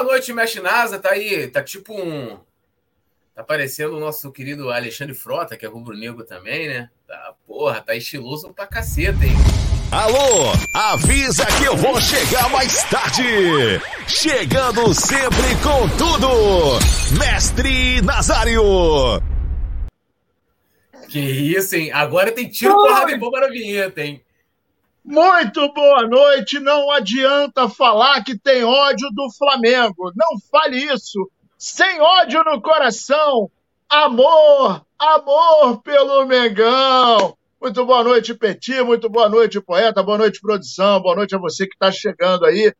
Boa 0.00 0.12
noite, 0.12 0.32
Mestre 0.32 0.62
Nasa. 0.62 0.98
Tá 0.98 1.10
aí, 1.10 1.46
tá 1.48 1.62
tipo 1.62 1.92
um. 1.92 2.38
Tá 3.34 3.44
parecendo 3.44 3.98
o 3.98 4.00
nosso 4.00 4.32
querido 4.32 4.70
Alexandre 4.70 5.12
Frota, 5.12 5.58
que 5.58 5.66
é 5.66 5.68
rubro-negro 5.68 6.24
também, 6.24 6.68
né? 6.68 6.88
Tá, 7.06 7.34
porra, 7.46 7.82
tá 7.82 7.94
estiloso 7.94 8.50
pra 8.54 8.66
caceta, 8.66 9.22
hein? 9.22 9.34
Alô, 9.92 10.52
avisa 10.74 11.44
que 11.44 11.64
eu 11.64 11.76
vou 11.76 12.00
chegar 12.00 12.48
mais 12.48 12.82
tarde. 12.84 13.22
Chegando 14.08 14.94
sempre 14.94 15.54
com 15.62 15.86
tudo. 15.98 16.78
Mestre 17.18 18.00
Nazário. 18.00 18.62
Que 21.10 21.20
isso, 21.20 21.76
hein? 21.76 21.92
Agora 21.92 22.32
tem 22.32 22.48
tiro, 22.48 22.72
porrada 22.72 23.12
e 23.12 23.18
bomba 23.18 23.40
na 23.40 23.48
vinheta, 23.48 24.00
hein? 24.00 24.24
Muito 25.04 25.72
boa 25.72 26.06
noite. 26.06 26.58
Não 26.58 26.90
adianta 26.90 27.68
falar 27.68 28.22
que 28.22 28.38
tem 28.38 28.64
ódio 28.64 29.08
do 29.12 29.30
Flamengo. 29.32 30.12
Não 30.14 30.38
fale 30.50 30.76
isso. 30.92 31.30
Sem 31.58 32.00
ódio 32.00 32.42
no 32.44 32.60
coração. 32.60 33.50
Amor, 33.88 34.84
amor 34.98 35.82
pelo 35.82 36.24
Mengão. 36.26 37.36
Muito 37.60 37.84
boa 37.84 38.04
noite, 38.04 38.34
Petit. 38.34 38.82
Muito 38.82 39.08
boa 39.08 39.28
noite, 39.28 39.60
poeta. 39.60 40.02
Boa 40.02 40.16
noite, 40.16 40.40
produção. 40.40 41.00
Boa 41.00 41.16
noite 41.16 41.34
a 41.34 41.38
você 41.38 41.66
que 41.66 41.74
está 41.74 41.90
chegando 41.90 42.46
aí. 42.46 42.72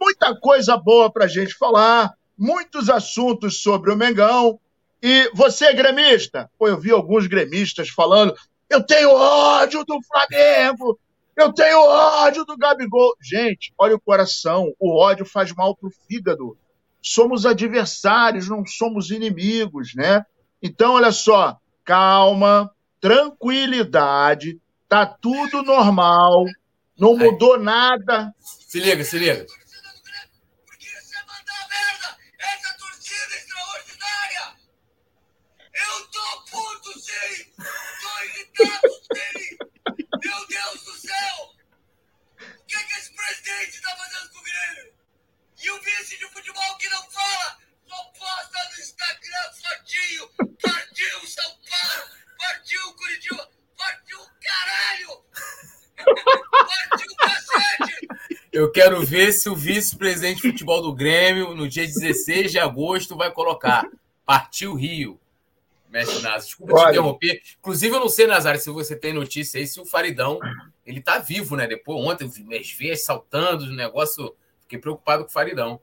Muita 0.00 0.38
coisa 0.38 0.76
boa 0.76 1.10
para 1.10 1.26
gente 1.26 1.54
falar. 1.54 2.12
Muitos 2.38 2.88
assuntos 2.88 3.62
sobre 3.62 3.92
o 3.92 3.96
Mengão. 3.96 4.58
E 5.02 5.30
você, 5.34 5.72
gremista? 5.72 6.50
Pô, 6.58 6.68
eu 6.68 6.78
vi 6.78 6.90
alguns 6.90 7.26
gremistas 7.26 7.88
falando: 7.88 8.34
eu 8.68 8.82
tenho 8.84 9.10
ódio 9.12 9.84
do 9.84 9.98
Flamengo, 10.02 10.98
eu 11.36 11.52
tenho 11.52 11.80
ódio 11.80 12.44
do 12.44 12.56
Gabigol. 12.56 13.14
Gente, 13.22 13.72
olha 13.78 13.94
o 13.94 14.00
coração, 14.00 14.72
o 14.78 14.96
ódio 14.98 15.24
faz 15.24 15.52
mal 15.52 15.76
pro 15.76 15.90
fígado. 16.08 16.56
Somos 17.02 17.46
adversários, 17.46 18.48
não 18.48 18.64
somos 18.66 19.10
inimigos, 19.10 19.94
né? 19.94 20.24
Então, 20.62 20.94
olha 20.94 21.10
só, 21.10 21.58
calma, 21.84 22.70
tranquilidade, 23.00 24.60
tá 24.86 25.06
tudo 25.06 25.62
normal, 25.62 26.44
não 26.98 27.16
mudou 27.16 27.58
nada. 27.58 28.34
Se 28.38 28.78
liga, 28.78 29.02
se 29.02 29.18
liga. 29.18 29.46
Meu 29.46 29.60
presidente 43.50 43.76
está 43.76 43.96
fazendo 43.96 44.30
com 44.30 44.38
o 44.38 44.42
Grêmio? 44.42 44.92
E 45.62 45.70
o 45.70 45.80
vice 45.82 46.18
de 46.18 46.26
futebol 46.26 46.76
que 46.78 46.88
não 46.88 47.02
fala, 47.10 47.58
só 47.86 48.04
posta 48.18 48.58
no 48.70 48.80
Instagram 48.80 49.52
fotinho. 49.60 50.28
Partiu 50.62 51.26
São 51.26 51.50
Paulo, 51.68 52.10
partiu 52.38 52.94
Curitiba, 52.94 53.50
partiu 53.76 54.18
caralho! 54.40 55.24
Partiu 56.88 57.16
cacete! 57.16 58.08
Eu 58.52 58.70
quero 58.70 59.04
ver 59.04 59.32
se 59.32 59.48
o 59.48 59.56
vice-presidente 59.56 60.42
de 60.42 60.50
futebol 60.50 60.82
do 60.82 60.94
Grêmio, 60.94 61.54
no 61.54 61.68
dia 61.68 61.86
16 61.86 62.52
de 62.52 62.58
agosto, 62.58 63.16
vai 63.16 63.30
colocar 63.32 63.84
Partiu 64.24 64.74
Rio. 64.74 65.20
Mestre 65.88 66.22
Nazário. 66.22 66.44
Desculpa 66.44 66.74
Olha. 66.74 66.84
te 66.84 66.90
interromper. 66.90 67.42
Inclusive, 67.58 67.96
eu 67.96 68.00
não 68.00 68.08
sei, 68.08 68.26
Nazário, 68.26 68.60
se 68.60 68.70
você 68.70 68.94
tem 68.94 69.12
notícia 69.12 69.58
aí, 69.58 69.66
se 69.66 69.80
o 69.80 69.84
Faridão 69.84 70.38
ele 70.90 71.00
tá 71.00 71.18
vivo, 71.18 71.56
né? 71.56 71.66
Depois, 71.66 72.04
ontem, 72.04 72.30
as 72.58 72.72
veias 72.72 73.04
saltando, 73.04 73.64
o 73.64 73.74
negócio. 73.74 74.34
Fiquei 74.62 74.78
preocupado 74.78 75.24
com 75.24 75.30
o 75.30 75.32
Faridão. 75.32 75.80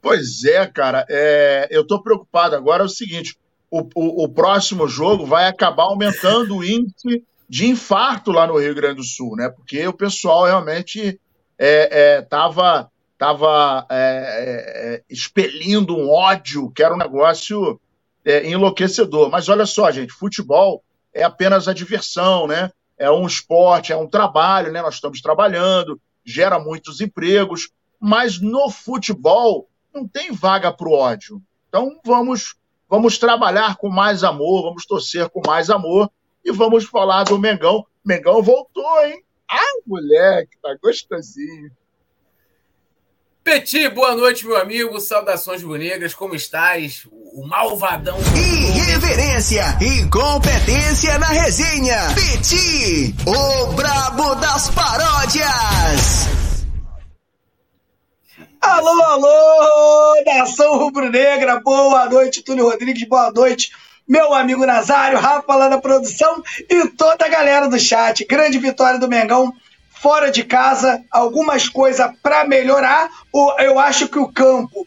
Pois 0.00 0.44
é, 0.44 0.66
cara. 0.66 1.06
É... 1.08 1.68
Eu 1.70 1.86
tô 1.86 2.02
preocupado. 2.02 2.54
Agora 2.56 2.82
é 2.82 2.86
o 2.86 2.90
seguinte: 2.90 3.36
o, 3.70 3.80
o, 3.94 4.24
o 4.24 4.28
próximo 4.28 4.88
jogo 4.88 5.24
vai 5.24 5.46
acabar 5.46 5.84
aumentando 5.84 6.56
o 6.56 6.64
índice 6.64 7.24
de 7.48 7.66
infarto 7.66 8.32
lá 8.32 8.46
no 8.46 8.58
Rio 8.58 8.74
Grande 8.74 8.96
do 8.96 9.04
Sul, 9.04 9.36
né? 9.36 9.48
Porque 9.48 9.86
o 9.86 9.92
pessoal 9.92 10.44
realmente 10.44 11.20
é, 11.58 12.16
é, 12.16 12.22
tava, 12.22 12.90
tava 13.16 13.86
é, 13.88 14.96
é 14.96 15.02
expelindo 15.08 15.96
um 15.96 16.10
ódio, 16.10 16.70
que 16.70 16.82
era 16.82 16.94
um 16.94 16.98
negócio 16.98 17.80
é, 18.24 18.48
enlouquecedor. 18.48 19.30
Mas 19.30 19.48
olha 19.48 19.66
só, 19.66 19.90
gente, 19.90 20.12
futebol 20.12 20.82
é 21.14 21.22
apenas 21.22 21.68
a 21.68 21.72
diversão, 21.72 22.46
né? 22.46 22.70
É 22.98 23.10
um 23.10 23.26
esporte, 23.26 23.92
é 23.92 23.96
um 23.96 24.08
trabalho, 24.08 24.72
né? 24.72 24.80
Nós 24.82 24.94
estamos 24.94 25.20
trabalhando, 25.20 26.00
gera 26.24 26.58
muitos 26.58 27.00
empregos, 27.00 27.70
mas 28.00 28.40
no 28.40 28.70
futebol 28.70 29.68
não 29.94 30.06
tem 30.06 30.32
vaga 30.32 30.72
para 30.72 30.88
o 30.88 30.92
ódio. 30.92 31.42
Então 31.68 32.00
vamos, 32.04 32.56
vamos 32.88 33.18
trabalhar 33.18 33.76
com 33.76 33.88
mais 33.88 34.24
amor, 34.24 34.62
vamos 34.62 34.86
torcer 34.86 35.28
com 35.28 35.42
mais 35.46 35.70
amor 35.70 36.10
e 36.44 36.52
vamos 36.52 36.84
falar 36.84 37.24
do 37.24 37.38
Mengão. 37.38 37.86
Mengão 38.04 38.42
voltou, 38.42 39.04
hein? 39.04 39.22
Ah, 39.50 39.80
moleque, 39.86 40.56
tá 40.62 40.76
gostosinho. 40.82 41.70
Petit, 43.46 43.88
boa 43.90 44.12
noite, 44.16 44.44
meu 44.44 44.56
amigo. 44.56 44.98
Saudações 44.98 45.62
rubro-negras, 45.62 46.12
como 46.12 46.34
estás? 46.34 47.06
O 47.32 47.46
malvadão. 47.46 48.18
Irreverência 48.34 49.62
e 49.80 50.04
competência 50.10 51.16
na 51.16 51.28
resenha. 51.28 51.96
Petit, 52.12 53.14
o 53.24 53.66
brabo 53.72 54.34
das 54.34 54.68
paródias. 54.70 56.26
Alô, 58.60 59.00
alô, 59.04 60.24
nação 60.26 60.78
rubro-negra. 60.78 61.60
Boa 61.60 62.06
noite, 62.06 62.42
Túlio 62.42 62.68
Rodrigues. 62.68 63.08
Boa 63.08 63.30
noite, 63.30 63.70
meu 64.08 64.34
amigo 64.34 64.66
Nazário, 64.66 65.20
Rafa 65.20 65.54
lá 65.54 65.68
na 65.68 65.78
produção 65.78 66.42
e 66.68 66.88
toda 66.88 67.24
a 67.24 67.28
galera 67.28 67.68
do 67.68 67.78
chat. 67.78 68.24
Grande 68.24 68.58
vitória 68.58 68.98
do 68.98 69.06
Mengão 69.06 69.54
fora 70.00 70.30
de 70.30 70.44
casa, 70.44 71.02
algumas 71.10 71.68
coisas 71.68 72.10
para 72.22 72.46
melhorar. 72.46 73.10
Eu 73.58 73.78
acho 73.78 74.08
que 74.08 74.18
o 74.18 74.30
campo 74.30 74.86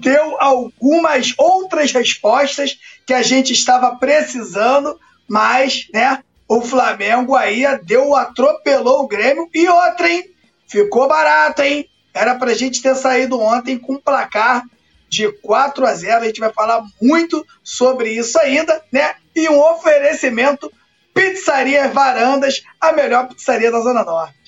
deu 0.00 0.36
algumas 0.40 1.34
outras 1.38 1.92
respostas 1.92 2.78
que 3.06 3.14
a 3.14 3.22
gente 3.22 3.52
estava 3.52 3.96
precisando, 3.96 4.98
mas, 5.26 5.88
né, 5.92 6.22
o 6.46 6.60
Flamengo 6.60 7.34
aí 7.34 7.64
deu, 7.82 8.14
atropelou 8.14 9.00
o 9.00 9.08
Grêmio 9.08 9.48
e 9.54 9.66
outra, 9.66 10.10
hein? 10.10 10.24
Ficou 10.68 11.08
barato, 11.08 11.62
hein? 11.62 11.88
Era 12.12 12.34
pra 12.34 12.54
gente 12.54 12.82
ter 12.82 12.94
saído 12.94 13.40
ontem 13.40 13.78
com 13.78 13.94
um 13.94 14.00
placar 14.00 14.62
de 15.08 15.32
4 15.40 15.86
a 15.86 15.94
0. 15.94 16.22
A 16.22 16.26
gente 16.26 16.40
vai 16.40 16.52
falar 16.52 16.82
muito 17.00 17.44
sobre 17.62 18.10
isso 18.10 18.38
ainda, 18.38 18.82
né? 18.92 19.14
E 19.34 19.48
um 19.48 19.58
oferecimento 19.58 20.70
Pizzaria 21.14 21.88
Varandas, 21.88 22.62
a 22.80 22.92
melhor 22.92 23.28
pizzaria 23.28 23.70
da 23.70 23.80
Zona 23.80 24.04
Norte 24.04 24.41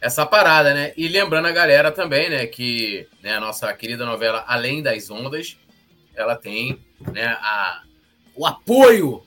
essa 0.00 0.24
parada, 0.24 0.72
né? 0.72 0.92
E 0.96 1.08
lembrando 1.08 1.46
a 1.46 1.52
galera 1.52 1.92
também, 1.92 2.30
né, 2.30 2.46
que 2.46 3.06
né, 3.22 3.34
a 3.34 3.40
nossa 3.40 3.72
querida 3.74 4.06
novela 4.06 4.44
Além 4.46 4.82
das 4.82 5.10
Ondas, 5.10 5.56
ela 6.14 6.34
tem 6.36 6.78
né, 7.12 7.26
a, 7.40 7.82
o 8.34 8.46
apoio 8.46 9.22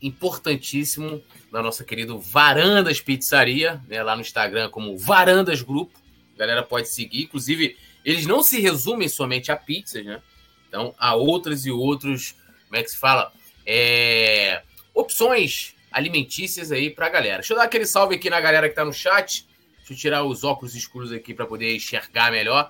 importantíssimo 0.00 1.22
da 1.50 1.62
nossa 1.62 1.82
querida 1.82 2.14
Varandas 2.16 3.00
Pizzaria, 3.00 3.80
né, 3.88 4.02
lá 4.02 4.14
no 4.14 4.20
Instagram 4.20 4.70
como 4.70 4.96
Varandas 4.96 5.62
Grupo. 5.62 5.98
A 6.34 6.38
galera 6.38 6.62
pode 6.62 6.88
seguir, 6.88 7.24
inclusive 7.24 7.76
eles 8.04 8.26
não 8.26 8.42
se 8.42 8.60
resumem 8.60 9.08
somente 9.08 9.50
a 9.50 9.56
pizzas, 9.56 10.04
né? 10.04 10.22
Então 10.68 10.94
há 10.98 11.14
outras 11.14 11.66
e 11.66 11.70
outros, 11.70 12.36
como 12.66 12.76
é 12.78 12.82
que 12.82 12.90
se 12.90 12.98
fala? 12.98 13.32
É, 13.64 14.62
opções 14.94 15.74
alimentícias 15.90 16.70
aí 16.70 16.90
pra 16.90 17.08
galera. 17.08 17.38
Deixa 17.38 17.54
eu 17.54 17.56
dar 17.56 17.64
aquele 17.64 17.86
salve 17.86 18.14
aqui 18.14 18.28
na 18.28 18.40
galera 18.40 18.68
que 18.68 18.74
tá 18.74 18.84
no 18.84 18.92
chat. 18.92 19.45
Deixa 19.86 19.92
eu 19.92 19.96
tirar 19.96 20.24
os 20.24 20.42
óculos 20.42 20.74
escuros 20.74 21.12
aqui 21.12 21.32
para 21.32 21.46
poder 21.46 21.76
enxergar 21.76 22.32
melhor. 22.32 22.68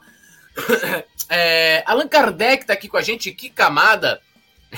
é, 1.30 1.82
Allan 1.86 2.08
Kardec 2.08 2.66
tá 2.66 2.74
aqui 2.74 2.88
com 2.88 2.98
a 2.98 3.02
gente. 3.02 3.32
Que 3.32 3.48
camada! 3.48 4.20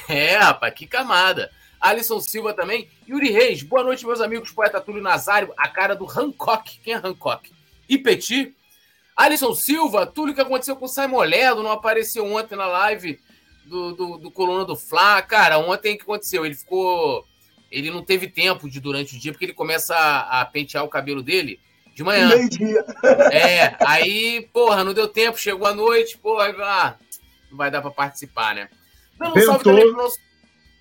É, 0.08 0.36
rapaz, 0.36 0.72
que 0.72 0.86
camada. 0.86 1.50
Alisson 1.80 2.20
Silva 2.20 2.54
também. 2.54 2.88
Yuri 3.08 3.30
Reis, 3.32 3.64
boa 3.64 3.82
noite, 3.82 4.06
meus 4.06 4.20
amigos. 4.20 4.52
Poeta 4.52 4.80
Túlio 4.80 5.02
Nazário, 5.02 5.52
a 5.56 5.68
cara 5.68 5.96
do 5.96 6.06
Hancock. 6.06 6.78
Quem 6.78 6.94
é 6.94 6.96
Hancock? 6.96 7.50
E 7.88 7.98
Petit. 7.98 8.54
Alisson 9.16 9.52
Silva, 9.52 10.06
Túlio, 10.06 10.30
o 10.30 10.34
que 10.36 10.40
aconteceu 10.40 10.76
com 10.76 10.84
o 10.84 10.88
Simon 10.88 11.22
Ledo? 11.22 11.64
Não 11.64 11.72
apareceu 11.72 12.24
ontem 12.24 12.54
na 12.54 12.66
live 12.66 13.18
do, 13.64 13.96
do, 13.96 14.18
do 14.18 14.30
Coluna 14.30 14.64
do 14.64 14.76
Fla. 14.76 15.20
Cara, 15.22 15.58
ontem 15.58 15.94
o 15.94 15.96
que 15.96 16.04
aconteceu? 16.04 16.46
Ele 16.46 16.54
ficou. 16.54 17.26
Ele 17.68 17.90
não 17.90 18.04
teve 18.04 18.28
tempo 18.28 18.70
de 18.70 18.78
durante 18.78 19.16
o 19.16 19.18
dia, 19.18 19.32
porque 19.32 19.46
ele 19.46 19.54
começa 19.54 19.96
a, 19.96 20.40
a 20.40 20.44
pentear 20.44 20.84
o 20.84 20.88
cabelo 20.88 21.20
dele 21.20 21.58
de 21.98 22.04
manhã. 22.04 22.28
Meio-dia. 22.28 22.84
É, 23.32 23.76
aí, 23.84 24.48
porra, 24.52 24.84
não 24.84 24.94
deu 24.94 25.08
tempo, 25.08 25.36
chegou 25.36 25.66
a 25.66 25.74
noite, 25.74 26.16
porra, 26.16 26.54
ah, 26.60 26.94
não 27.50 27.58
vai 27.58 27.72
dar 27.72 27.82
pra 27.82 27.90
participar, 27.90 28.54
né? 28.54 28.68
Não, 29.18 29.34
um 29.34 29.40
salve 29.40 29.64
também 29.64 29.84
pro 29.88 29.96
nosso. 29.96 30.16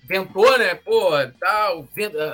Ventou, 0.04 0.56
né? 0.56 0.76
Pô, 0.76 1.10
tal, 1.40 1.88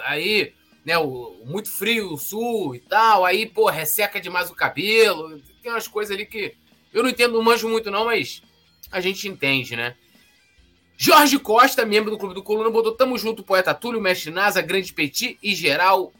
aí, 0.04 0.52
né, 0.84 0.98
o, 0.98 1.34
muito 1.46 1.70
frio 1.70 2.12
o 2.12 2.18
sul 2.18 2.74
e 2.74 2.78
tal, 2.78 3.24
aí, 3.24 3.46
pô, 3.46 3.70
resseca 3.70 4.20
demais 4.20 4.50
o 4.50 4.54
cabelo, 4.54 5.40
tem 5.62 5.72
umas 5.72 5.88
coisas 5.88 6.14
ali 6.14 6.26
que 6.26 6.54
Eu 6.92 7.02
não 7.02 7.08
entendo, 7.08 7.32
não 7.32 7.42
manjo 7.42 7.66
muito 7.70 7.90
não, 7.90 8.04
mas 8.04 8.42
a 8.92 9.00
gente 9.00 9.26
entende, 9.26 9.74
né? 9.76 9.96
Jorge 10.94 11.38
Costa, 11.38 11.86
membro 11.86 12.10
do 12.10 12.18
Clube 12.18 12.34
do 12.34 12.42
Coluna, 12.42 12.68
botou 12.68 12.92
Tamo 12.92 13.16
junto, 13.16 13.42
poeta 13.42 13.72
Túlio, 13.72 13.98
Mestre 14.00 14.30
Nasa, 14.30 14.60
Grande 14.60 14.92
Petit 14.92 15.38
e 15.42 15.54
geral. 15.54 16.12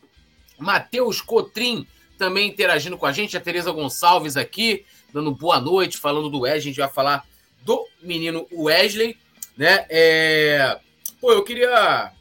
Matheus 0.59 1.21
Cotrim 1.21 1.87
também 2.19 2.49
interagindo 2.49 2.97
com 2.97 3.07
a 3.07 3.13
gente. 3.13 3.37
A 3.37 3.41
Tereza 3.41 3.71
Gonçalves 3.71 4.37
aqui, 4.37 4.85
dando 5.13 5.33
boa 5.33 5.61
noite, 5.61 5.99
falando 5.99 6.29
do 6.29 6.41
Wesley. 6.41 6.59
A 6.59 6.63
gente 6.63 6.81
vai 6.81 6.89
falar 6.89 7.27
do 7.63 7.87
menino 8.03 8.47
Wesley, 8.53 9.17
né? 9.57 9.87
É... 9.89 10.79
Pô, 11.21 11.33
eu 11.33 11.43
queria, 11.43 12.13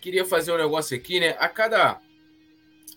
queria 0.00 0.24
fazer 0.24 0.52
um 0.52 0.58
negócio 0.58 0.96
aqui, 0.96 1.20
né? 1.20 1.36
A 1.38 1.48
cada. 1.48 2.00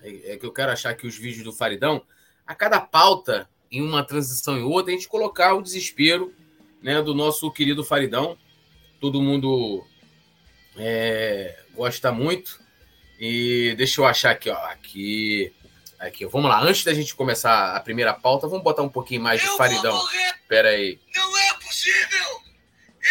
É, 0.02 0.34
é 0.34 0.38
que 0.38 0.46
eu 0.46 0.52
quero 0.52 0.72
achar 0.72 0.92
aqui 0.92 1.08
os 1.08 1.18
vídeos 1.18 1.44
do 1.44 1.54
Faridão. 1.54 2.02
A 2.46 2.56
cada 2.56 2.80
pauta, 2.80 3.50
em 3.72 3.82
uma 3.82 4.04
transição 4.04 4.58
e 4.58 4.62
outra, 4.62 4.92
a 4.92 4.96
gente 4.96 5.08
colocar 5.08 5.54
o 5.54 5.62
desespero 5.62 6.34
né, 6.82 7.02
do 7.02 7.14
nosso 7.14 7.52
querido 7.52 7.84
Faridão 7.84 8.38
todo 9.02 9.22
mundo 9.22 9.84
é, 10.78 11.58
gosta 11.76 12.12
muito. 12.12 12.62
E 13.20 13.74
deixa 13.76 14.00
eu 14.00 14.06
achar 14.06 14.32
aqui, 14.32 14.50
ó. 14.50 14.58
Aqui. 14.68 15.52
Aqui, 16.02 16.26
vamos 16.26 16.50
lá. 16.50 16.60
Antes 16.60 16.84
da 16.84 16.94
gente 16.94 17.14
começar 17.14 17.76
a 17.76 17.80
primeira 17.80 18.12
pauta, 18.12 18.48
vamos 18.48 18.64
botar 18.64 18.82
um 18.82 18.90
pouquinho 18.90 19.22
mais 19.22 19.40
de 19.40 19.48
eu 19.48 19.56
faridão. 19.56 20.04
Pera 20.48 20.70
aí. 20.70 21.00
Não 21.16 21.38
é 21.38 21.54
possível! 21.54 22.42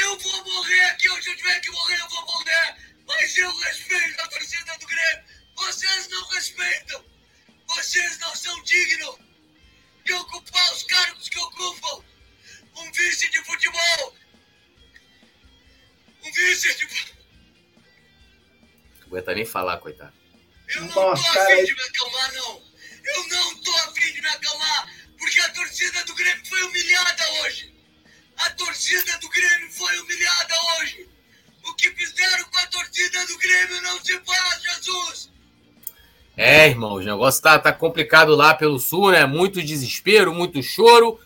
Eu 0.03 0.19
vou 0.19 0.45
morrer 0.45 0.81
aqui 0.87 1.09
onde 1.11 1.31
eu 1.31 1.37
tiver 1.37 1.61
que 1.61 1.71
morrer, 1.71 2.01
eu 2.01 2.09
vou 2.09 2.27
morrer! 2.27 2.77
Mas 3.07 3.37
eu 3.37 3.57
respeito 3.61 4.21
a 4.21 4.29
torcida 4.29 4.77
do 4.79 4.87
Grêmio! 4.87 5.25
Vocês 5.57 6.09
não 6.09 6.29
respeitam! 6.31 7.05
Vocês 7.69 8.19
não 8.19 8.35
são 8.35 8.61
dignos 8.65 9.19
de 10.05 10.13
ocupar 10.13 10.73
os 10.73 10.83
cargos 10.83 11.29
que 11.29 11.39
ocupam! 11.39 12.05
Um 12.77 12.93
vice 12.93 13.31
de 13.31 13.45
futebol 13.45 14.15
um 16.25 16.33
vice 16.33 16.75
de. 16.77 16.87
Não 19.01 19.07
aguenta 19.07 19.35
nem 19.35 19.45
falar, 19.45 19.79
coitado. 19.79 20.13
Eu 20.69 20.83
não 20.83 20.95
Nossa, 20.95 21.33
tô 21.33 21.41
afim 21.41 21.65
de 21.65 21.75
me 21.75 21.83
acalmar, 21.83 22.35
não. 22.35 22.70
Eu 23.05 23.29
não 23.29 23.55
tô 23.57 23.75
afim 23.77 24.13
de 24.13 24.21
me 24.21 24.29
acalmar, 24.29 24.89
porque 25.19 25.41
a 25.41 25.49
torcida 25.51 26.05
do 26.05 26.15
Grêmio 26.15 26.47
foi 26.47 26.63
humilhada 26.63 27.23
hoje. 27.43 27.75
A 28.37 28.51
torcida 28.51 29.19
do 29.19 29.29
Grêmio 29.29 29.71
foi 29.73 29.99
humilhada 29.99 30.55
hoje. 30.79 31.09
O 31.65 31.75
que 31.75 31.91
fizeram 31.91 32.45
com 32.45 32.59
a 32.59 32.67
torcida 32.69 33.27
do 33.27 33.39
Grêmio 33.39 33.83
não 33.83 34.05
se 34.05 34.19
faz, 34.21 34.63
Jesus. 34.63 35.31
É, 36.37 36.69
irmão, 36.69 36.95
o 36.95 37.01
negócio 37.01 37.43
tá, 37.43 37.59
tá 37.59 37.73
complicado 37.73 38.35
lá 38.35 38.55
pelo 38.55 38.79
sul, 38.79 39.11
né? 39.11 39.27
Muito 39.27 39.63
desespero, 39.63 40.33
muito 40.33 40.63
choro. 40.63 41.21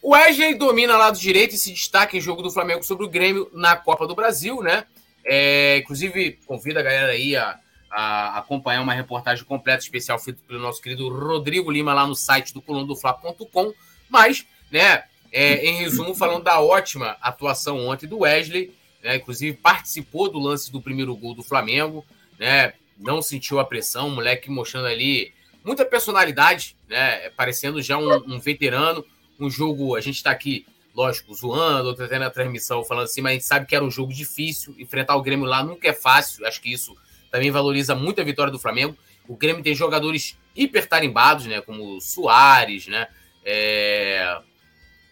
O 0.00 0.10
Wesley 0.10 0.54
domina 0.54 0.96
lado 0.96 1.18
direito 1.18 1.56
e 1.56 1.58
se 1.58 1.72
destaca 1.72 2.16
em 2.16 2.20
jogo 2.20 2.42
do 2.42 2.50
Flamengo 2.50 2.84
sobre 2.84 3.04
o 3.04 3.08
Grêmio 3.08 3.50
na 3.52 3.74
Copa 3.74 4.06
do 4.06 4.14
Brasil, 4.14 4.62
né? 4.62 4.84
É, 5.24 5.78
inclusive, 5.78 6.38
convido 6.46 6.78
a 6.78 6.82
galera 6.82 7.10
aí 7.10 7.34
a, 7.34 7.58
a, 7.96 8.38
acompanhar 8.38 8.82
uma 8.82 8.92
reportagem 8.92 9.44
completa, 9.44 9.82
especial, 9.82 10.18
feita 10.18 10.38
pelo 10.46 10.60
nosso 10.60 10.82
querido 10.82 11.08
Rodrigo 11.08 11.70
Lima 11.70 11.94
lá 11.94 12.06
no 12.06 12.14
site 12.14 12.52
do 12.52 12.60
colunadofla.com. 12.60 13.72
Mas, 14.10 14.46
né, 14.70 15.04
é, 15.32 15.64
em 15.64 15.76
resumo, 15.76 16.14
falando 16.14 16.44
da 16.44 16.60
ótima 16.60 17.16
atuação 17.22 17.86
ontem 17.86 18.06
do 18.06 18.18
Wesley, 18.18 18.74
né, 19.02 19.16
inclusive 19.16 19.56
participou 19.56 20.30
do 20.30 20.38
lance 20.38 20.70
do 20.70 20.82
primeiro 20.82 21.16
gol 21.16 21.34
do 21.34 21.42
Flamengo, 21.42 22.04
né? 22.38 22.74
Não 22.98 23.22
sentiu 23.22 23.58
a 23.58 23.64
pressão, 23.64 24.10
moleque 24.10 24.50
mostrando 24.50 24.88
ali 24.88 25.32
muita 25.64 25.84
personalidade, 25.84 26.76
né? 26.88 27.30
Parecendo 27.30 27.80
já 27.80 27.96
um, 27.96 28.34
um 28.34 28.38
veterano 28.38 29.04
um 29.38 29.50
jogo, 29.50 29.94
a 29.94 30.00
gente 30.00 30.16
está 30.16 30.30
aqui, 30.30 30.66
lógico, 30.94 31.34
zoando, 31.34 31.88
outra 31.88 32.06
até 32.06 32.18
na 32.18 32.30
transmissão 32.30 32.84
falando 32.84 33.04
assim, 33.04 33.20
mas 33.20 33.30
a 33.30 33.34
gente 33.34 33.44
sabe 33.44 33.66
que 33.66 33.76
era 33.76 33.84
um 33.84 33.90
jogo 33.90 34.12
difícil, 34.12 34.74
enfrentar 34.78 35.16
o 35.16 35.22
Grêmio 35.22 35.46
lá 35.46 35.62
nunca 35.62 35.88
é 35.88 35.92
fácil, 35.92 36.46
acho 36.46 36.60
que 36.60 36.72
isso 36.72 36.96
também 37.36 37.50
valoriza 37.50 37.94
muito 37.94 38.18
a 38.18 38.24
vitória 38.24 38.50
do 38.50 38.58
Flamengo. 38.58 38.96
O 39.28 39.36
Grêmio 39.36 39.62
tem 39.62 39.74
jogadores 39.74 40.38
hiper 40.56 40.88
tarimbados, 40.88 41.44
né, 41.44 41.60
como 41.60 42.00
Soares, 42.00 42.86
né, 42.86 43.08
é... 43.44 44.40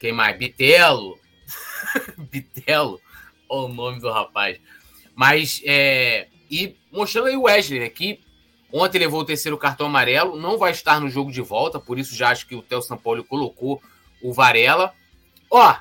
quem 0.00 0.10
mais? 0.10 0.38
Bitelo, 0.38 1.18
Bitelo, 2.30 2.98
olha 3.46 3.66
o 3.66 3.74
nome 3.74 4.00
do 4.00 4.10
rapaz. 4.10 4.58
Mas, 5.14 5.60
é... 5.66 6.28
e 6.50 6.74
mostrando 6.90 7.26
aí 7.26 7.36
o 7.36 7.42
Wesley, 7.42 7.80
né, 7.80 7.88
que 7.90 8.20
ontem 8.72 9.00
levou 9.00 9.20
o 9.20 9.24
terceiro 9.26 9.58
cartão 9.58 9.88
amarelo, 9.88 10.40
não 10.40 10.56
vai 10.56 10.72
estar 10.72 10.98
no 10.98 11.10
jogo 11.10 11.30
de 11.30 11.42
volta, 11.42 11.78
por 11.78 11.98
isso 11.98 12.16
já 12.16 12.30
acho 12.30 12.46
que 12.46 12.54
o 12.54 12.62
Theo 12.62 12.80
Paulo 13.02 13.22
colocou 13.22 13.82
o 14.22 14.32
Varela. 14.32 14.94
Ó, 15.50 15.76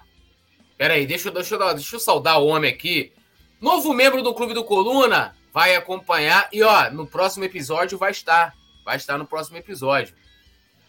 peraí, 0.77 1.07
deixa, 1.07 1.31
deixa, 1.31 1.57
deixa 1.73 1.95
eu 1.95 1.99
saudar 2.01 2.41
o 2.41 2.47
homem 2.47 2.69
aqui. 2.69 3.13
Novo 3.61 3.93
membro 3.93 4.21
do 4.21 4.33
Clube 4.33 4.53
do 4.53 4.65
Coluna 4.65 5.33
vai 5.53 5.75
acompanhar 5.75 6.49
e, 6.51 6.63
ó, 6.63 6.89
no 6.89 7.05
próximo 7.05 7.45
episódio 7.45 7.97
vai 7.97 8.11
estar. 8.11 8.53
Vai 8.83 8.97
estar 8.97 9.17
no 9.17 9.25
próximo 9.25 9.57
episódio. 9.57 10.15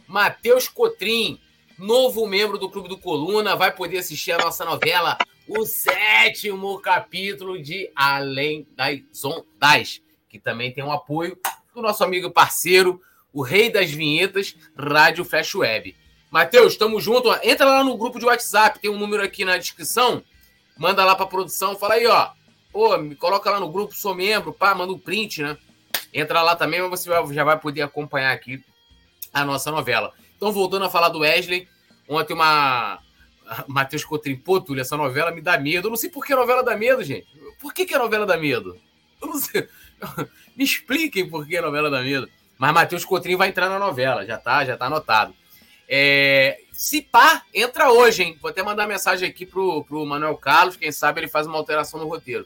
Matheus 0.09 0.69
Cotrim, 0.69 1.39
novo 1.79 2.27
membro 2.27 2.59
do 2.59 2.71
Clube 2.71 2.89
do 2.89 2.99
Coluna, 2.99 3.55
vai 3.55 3.71
poder 3.71 3.99
assistir 3.99 4.33
a 4.33 4.39
nossa 4.39 4.65
novela, 4.65 5.19
o 5.47 5.65
sétimo 5.65 6.81
capítulo 6.81 7.63
de 7.63 7.91
Além 7.95 8.67
das 8.75 9.25
Ondas, 9.25 10.01
que 10.29 10.39
também 10.39 10.73
tem 10.73 10.83
um 10.83 10.93
apoio 10.93 11.39
do 11.75 11.83
nosso 11.83 12.03
amigo 12.03 12.31
parceiro, 12.31 13.01
o 13.33 13.43
rei 13.43 13.71
das 13.71 13.91
vinhetas, 13.91 14.57
Rádio 14.77 15.25
Flash 15.25 15.55
Web. 15.55 15.95
Matheus, 16.31 16.77
tamo 16.77 17.01
junto. 17.01 17.33
Entra 17.43 17.67
lá 17.67 17.85
no 17.85 17.97
grupo 17.97 18.19
de 18.19 18.25
WhatsApp, 18.25 18.79
tem 18.79 18.91
um 18.91 18.99
número 18.99 19.23
aqui 19.23 19.45
na 19.45 19.57
descrição. 19.57 20.23
Manda 20.77 21.05
lá 21.05 21.15
pra 21.15 21.27
produção, 21.27 21.77
fala 21.77 21.95
aí, 21.95 22.07
ó. 22.07 22.31
Pô, 22.75 22.99
me 22.99 23.15
coloca 23.15 23.49
lá 23.49 23.61
no 23.61 23.71
grupo, 23.71 23.95
sou 23.95 24.17
membro, 24.17 24.53
pá, 24.53 24.75
manda 24.75 24.93
um 24.93 24.99
print, 24.99 25.41
né? 25.41 25.57
Entra 26.13 26.43
lá 26.43 26.57
também, 26.57 26.83
você 26.89 27.09
já 27.33 27.45
vai 27.45 27.57
poder 27.57 27.83
acompanhar 27.83 28.33
aqui 28.33 28.61
a 29.33 29.45
nossa 29.45 29.71
novela. 29.71 30.13
Então, 30.37 30.51
voltando 30.51 30.85
a 30.85 30.91
falar 30.91 31.09
do 31.11 31.21
Wesley, 31.21 31.69
ontem 32.09 32.35
uma. 32.35 32.99
Matheus 33.69 34.05
Cotrim, 34.05 34.35
pô, 34.35 34.61
Túlio, 34.61 34.81
essa 34.81 34.97
novela 34.97 35.31
me 35.31 35.41
dá 35.41 35.57
medo. 35.57 35.87
Eu 35.87 35.91
não 35.91 35.97
sei 35.97 36.11
por 36.11 36.27
que 36.27 36.33
a 36.33 36.37
novela 36.37 36.65
dá 36.65 36.77
medo, 36.77 37.05
gente. 37.05 37.29
Por 37.61 37.73
que, 37.73 37.87
que 37.87 37.95
a 37.95 37.99
novela 38.01 38.27
dá 38.27 38.37
medo? 38.37 38.77
Eu 39.23 39.29
não 39.29 39.39
sei. 39.39 39.69
me 40.57 40.65
expliquem 40.65 41.31
por 41.31 41.47
que 41.47 41.57
a 41.57 41.63
novela 41.63 41.89
dá 41.89 42.03
medo. 42.03 42.29
Mas 42.59 42.75
Matheus 42.75 43.05
Cotrim 43.05 43.37
vai 43.37 43.51
entrar 43.51 43.69
na 43.69 43.79
novela, 43.79 44.27
já 44.27 44.37
tá, 44.37 44.65
já 44.65 44.77
tá 44.77 44.87
anotado. 44.87 45.33
É, 45.89 46.59
se 46.73 47.03
pá, 47.03 47.43
entra 47.55 47.93
hoje, 47.93 48.25
hein? 48.25 48.39
Vou 48.43 48.51
até 48.51 48.65
mandar 48.65 48.89
mensagem 48.89 49.29
aqui 49.29 49.47
pro, 49.47 49.85
pro 49.85 50.05
Manuel 50.05 50.37
Carlos, 50.37 50.77
quem 50.77 50.91
sabe 50.91 51.21
ele 51.21 51.29
faz 51.29 51.47
uma 51.47 51.57
alteração 51.57 52.01
no 52.01 52.09
roteiro. 52.09 52.45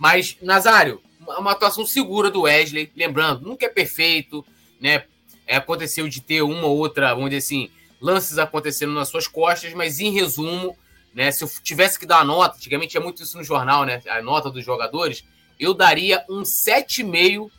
Mas, 0.00 0.38
Nazário, 0.40 1.02
uma 1.20 1.52
atuação 1.52 1.84
segura 1.84 2.30
do 2.30 2.42
Wesley, 2.42 2.90
lembrando, 2.96 3.46
nunca 3.46 3.66
é 3.66 3.68
perfeito, 3.68 4.42
né? 4.80 5.04
É, 5.46 5.56
aconteceu 5.56 6.08
de 6.08 6.22
ter 6.22 6.40
uma 6.40 6.66
ou 6.66 6.78
outra, 6.78 7.12
vamos 7.12 7.28
dizer 7.28 7.44
assim, 7.44 7.70
lances 8.00 8.38
acontecendo 8.38 8.94
nas 8.94 9.10
suas 9.10 9.28
costas, 9.28 9.74
mas 9.74 10.00
em 10.00 10.10
resumo, 10.10 10.74
né? 11.14 11.30
Se 11.30 11.44
eu 11.44 11.50
tivesse 11.62 11.98
que 11.98 12.06
dar 12.06 12.20
a 12.20 12.24
nota, 12.24 12.56
antigamente 12.56 12.96
é 12.96 13.00
muito 13.00 13.22
isso 13.22 13.36
no 13.36 13.44
jornal, 13.44 13.84
né? 13.84 14.00
A 14.08 14.22
nota 14.22 14.50
dos 14.50 14.64
jogadores, 14.64 15.22
eu 15.58 15.74
daria 15.74 16.24
um 16.30 16.44
7,5 16.44 17.50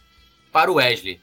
para 0.52 0.72
o 0.72 0.76
Wesley. 0.76 1.22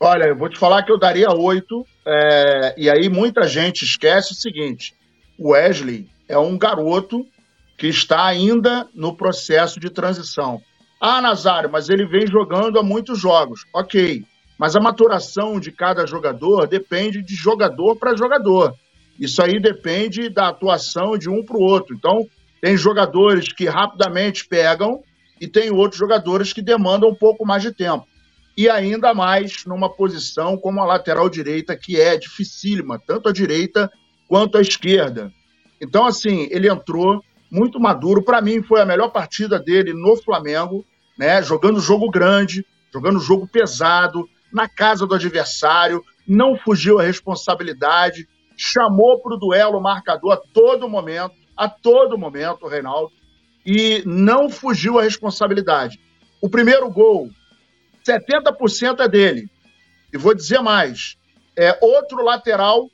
Olha, 0.00 0.24
eu 0.24 0.36
vou 0.36 0.48
te 0.48 0.58
falar 0.58 0.84
que 0.84 0.90
eu 0.92 0.98
daria 0.98 1.30
8 1.30 1.86
é, 2.06 2.74
e 2.78 2.88
aí 2.88 3.10
muita 3.10 3.46
gente 3.46 3.84
esquece 3.84 4.32
o 4.32 4.36
seguinte: 4.36 4.94
o 5.38 5.50
Wesley 5.50 6.08
é 6.26 6.38
um 6.38 6.56
garoto 6.56 7.26
que 7.76 7.86
está 7.86 8.24
ainda 8.24 8.88
no 8.94 9.14
processo 9.14 9.78
de 9.78 9.90
transição. 9.90 10.60
Ah, 11.00 11.20
Nazário, 11.20 11.70
mas 11.70 11.88
ele 11.88 12.06
vem 12.06 12.26
jogando 12.26 12.78
há 12.78 12.82
muitos 12.82 13.18
jogos. 13.18 13.64
Ok, 13.74 14.24
mas 14.58 14.74
a 14.74 14.80
maturação 14.80 15.60
de 15.60 15.70
cada 15.70 16.06
jogador 16.06 16.66
depende 16.66 17.22
de 17.22 17.34
jogador 17.34 17.96
para 17.96 18.16
jogador. 18.16 18.74
Isso 19.18 19.42
aí 19.42 19.60
depende 19.60 20.28
da 20.28 20.48
atuação 20.48 21.16
de 21.18 21.28
um 21.28 21.44
para 21.44 21.56
o 21.56 21.62
outro. 21.62 21.94
Então, 21.94 22.26
tem 22.60 22.76
jogadores 22.76 23.52
que 23.52 23.66
rapidamente 23.66 24.46
pegam 24.46 25.02
e 25.40 25.46
tem 25.46 25.70
outros 25.70 25.98
jogadores 25.98 26.52
que 26.52 26.62
demandam 26.62 27.10
um 27.10 27.14
pouco 27.14 27.44
mais 27.44 27.62
de 27.62 27.72
tempo 27.72 28.06
e 28.56 28.70
ainda 28.70 29.12
mais 29.12 29.66
numa 29.66 29.90
posição 29.90 30.56
como 30.56 30.80
a 30.80 30.86
lateral 30.86 31.28
direita, 31.28 31.76
que 31.76 32.00
é 32.00 32.16
dificílima, 32.16 32.98
tanto 32.98 33.28
a 33.28 33.32
direita 33.32 33.90
quanto 34.26 34.56
a 34.56 34.62
esquerda. 34.62 35.30
Então, 35.80 36.06
assim, 36.06 36.48
ele 36.50 36.68
entrou 36.68 37.22
muito 37.50 37.80
maduro. 37.80 38.22
Para 38.22 38.40
mim, 38.40 38.62
foi 38.62 38.80
a 38.80 38.86
melhor 38.86 39.08
partida 39.08 39.58
dele 39.58 39.92
no 39.92 40.16
Flamengo, 40.16 40.84
né? 41.18 41.42
Jogando 41.42 41.80
jogo 41.80 42.10
grande, 42.10 42.64
jogando 42.92 43.18
jogo 43.18 43.46
pesado, 43.46 44.28
na 44.52 44.68
casa 44.68 45.06
do 45.06 45.14
adversário, 45.14 46.02
não 46.26 46.56
fugiu 46.56 46.98
a 46.98 47.02
responsabilidade, 47.02 48.26
chamou 48.56 49.20
para 49.20 49.34
o 49.34 49.38
duelo 49.38 49.78
o 49.78 49.82
marcador 49.82 50.32
a 50.32 50.36
todo 50.36 50.88
momento, 50.88 51.34
a 51.56 51.68
todo 51.68 52.18
momento, 52.18 52.66
Reinaldo, 52.66 53.12
e 53.64 54.02
não 54.06 54.48
fugiu 54.48 54.98
a 54.98 55.02
responsabilidade. 55.02 56.00
O 56.40 56.48
primeiro 56.48 56.88
gol 56.90 57.28
70% 58.06 59.00
é 59.00 59.08
dele. 59.08 59.50
E 60.12 60.16
vou 60.16 60.34
dizer 60.34 60.60
mais: 60.60 61.16
é 61.56 61.76
outro 61.82 62.22
lateral 62.22 62.88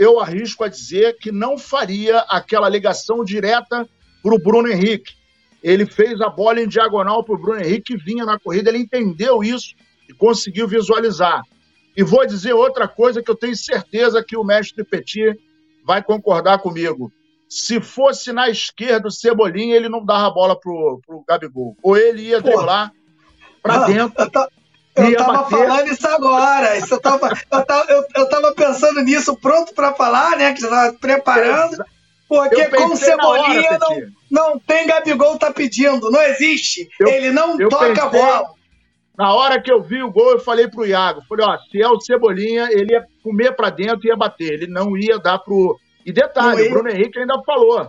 eu 0.00 0.18
arrisco 0.18 0.64
a 0.64 0.68
dizer 0.68 1.18
que 1.18 1.30
não 1.30 1.58
faria 1.58 2.20
aquela 2.20 2.70
ligação 2.70 3.22
direta 3.22 3.86
para 4.22 4.34
o 4.34 4.38
Bruno 4.38 4.66
Henrique. 4.66 5.12
Ele 5.62 5.84
fez 5.84 6.18
a 6.22 6.30
bola 6.30 6.58
em 6.58 6.66
diagonal 6.66 7.22
para 7.22 7.34
o 7.34 7.38
Bruno 7.38 7.60
Henrique, 7.60 7.94
que 7.94 8.02
vinha 8.02 8.24
na 8.24 8.38
corrida, 8.38 8.70
ele 8.70 8.78
entendeu 8.78 9.44
isso 9.44 9.74
e 10.08 10.14
conseguiu 10.14 10.66
visualizar. 10.66 11.42
E 11.94 12.02
vou 12.02 12.26
dizer 12.26 12.54
outra 12.54 12.88
coisa 12.88 13.22
que 13.22 13.30
eu 13.30 13.36
tenho 13.36 13.54
certeza 13.54 14.24
que 14.26 14.38
o 14.38 14.42
mestre 14.42 14.82
Petit 14.82 15.38
vai 15.84 16.02
concordar 16.02 16.60
comigo. 16.60 17.12
Se 17.46 17.78
fosse 17.78 18.32
na 18.32 18.48
esquerda 18.48 19.08
o 19.08 19.12
Cebolinha, 19.12 19.76
ele 19.76 19.90
não 19.90 20.02
dava 20.02 20.28
a 20.28 20.30
bola 20.30 20.58
pro, 20.58 20.98
pro 21.06 21.22
Gabigol. 21.28 21.76
Ou 21.82 21.94
ele 21.98 22.22
ia 22.22 22.40
driblar 22.40 22.90
para 23.62 23.84
dentro. 23.84 24.14
Eu, 24.18 24.30
tá, 24.30 24.48
eu 24.96 25.16
tava 25.16 25.32
bater. 25.32 25.50
falando 25.50 25.88
isso 25.88 26.08
agora. 26.08 26.78
Isso 26.78 26.94
eu, 26.94 27.00
tava, 27.00 27.28
eu, 27.28 27.64
tava, 27.64 27.90
eu, 27.90 28.04
eu 28.16 28.28
tava 28.28 28.54
pensando 28.54 29.00
nisso, 29.02 29.36
pronto 29.36 29.74
para 29.74 29.94
falar, 29.94 30.36
né? 30.36 30.52
Que 30.52 30.60
já 30.60 30.68
tava 30.68 30.92
preparando. 30.94 31.84
Porque 32.28 32.66
com 32.66 32.94
Cebolinha 32.94 33.72
hora, 33.72 33.78
não, 33.80 34.52
não 34.52 34.58
tem 34.58 34.86
Gabigol 34.86 35.36
tá 35.38 35.52
pedindo. 35.52 36.10
Não 36.10 36.22
existe. 36.22 36.88
Eu, 36.98 37.08
ele 37.08 37.32
não 37.32 37.58
toca 37.58 37.88
pensei, 37.88 38.02
a 38.02 38.06
bola. 38.06 38.54
Na 39.18 39.34
hora 39.34 39.60
que 39.60 39.70
eu 39.70 39.82
vi 39.82 40.02
o 40.02 40.10
gol, 40.10 40.32
eu 40.32 40.40
falei 40.40 40.68
pro 40.68 40.86
Iago, 40.86 41.22
falei, 41.28 41.44
ó, 41.44 41.58
se 41.58 41.82
é 41.82 41.88
o 41.88 42.00
Cebolinha, 42.00 42.68
ele 42.70 42.94
ia 42.94 43.04
comer 43.22 43.54
para 43.54 43.68
dentro 43.68 44.00
e 44.04 44.08
ia 44.08 44.16
bater, 44.16 44.52
ele 44.52 44.66
não 44.66 44.96
ia 44.96 45.18
dar 45.18 45.38
pro... 45.40 45.78
E 46.06 46.10
detalhe, 46.10 46.68
o 46.68 46.70
Bruno 46.70 46.88
Henrique 46.88 47.18
ainda 47.18 47.42
falou, 47.44 47.86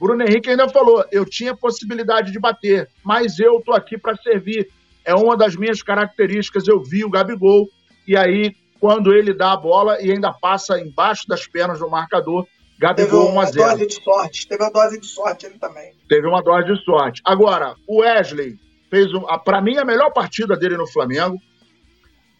Bruno 0.00 0.24
Henrique 0.24 0.50
ainda 0.50 0.68
falou, 0.68 1.04
eu 1.12 1.24
tinha 1.24 1.56
possibilidade 1.56 2.32
de 2.32 2.40
bater, 2.40 2.88
mas 3.04 3.38
eu 3.38 3.62
tô 3.64 3.72
aqui 3.72 3.96
para 3.96 4.16
servir. 4.16 4.68
É 5.04 5.14
uma 5.14 5.36
das 5.36 5.56
minhas 5.56 5.82
características, 5.82 6.66
eu 6.68 6.82
vi 6.82 7.04
o 7.04 7.10
Gabigol, 7.10 7.68
e 8.06 8.16
aí, 8.16 8.54
quando 8.80 9.12
ele 9.12 9.32
dá 9.32 9.52
a 9.52 9.56
bola 9.56 10.00
e 10.00 10.10
ainda 10.10 10.32
passa 10.32 10.80
embaixo 10.80 11.26
das 11.28 11.46
pernas 11.46 11.78
do 11.78 11.88
marcador, 11.88 12.46
Gabigol 12.78 13.32
1 13.32 13.40
a 13.40 13.44
0 13.44 13.52
Teve 13.52 13.62
uma 13.62 13.70
dose 13.70 13.86
de 13.86 14.02
sorte, 14.02 14.48
teve 14.48 14.62
uma 14.62 14.70
dose 14.70 15.00
de 15.00 15.06
sorte 15.06 15.46
ele 15.46 15.58
também. 15.58 15.92
Teve 16.08 16.26
uma 16.26 16.42
dose 16.42 16.72
de 16.72 16.84
sorte. 16.84 17.22
Agora, 17.24 17.76
o 17.86 18.00
Wesley 18.00 18.56
fez, 18.90 19.08
para 19.44 19.62
mim, 19.62 19.78
a 19.78 19.84
melhor 19.84 20.12
partida 20.12 20.56
dele 20.56 20.76
no 20.76 20.86
Flamengo. 20.86 21.36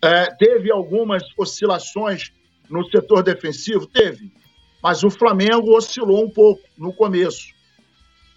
É, 0.04 0.35
teve 0.35 0.73
algumas 0.73 1.23
oscilações 1.38 2.33
no 2.69 2.85
setor 2.90 3.23
defensivo? 3.23 3.87
Teve. 3.87 4.33
Mas 4.83 5.04
o 5.04 5.11
Flamengo 5.11 5.76
oscilou 5.76 6.25
um 6.25 6.31
pouco 6.31 6.61
no 6.76 6.92
começo. 6.92 7.54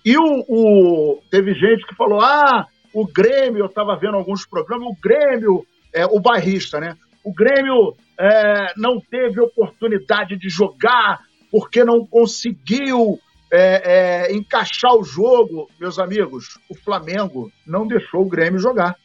E 0.05 0.15
o, 0.15 0.45
o 0.47 1.21
teve 1.31 1.55
gente 1.55 1.87
que 1.87 1.95
falou: 1.95 2.21
ah, 2.21 2.67
o 2.95 3.05
Grêmio, 3.05 3.59
eu 3.59 3.65
estava 3.65 3.97
vendo 3.97 4.15
alguns 4.15 4.45
programas, 4.45 4.87
o 4.87 4.95
Grêmio, 4.95 5.67
é, 5.93 6.05
o 6.05 6.17
barrista, 6.17 6.79
né? 6.79 6.95
O 7.25 7.33
Grêmio 7.33 7.93
é, 8.17 8.73
não 8.77 9.01
teve 9.01 9.41
oportunidade 9.41 10.37
de 10.37 10.47
jogar 10.47 11.19
porque 11.51 11.83
não 11.83 12.07
conseguiu 12.07 13.19
é, 13.51 14.29
é, 14.29 14.33
encaixar 14.33 14.95
o 14.95 15.03
jogo, 15.03 15.69
meus 15.77 15.99
amigos, 15.99 16.57
o 16.69 16.75
Flamengo 16.75 17.51
não 17.67 17.85
deixou 17.85 18.21
o 18.21 18.29
Grêmio 18.29 18.59
jogar. 18.59 18.95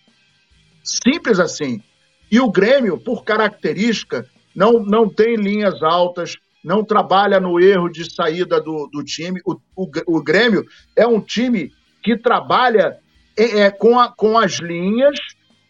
Simples 0.84 1.40
assim. 1.40 1.82
E 2.30 2.38
o 2.38 2.48
Grêmio, 2.48 2.96
por 2.96 3.24
característica, 3.24 4.24
não, 4.54 4.74
não 4.84 5.08
tem 5.08 5.34
linhas 5.34 5.82
altas, 5.82 6.36
não 6.62 6.84
trabalha 6.84 7.40
no 7.40 7.58
erro 7.58 7.88
de 7.88 8.08
saída 8.08 8.60
do, 8.60 8.88
do 8.92 9.02
time. 9.02 9.40
O, 9.44 9.56
o, 9.74 9.90
o 10.06 10.22
Grêmio 10.22 10.64
é 10.94 11.04
um 11.04 11.20
time 11.20 11.72
que 12.00 12.16
trabalha 12.16 13.00
é, 13.36 13.60
é 13.60 13.70
com, 13.70 13.98
a, 13.98 14.08
com 14.08 14.38
as 14.38 14.58
linhas. 14.60 15.18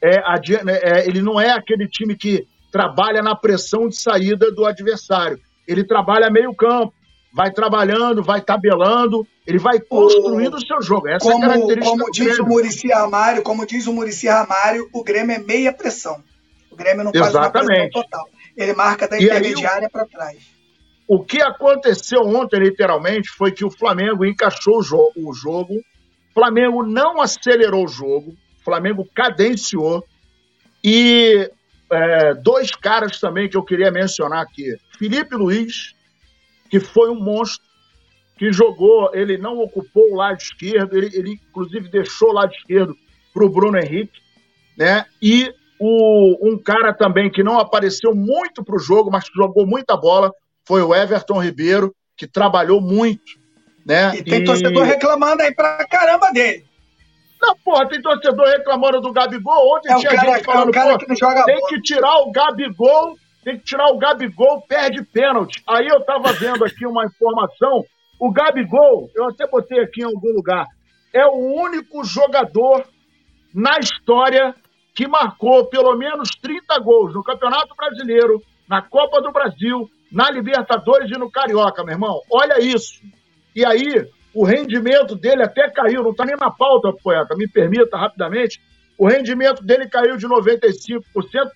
É, 0.03 0.17
é, 0.17 1.07
ele 1.07 1.21
não 1.21 1.41
é 1.41 1.51
aquele 1.51 1.87
time 1.87 2.17
que 2.17 2.47
trabalha 2.73 3.23
na 3.23 3.35
pressão 3.35 3.89
de 3.89 3.97
saída 3.97 4.51
do 4.51 4.65
adversário. 4.65 5.39
Ele 5.67 5.85
trabalha 5.85 6.31
meio 6.31 6.55
campo 6.55 6.95
vai 7.33 7.51
trabalhando, 7.51 8.23
vai 8.23 8.41
tabelando, 8.41 9.27
ele 9.47 9.59
vai 9.59 9.81
construindo 9.81 10.55
o, 10.55 10.67
seu 10.67 10.83
jogo. 10.83 11.09
Essa 11.09 11.31
como, 11.31 11.45
é 11.45 11.47
a 11.47 11.51
característica 11.51 11.91
como 11.91 12.11
diz 12.11 12.39
o 12.39 12.45
Murici 12.45 12.89
Ramário, 12.89 13.43
como 13.43 13.67
diz 13.67 13.87
o 13.87 13.93
Murici 13.93 14.29
Ramário, 14.29 14.89
o 14.93 15.03
Grêmio 15.03 15.37
é 15.37 15.39
meia 15.39 15.73
pressão. 15.73 16.23
O 16.71 16.77
Grêmio 16.77 17.05
não 17.05 17.13
faz 17.13 17.29
Exatamente. 17.29 17.69
uma 17.71 17.89
pressão 17.89 18.03
total. 18.03 18.29
Ele 18.57 18.75
marca 18.75 19.09
da 19.09 19.17
intermediária 19.17 19.89
para 19.89 20.07
trás. 20.07 20.39
O 21.07 21.25
que 21.25 21.41
aconteceu 21.41 22.21
ontem, 22.21 22.61
literalmente, 22.61 23.31
foi 23.31 23.51
que 23.51 23.65
o 23.65 23.71
Flamengo 23.71 24.25
encaixou 24.25 24.79
o, 24.79 24.83
jo 24.83 25.11
o 25.17 25.33
jogo, 25.33 25.75
Flamengo 26.35 26.83
não 26.83 27.21
acelerou 27.21 27.85
o 27.85 27.89
jogo, 27.89 28.37
Flamengo 28.65 29.09
cadenciou, 29.15 30.05
e 30.83 31.51
é, 31.91 32.35
dois 32.35 32.71
caras 32.71 33.19
também 33.19 33.49
que 33.49 33.57
eu 33.57 33.63
queria 33.63 33.91
mencionar 33.91 34.43
aqui. 34.43 34.77
Felipe 34.99 35.35
Luiz, 35.35 35.95
que 36.71 36.79
foi 36.79 37.11
um 37.11 37.21
monstro, 37.21 37.69
que 38.37 38.53
jogou, 38.53 39.11
ele 39.13 39.37
não 39.37 39.59
ocupou 39.59 40.13
o 40.13 40.17
lado 40.17 40.39
esquerdo, 40.41 40.97
ele, 40.97 41.11
ele 41.15 41.33
inclusive 41.33 41.91
deixou 41.91 42.31
o 42.31 42.33
lado 42.33 42.53
esquerdo 42.55 42.97
para 43.35 43.45
o 43.45 43.51
Bruno 43.51 43.77
Henrique, 43.77 44.19
né? 44.79 45.05
E 45.21 45.53
o, 45.79 46.49
um 46.49 46.57
cara 46.57 46.95
também 46.95 47.31
que 47.31 47.43
não 47.43 47.59
apareceu 47.59 48.15
muito 48.15 48.65
para 48.65 48.77
o 48.77 48.79
jogo, 48.79 49.11
mas 49.11 49.29
que 49.29 49.35
jogou 49.35 49.67
muita 49.67 49.97
bola, 49.97 50.33
foi 50.65 50.83
o 50.83 50.95
Everton 50.95 51.43
Ribeiro, 51.43 51.95
que 52.17 52.27
trabalhou 52.27 52.81
muito, 52.81 53.40
né? 53.85 54.15
E 54.17 54.23
tem 54.23 54.43
e... 54.43 54.45
torcedor 54.45 54.85
reclamando 54.85 55.43
aí 55.43 55.55
pra 55.55 55.87
caramba 55.87 56.31
dele. 56.33 56.65
Não, 57.41 57.57
porra, 57.65 57.89
tem 57.89 58.03
torcedor 58.03 58.47
reclamando 58.47 59.01
do 59.01 59.13
Gabigol. 59.13 59.77
Ontem 59.77 59.93
é 59.93 59.97
tinha 59.97 60.15
cara, 60.15 60.35
gente 60.35 60.45
falando, 60.45 60.77
é 60.77 60.99
que 60.99 61.07
tem 61.07 61.17
bola. 61.17 61.69
que 61.69 61.81
tirar 61.81 62.17
o 62.19 62.31
Gabigol 62.31 63.17
tem 63.45 63.59
que 63.59 63.65
tirar 63.65 63.87
o 63.87 63.99
Gabigol, 63.99 64.63
perde 64.63 65.03
pênalti. 65.03 65.63
Aí 65.67 65.87
eu 65.87 65.99
estava 65.99 66.33
vendo 66.33 66.65
aqui 66.65 66.87
uma 66.87 67.05
informação, 67.07 67.85
o 68.19 68.31
Gabigol, 68.31 69.11
eu 69.15 69.29
até 69.29 69.47
botei 69.47 69.81
aqui 69.81 70.03
em 70.03 70.05
algum 70.05 70.33
lugar, 70.33 70.67
é 71.13 71.27
o 71.27 71.37
único 71.37 72.05
jogador 72.05 72.85
na 73.55 73.79
história 73.79 74.55
que 74.95 75.09
marcou 75.09 75.67
pelo 75.67 75.97
menos 75.97 76.31
30 76.43 76.79
gols 76.81 77.15
no 77.15 77.25
Campeonato 77.25 77.75
Brasileiro, 77.75 78.43
na 78.69 78.83
Copa 78.83 79.21
do 79.21 79.33
Brasil, 79.33 79.89
na 80.13 80.31
Libertadores 80.31 81.11
e 81.11 81.19
no 81.19 81.31
Carioca, 81.31 81.83
meu 81.83 81.95
irmão. 81.95 82.21
Olha 82.31 82.61
isso. 82.61 83.01
E 83.55 83.65
aí, 83.65 84.07
o 84.35 84.45
rendimento 84.45 85.15
dele 85.15 85.43
até 85.43 85.69
caiu, 85.71 86.03
não 86.03 86.11
está 86.11 86.25
nem 86.25 86.37
na 86.37 86.51
pauta, 86.51 86.93
poeta, 86.93 87.37
me 87.37 87.49
permita 87.49 87.97
rapidamente, 87.97 88.61
o 88.97 89.09
rendimento 89.09 89.65
dele 89.65 89.89
caiu 89.89 90.17
de 90.17 90.29
95% 90.29 91.03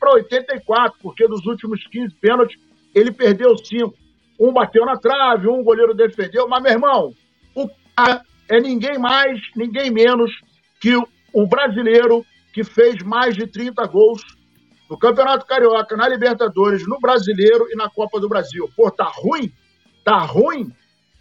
para 0.00 0.12
84%, 0.22 0.92
porque 1.02 1.28
dos 1.28 1.44
últimos 1.44 1.86
15 1.88 2.14
pênaltis, 2.14 2.58
ele 2.94 3.12
perdeu 3.12 3.56
5. 3.56 3.94
Um 4.40 4.52
bateu 4.52 4.84
na 4.86 4.96
trave, 4.96 5.46
um 5.46 5.62
goleiro 5.62 5.94
defendeu. 5.94 6.48
Mas, 6.48 6.62
meu 6.62 6.72
irmão, 6.72 7.12
o 7.54 7.68
cara 7.94 8.22
é 8.50 8.60
ninguém 8.60 8.98
mais, 8.98 9.38
ninguém 9.54 9.90
menos 9.90 10.30
que 10.80 10.96
o 10.96 11.46
brasileiro 11.46 12.24
que 12.52 12.64
fez 12.64 13.02
mais 13.02 13.34
de 13.34 13.46
30 13.46 13.86
gols 13.88 14.22
no 14.88 14.96
Campeonato 14.98 15.44
Carioca, 15.44 15.96
na 15.96 16.08
Libertadores, 16.08 16.86
no 16.86 16.98
Brasileiro 16.98 17.66
e 17.70 17.76
na 17.76 17.90
Copa 17.90 18.20
do 18.20 18.28
Brasil. 18.28 18.70
Pô, 18.76 18.90
tá 18.90 19.10
ruim? 19.12 19.52
Tá 20.04 20.18
ruim? 20.18 20.72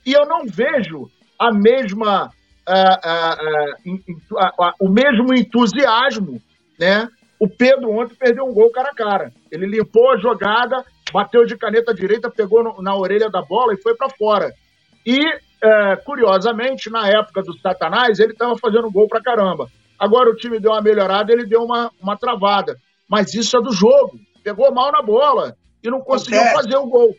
E 0.06 0.14
eu 0.14 0.26
não 0.26 0.46
vejo 0.46 1.10
a 1.40 1.52
mesma 1.52 2.32
o 4.80 4.90
mesmo 4.90 5.34
entusiasmo, 5.34 6.42
né? 6.80 7.08
O 7.40 7.50
Pedro 7.50 7.92
ontem 7.92 8.16
perdeu 8.16 8.46
um 8.46 8.54
gol 8.54 8.72
cara 8.72 8.90
a 8.90 8.96
cara. 8.96 9.34
Ele 9.52 9.66
limpou 9.66 10.12
a 10.12 10.18
jogada, 10.18 10.86
bateu 11.12 11.46
de 11.46 11.58
caneta 11.58 11.94
direita, 11.94 12.32
pegou 12.32 12.64
no, 12.64 12.82
na 12.82 12.96
orelha 12.96 13.30
da 13.30 13.42
bola 13.42 13.74
e 13.74 13.82
foi 13.82 13.96
para 13.96 14.10
fora. 14.10 14.54
E, 15.06 15.20
é, 15.62 15.96
curiosamente, 15.98 16.90
na 16.90 17.10
época 17.10 17.42
do 17.42 17.58
Satanás, 17.60 18.20
ele 18.20 18.32
estava 18.32 18.58
fazendo 18.58 18.90
gol 18.90 19.10
para 19.10 19.22
caramba. 19.22 19.68
Agora 20.00 20.30
o 20.30 20.36
time 20.36 20.60
deu 20.60 20.72
uma 20.72 20.82
melhorada, 20.82 21.34
ele 21.34 21.46
deu 21.46 21.64
uma, 21.64 21.92
uma 22.02 22.18
travada. 22.18 22.78
Mas 23.10 23.34
isso 23.34 23.58
é 23.58 23.62
do 23.62 23.74
jogo. 23.74 24.18
Pegou 24.42 24.74
mal 24.74 24.92
na 24.92 25.02
bola 25.02 25.56
e 25.84 25.90
não 25.90 26.00
conseguiu 26.00 26.42
fazer 26.54 26.78
o 26.78 26.88
gol. 26.88 27.14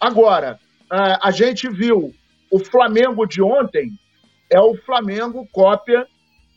Agora, 0.00 0.58
é, 0.92 1.18
a 1.22 1.30
gente 1.30 1.68
viu 1.68 2.12
o 2.50 2.58
Flamengo 2.58 3.26
de 3.26 3.40
ontem 3.40 3.92
é 4.50 4.60
o 4.60 4.74
Flamengo 4.74 5.46
cópia, 5.52 6.04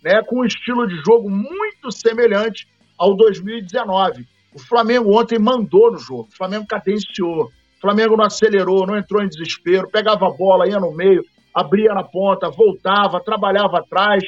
né, 0.04 0.24
com 0.24 0.40
um 0.40 0.46
estilo 0.46 0.88
de 0.88 0.96
jogo 1.06 1.30
muito 1.30 1.92
semelhante 1.92 2.68
ao 2.98 3.16
2019. 3.16 4.25
O 4.54 4.60
Flamengo 4.60 5.16
ontem 5.16 5.38
mandou 5.38 5.92
no 5.92 6.00
jogo, 6.00 6.28
o 6.32 6.36
Flamengo 6.36 6.66
cadenciou, 6.68 7.46
o 7.46 7.82
Flamengo 7.82 8.18
não 8.18 8.25
acelerou, 8.25 8.88
não 8.88 8.98
entrou 8.98 9.22
em 9.22 9.28
desespero, 9.28 9.90
pegava 9.90 10.28
a 10.28 10.32
bola, 10.32 10.68
ia 10.68 10.80
no 10.80 10.92
meio, 10.92 11.24
abria 11.54 11.94
na 11.94 12.04
ponta, 12.04 12.50
voltava, 12.50 13.24
trabalhava 13.24 13.78
atrás, 13.78 14.24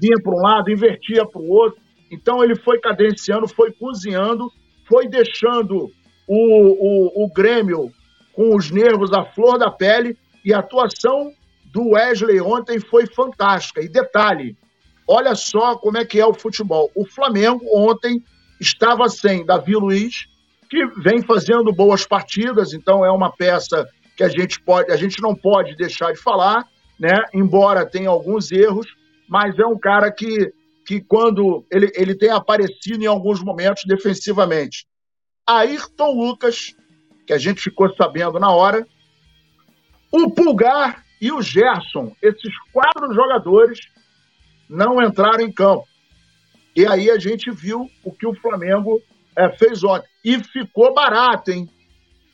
vinha 0.00 0.16
para 0.22 0.32
um 0.32 0.40
lado, 0.40 0.70
invertia 0.70 1.26
para 1.26 1.40
o 1.40 1.50
outro. 1.50 1.80
Então 2.10 2.42
ele 2.44 2.54
foi 2.54 2.78
cadenciando, 2.78 3.48
foi 3.48 3.72
cozinhando, 3.72 4.50
foi 4.86 5.08
deixando 5.08 5.90
o, 6.26 7.22
o, 7.22 7.24
o 7.24 7.32
Grêmio 7.32 7.90
com 8.38 8.54
os 8.54 8.70
nervos 8.70 9.12
à 9.12 9.24
flor 9.24 9.58
da 9.58 9.68
pele 9.68 10.16
e 10.44 10.54
a 10.54 10.60
atuação 10.60 11.32
do 11.72 11.94
Wesley 11.94 12.40
ontem 12.40 12.78
foi 12.78 13.04
fantástica. 13.04 13.82
E 13.82 13.88
detalhe, 13.88 14.56
olha 15.08 15.34
só 15.34 15.76
como 15.76 15.98
é 15.98 16.04
que 16.04 16.20
é 16.20 16.24
o 16.24 16.32
futebol. 16.32 16.88
O 16.94 17.04
Flamengo 17.04 17.64
ontem 17.74 18.22
estava 18.60 19.08
sem 19.08 19.44
Davi 19.44 19.74
Luiz, 19.74 20.28
que 20.70 20.86
vem 21.02 21.20
fazendo 21.20 21.72
boas 21.72 22.06
partidas, 22.06 22.72
então 22.72 23.04
é 23.04 23.10
uma 23.10 23.32
peça 23.32 23.84
que 24.16 24.22
a 24.22 24.28
gente 24.28 24.60
pode, 24.60 24.92
a 24.92 24.96
gente 24.96 25.20
não 25.20 25.34
pode 25.34 25.74
deixar 25.74 26.12
de 26.12 26.20
falar, 26.20 26.64
né? 26.96 27.16
Embora 27.34 27.90
tenha 27.90 28.08
alguns 28.08 28.52
erros, 28.52 28.86
mas 29.28 29.58
é 29.58 29.66
um 29.66 29.76
cara 29.76 30.12
que, 30.12 30.52
que 30.86 31.00
quando 31.00 31.66
ele, 31.72 31.90
ele 31.92 32.14
tem 32.14 32.30
aparecido 32.30 33.02
em 33.02 33.06
alguns 33.08 33.42
momentos 33.42 33.82
defensivamente. 33.84 34.86
Ayrton 35.44 36.12
Lucas, 36.12 36.76
que 37.28 37.34
a 37.34 37.38
gente 37.38 37.60
ficou 37.60 37.94
sabendo 37.94 38.40
na 38.40 38.50
hora, 38.50 38.88
o 40.10 40.30
Pulgar 40.30 41.04
e 41.20 41.30
o 41.30 41.42
Gerson, 41.42 42.16
esses 42.22 42.54
quatro 42.72 43.12
jogadores, 43.12 43.80
não 44.66 45.02
entraram 45.02 45.42
em 45.44 45.52
campo. 45.52 45.86
E 46.74 46.86
aí 46.86 47.10
a 47.10 47.18
gente 47.18 47.50
viu 47.50 47.86
o 48.02 48.10
que 48.10 48.26
o 48.26 48.34
Flamengo 48.34 49.02
é, 49.36 49.50
fez 49.50 49.84
ontem. 49.84 50.08
E 50.24 50.42
ficou 50.42 50.94
barato, 50.94 51.50
hein? 51.50 51.68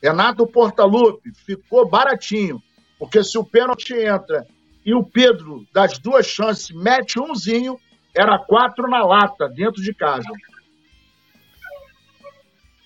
Renato 0.01 0.47
Portaluppi, 0.47 1.33
ficou 1.45 1.85
baratinho. 1.89 2.63
Porque 2.97 3.21
se 3.21 3.37
o 3.37 3.43
pênalti 3.43 3.93
entra 3.93 4.47
e 4.85 4.93
o 4.93 5.03
Pedro, 5.03 5.65
das 5.73 5.99
duas 5.99 6.25
chances, 6.25 6.73
mete 6.73 7.19
umzinho, 7.19 7.77
era 8.15 8.39
quatro 8.39 8.89
na 8.89 9.03
lata, 9.03 9.49
dentro 9.49 9.81
de 9.81 9.93
casa. 9.93 10.29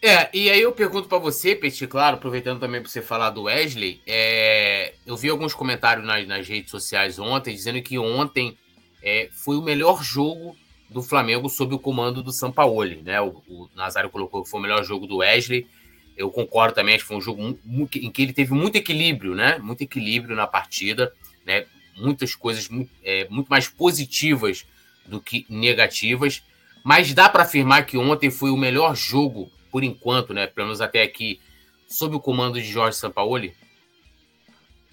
É, 0.01 0.29
e 0.33 0.49
aí 0.49 0.61
eu 0.61 0.71
pergunto 0.71 1.09
para 1.09 1.17
você, 1.17 1.53
Petit, 1.53 1.85
claro, 1.85 2.15
aproveitando 2.15 2.59
também 2.59 2.81
para 2.81 2.89
você 2.89 3.01
falar 3.01 3.31
do 3.31 3.43
Wesley, 3.43 4.01
é, 4.07 4.93
eu 5.05 5.17
vi 5.17 5.27
alguns 5.27 5.53
comentários 5.53 6.05
nas, 6.05 6.25
nas, 6.25 6.47
redes 6.47 6.71
sociais 6.71 7.19
ontem 7.19 7.53
dizendo 7.53 7.81
que 7.81 7.99
ontem 7.99 8.57
é, 9.03 9.29
foi 9.33 9.57
o 9.57 9.61
melhor 9.61 10.01
jogo 10.01 10.55
do 10.89 11.03
Flamengo 11.03 11.49
sob 11.49 11.75
o 11.75 11.79
comando 11.79 12.23
do 12.23 12.31
Sampaoli, 12.31 13.01
né? 13.03 13.19
O, 13.19 13.43
o 13.47 13.69
Nazário 13.75 14.09
colocou 14.09 14.43
que 14.43 14.49
foi 14.49 14.61
o 14.61 14.63
melhor 14.63 14.83
jogo 14.85 15.05
do 15.05 15.17
Wesley. 15.17 15.67
Eu 16.15 16.31
concordo 16.31 16.75
também, 16.75 16.95
acho 16.95 17.03
que 17.03 17.09
foi 17.09 17.17
um 17.17 17.21
jogo 17.21 17.59
em 17.95 18.11
que 18.11 18.21
ele 18.21 18.33
teve 18.33 18.53
muito 18.53 18.77
equilíbrio, 18.77 19.35
né? 19.35 19.57
Muito 19.57 19.81
equilíbrio 19.81 20.33
na 20.33 20.47
partida, 20.47 21.13
né? 21.45 21.65
Muitas 21.97 22.33
coisas 22.33 22.69
é, 23.03 23.27
muito 23.29 23.49
mais 23.49 23.67
positivas 23.67 24.65
do 25.05 25.19
que 25.19 25.45
negativas. 25.49 26.41
Mas 26.85 27.13
dá 27.13 27.27
para 27.27 27.43
afirmar 27.43 27.85
que 27.85 27.97
ontem 27.97 28.31
foi 28.31 28.49
o 28.49 28.57
melhor 28.57 28.95
jogo 28.95 29.51
por 29.71 29.83
enquanto, 29.83 30.33
né? 30.33 30.47
Pelo 30.47 30.67
menos 30.67 30.81
até 30.81 31.01
aqui, 31.01 31.39
sob 31.87 32.15
o 32.15 32.19
comando 32.19 32.61
de 32.61 32.67
Jorge 32.67 32.97
Sampaoli? 32.97 33.55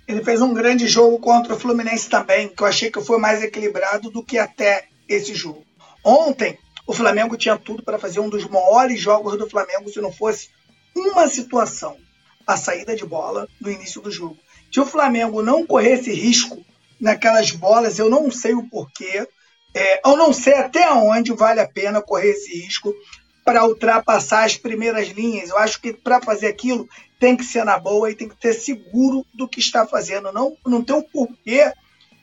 Ele 0.06 0.22
fez 0.22 0.40
um 0.40 0.54
grande 0.54 0.86
jogo 0.86 1.18
contra 1.18 1.54
o 1.54 1.58
Fluminense 1.58 2.08
também, 2.08 2.48
que 2.48 2.62
eu 2.62 2.66
achei 2.66 2.90
que 2.90 3.00
foi 3.00 3.18
mais 3.18 3.42
equilibrado 3.42 4.10
do 4.10 4.22
que 4.22 4.38
até 4.38 4.86
esse 5.08 5.34
jogo. 5.34 5.64
Ontem, 6.04 6.58
o 6.86 6.92
Flamengo 6.92 7.36
tinha 7.36 7.58
tudo 7.58 7.82
para 7.82 7.98
fazer 7.98 8.20
um 8.20 8.28
dos 8.28 8.46
maiores 8.46 9.00
jogos 9.00 9.36
do 9.36 9.50
Flamengo 9.50 9.90
se 9.90 10.00
não 10.00 10.12
fosse 10.12 10.48
uma 10.94 11.28
situação, 11.28 11.96
a 12.46 12.56
saída 12.56 12.94
de 12.94 13.04
bola 13.04 13.48
no 13.60 13.70
início 13.70 14.00
do 14.00 14.10
jogo. 14.10 14.38
Se 14.72 14.78
o 14.78 14.86
Flamengo 14.86 15.42
não 15.42 15.66
corresse 15.66 16.12
risco 16.12 16.64
naquelas 17.00 17.50
bolas, 17.50 17.98
eu 17.98 18.08
não 18.08 18.30
sei 18.30 18.54
o 18.54 18.68
porquê, 18.68 19.26
é, 19.74 20.08
eu 20.08 20.16
não 20.16 20.32
sei 20.32 20.54
até 20.54 20.90
onde 20.92 21.32
vale 21.34 21.60
a 21.60 21.68
pena 21.68 22.00
correr 22.00 22.30
esse 22.30 22.62
risco 22.62 22.94
para 23.46 23.64
ultrapassar 23.64 24.44
as 24.44 24.56
primeiras 24.56 25.06
linhas. 25.10 25.50
Eu 25.50 25.58
acho 25.58 25.80
que 25.80 25.92
para 25.92 26.20
fazer 26.20 26.48
aquilo 26.48 26.88
tem 27.18 27.36
que 27.36 27.44
ser 27.44 27.64
na 27.64 27.78
boa 27.78 28.10
e 28.10 28.14
tem 28.16 28.28
que 28.28 28.36
ter 28.36 28.52
seguro 28.52 29.24
do 29.32 29.46
que 29.46 29.60
está 29.60 29.86
fazendo. 29.86 30.32
Não, 30.32 30.56
não 30.66 30.82
tem 30.82 30.96
um 30.96 31.02
porquê 31.02 31.72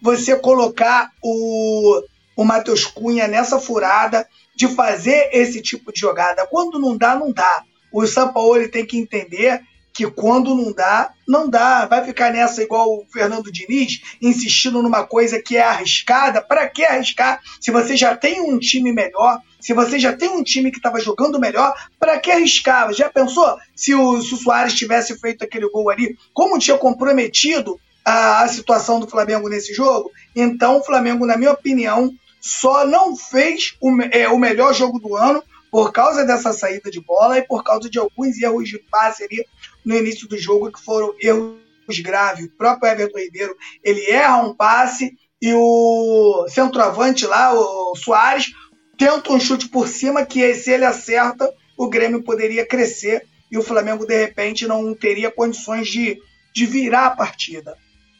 você 0.01 0.35
colocar 0.35 1.11
o, 1.23 2.03
o 2.35 2.43
Matheus 2.43 2.85
Cunha 2.85 3.25
nessa 3.25 3.57
furada 3.57 4.27
de 4.53 4.67
fazer 4.67 5.29
esse 5.31 5.61
tipo 5.61 5.93
de 5.93 6.01
jogada. 6.01 6.45
Quando 6.45 6.77
não 6.77 6.97
dá, 6.97 7.15
não 7.15 7.31
dá. 7.31 7.63
O 7.89 8.05
Sampaoli 8.05 8.67
tem 8.67 8.85
que 8.85 8.97
entender 8.97 9.61
que 9.93 10.09
quando 10.11 10.53
não 10.53 10.73
dá, 10.73 11.13
não 11.25 11.49
dá. 11.49 11.85
Vai 11.85 12.03
ficar 12.03 12.33
nessa 12.33 12.61
igual 12.61 12.89
o 12.89 13.05
Fernando 13.13 13.49
Diniz, 13.49 14.01
insistindo 14.21 14.83
numa 14.83 15.07
coisa 15.07 15.41
que 15.41 15.55
é 15.55 15.63
arriscada. 15.63 16.41
Para 16.41 16.67
que 16.67 16.83
arriscar 16.83 17.39
se 17.61 17.71
você 17.71 17.95
já 17.95 18.13
tem 18.13 18.41
um 18.41 18.59
time 18.59 18.91
melhor? 18.91 19.39
Se 19.63 19.73
você 19.73 19.97
já 19.97 20.11
tem 20.11 20.27
um 20.27 20.43
time 20.43 20.69
que 20.69 20.77
estava 20.77 20.99
jogando 20.99 21.39
melhor, 21.39 21.73
para 21.97 22.19
que 22.19 22.29
arriscar? 22.29 22.91
Já 22.91 23.09
pensou 23.09 23.57
se 23.73 23.95
o, 23.95 24.21
se 24.21 24.33
o 24.33 24.37
Soares 24.37 24.73
tivesse 24.73 25.17
feito 25.17 25.41
aquele 25.41 25.69
gol 25.69 25.89
ali? 25.89 26.17
Como 26.33 26.59
tinha 26.59 26.77
comprometido 26.77 27.79
a, 28.03 28.41
a 28.41 28.47
situação 28.49 28.99
do 28.99 29.07
Flamengo 29.07 29.47
nesse 29.47 29.73
jogo? 29.73 30.11
Então, 30.35 30.79
o 30.79 30.83
Flamengo, 30.83 31.25
na 31.25 31.37
minha 31.37 31.53
opinião, 31.53 32.11
só 32.41 32.85
não 32.85 33.15
fez 33.15 33.77
o, 33.79 33.89
é, 34.11 34.27
o 34.27 34.37
melhor 34.37 34.73
jogo 34.73 34.99
do 34.99 35.15
ano 35.15 35.41
por 35.71 35.93
causa 35.93 36.25
dessa 36.25 36.51
saída 36.51 36.91
de 36.91 36.99
bola 36.99 37.37
e 37.37 37.47
por 37.47 37.63
causa 37.63 37.89
de 37.89 37.97
alguns 37.97 38.37
erros 38.37 38.67
de 38.67 38.77
passe 38.77 39.23
ali 39.23 39.45
no 39.85 39.95
início 39.95 40.27
do 40.27 40.37
jogo, 40.37 40.73
que 40.73 40.83
foram 40.83 41.15
erros 41.21 41.55
graves. 42.03 42.47
O 42.47 42.57
próprio 42.57 42.91
Everton 42.91 43.17
Ribeiro, 43.17 43.55
ele 43.81 44.11
erra 44.11 44.43
um 44.43 44.53
passe 44.53 45.17
e 45.41 45.53
o 45.53 46.47
centroavante 46.49 47.25
lá, 47.25 47.53
o 47.53 47.95
Soares, 47.95 48.51
tenta 48.97 49.31
um 49.31 49.39
chute 49.39 49.67
por 49.67 49.87
cima 49.87 50.25
que 50.25 50.53
se 50.55 50.71
ele 50.71 50.85
acerta, 50.85 51.51
o 51.77 51.89
Grêmio 51.89 52.23
poderia 52.23 52.65
crescer 52.65 53.25
e 53.51 53.57
o 53.57 53.63
Flamengo, 53.63 54.05
de 54.05 54.17
repente, 54.17 54.65
não 54.65 54.95
teria 54.95 55.29
condições 55.29 55.87
de, 55.87 56.19
de 56.53 56.65
virar 56.65 57.07
a 57.07 57.15
partida. 57.15 57.77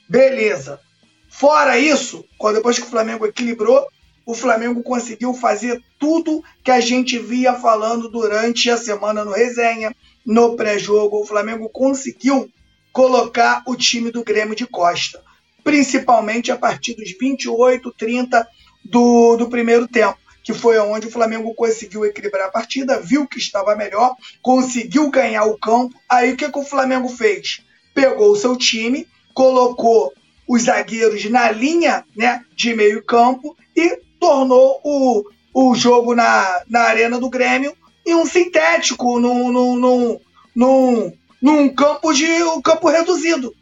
Beleza. 0.08 0.80
Fora 1.28 1.80
isso, 1.80 2.24
depois 2.54 2.78
que 2.78 2.86
o 2.86 2.90
Flamengo 2.90 3.26
equilibrou, 3.26 3.88
o 4.26 4.34
Flamengo 4.34 4.84
conseguiu 4.84 5.34
fazer 5.34 5.82
tudo 6.00 6.44
que 6.64 6.70
a 6.70 6.80
gente 6.80 7.18
via 7.18 7.56
falando 7.56 8.10
durante 8.10 8.70
a 8.70 8.78
semana 8.78 9.26
no 9.26 9.32
resenha, 9.32 9.94
no 10.26 10.56
pré-jogo. 10.56 11.20
O 11.20 11.26
Flamengo 11.26 11.68
conseguiu 11.68 12.50
colocar 12.92 13.64
o 13.66 13.76
time 13.76 14.12
do 14.12 14.24
Grêmio 14.24 14.56
de 14.56 14.68
Costa, 14.68 15.22
principalmente 15.64 16.52
a 16.52 16.58
partir 16.58 16.94
dos 16.94 17.12
28, 17.20 17.92
30 17.98 18.48
do, 18.86 19.36
do 19.36 19.50
primeiro 19.50 19.88
tempo, 19.88 20.20
que 20.44 20.54
foi 20.54 20.78
onde 20.78 21.08
o 21.08 21.12
Flamengo 21.12 21.54
conseguiu 21.56 22.06
equilibrar 22.06 22.48
a 22.48 22.52
partida, 22.52 23.00
viu 23.00 23.26
que 23.26 23.38
estava 23.38 23.76
melhor, 23.76 24.16
conseguiu 24.42 25.10
ganhar 25.10 25.46
o 25.46 25.58
campo. 25.58 25.96
Aí 26.10 26.34
o 26.34 26.38
que, 26.38 26.52
que 26.52 26.60
o 26.60 26.66
Flamengo 26.66 27.08
fez? 27.08 27.62
Pegou 27.94 28.32
o 28.32 28.36
seu 28.36 28.58
time, 28.58 29.08
colocou 29.34 30.12
os 30.48 30.64
zagueiros 30.64 31.24
na 31.30 31.50
linha 31.50 32.04
né, 32.16 32.44
de 32.56 32.76
meio 32.76 33.02
campo 33.04 33.56
e 33.76 33.98
tornou 34.20 34.82
o, 34.84 35.24
o 35.54 35.76
jogo 35.76 36.14
na, 36.14 36.64
na 36.70 36.82
arena 36.82 37.18
do 37.18 37.30
Grêmio 37.30 37.76
em 38.06 38.14
um 38.14 38.26
sintético, 38.26 39.20
num, 39.20 39.52
num, 39.52 39.76
num, 39.78 40.20
num, 40.54 41.14
num 41.42 41.70
campo 41.74 42.14
de 42.14 42.44
um 42.44 42.62
campo 42.62 42.90
reduzido. 42.90 43.54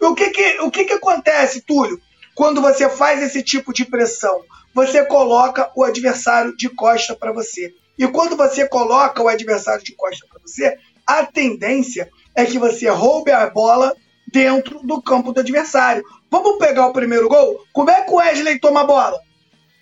O 0.00 0.14
que 0.14 0.30
que, 0.30 0.60
o 0.60 0.70
que 0.70 0.84
que 0.84 0.92
acontece, 0.92 1.62
Túlio, 1.62 2.00
quando 2.34 2.60
você 2.60 2.88
faz 2.88 3.20
esse 3.20 3.42
tipo 3.42 3.72
de 3.72 3.84
pressão? 3.84 4.40
Você 4.78 5.04
coloca 5.04 5.72
o 5.74 5.82
adversário 5.82 6.56
de 6.56 6.68
costa 6.68 7.12
para 7.12 7.32
você. 7.32 7.74
E 7.98 8.06
quando 8.06 8.36
você 8.36 8.64
coloca 8.64 9.20
o 9.20 9.26
adversário 9.26 9.82
de 9.82 9.92
costa 9.92 10.24
para 10.30 10.40
você, 10.40 10.78
a 11.04 11.26
tendência 11.26 12.08
é 12.32 12.44
que 12.44 12.60
você 12.60 12.88
roube 12.88 13.32
a 13.32 13.50
bola 13.50 13.92
dentro 14.32 14.78
do 14.84 15.02
campo 15.02 15.32
do 15.32 15.40
adversário. 15.40 16.04
Vamos 16.30 16.58
pegar 16.58 16.86
o 16.86 16.92
primeiro 16.92 17.28
gol? 17.28 17.58
Como 17.72 17.90
é 17.90 18.02
que 18.02 18.12
o 18.12 18.18
Wesley 18.18 18.60
toma 18.60 18.82
a 18.82 18.84
bola? 18.84 19.18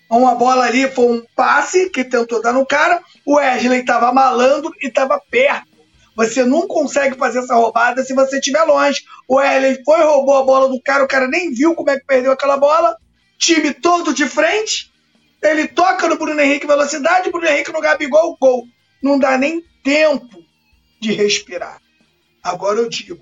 Uma 0.09 0.33
bola 0.33 0.65
ali 0.65 0.89
foi 0.89 1.05
um 1.05 1.23
passe 1.35 1.91
que 1.91 2.03
tentou 2.03 2.41
dar 2.41 2.53
no 2.53 2.65
cara. 2.65 2.99
O 3.23 3.35
Wesley 3.35 3.81
estava 3.81 4.11
malando 4.11 4.71
e 4.81 4.87
estava 4.87 5.21
perto. 5.29 5.67
Você 6.15 6.43
não 6.43 6.67
consegue 6.67 7.15
fazer 7.15 7.37
essa 7.37 7.53
roubada 7.53 8.03
se 8.03 8.15
você 8.15 8.39
estiver 8.39 8.63
longe. 8.63 9.03
O 9.27 9.35
Wesley 9.35 9.79
foi, 9.85 10.01
roubou 10.01 10.37
a 10.37 10.43
bola 10.43 10.67
do 10.67 10.81
cara, 10.81 11.03
o 11.03 11.07
cara 11.07 11.27
nem 11.27 11.53
viu 11.53 11.75
como 11.75 11.91
é 11.91 11.99
que 11.99 12.05
perdeu 12.07 12.31
aquela 12.31 12.57
bola. 12.57 12.97
Time 13.37 13.73
todo 13.73 14.13
de 14.13 14.27
frente. 14.27 14.91
Ele 15.41 15.67
toca 15.67 16.07
no 16.07 16.17
Bruno 16.17 16.41
Henrique 16.41 16.65
velocidade, 16.65 17.29
Bruno 17.29 17.47
Henrique 17.47 17.71
no 17.71 17.81
Gabigol, 17.81 18.37
gol. 18.39 18.67
Não 19.01 19.19
dá 19.19 19.37
nem 19.37 19.61
tempo 19.83 20.43
de 20.99 21.11
respirar. 21.11 21.81
Agora 22.43 22.79
eu 22.79 22.89
digo. 22.89 23.19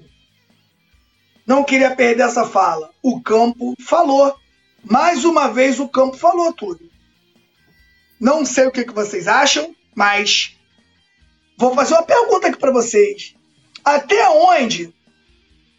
Não 1.46 1.64
queria 1.64 1.96
perder 1.96 2.24
essa 2.24 2.46
fala. 2.46 2.90
O 3.04 3.22
campo 3.22 3.76
falou. 3.86 4.36
Mais 4.84 5.26
uma 5.26 5.48
vez 5.48 5.80
o 5.80 5.88
campo 5.88 6.16
falou 6.16 6.54
tudo. 6.54 6.90
Não 8.20 8.46
sei 8.46 8.68
o 8.68 8.72
que, 8.72 8.86
que 8.86 8.94
vocês 8.94 9.28
acham, 9.28 9.76
mas 9.94 10.56
vou 11.58 11.74
fazer 11.74 11.96
uma 11.96 12.04
pergunta 12.04 12.48
aqui 12.48 12.58
para 12.58 12.72
vocês. 12.72 13.36
Até 13.84 14.30
onde 14.30 14.94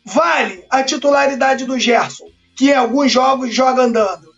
vale 0.04 0.64
a 0.70 0.82
titularidade 0.82 1.64
do 1.64 1.78
Gerson, 1.78 2.28
que 2.56 2.70
em 2.70 2.74
alguns 2.74 3.12
jogos 3.12 3.54
joga 3.54 3.82
andando? 3.82 4.34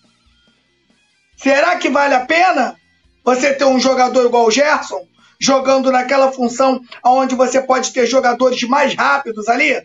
Será 1.37 1.77
que 1.77 1.89
vale 1.89 2.15
a 2.15 2.27
pena 2.27 2.77
você 3.25 3.55
ter 3.55 3.65
um 3.65 3.79
jogador 3.79 4.27
igual 4.27 4.47
o 4.47 4.51
Gerson, 4.51 5.07
jogando 5.41 5.93
naquela 5.93 6.33
função 6.33 6.81
onde 7.05 7.35
você 7.35 7.63
pode 7.63 7.93
ter 7.93 8.07
jogadores 8.07 8.63
mais 8.65 8.95
rápidos 8.95 9.49
ali? 9.49 9.81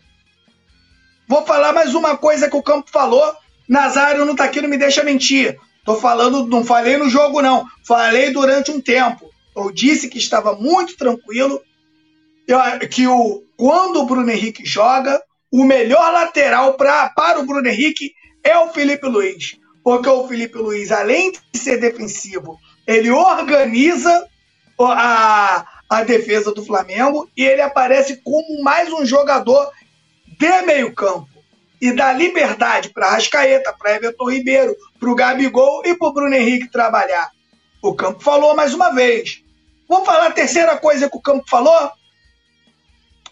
Vou 1.27 1.45
falar 1.45 1.71
mais 1.71 1.93
uma 1.93 2.17
coisa 2.17 2.49
que 2.49 2.55
o 2.55 2.63
Campo 2.63 2.89
falou 2.91 3.35
Nazário 3.67 4.25
não 4.25 4.35
tá 4.35 4.45
aqui, 4.45 4.61
não 4.61 4.69
me 4.69 4.77
deixa 4.77 5.03
mentir. 5.03 5.57
Tô 5.85 5.95
falando, 5.95 6.45
não 6.47 6.63
falei 6.63 6.97
no 6.97 7.09
jogo, 7.09 7.41
não. 7.41 7.65
Falei 7.85 8.31
durante 8.31 8.71
um 8.71 8.81
tempo. 8.81 9.29
Eu 9.55 9.71
disse 9.71 10.09
que 10.09 10.17
estava 10.17 10.55
muito 10.55 10.97
tranquilo. 10.97 11.61
que 12.91 13.07
o, 13.07 13.43
quando 13.57 14.01
o 14.01 14.05
Bruno 14.05 14.29
Henrique 14.29 14.65
joga, 14.65 15.21
o 15.51 15.63
melhor 15.63 16.11
lateral 16.11 16.73
pra, 16.75 17.09
para 17.09 17.39
o 17.39 17.45
Bruno 17.45 17.67
Henrique 17.67 18.13
é 18.43 18.57
o 18.57 18.69
Felipe 18.69 19.07
Luiz. 19.07 19.57
Porque 19.83 20.09
o 20.09 20.27
Felipe 20.27 20.57
Luiz, 20.57 20.91
além 20.91 21.31
de 21.31 21.59
ser 21.59 21.77
defensivo, 21.77 22.57
ele 22.87 23.11
organiza 23.11 24.27
a, 24.79 25.65
a 25.89 26.03
defesa 26.03 26.53
do 26.53 26.65
Flamengo 26.65 27.29
e 27.35 27.43
ele 27.43 27.61
aparece 27.61 28.21
como 28.23 28.63
mais 28.63 28.91
um 28.91 29.05
jogador 29.05 29.69
de 30.39 30.61
meio 30.63 30.93
campo 30.93 31.27
e 31.81 31.91
dá 31.91 32.13
liberdade 32.13 32.89
para 32.89 33.09
Rascaeta, 33.09 33.75
para 33.77 33.95
Everton 33.95 34.31
Ribeiro, 34.31 34.73
para 34.97 35.09
o 35.09 35.15
Gabigol 35.15 35.85
e 35.85 35.93
para 35.95 36.07
o 36.07 36.13
Bruno 36.13 36.33
Henrique 36.33 36.71
trabalhar. 36.71 37.29
O 37.81 37.93
Campo 37.93 38.23
falou 38.23 38.55
mais 38.55 38.73
uma 38.73 38.91
vez. 38.91 39.43
Vamos 39.89 40.05
falar 40.05 40.27
a 40.27 40.31
terceira 40.31 40.77
coisa 40.77 41.09
que 41.09 41.17
o 41.17 41.21
Campo 41.21 41.43
falou? 41.49 41.91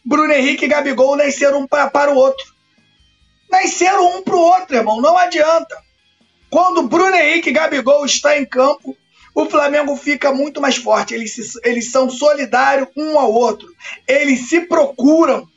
Bruno 0.03 0.33
Henrique 0.33 0.65
e 0.65 0.67
Gabigol 0.67 1.15
nasceram 1.15 1.59
um 1.59 1.67
pra, 1.67 1.89
para 1.89 2.11
o 2.11 2.17
outro. 2.17 2.45
Nasceram 3.51 4.17
um 4.17 4.23
para 4.23 4.35
o 4.35 4.39
outro, 4.39 4.75
irmão. 4.75 5.01
Não 5.01 5.17
adianta. 5.17 5.77
Quando 6.49 6.83
Bruno 6.83 7.15
Henrique 7.15 7.49
e 7.49 7.53
Gabigol 7.53 8.05
estão 8.05 8.31
em 8.31 8.45
campo, 8.45 8.97
o 9.33 9.45
Flamengo 9.45 9.95
fica 9.95 10.33
muito 10.33 10.61
mais 10.61 10.77
forte. 10.77 11.13
Eles, 11.13 11.33
se, 11.33 11.59
eles 11.63 11.91
são 11.91 12.09
solidários 12.09 12.87
um 12.95 13.17
ao 13.19 13.31
outro. 13.31 13.67
Eles 14.07 14.49
se 14.49 14.61
procuram 14.61 15.47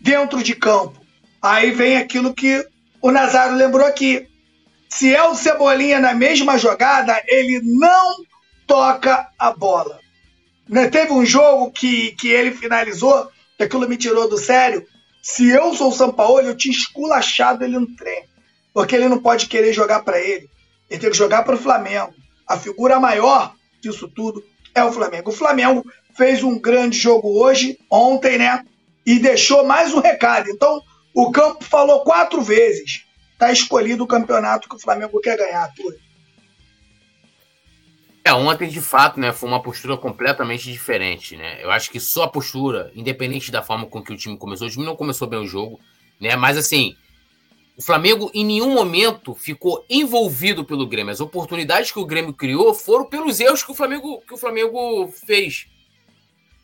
dentro 0.00 0.42
de 0.42 0.54
campo. 0.54 1.00
Aí 1.42 1.70
vem 1.70 1.96
aquilo 1.96 2.34
que 2.34 2.66
o 3.00 3.10
Nazário 3.10 3.56
lembrou 3.56 3.86
aqui. 3.86 4.26
Se 4.88 5.14
é 5.14 5.22
o 5.22 5.34
Cebolinha 5.34 6.00
na 6.00 6.12
mesma 6.14 6.58
jogada, 6.58 7.22
ele 7.26 7.60
não 7.62 8.16
toca 8.66 9.28
a 9.38 9.52
bola. 9.52 9.98
Né, 10.68 10.88
teve 10.88 11.12
um 11.12 11.24
jogo 11.24 11.70
que, 11.70 12.12
que 12.12 12.28
ele 12.28 12.52
finalizou, 12.52 13.28
que 13.56 13.64
aquilo 13.64 13.88
me 13.88 13.96
tirou 13.96 14.28
do 14.28 14.38
sério. 14.38 14.86
Se 15.22 15.48
eu 15.48 15.74
sou 15.74 15.90
o 15.90 15.94
São 15.94 16.12
Paulo, 16.12 16.40
eu 16.40 16.56
tinha 16.56 16.72
esculachado 16.72 17.64
ele 17.64 17.78
no 17.78 17.94
trem. 17.94 18.24
Porque 18.72 18.94
ele 18.94 19.08
não 19.08 19.18
pode 19.18 19.46
querer 19.46 19.72
jogar 19.72 20.00
para 20.00 20.20
ele. 20.20 20.48
Ele 20.88 21.00
tem 21.00 21.10
que 21.10 21.16
jogar 21.16 21.42
para 21.42 21.54
o 21.54 21.58
Flamengo. 21.58 22.14
A 22.46 22.56
figura 22.56 22.98
maior 22.98 23.54
disso 23.80 24.08
tudo 24.08 24.42
é 24.74 24.82
o 24.82 24.92
Flamengo. 24.92 25.30
O 25.30 25.34
Flamengo 25.34 25.84
fez 26.16 26.42
um 26.42 26.58
grande 26.58 26.98
jogo 26.98 27.42
hoje, 27.42 27.78
ontem, 27.90 28.38
né? 28.38 28.64
E 29.04 29.18
deixou 29.18 29.64
mais 29.64 29.92
um 29.92 30.00
recado. 30.00 30.50
Então, 30.50 30.82
o 31.14 31.30
campo 31.30 31.64
falou 31.64 32.02
quatro 32.02 32.40
vezes. 32.42 33.04
Está 33.32 33.50
escolhido 33.52 34.04
o 34.04 34.08
campeonato 34.08 34.68
que 34.68 34.76
o 34.76 34.80
Flamengo 34.80 35.20
quer 35.20 35.36
ganhar, 35.36 35.72
Túlio. 35.74 35.98
É, 38.24 38.32
ontem, 38.34 38.68
de 38.68 38.80
fato, 38.80 39.18
né, 39.18 39.32
foi 39.32 39.48
uma 39.48 39.62
postura 39.62 39.96
completamente 39.96 40.70
diferente, 40.70 41.36
né? 41.36 41.62
Eu 41.62 41.70
acho 41.70 41.90
que 41.90 41.98
só 41.98 42.24
a 42.24 42.28
postura, 42.28 42.92
independente 42.94 43.50
da 43.50 43.62
forma 43.62 43.86
com 43.86 44.02
que 44.02 44.12
o 44.12 44.16
time 44.16 44.36
começou, 44.36 44.66
o 44.66 44.70
time 44.70 44.84
não 44.84 44.94
começou 44.94 45.26
bem 45.26 45.38
o 45.38 45.46
jogo, 45.46 45.80
né? 46.20 46.36
Mas 46.36 46.58
assim, 46.58 46.96
o 47.80 47.82
Flamengo 47.82 48.30
em 48.34 48.44
nenhum 48.44 48.74
momento 48.74 49.34
ficou 49.34 49.86
envolvido 49.88 50.66
pelo 50.66 50.86
Grêmio. 50.86 51.10
As 51.10 51.20
oportunidades 51.20 51.90
que 51.90 51.98
o 51.98 52.04
Grêmio 52.04 52.34
criou 52.34 52.74
foram 52.74 53.06
pelos 53.06 53.40
erros 53.40 53.62
que 53.62 53.72
o 53.72 53.74
Flamengo, 53.74 54.20
que 54.28 54.34
o 54.34 54.36
Flamengo 54.36 55.10
fez. 55.26 55.66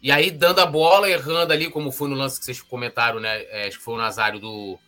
E 0.03 0.13
aí, 0.13 0.31
dando 0.31 0.61
a 0.61 0.67
bola, 0.67 1.09
errando 1.09 1.55
ali, 1.55 1.71
como 1.71 1.91
foi 1.91 2.11
no 2.11 2.15
lance 2.15 2.39
que 2.39 2.45
vocês 2.45 2.61
comentaram, 2.61 3.19
né? 3.19 3.43
É, 3.45 3.67
acho 3.67 3.79
que 3.79 3.85
foi 3.85 3.95
o 3.95 3.97
Nazário 3.97 4.39
do, 4.39 4.79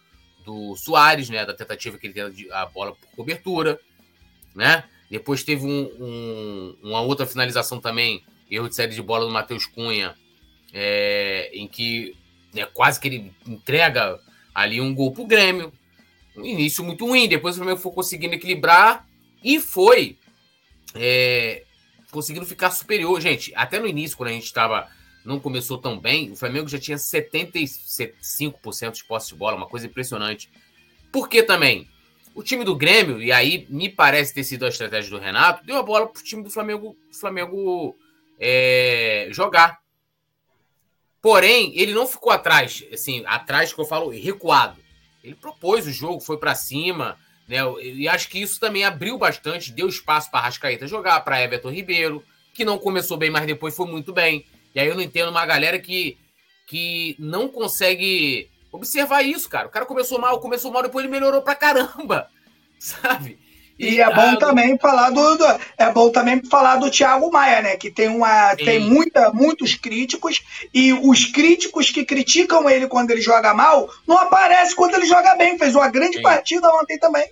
do 0.44 0.76
Soares, 0.76 1.30
né? 1.30 1.46
Da 1.46 1.54
tentativa 1.54 1.96
que 1.96 2.08
ele 2.08 2.14
tenta 2.14 2.54
a 2.54 2.66
bola 2.66 2.94
por 2.94 3.08
cobertura, 3.16 3.80
né? 4.54 4.84
Depois 5.10 5.42
teve 5.42 5.64
um, 5.64 5.90
um, 5.98 6.76
uma 6.82 7.00
outra 7.00 7.26
finalização 7.26 7.80
também, 7.80 8.22
erro 8.50 8.68
de 8.68 8.74
série 8.74 8.94
de 8.94 9.02
bola 9.02 9.24
do 9.24 9.32
Matheus 9.32 9.66
Cunha, 9.66 10.14
é, 10.72 11.50
em 11.52 11.66
que 11.66 12.16
né, 12.52 12.66
quase 12.66 13.00
que 13.00 13.08
ele 13.08 13.32
entrega 13.46 14.18
ali 14.54 14.80
um 14.80 14.94
gol 14.94 15.12
pro 15.12 15.26
Grêmio. 15.26 15.72
Um 16.36 16.44
início 16.44 16.84
muito 16.84 17.06
ruim, 17.06 17.28
depois 17.28 17.54
o 17.54 17.58
Flamengo 17.58 17.80
foi 17.80 17.92
conseguindo 17.92 18.34
equilibrar 18.34 19.06
e 19.42 19.58
foi 19.58 20.18
é, 20.94 21.64
conseguindo 22.10 22.46
ficar 22.46 22.70
superior. 22.70 23.20
Gente, 23.20 23.52
até 23.54 23.78
no 23.78 23.86
início, 23.86 24.16
quando 24.16 24.30
a 24.30 24.32
gente 24.32 24.44
estava 24.44 24.88
não 25.24 25.38
começou 25.40 25.78
tão 25.78 25.98
bem, 25.98 26.30
o 26.32 26.36
Flamengo 26.36 26.68
já 26.68 26.78
tinha 26.78 26.96
75% 26.96 28.92
de 28.92 29.04
posse 29.04 29.28
de 29.28 29.34
bola, 29.34 29.56
uma 29.56 29.66
coisa 29.66 29.86
impressionante. 29.86 30.50
Porque 31.12 31.42
também 31.42 31.88
o 32.38 32.42
time 32.44 32.64
do 32.64 32.76
Grêmio, 32.76 33.20
e 33.20 33.32
aí 33.32 33.66
me 33.68 33.88
parece 33.88 34.32
ter 34.32 34.44
sido 34.44 34.64
a 34.64 34.68
estratégia 34.68 35.10
do 35.10 35.18
Renato, 35.18 35.66
deu 35.66 35.76
a 35.76 35.82
bola 35.82 36.06
pro 36.06 36.22
time 36.22 36.44
do 36.44 36.50
Flamengo, 36.50 36.96
Flamengo 37.10 37.96
é, 38.38 39.26
jogar. 39.32 39.80
Porém, 41.20 41.72
ele 41.76 41.92
não 41.92 42.06
ficou 42.06 42.30
atrás, 42.30 42.84
assim, 42.92 43.24
atrás 43.26 43.72
que 43.72 43.80
eu 43.80 43.84
falo, 43.84 44.10
recuado. 44.10 44.78
Ele 45.24 45.34
propôs 45.34 45.84
o 45.84 45.90
jogo, 45.90 46.20
foi 46.20 46.38
para 46.38 46.54
cima, 46.54 47.18
né? 47.48 47.58
E 47.82 48.06
acho 48.08 48.28
que 48.28 48.40
isso 48.40 48.60
também 48.60 48.84
abriu 48.84 49.18
bastante, 49.18 49.72
deu 49.72 49.88
espaço 49.88 50.30
para 50.30 50.42
Rascaeta 50.42 50.86
jogar, 50.86 51.22
para 51.22 51.42
Everton 51.42 51.70
Ribeiro, 51.70 52.22
que 52.54 52.64
não 52.64 52.78
começou 52.78 53.16
bem, 53.16 53.30
mas 53.30 53.46
depois 53.46 53.74
foi 53.74 53.88
muito 53.88 54.12
bem. 54.12 54.46
E 54.76 54.78
aí 54.78 54.86
eu 54.86 54.94
não 54.94 55.02
entendo 55.02 55.30
uma 55.30 55.44
galera 55.44 55.80
que, 55.80 56.16
que 56.68 57.16
não 57.18 57.48
consegue 57.48 58.48
observar 58.72 59.22
isso, 59.22 59.48
cara. 59.48 59.66
O 59.66 59.70
cara 59.70 59.86
começou 59.86 60.20
mal, 60.20 60.40
começou 60.40 60.72
mal, 60.72 60.82
depois 60.82 61.04
ele 61.04 61.12
melhorou 61.12 61.42
pra 61.42 61.54
caramba, 61.54 62.28
sabe? 62.78 63.38
E, 63.78 63.94
e 63.94 64.00
é 64.00 64.12
bom 64.12 64.30
a... 64.30 64.36
também 64.36 64.76
falar 64.76 65.10
do, 65.10 65.36
do, 65.36 65.44
é 65.78 65.92
bom 65.92 66.10
também 66.10 66.44
falar 66.44 66.76
do 66.76 66.90
Thiago 66.90 67.30
Maia, 67.30 67.62
né? 67.62 67.76
Que 67.76 67.90
tem 67.90 68.08
uma 68.08 68.50
Sim. 68.50 68.64
tem 68.64 68.80
muita, 68.80 69.32
muitos 69.32 69.76
críticos 69.76 70.42
e 70.74 70.92
os 70.92 71.26
críticos 71.26 71.90
que 71.90 72.04
criticam 72.04 72.68
ele 72.68 72.88
quando 72.88 73.12
ele 73.12 73.20
joga 73.20 73.54
mal 73.54 73.88
não 74.06 74.18
aparece 74.18 74.74
quando 74.74 74.94
ele 74.94 75.06
joga 75.06 75.36
bem. 75.36 75.56
Fez 75.56 75.76
uma 75.76 75.88
grande 75.88 76.16
Sim. 76.16 76.22
partida 76.22 76.68
ontem 76.74 76.98
também. 76.98 77.30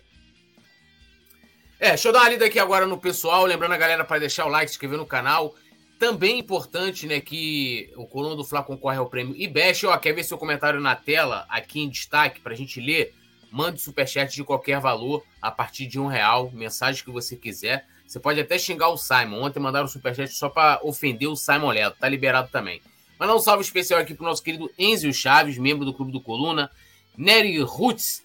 É, 1.81 1.90
deixa 1.90 2.09
eu 2.09 2.12
dar 2.12 2.20
uma 2.20 2.31
lida 2.31 2.46
aqui 2.46 2.59
agora 2.59 2.87
no 2.87 2.96
pessoal, 2.96 3.44
lembrando 3.44 3.72
a 3.72 3.77
galera 3.77 4.05
para 4.05 4.18
deixar 4.18 4.46
o 4.46 4.49
like, 4.49 4.70
se 4.70 4.75
inscrever 4.75 4.99
no 4.99 5.05
canal. 5.05 5.55
Também 5.98 6.38
importante, 6.38 7.06
né, 7.06 7.20
que 7.20 7.90
o 7.96 8.06
Coluna 8.06 8.37
do 8.37 8.44
Fla 8.44 8.62
concorre 8.62 8.98
ao 8.98 9.09
prêmio 9.09 9.35
IBEST. 9.35 9.87
Ó, 9.87 9.96
quer 9.96 10.12
ver 10.12 10.24
seu 10.24 10.37
comentário 10.37 10.80
na 10.80 10.94
tela, 10.94 11.46
aqui 11.48 11.80
em 11.80 11.88
destaque, 11.88 12.40
para 12.40 12.52
a 12.52 12.56
gente 12.56 12.80
ler? 12.80 13.14
Mande 13.50 13.80
superchat 13.80 14.35
de 14.35 14.44
qualquer 14.44 14.78
valor, 14.78 15.24
a 15.40 15.50
partir 15.50 15.87
de 15.87 15.98
um 15.98 16.06
real, 16.06 16.50
mensagem 16.52 17.02
que 17.02 17.11
você 17.11 17.35
quiser. 17.35 17.87
Você 18.06 18.20
pode 18.20 18.38
até 18.38 18.59
xingar 18.59 18.88
o 18.88 18.98
Simon. 18.98 19.42
Ontem 19.42 19.59
mandaram 19.59 19.88
superchat 19.88 20.32
só 20.32 20.48
para 20.48 20.80
ofender 20.82 21.28
o 21.28 21.37
Simon 21.37 21.70
Leto. 21.70 21.96
Tá 21.98 22.09
liberado 22.09 22.48
também. 22.50 22.82
Mandar 23.18 23.35
um 23.35 23.40
salve 23.40 23.62
especial 23.62 23.98
aqui 23.98 24.14
pro 24.14 24.24
nosso 24.24 24.42
querido 24.42 24.70
Enzio 24.78 25.12
Chaves, 25.12 25.56
membro 25.56 25.85
do 25.85 25.94
Clube 25.94 26.12
do 26.12 26.20
Coluna. 26.20 26.70
Nery 27.16 27.59
Roots, 27.61 28.22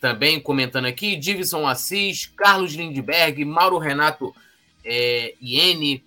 também 0.00 0.40
comentando 0.40 0.86
aqui. 0.86 1.16
Divison 1.16 1.66
Assis, 1.66 2.26
Carlos 2.26 2.72
Lindberg, 2.74 3.44
Mauro 3.44 3.78
Renato 3.78 4.34
é, 4.84 5.34
Iene, 5.40 6.04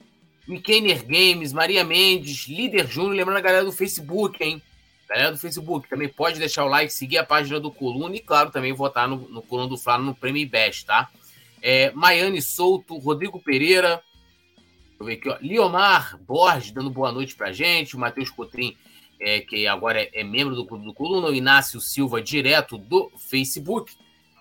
Mikener 0.48 1.06
Games, 1.06 1.54
Maria 1.54 1.84
Mendes, 1.84 2.48
Líder 2.48 2.88
Júnior, 2.88 3.16
lembrando 3.16 3.38
a 3.38 3.42
galera 3.42 3.66
do 3.66 3.72
Facebook, 3.72 4.44
hein? 4.44 4.62
Galera 5.08 5.32
do 5.32 5.38
Facebook, 5.38 5.90
também 5.90 6.08
pode 6.08 6.40
deixar 6.40 6.64
o 6.66 6.68
like, 6.68 6.92
seguir 6.92 7.18
a 7.18 7.26
página 7.26 7.60
do 7.60 7.72
Coluna 7.72 8.16
e, 8.16 8.20
claro, 8.20 8.50
também 8.50 8.74
votar 8.74 9.08
no, 9.08 9.18
no 9.30 9.42
Coluna 9.42 9.68
do 9.68 9.78
Flávio 9.78 10.06
no 10.06 10.16
Prêmio 10.16 10.48
Best, 10.48 10.86
tá? 10.86 11.10
É, 11.62 11.92
Maiane 11.92 12.42
Souto, 12.42 12.98
Rodrigo 12.98 13.40
Pereira, 13.40 14.04
deixa 14.58 14.98
eu 15.00 15.06
ver 15.06 15.14
aqui, 15.14 15.30
ó, 15.30 15.38
Liomar 15.42 16.18
Borges 16.20 16.72
dando 16.72 16.90
boa 16.90 17.12
noite 17.12 17.36
pra 17.36 17.52
gente, 17.52 17.96
o 17.96 18.00
Matheus 18.00 18.30
Cotrim, 18.30 18.76
é, 19.20 19.42
que 19.42 19.68
agora 19.68 20.02
é, 20.02 20.10
é, 20.14 20.24
membro 20.24 20.56
do 20.56 20.66
Clube 20.66 20.86
do 20.86 20.94
Coluna, 20.94 21.28
o 21.28 21.36
Inácio 21.36 21.80
Silva, 21.80 22.22
direto 22.22 22.78
do 22.78 23.12
Facebook. 23.30 23.94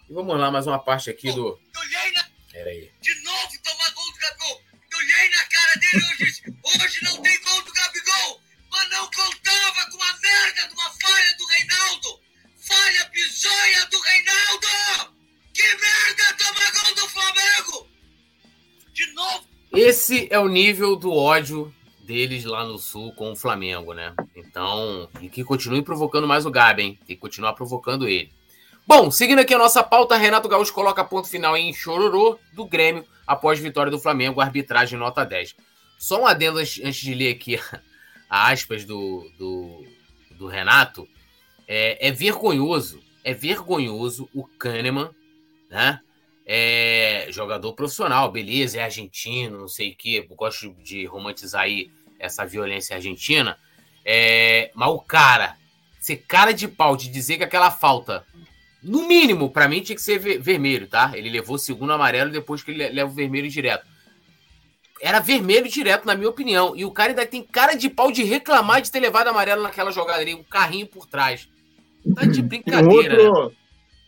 E 0.08 0.12
vamos 0.14 0.38
lá, 0.38 0.50
mais 0.50 0.66
uma 0.66 0.78
parte 0.78 1.10
aqui 1.10 1.30
do. 1.32 1.58
Peraí. 2.50 2.90
De 3.00 3.22
novo 3.22 3.48
tomar 3.62 3.90
gol 3.94 4.12
do 4.12 4.18
Gabigol 4.18 4.69
disse: 6.18 6.42
hoje 6.46 7.04
não 7.04 7.22
tem 7.22 7.40
gol 7.42 7.62
do 7.62 7.72
Gabigol, 7.72 8.40
mas 8.70 8.90
não 8.90 9.10
contava 9.10 9.90
com 9.90 10.02
a 10.02 10.12
merda 10.22 10.68
de 10.68 10.74
uma 10.74 10.90
falha 10.90 11.36
do 11.36 11.46
Reinaldo. 11.46 12.20
Falha 12.58 13.04
bizonha 13.06 13.86
do 13.86 14.00
Reinaldo! 14.00 15.16
Que 15.52 15.62
merda 15.62 16.34
tomar 16.38 16.72
gol 16.72 16.94
do 16.94 17.08
Flamengo! 17.08 17.88
De 18.92 19.12
novo. 19.12 19.44
Esse 19.72 20.28
é 20.30 20.38
o 20.38 20.48
nível 20.48 20.96
do 20.96 21.12
ódio 21.12 21.74
deles 22.04 22.44
lá 22.44 22.64
no 22.64 22.78
Sul 22.78 23.12
com 23.14 23.32
o 23.32 23.36
Flamengo, 23.36 23.94
né? 23.94 24.14
Então, 24.34 25.08
e 25.20 25.28
que 25.28 25.44
continue 25.44 25.82
provocando 25.82 26.26
mais 26.26 26.44
o 26.44 26.50
Gabi, 26.50 26.82
hein? 26.82 26.98
Tem 27.06 27.16
que 27.16 27.20
continuar 27.20 27.52
provocando 27.52 28.08
ele. 28.08 28.32
Bom, 28.86 29.10
seguindo 29.10 29.38
aqui 29.38 29.54
a 29.54 29.58
nossa 29.58 29.84
pauta, 29.84 30.16
Renato 30.16 30.48
Gaúcho 30.48 30.72
coloca 30.72 31.04
ponto 31.04 31.28
final 31.28 31.56
em 31.56 31.72
Chororô 31.72 32.38
do 32.52 32.66
Grêmio 32.66 33.06
após 33.24 33.60
vitória 33.60 33.92
do 33.92 34.00
Flamengo, 34.00 34.40
arbitragem 34.40 34.98
nota 34.98 35.24
10. 35.24 35.54
Só 36.00 36.22
um 36.22 36.26
adendo 36.26 36.58
antes 36.58 36.96
de 36.96 37.12
ler 37.12 37.34
aqui 37.34 37.60
a 38.30 38.50
aspas 38.50 38.86
do, 38.86 39.30
do, 39.36 39.84
do 40.30 40.46
Renato. 40.46 41.06
É, 41.68 42.08
é, 42.08 42.10
vergonhoso, 42.10 43.02
é 43.22 43.34
vergonhoso 43.34 44.26
o 44.34 44.44
Kahneman, 44.44 45.10
né? 45.68 46.00
É 46.46 47.26
jogador 47.28 47.74
profissional, 47.74 48.32
beleza, 48.32 48.78
é 48.78 48.82
argentino, 48.82 49.58
não 49.58 49.68
sei 49.68 49.90
o 49.90 49.94
quê, 49.94 50.26
gosto 50.30 50.74
de 50.82 51.04
romantizar 51.04 51.64
aí 51.64 51.92
essa 52.18 52.46
violência 52.46 52.96
argentina. 52.96 53.58
É, 54.02 54.70
mas 54.74 54.88
o 54.88 55.00
cara 55.00 55.58
ser 56.00 56.16
cara 56.16 56.52
de 56.52 56.66
pau 56.66 56.96
de 56.96 57.10
dizer 57.10 57.36
que 57.36 57.44
aquela 57.44 57.70
falta, 57.70 58.26
no 58.82 59.06
mínimo, 59.06 59.50
para 59.50 59.68
mim 59.68 59.82
tinha 59.82 59.94
que 59.94 60.02
ser 60.02 60.18
vermelho, 60.40 60.88
tá? 60.88 61.12
Ele 61.14 61.28
levou 61.28 61.56
o 61.56 61.58
segundo 61.58 61.92
amarelo 61.92 62.32
depois 62.32 62.62
que 62.62 62.70
ele 62.70 62.88
leva 62.88 63.10
o 63.10 63.14
vermelho 63.14 63.50
direto. 63.50 63.89
Era 65.00 65.20
vermelho 65.20 65.68
direto, 65.68 66.06
na 66.06 66.14
minha 66.14 66.28
opinião. 66.28 66.74
E 66.76 66.84
o 66.84 66.90
cara 66.90 67.10
ainda 67.10 67.26
tem 67.26 67.42
cara 67.42 67.74
de 67.74 67.88
pau 67.88 68.12
de 68.12 68.22
reclamar 68.22 68.82
de 68.82 68.90
ter 68.90 69.00
levado 69.00 69.28
amarelo 69.28 69.62
naquela 69.62 69.90
jogada 69.90 70.20
ali, 70.20 70.34
um 70.34 70.42
carrinho 70.42 70.86
por 70.86 71.06
trás. 71.06 71.48
Tá 72.14 72.26
de 72.26 72.42
brincadeira, 72.42 73.14
e 73.14 73.26
um 73.26 73.28
outro, 73.28 73.48
né? 73.48 73.56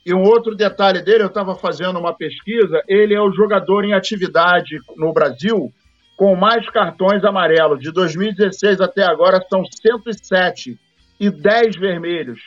E 0.04 0.14
um 0.14 0.22
outro 0.22 0.54
detalhe 0.54 1.00
dele, 1.00 1.22
eu 1.22 1.28
estava 1.28 1.54
fazendo 1.54 1.98
uma 1.98 2.12
pesquisa, 2.12 2.82
ele 2.88 3.14
é 3.14 3.20
o 3.20 3.32
jogador 3.32 3.84
em 3.84 3.94
atividade 3.94 4.78
no 4.96 5.12
Brasil 5.12 5.72
com 6.16 6.36
mais 6.36 6.68
cartões 6.70 7.24
amarelos. 7.24 7.80
De 7.80 7.90
2016 7.90 8.80
até 8.80 9.02
agora 9.02 9.44
são 9.48 9.64
107 9.64 10.78
e 11.18 11.30
10 11.30 11.76
vermelhos. 11.76 12.40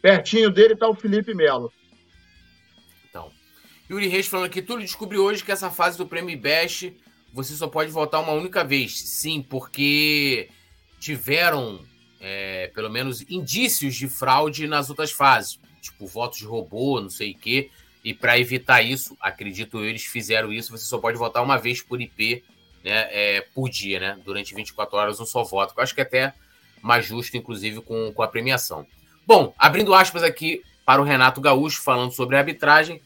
Pertinho 0.00 0.50
dele 0.50 0.74
está 0.74 0.88
o 0.88 0.94
Felipe 0.94 1.34
Melo. 1.34 1.72
Então, 3.08 3.30
Yuri 3.90 4.08
Reis 4.08 4.26
falando 4.26 4.46
aqui, 4.46 4.62
Túlio 4.62 4.84
descobriu 4.84 5.22
hoje 5.24 5.44
que 5.44 5.52
essa 5.52 5.70
fase 5.70 5.98
do 5.98 6.06
Prêmio 6.06 6.38
Best 6.38 6.92
você 7.32 7.54
só 7.54 7.68
pode 7.68 7.90
votar 7.90 8.20
uma 8.20 8.32
única 8.32 8.64
vez. 8.64 9.00
Sim, 9.00 9.42
porque 9.42 10.48
tiveram 10.98 11.80
é, 12.20 12.70
pelo 12.74 12.90
menos 12.90 13.22
indícios 13.30 13.96
de 13.96 14.08
fraude 14.08 14.66
nas 14.66 14.90
outras 14.90 15.10
fases, 15.10 15.58
tipo 15.80 16.06
votos 16.06 16.38
de 16.38 16.44
robô, 16.44 17.00
não 17.00 17.10
sei 17.10 17.32
o 17.32 17.38
quê. 17.38 17.70
E 18.04 18.14
para 18.14 18.38
evitar 18.38 18.82
isso, 18.82 19.16
acredito 19.20 19.78
eu, 19.78 19.84
eles 19.84 20.04
fizeram 20.04 20.52
isso. 20.52 20.70
Você 20.70 20.84
só 20.84 20.98
pode 20.98 21.18
votar 21.18 21.42
uma 21.42 21.58
vez 21.58 21.82
por 21.82 22.00
IP, 22.00 22.42
né, 22.82 23.08
é, 23.10 23.40
por 23.54 23.68
dia, 23.68 24.00
né? 24.00 24.18
Durante 24.24 24.54
24 24.54 24.96
horas, 24.96 25.20
um 25.20 25.26
só 25.26 25.44
voto. 25.44 25.74
Eu 25.76 25.82
acho 25.82 25.94
que 25.94 26.00
é 26.00 26.04
até 26.04 26.34
mais 26.82 27.04
justo, 27.04 27.36
inclusive, 27.36 27.82
com, 27.82 28.12
com 28.12 28.22
a 28.22 28.28
premiação. 28.28 28.86
Bom, 29.26 29.54
abrindo 29.58 29.94
aspas 29.94 30.22
aqui 30.22 30.62
para 30.84 31.00
o 31.00 31.04
Renato 31.04 31.40
Gaúcho, 31.42 31.82
falando 31.82 32.12
sobre 32.12 32.36
a 32.36 32.38
arbitragem. 32.38 33.02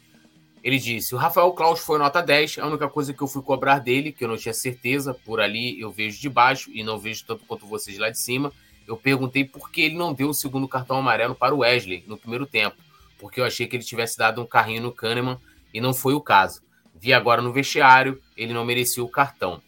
Ele 0.65 0.79
disse: 0.79 1.15
o 1.15 1.19
Rafael 1.19 1.53
Klaus 1.53 1.81
foi 1.81 1.99
nota 1.99 2.23
10, 2.23 2.59
a 2.59 2.67
única 2.67 2.89
coisa 2.89 3.13
que 3.13 3.21
eu 3.21 3.29
fui 3.29 3.43
cobrar 3.43 3.79
dele, 3.81 4.11
que 4.11 4.25
eu 4.25 4.29
não 4.29 4.39
tinha 4.39 4.55
certeza, 4.55 5.13
por 5.13 5.39
ali 5.39 5.79
eu 5.79 5.93
vejo 5.93 6.19
de 6.19 6.29
baixo 6.31 6.71
e 6.73 6.83
não 6.83 6.99
vejo 6.99 7.23
tanto 7.27 7.45
quanto 7.45 7.67
vocês 7.67 7.99
lá 7.99 8.09
de 8.09 8.19
cima. 8.19 8.51
Eu 8.89 8.97
perguntei 8.97 9.45
por 9.45 9.71
que 9.71 9.83
ele 9.83 9.95
não 9.95 10.15
deu 10.15 10.31
o 10.31 10.35
segundo 10.35 10.67
cartão 10.67 10.97
amarelo 10.97 11.35
para 11.35 11.55
o 11.55 11.59
Wesley 11.59 12.03
no 12.07 12.17
primeiro 12.17 12.47
tempo, 12.47 12.77
porque 13.19 13.41
eu 13.41 13.45
achei 13.45 13.67
que 13.67 13.77
ele 13.77 13.85
tivesse 13.85 14.17
dado 14.17 14.41
um 14.41 14.47
carrinho 14.47 14.83
no 14.83 14.93
Kahneman 14.93 15.39
e 15.73 15.83
não 15.83 15.93
foi 15.93 16.15
o 16.15 16.21
caso. 16.21 16.63
Vi 16.95 17.13
agora 17.13 17.43
no 17.43 17.53
vestiário, 17.53 18.23
ele 18.35 18.55
não 18.55 18.65
merecia 18.65 19.05
o 19.05 19.09
cartão. 19.09 19.61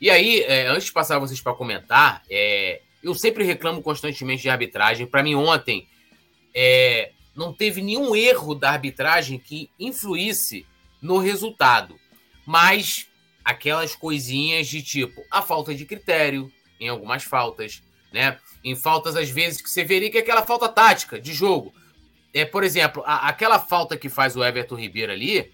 E 0.00 0.08
aí, 0.08 0.40
é, 0.42 0.66
antes 0.66 0.84
de 0.84 0.92
passar 0.92 1.18
vocês 1.18 1.40
para 1.42 1.52
comentar, 1.52 2.22
é, 2.30 2.80
eu 3.02 3.14
sempre 3.14 3.44
reclamo 3.44 3.82
constantemente 3.82 4.42
de 4.42 4.48
arbitragem. 4.48 5.06
Para 5.06 5.22
mim, 5.22 5.34
ontem, 5.34 5.86
é, 6.54 7.10
não 7.38 7.52
teve 7.52 7.80
nenhum 7.80 8.16
erro 8.16 8.52
da 8.52 8.72
arbitragem 8.72 9.38
que 9.38 9.70
influísse 9.78 10.66
no 11.00 11.18
resultado. 11.18 11.98
Mas 12.44 13.06
aquelas 13.44 13.94
coisinhas 13.94 14.66
de 14.66 14.82
tipo 14.82 15.22
a 15.30 15.40
falta 15.40 15.72
de 15.72 15.86
critério 15.86 16.52
em 16.80 16.88
algumas 16.88 17.22
faltas, 17.22 17.80
né? 18.12 18.38
Em 18.64 18.74
faltas, 18.74 19.14
às 19.14 19.30
vezes, 19.30 19.62
que 19.62 19.70
você 19.70 19.84
veria 19.84 20.10
que 20.10 20.18
é 20.18 20.20
aquela 20.20 20.44
falta 20.44 20.68
tática 20.68 21.20
de 21.20 21.32
jogo. 21.32 21.72
É, 22.34 22.44
por 22.44 22.64
exemplo, 22.64 23.04
a, 23.06 23.28
aquela 23.28 23.60
falta 23.60 23.96
que 23.96 24.08
faz 24.08 24.36
o 24.36 24.44
Everton 24.44 24.74
Ribeiro 24.74 25.12
ali, 25.12 25.52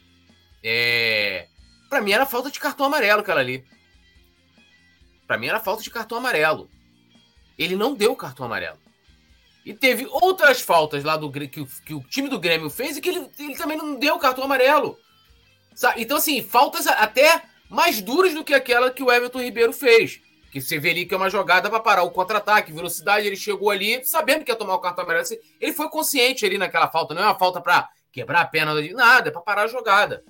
é, 0.62 1.48
para 1.90 2.00
mim 2.00 2.12
era 2.12 2.24
falta 2.24 2.50
de 2.50 2.58
cartão 2.58 2.86
amarelo 2.86 3.20
aquela 3.20 3.40
ali. 3.40 3.62
Para 5.26 5.36
mim 5.36 5.48
era 5.48 5.60
falta 5.60 5.82
de 5.82 5.90
cartão 5.90 6.16
amarelo. 6.16 6.70
Ele 7.58 7.76
não 7.76 7.94
deu 7.94 8.16
cartão 8.16 8.46
amarelo. 8.46 8.78
E 9.64 9.72
teve 9.72 10.06
outras 10.10 10.60
faltas 10.60 11.02
lá 11.02 11.16
do 11.16 11.30
que, 11.30 11.48
que 11.48 11.94
o 11.94 12.00
time 12.00 12.28
do 12.28 12.38
Grêmio 12.38 12.68
fez 12.68 12.96
e 12.96 13.00
que 13.00 13.08
ele, 13.08 13.30
ele 13.38 13.56
também 13.56 13.78
não 13.78 13.94
deu 13.94 14.18
cartão 14.18 14.44
amarelo. 14.44 14.98
Sabe? 15.74 16.02
Então, 16.02 16.18
assim, 16.18 16.42
faltas 16.42 16.86
até 16.86 17.42
mais 17.68 18.00
duras 18.00 18.34
do 18.34 18.44
que 18.44 18.52
aquela 18.54 18.90
que 18.90 19.02
o 19.02 19.10
Everton 19.10 19.40
Ribeiro 19.40 19.72
fez. 19.72 20.20
Que 20.52 20.60
você 20.60 20.78
vê 20.78 20.90
ali 20.90 21.06
que 21.06 21.14
é 21.14 21.16
uma 21.16 21.30
jogada 21.30 21.68
para 21.68 21.80
parar 21.80 22.04
o 22.04 22.10
contra-ataque, 22.10 22.72
velocidade. 22.72 23.26
Ele 23.26 23.36
chegou 23.36 23.70
ali 23.70 24.04
sabendo 24.04 24.44
que 24.44 24.52
ia 24.52 24.56
tomar 24.56 24.74
o 24.74 24.80
cartão 24.80 25.02
amarelo. 25.02 25.22
Assim, 25.22 25.38
ele 25.60 25.72
foi 25.72 25.88
consciente 25.88 26.44
ali 26.44 26.58
naquela 26.58 26.88
falta. 26.88 27.14
Não 27.14 27.22
é 27.22 27.26
uma 27.26 27.38
falta 27.38 27.60
para 27.60 27.88
quebrar 28.12 28.42
a 28.42 28.46
perna, 28.46 28.74
nada, 28.92 29.28
é 29.28 29.32
para 29.32 29.40
parar 29.40 29.62
a 29.62 29.66
jogada. 29.66 30.22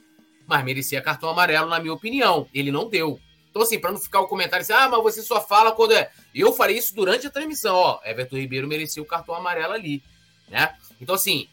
Mas 0.47 0.65
merecia 0.65 1.03
cartão 1.03 1.29
amarelo, 1.29 1.69
na 1.69 1.79
minha 1.79 1.93
opinião. 1.93 2.49
Ele 2.55 2.71
não 2.71 2.89
deu. 2.89 3.19
Então, 3.55 3.63
assim, 3.63 3.79
para 3.79 3.93
não 3.93 4.01
ficar 4.01 4.21
o 4.21 4.27
comentário 4.27 4.65
assim, 4.65 4.73
ah, 4.73 4.89
mas 4.89 5.01
você 5.01 5.23
só 5.23 5.41
fala 5.41 5.71
quando 5.71 5.93
é. 5.93 6.11
Eu 6.35 6.53
falei 6.53 6.77
isso 6.77 6.93
durante 6.93 7.29
a 7.29 7.31
transmissão, 7.31 7.77
ó. 7.77 8.01
Everton 8.05 8.35
Ribeiro 8.35 8.67
merecia 8.67 9.01
o 9.01 9.07
cartão 9.07 9.33
amarelo 9.33 9.73
ali, 9.73 10.03
né? 10.49 10.75
Então, 11.01 11.15
assim, 11.15 11.47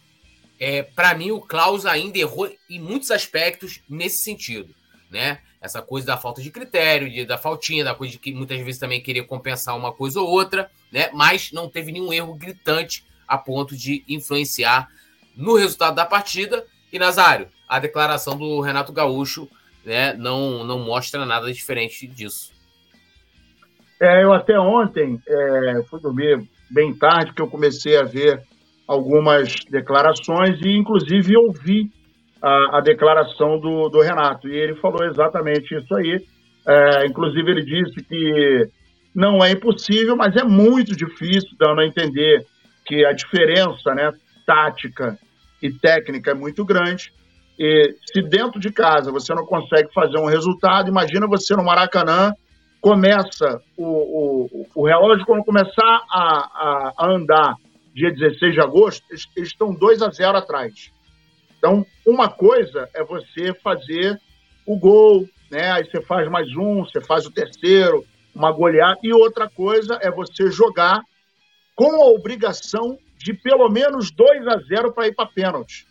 é, 0.60 0.82
para 0.82 1.14
mim 1.14 1.30
o 1.30 1.40
Klaus 1.40 1.86
ainda 1.86 2.18
errou 2.18 2.52
em 2.68 2.80
muitos 2.80 3.12
aspectos 3.12 3.82
nesse 3.88 4.24
sentido, 4.24 4.74
né? 5.12 5.42
Essa 5.62 5.80
coisa 5.80 6.08
da 6.08 6.18
falta 6.18 6.42
de 6.42 6.50
critério, 6.50 7.08
de, 7.08 7.24
da 7.24 7.38
faltinha, 7.38 7.84
da 7.84 7.94
coisa 7.94 8.14
de 8.14 8.18
que 8.18 8.34
muitas 8.34 8.60
vezes 8.62 8.80
também 8.80 9.00
queria 9.00 9.24
compensar 9.24 9.78
uma 9.78 9.94
coisa 9.94 10.20
ou 10.20 10.28
outra, 10.28 10.72
né? 10.92 11.12
Mas 11.14 11.52
não 11.52 11.70
teve 11.70 11.92
nenhum 11.92 12.12
erro 12.12 12.34
gritante 12.34 13.06
a 13.28 13.38
ponto 13.38 13.78
de 13.78 14.04
influenciar 14.10 14.90
no 15.36 15.56
resultado 15.56 15.94
da 15.94 16.06
partida. 16.08 16.66
E 16.92 16.98
Nazário, 16.98 17.48
a 17.70 17.78
declaração 17.78 18.36
do 18.36 18.60
Renato 18.60 18.92
Gaúcho 18.92 19.48
né, 19.86 20.14
não, 20.14 20.64
não 20.64 20.80
mostra 20.80 21.26
nada 21.26 21.52
diferente 21.52 22.08
disso. 22.08 22.52
É, 24.02 24.24
eu 24.24 24.34
até 24.34 24.60
ontem 24.60 25.22
é, 25.28 25.84
fui 25.90 26.00
dormir 26.00 26.44
bem 26.70 26.94
tarde, 26.94 27.34
que 27.34 27.42
eu 27.42 27.48
comecei 27.48 27.98
a 27.98 28.04
ver 28.04 28.42
algumas 28.88 29.54
declarações 29.70 30.60
e, 30.62 30.76
inclusive, 30.76 31.38
ouvi 31.38 31.92
a, 32.42 32.78
a 32.78 32.82
declaração 32.82 33.60
do, 33.60 33.90
do, 33.90 34.02
Renato. 34.02 34.50
E 34.50 34.56
ele 34.56 34.76
falou 34.76 35.06
exatamente 35.06 35.76
isso 35.76 35.96
aí. 35.96 36.20
É, 36.68 37.06
inclusive, 37.06 37.52
ele 37.52 37.64
disse 37.64 38.04
que 38.04 38.70
não 39.14 39.44
é 39.44 39.52
impossível, 39.52 40.16
mas 40.16 40.36
é 40.36 40.44
muito 40.44 40.96
difícil, 40.96 41.50
dando 41.60 41.82
a 41.82 41.86
entender 41.86 42.46
que 42.86 43.06
a 43.06 43.14
diferença 43.14 43.94
né, 43.94 44.12
tática 44.46 45.18
e 45.62 45.72
técnica 45.72 46.32
é 46.32 46.34
muito 46.34 46.66
grande. 46.66 47.14
E 47.60 47.96
se 48.06 48.22
dentro 48.22 48.60
de 48.60 48.72
casa 48.72 49.12
você 49.12 49.34
não 49.34 49.46
consegue 49.46 49.94
fazer 49.94 50.18
um 50.18 50.26
resultado, 50.26 50.90
imagina 50.90 51.28
você 51.28 51.56
no 51.56 51.64
Maracanã, 51.64 52.34
começa 52.82 53.62
o, 53.78 53.86
o, 53.86 54.68
o 54.76 54.86
relógio, 54.86 55.26
quando 55.26 55.44
começar 55.44 56.02
a, 56.10 56.94
a, 56.98 57.08
andar 57.08 57.56
dia 57.94 58.12
16 58.12 58.54
de 58.54 58.60
agosto, 58.62 59.06
eles, 59.10 59.28
eles 59.36 59.50
estão 59.50 59.74
2 59.74 60.02
a 60.02 60.10
0 60.10 60.38
atrás. 60.38 60.92
Então, 61.58 61.86
uma 62.06 62.28
coisa 62.28 62.90
é 62.96 63.04
você 63.04 63.54
fazer 63.54 64.20
o 64.66 64.78
gol, 64.80 65.28
né? 65.52 65.72
Aí 65.72 65.86
você 65.86 66.02
faz 66.02 66.28
mais 66.28 66.48
um, 66.56 66.84
você 66.84 67.00
faz 67.02 67.26
o 67.28 67.32
terceiro, 67.32 68.04
uma 68.34 68.52
goleada, 68.52 69.00
e 69.04 69.14
outra 69.14 69.48
coisa 69.48 70.00
é 70.02 70.10
você 70.10 70.50
jogar 70.50 71.02
com 71.76 72.02
a 72.02 72.08
obrigação 72.08 72.98
de 73.18 73.34
pelo 73.34 73.70
menos 73.70 74.10
2 74.10 74.48
a 74.48 74.58
0 74.58 74.92
para 74.94 75.08
ir 75.08 75.14
para 75.14 75.28
pênalti. 75.28 75.86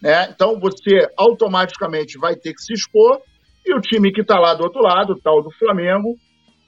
Né? 0.00 0.28
Então 0.30 0.58
você 0.60 1.10
automaticamente 1.16 2.18
vai 2.18 2.36
ter 2.36 2.52
que 2.54 2.62
se 2.62 2.74
expor 2.74 3.20
e 3.64 3.74
o 3.74 3.80
time 3.80 4.12
que 4.12 4.20
está 4.20 4.38
lá 4.38 4.54
do 4.54 4.62
outro 4.62 4.80
lado, 4.80 5.14
o 5.14 5.20
tal 5.20 5.42
do 5.42 5.50
Flamengo, 5.52 6.16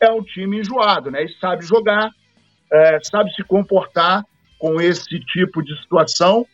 é 0.00 0.10
um 0.10 0.22
time 0.22 0.60
enjoado, 0.60 1.10
né? 1.10 1.24
E 1.24 1.38
sabe 1.38 1.64
jogar, 1.64 2.10
é, 2.72 2.98
sabe 3.02 3.32
se 3.34 3.44
comportar 3.44 4.24
com 4.58 4.80
esse 4.80 5.20
tipo 5.20 5.62
de 5.62 5.80
situação. 5.80 6.44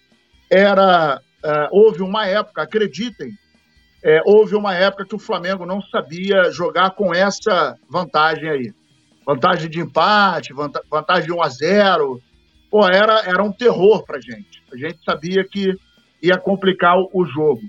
Era 0.50 1.20
é, 1.42 1.68
houve 1.70 2.02
uma 2.02 2.26
época, 2.26 2.62
acreditem, 2.62 3.32
é, 4.02 4.20
houve 4.24 4.54
uma 4.54 4.74
época 4.74 5.06
que 5.06 5.14
o 5.14 5.18
Flamengo 5.18 5.64
não 5.64 5.80
sabia 5.82 6.50
jogar 6.50 6.90
com 6.90 7.14
essa 7.14 7.78
vantagem 7.88 8.48
aí, 8.48 8.72
vantagem 9.26 9.70
de 9.70 9.80
empate, 9.80 10.52
vantagem 10.90 11.26
de 11.26 11.32
1 11.32 11.42
a 11.42 11.48
0. 11.48 12.20
Pô, 12.70 12.87
era 12.87 13.20
era 13.20 13.42
um 13.42 13.52
terror 13.52 14.04
para 14.04 14.20
gente. 14.20 14.62
A 14.72 14.76
gente 14.76 15.02
sabia 15.04 15.44
que 15.44 15.74
ia 16.24 16.38
complicar 16.38 16.96
o 17.12 17.24
jogo. 17.26 17.60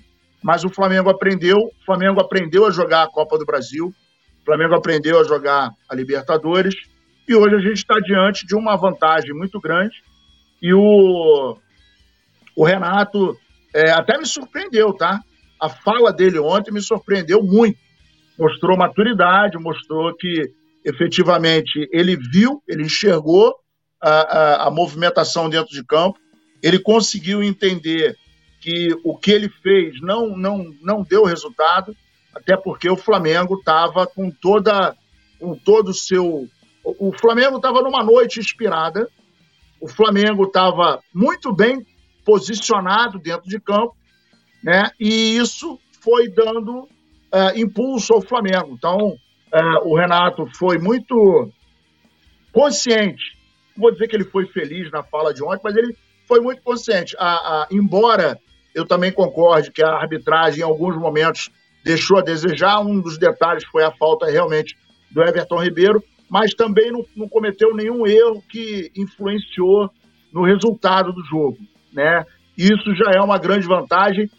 Mas 0.42 0.64
o 0.64 0.70
Flamengo 0.70 1.10
aprendeu, 1.10 1.58
o 1.58 1.86
Flamengo 1.86 2.22
aprendeu 2.22 2.66
a 2.66 2.72
jogar 2.72 3.04
a 3.04 3.10
Copa 3.10 3.38
do 3.38 3.46
Brasil, 3.46 3.88
o 3.88 4.46
Flamengo 4.46 4.76
aprendeu 4.76 5.20
a 5.20 5.24
jogar 5.24 5.72
a 5.90 5.96
Libertadores, 5.96 6.76
e 7.28 7.36
hoje 7.36 7.56
a 7.56 7.60
gente 7.60 7.78
está 7.78 7.96
diante 8.00 8.46
de 8.46 8.56
uma 8.56 8.78
vantagem 8.78 9.34
muito 9.34 9.60
grande. 9.60 9.96
E 10.62 10.74
o, 10.74 11.58
o 12.56 12.64
Renato 12.64 13.36
é, 13.74 13.92
até 13.92 14.18
me 14.18 14.26
surpreendeu, 14.26 14.94
tá? 14.94 15.20
A 15.60 15.68
fala 15.68 16.14
dele 16.14 16.40
ontem 16.40 16.72
me 16.72 16.82
surpreendeu 16.82 17.44
muito. 17.44 17.78
Mostrou 18.38 18.78
maturidade, 18.78 19.58
mostrou 19.58 20.16
que 20.16 20.54
efetivamente 20.86 21.90
ele 21.92 22.16
viu, 22.16 22.62
ele 22.68 22.84
enxergou 22.84 23.56
a, 24.00 24.10
a, 24.10 24.68
a 24.68 24.72
movimentação 24.72 25.50
dentro 25.50 25.74
de 25.74 25.84
campo, 25.84 26.20
ele 26.62 26.78
conseguiu 26.80 27.42
entender 27.44 28.16
que 28.66 28.98
o 29.04 29.16
que 29.16 29.30
ele 29.30 29.48
fez 29.48 30.02
não, 30.02 30.36
não, 30.36 30.74
não 30.82 31.04
deu 31.04 31.24
resultado, 31.24 31.96
até 32.34 32.58
porque 32.58 32.90
o 32.90 32.98
Flamengo 32.98 33.60
estava 33.60 34.08
com 34.08 34.32
toda 34.32 34.96
com 35.40 35.56
todo 35.56 35.90
o 35.90 35.94
seu. 35.94 36.50
O 36.84 37.14
Flamengo 37.14 37.58
estava 37.58 37.84
numa 37.84 38.04
noite 38.04 38.40
inspirada, 38.40 39.08
o 39.80 39.88
Flamengo 39.88 40.46
estava 40.46 41.00
muito 41.14 41.54
bem 41.54 41.86
posicionado 42.26 43.20
dentro 43.20 43.48
de 43.48 43.60
campo, 43.60 43.96
né? 44.64 44.90
E 45.00 45.38
isso 45.38 45.80
foi 46.02 46.28
dando 46.28 46.80
uh, 46.80 47.56
impulso 47.56 48.14
ao 48.14 48.22
Flamengo. 48.22 48.72
Então, 48.72 48.98
uh, 48.98 49.88
o 49.88 49.96
Renato 49.96 50.48
foi 50.56 50.80
muito 50.80 51.52
consciente. 52.52 53.38
Vou 53.78 53.92
dizer 53.92 54.08
que 54.08 54.16
ele 54.16 54.26
foi 54.26 54.48
feliz 54.48 54.90
na 54.90 55.04
fala 55.04 55.32
de 55.32 55.44
ontem, 55.44 55.62
mas 55.64 55.76
ele 55.76 55.96
foi 56.28 56.40
muito 56.40 56.64
consciente. 56.64 57.16
A, 57.20 57.28
a, 57.28 57.68
embora 57.70 58.40
eu 58.76 58.86
também 58.86 59.12
concorde 59.12 59.72
que 59.72 59.82
a 59.82 59.94
arbitragem, 59.94 60.60
em 60.60 60.64
alguns 60.64 60.98
momentos, 60.98 61.50
deixou 61.84 62.18
a 62.18 62.22
desejar, 62.22 62.82
um 62.82 63.00
dos 63.00 63.18
detalhes 63.18 63.64
foi 63.66 63.84
a 63.84 63.92
falta 63.92 64.30
realmente 64.30 64.76
do 65.10 65.24
Everton 65.24 65.64
Ribeiro, 65.64 66.04
mas 66.30 66.54
também 66.54 66.92
não, 66.92 67.06
não 67.16 67.30
cometeu 67.30 67.74
nenhum 67.74 68.06
erro 68.06 68.44
que 68.50 68.92
influenciou 68.96 69.90
no 70.34 70.44
resultado 70.44 71.14
do 71.14 71.24
jogo. 71.24 71.58
Né? 71.94 72.26
Isso 72.58 72.94
já 72.96 73.12
é 73.12 73.22
uma 73.22 73.38
grande 73.38 73.66
vantagem 73.66 74.30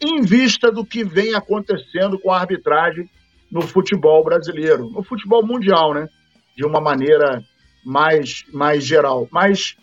em 0.00 0.22
vista 0.22 0.72
do 0.72 0.84
que 0.84 1.04
vem 1.04 1.34
acontecendo 1.34 2.18
com 2.18 2.32
a 2.32 2.40
arbitragem 2.40 3.08
no 3.50 3.60
futebol 3.60 4.24
brasileiro, 4.24 4.88
no 4.88 5.02
futebol 5.02 5.46
mundial, 5.46 5.92
né? 5.92 6.08
De 6.56 6.64
uma 6.64 6.80
maneira 6.80 7.42
mais, 7.84 8.44
mais 8.52 8.84
geral. 8.84 9.28
Mas 9.30 9.76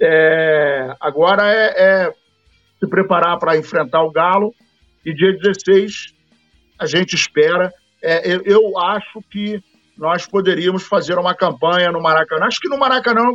é, 0.00 0.96
agora 0.98 1.42
é, 1.52 1.74
é, 1.76 2.14
se 2.80 2.88
preparar 2.88 3.38
para 3.38 3.56
enfrentar 3.56 4.02
o 4.02 4.10
Galo 4.10 4.52
e 5.04 5.14
dia 5.14 5.36
16 5.36 6.14
a 6.78 6.86
gente 6.86 7.14
espera. 7.14 7.72
É, 8.02 8.34
eu, 8.34 8.42
eu 8.44 8.78
acho 8.78 9.20
que 9.30 9.62
nós 9.96 10.26
poderíamos 10.26 10.84
fazer 10.84 11.18
uma 11.18 11.34
campanha 11.34 11.92
no 11.92 12.00
Maracanã. 12.00 12.46
Acho 12.46 12.58
que 12.58 12.70
no 12.70 12.78
Maracanã 12.78 13.26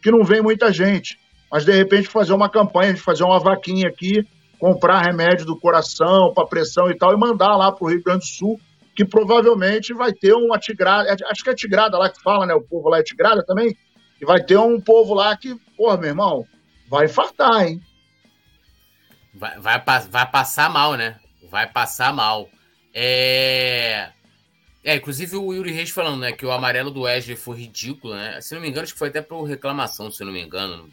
que 0.00 0.10
não 0.10 0.24
vem 0.24 0.40
muita 0.40 0.72
gente, 0.72 1.18
mas 1.50 1.64
de 1.64 1.72
repente 1.72 2.08
fazer 2.08 2.32
uma 2.32 2.48
campanha, 2.48 2.94
de 2.94 3.00
fazer 3.00 3.24
uma 3.24 3.38
vaquinha 3.38 3.88
aqui, 3.88 4.26
comprar 4.58 5.02
remédio 5.02 5.44
do 5.44 5.58
coração 5.58 6.32
para 6.32 6.46
pressão 6.46 6.90
e 6.90 6.96
tal 6.96 7.12
e 7.12 7.16
mandar 7.16 7.56
lá 7.56 7.70
para 7.72 7.84
o 7.84 7.88
Rio 7.88 8.02
Grande 8.02 8.20
do 8.20 8.26
Sul, 8.26 8.60
que 8.94 9.04
provavelmente 9.04 9.92
vai 9.92 10.12
ter 10.12 10.34
uma 10.34 10.58
tigrada, 10.58 11.08
é, 11.08 11.16
acho 11.30 11.42
que 11.42 11.50
é 11.50 11.54
tigrada 11.54 11.98
lá 11.98 12.08
que 12.08 12.22
fala, 12.22 12.46
né? 12.46 12.54
O 12.54 12.62
povo 12.62 12.88
lá 12.88 12.98
é 12.98 13.02
tigrada 13.02 13.44
também, 13.44 13.76
e 14.20 14.24
vai 14.24 14.40
ter 14.42 14.56
um 14.56 14.80
povo 14.80 15.14
lá 15.14 15.36
que, 15.36 15.56
pô, 15.76 15.96
meu 15.96 16.10
irmão, 16.10 16.44
vai 16.88 17.06
infartar, 17.06 17.66
hein? 17.66 17.80
Vai, 19.42 19.58
vai, 19.58 20.00
vai 20.08 20.30
passar 20.30 20.70
mal, 20.70 20.94
né? 20.94 21.16
Vai 21.50 21.66
passar 21.66 22.12
mal. 22.12 22.48
É... 22.94 24.10
É, 24.84 24.94
inclusive 24.94 25.36
o 25.36 25.52
Yuri 25.52 25.72
Reis 25.72 25.90
falando, 25.90 26.20
né, 26.20 26.32
que 26.32 26.46
o 26.46 26.52
amarelo 26.52 26.90
do 26.90 27.02
Wesley 27.02 27.36
foi 27.36 27.56
ridículo, 27.56 28.14
né? 28.14 28.40
Se 28.40 28.54
não 28.54 28.60
me 28.60 28.68
engano, 28.68 28.84
acho 28.84 28.92
que 28.92 28.98
foi 28.98 29.08
até 29.08 29.20
por 29.20 29.42
reclamação, 29.42 30.10
se 30.10 30.24
não 30.24 30.32
me 30.32 30.40
engano, 30.40 30.88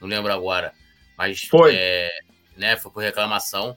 não 0.00 0.08
lembro 0.08 0.32
agora. 0.32 0.72
Mas 1.16 1.44
foi. 1.44 1.74
É, 1.76 2.10
né, 2.56 2.76
foi 2.76 2.90
por 2.90 3.02
reclamação. 3.02 3.76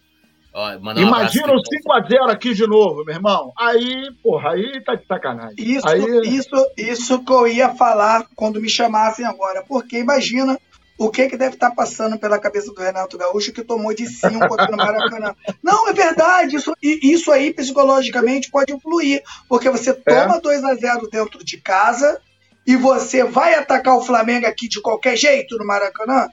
Ó, 0.53 0.73
Imagina 0.73 1.53
um 1.53 1.55
o 1.55 1.61
5x0 1.61 2.29
aqui 2.29 2.53
de 2.53 2.67
novo, 2.67 3.05
meu 3.05 3.15
irmão. 3.15 3.53
Aí, 3.57 4.11
porra, 4.23 4.51
aí 4.51 4.81
tá 4.81 4.95
de 4.95 5.05
sacanagem. 5.05 5.55
Isso, 5.57 5.87
aí... 5.87 6.01
isso, 6.23 6.71
isso 6.75 7.23
que 7.23 7.31
eu 7.31 7.47
ia 7.47 7.75
falar 7.75 8.25
quando 8.35 8.59
me 8.59 8.69
chamassem 8.69 9.25
agora. 9.25 9.63
Porque 9.67 9.99
imagina 9.99 10.57
o 10.97 11.09
que, 11.09 11.29
que 11.29 11.37
deve 11.37 11.55
estar 11.55 11.71
passando 11.71 12.17
pela 12.17 12.39
cabeça 12.39 12.73
do 12.73 12.81
Renato 12.81 13.17
Gaúcho 13.17 13.53
que 13.53 13.63
tomou 13.63 13.93
de 13.93 14.07
5 14.07 14.43
aqui 14.43 14.71
no 14.71 14.77
Maracanã. 14.77 15.35
Não, 15.61 15.87
é 15.87 15.93
verdade. 15.93 16.55
Isso, 16.55 16.73
isso 16.81 17.31
aí, 17.31 17.53
psicologicamente, 17.53 18.49
pode 18.49 18.73
influir. 18.73 19.21
Porque 19.47 19.69
você 19.69 19.93
toma 19.93 20.37
é. 20.37 20.41
2 20.41 20.63
a 20.63 20.75
0 20.75 21.09
dentro 21.09 21.43
de 21.43 21.57
casa 21.57 22.19
e 22.65 22.75
você 22.75 23.23
vai 23.23 23.53
atacar 23.53 23.95
o 23.95 24.03
Flamengo 24.03 24.47
aqui 24.47 24.67
de 24.67 24.81
qualquer 24.81 25.15
jeito 25.15 25.57
no 25.57 25.65
Maracanã. 25.65 26.27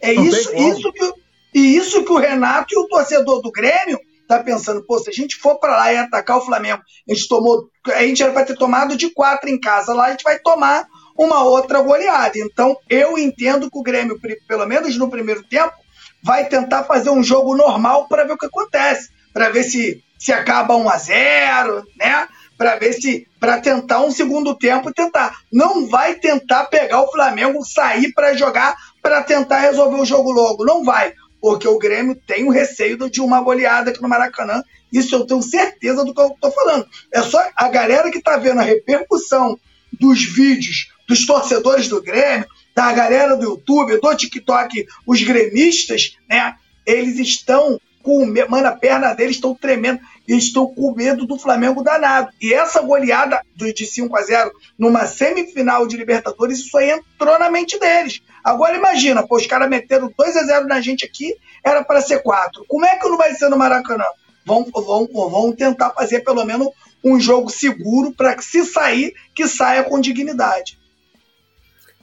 É 0.00 0.14
Não 0.14 0.24
isso, 0.24 0.54
isso 0.54 0.92
que, 0.92 1.12
e 1.54 1.76
isso 1.76 2.04
que 2.04 2.12
o 2.12 2.18
Renato 2.18 2.74
e 2.74 2.78
o 2.78 2.86
torcedor 2.86 3.42
do 3.42 3.50
Grêmio 3.50 3.98
tá 4.28 4.38
pensando, 4.42 4.84
pô, 4.84 4.98
se 4.98 5.10
a 5.10 5.12
gente 5.12 5.36
for 5.36 5.58
para 5.58 5.76
lá 5.76 5.92
e 5.92 5.96
atacar 5.96 6.36
o 6.36 6.44
Flamengo, 6.44 6.82
a 7.08 7.14
gente 7.14 7.26
tomou, 7.26 7.68
a 7.86 8.02
gente 8.02 8.22
era 8.22 8.30
para 8.30 8.44
ter 8.44 8.56
tomado 8.56 8.94
de 8.94 9.10
quatro 9.10 9.48
em 9.48 9.58
casa, 9.58 9.94
lá 9.94 10.06
a 10.06 10.10
gente 10.10 10.22
vai 10.22 10.38
tomar 10.38 10.86
uma 11.18 11.42
outra 11.42 11.82
goleada. 11.82 12.38
Então, 12.38 12.76
eu 12.88 13.18
entendo 13.18 13.68
que 13.68 13.78
o 13.78 13.82
Grêmio, 13.82 14.18
pelo 14.46 14.66
menos 14.66 14.96
no 14.96 15.10
primeiro 15.10 15.42
tempo, 15.42 15.74
vai 16.22 16.48
tentar 16.48 16.84
fazer 16.84 17.10
um 17.10 17.22
jogo 17.22 17.56
normal 17.56 18.06
para 18.06 18.24
ver 18.24 18.34
o 18.34 18.38
que 18.38 18.46
acontece, 18.46 19.10
para 19.32 19.50
ver 19.50 19.64
se 19.64 20.02
se 20.18 20.32
acaba 20.32 20.76
1 20.76 20.88
a 20.88 20.98
0, 20.98 21.86
né? 21.96 22.28
Para 22.56 22.74
ver 22.74 22.92
se 22.92 23.28
para 23.38 23.60
tentar 23.60 24.00
um 24.00 24.10
segundo 24.10 24.56
tempo 24.56 24.92
tentar. 24.92 25.32
Não 25.52 25.88
vai 25.88 26.16
tentar 26.16 26.64
pegar 26.64 27.02
o 27.02 27.10
Flamengo, 27.12 27.64
sair 27.64 28.12
para 28.12 28.34
jogar 28.34 28.76
para 29.00 29.22
tentar 29.22 29.60
resolver 29.60 30.00
o 30.00 30.04
jogo 30.04 30.32
logo, 30.32 30.64
não 30.64 30.84
vai, 30.84 31.12
porque 31.40 31.68
o 31.68 31.78
Grêmio 31.78 32.16
tem 32.26 32.44
o 32.44 32.50
receio 32.50 33.08
de 33.08 33.20
uma 33.20 33.40
goleada 33.40 33.90
aqui 33.90 34.02
no 34.02 34.08
Maracanã. 34.08 34.62
Isso 34.92 35.14
eu 35.14 35.24
tenho 35.24 35.40
certeza 35.40 36.04
do 36.04 36.12
que 36.12 36.20
eu 36.20 36.28
estou 36.28 36.50
falando. 36.50 36.84
É 37.12 37.22
só 37.22 37.38
a 37.54 37.68
galera 37.68 38.10
que 38.10 38.18
está 38.18 38.36
vendo 38.36 38.58
a 38.58 38.64
repercussão 38.64 39.56
dos 39.92 40.24
vídeos 40.24 40.88
dos 41.08 41.24
torcedores 41.24 41.88
do 41.88 42.02
Grêmio, 42.02 42.46
da 42.76 42.92
galera 42.92 43.34
do 43.34 43.44
YouTube, 43.44 43.98
do 43.98 44.14
TikTok, 44.14 44.86
os 45.06 45.22
gremistas, 45.22 46.16
né? 46.28 46.54
Eles 46.86 47.18
estão 47.18 47.80
com 48.02 48.24
mano, 48.48 48.68
a 48.68 48.72
perna 48.72 49.12
deles 49.12 49.36
estão 49.36 49.54
tremendo, 49.54 50.00
eles 50.26 50.44
estão 50.44 50.66
com 50.66 50.94
medo 50.94 51.26
do 51.26 51.38
Flamengo 51.38 51.82
danado. 51.82 52.30
E 52.40 52.54
essa 52.54 52.80
goleada 52.80 53.42
de 53.54 53.84
5 53.84 54.16
a 54.16 54.22
0 54.22 54.52
numa 54.78 55.06
semifinal 55.06 55.86
de 55.86 55.96
Libertadores, 55.96 56.60
isso 56.60 56.76
aí 56.78 56.90
entrou 56.90 57.38
na 57.38 57.50
mente 57.50 57.78
deles. 57.78 58.22
Agora 58.44 58.76
imagina, 58.76 59.26
pô, 59.26 59.36
os 59.36 59.46
caras 59.46 59.68
meteram 59.68 60.12
2 60.16 60.36
a 60.36 60.44
0 60.44 60.66
na 60.66 60.80
gente 60.80 61.04
aqui, 61.04 61.34
era 61.64 61.82
para 61.84 62.00
ser 62.00 62.22
4. 62.22 62.64
Como 62.66 62.86
é 62.86 62.96
que 62.96 63.08
não 63.08 63.18
vai 63.18 63.34
ser 63.34 63.48
no 63.48 63.58
Maracanã? 63.58 64.04
Vão, 64.46 64.64
vão, 64.72 65.06
vão 65.12 65.52
tentar 65.52 65.90
fazer 65.90 66.20
pelo 66.20 66.44
menos 66.44 66.68
um 67.04 67.20
jogo 67.20 67.50
seguro 67.50 68.12
para 68.12 68.34
que 68.34 68.44
se 68.44 68.64
sair, 68.64 69.14
que 69.34 69.46
saia 69.46 69.84
com 69.84 70.00
dignidade. 70.00 70.78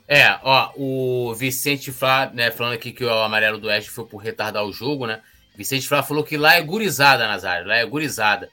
É, 0.07 0.37
ó, 0.43 0.71
o 0.75 1.33
Vicente 1.33 1.91
Flá, 1.91 2.29
né, 2.31 2.51
falando 2.51 2.73
aqui 2.73 2.91
que 2.91 3.03
o 3.03 3.11
amarelo 3.11 3.57
do 3.57 3.67
Oeste 3.67 3.89
foi 3.89 4.05
por 4.05 4.17
retardar 4.17 4.63
o 4.63 4.71
jogo, 4.71 5.07
né? 5.07 5.21
Vicente 5.55 5.87
Flá 5.87 6.03
falou 6.03 6.23
que 6.23 6.37
lá 6.37 6.55
é 6.55 6.61
gurizada, 6.61 7.27
Nazário, 7.27 7.67
lá 7.67 7.77
é 7.77 7.85
gurizada. 7.85 8.49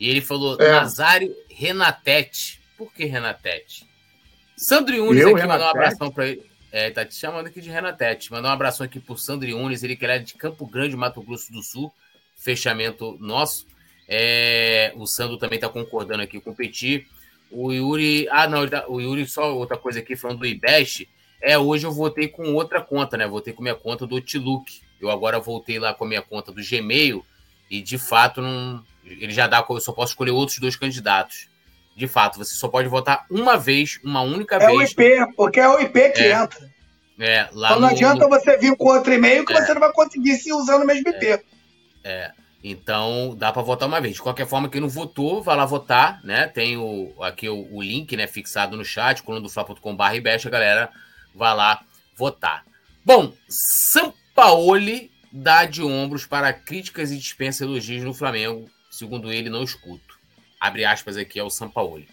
E 0.00 0.08
ele 0.08 0.20
falou, 0.20 0.56
é. 0.60 0.70
Nazário 0.70 1.34
Renatete. 1.50 2.60
Por 2.76 2.92
que 2.92 3.04
Renatete? 3.04 3.86
Sandro 4.56 4.94
Yunes 4.94 5.24
aqui 5.24 5.34
Renatete? 5.34 5.48
mandou 5.48 5.66
um 5.66 5.70
abração 5.70 6.10
para 6.10 6.28
ele. 6.28 6.42
É, 6.72 6.90
tá 6.90 7.04
te 7.04 7.14
chamando 7.14 7.46
aqui 7.46 7.60
de 7.60 7.70
Renatete. 7.70 8.32
Mandou 8.32 8.50
um 8.50 8.54
abração 8.54 8.84
aqui 8.84 8.98
pro 8.98 9.16
Sandro 9.16 9.48
Yunes, 9.48 9.82
ele 9.82 9.94
que 9.94 10.06
é 10.06 10.18
de 10.18 10.34
Campo 10.34 10.66
Grande, 10.66 10.96
Mato 10.96 11.22
Grosso 11.22 11.52
do 11.52 11.62
Sul. 11.62 11.92
Fechamento 12.36 13.16
nosso. 13.20 13.66
É, 14.08 14.92
o 14.96 15.06
Sandro 15.06 15.36
também 15.36 15.58
tá 15.58 15.68
concordando 15.68 16.22
aqui 16.22 16.40
com 16.40 16.50
o 16.50 16.54
Petit. 16.54 17.06
O 17.50 17.72
Yuri. 17.72 18.28
Ah, 18.30 18.48
não, 18.48 18.66
tá, 18.68 18.84
o 18.88 19.00
Yuri, 19.00 19.26
só 19.26 19.54
outra 19.54 19.76
coisa 19.76 20.00
aqui 20.00 20.16
falando 20.16 20.40
do 20.40 20.46
IBEST. 20.46 21.08
É, 21.40 21.58
hoje 21.58 21.86
eu 21.86 21.92
voltei 21.92 22.28
com 22.28 22.54
outra 22.54 22.80
conta, 22.80 23.16
né? 23.16 23.26
Voltei 23.26 23.52
com 23.52 23.62
minha 23.62 23.74
conta 23.74 24.06
do 24.06 24.16
Outlook. 24.16 24.80
Eu 25.00 25.10
agora 25.10 25.38
voltei 25.38 25.78
lá 25.78 25.92
com 25.92 26.04
a 26.04 26.08
minha 26.08 26.22
conta 26.22 26.50
do 26.50 26.62
Gmail 26.62 27.24
e 27.70 27.82
de 27.82 27.98
fato 27.98 28.40
não. 28.40 28.82
Ele 29.04 29.32
já 29.32 29.46
dá. 29.46 29.64
Eu 29.68 29.80
só 29.80 29.92
posso 29.92 30.12
escolher 30.12 30.30
outros 30.30 30.58
dois 30.58 30.76
candidatos. 30.76 31.48
De 31.94 32.08
fato, 32.08 32.38
você 32.38 32.54
só 32.54 32.66
pode 32.66 32.88
votar 32.88 33.24
uma 33.30 33.56
vez, 33.56 34.00
uma 34.02 34.22
única 34.22 34.56
é 34.56 34.66
vez. 34.66 34.70
É 34.70 34.74
o 34.74 34.82
IP, 34.82 35.34
porque 35.36 35.60
é 35.60 35.68
o 35.68 35.78
IP 35.78 36.10
que 36.10 36.22
é, 36.22 36.32
entra. 36.32 36.74
É, 37.20 37.48
lá 37.52 37.68
então 37.68 37.80
não 37.80 37.88
no, 37.88 37.94
adianta 37.94 38.28
você 38.28 38.56
vir 38.56 38.76
com 38.76 38.88
outro 38.88 39.12
e-mail 39.12 39.44
que 39.44 39.52
é, 39.52 39.60
você 39.60 39.72
não 39.72 39.80
vai 39.80 39.92
conseguir 39.92 40.36
se 40.36 40.52
usando 40.52 40.82
o 40.82 40.86
mesmo 40.86 41.08
IP. 41.08 41.44
É. 42.02 42.32
é. 42.64 42.68
Então, 42.68 43.34
dá 43.36 43.52
para 43.52 43.62
votar 43.62 43.86
uma 43.86 44.00
vez. 44.00 44.14
De 44.14 44.22
qualquer 44.22 44.46
forma, 44.46 44.68
quem 44.68 44.80
não 44.80 44.88
votou, 44.88 45.42
vai 45.42 45.56
lá 45.56 45.66
votar, 45.66 46.24
né? 46.24 46.46
Tem 46.46 46.76
o, 46.76 47.14
aqui 47.22 47.48
o, 47.48 47.68
o 47.70 47.82
link, 47.82 48.16
né, 48.16 48.26
fixado 48.26 48.76
no 48.76 48.84
chat, 48.84 49.22
colunadofla.com.br 49.22 50.14
e 50.14 50.20
baixa, 50.20 50.48
galera, 50.48 50.90
vai 51.34 51.54
lá 51.54 51.84
votar. 52.16 52.64
Bom, 53.04 53.34
Sampaoli 53.48 55.12
dá 55.30 55.66
de 55.66 55.82
ombros 55.82 56.24
para 56.24 56.52
críticas 56.52 57.10
e 57.10 57.18
dispensa 57.18 57.64
elogios 57.64 58.02
no 58.02 58.14
Flamengo. 58.14 58.70
Segundo 58.90 59.32
ele, 59.32 59.50
não 59.50 59.62
escuto. 59.62 60.18
Abre 60.58 60.84
aspas 60.84 61.16
aqui 61.16 61.38
ao 61.38 61.50
Sampaoli. 61.50 62.08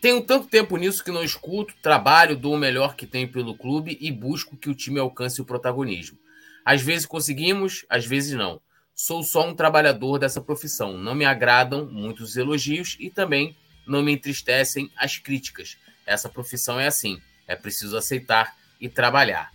Tenho 0.00 0.22
tanto 0.22 0.46
tempo 0.46 0.76
nisso 0.76 1.02
que 1.02 1.10
não 1.10 1.24
escuto, 1.24 1.74
trabalho, 1.82 2.36
dou 2.36 2.54
o 2.54 2.58
melhor 2.58 2.94
que 2.94 3.06
tenho 3.06 3.32
pelo 3.32 3.56
clube 3.56 3.96
e 4.00 4.12
busco 4.12 4.56
que 4.56 4.68
o 4.68 4.74
time 4.74 5.00
alcance 5.00 5.40
o 5.40 5.44
protagonismo. 5.44 6.18
Às 6.64 6.82
vezes 6.82 7.06
conseguimos, 7.06 7.84
às 7.88 8.04
vezes 8.04 8.34
não. 8.34 8.60
Sou 9.00 9.22
só 9.22 9.48
um 9.48 9.54
trabalhador 9.54 10.18
dessa 10.18 10.40
profissão. 10.40 10.98
Não 10.98 11.14
me 11.14 11.24
agradam 11.24 11.86
muitos 11.86 12.36
elogios 12.36 12.96
e 12.98 13.08
também 13.08 13.56
não 13.86 14.02
me 14.02 14.10
entristecem 14.10 14.90
as 14.96 15.16
críticas. 15.16 15.78
Essa 16.04 16.28
profissão 16.28 16.80
é 16.80 16.88
assim. 16.88 17.22
É 17.46 17.54
preciso 17.54 17.96
aceitar 17.96 18.56
e 18.80 18.88
trabalhar. 18.88 19.52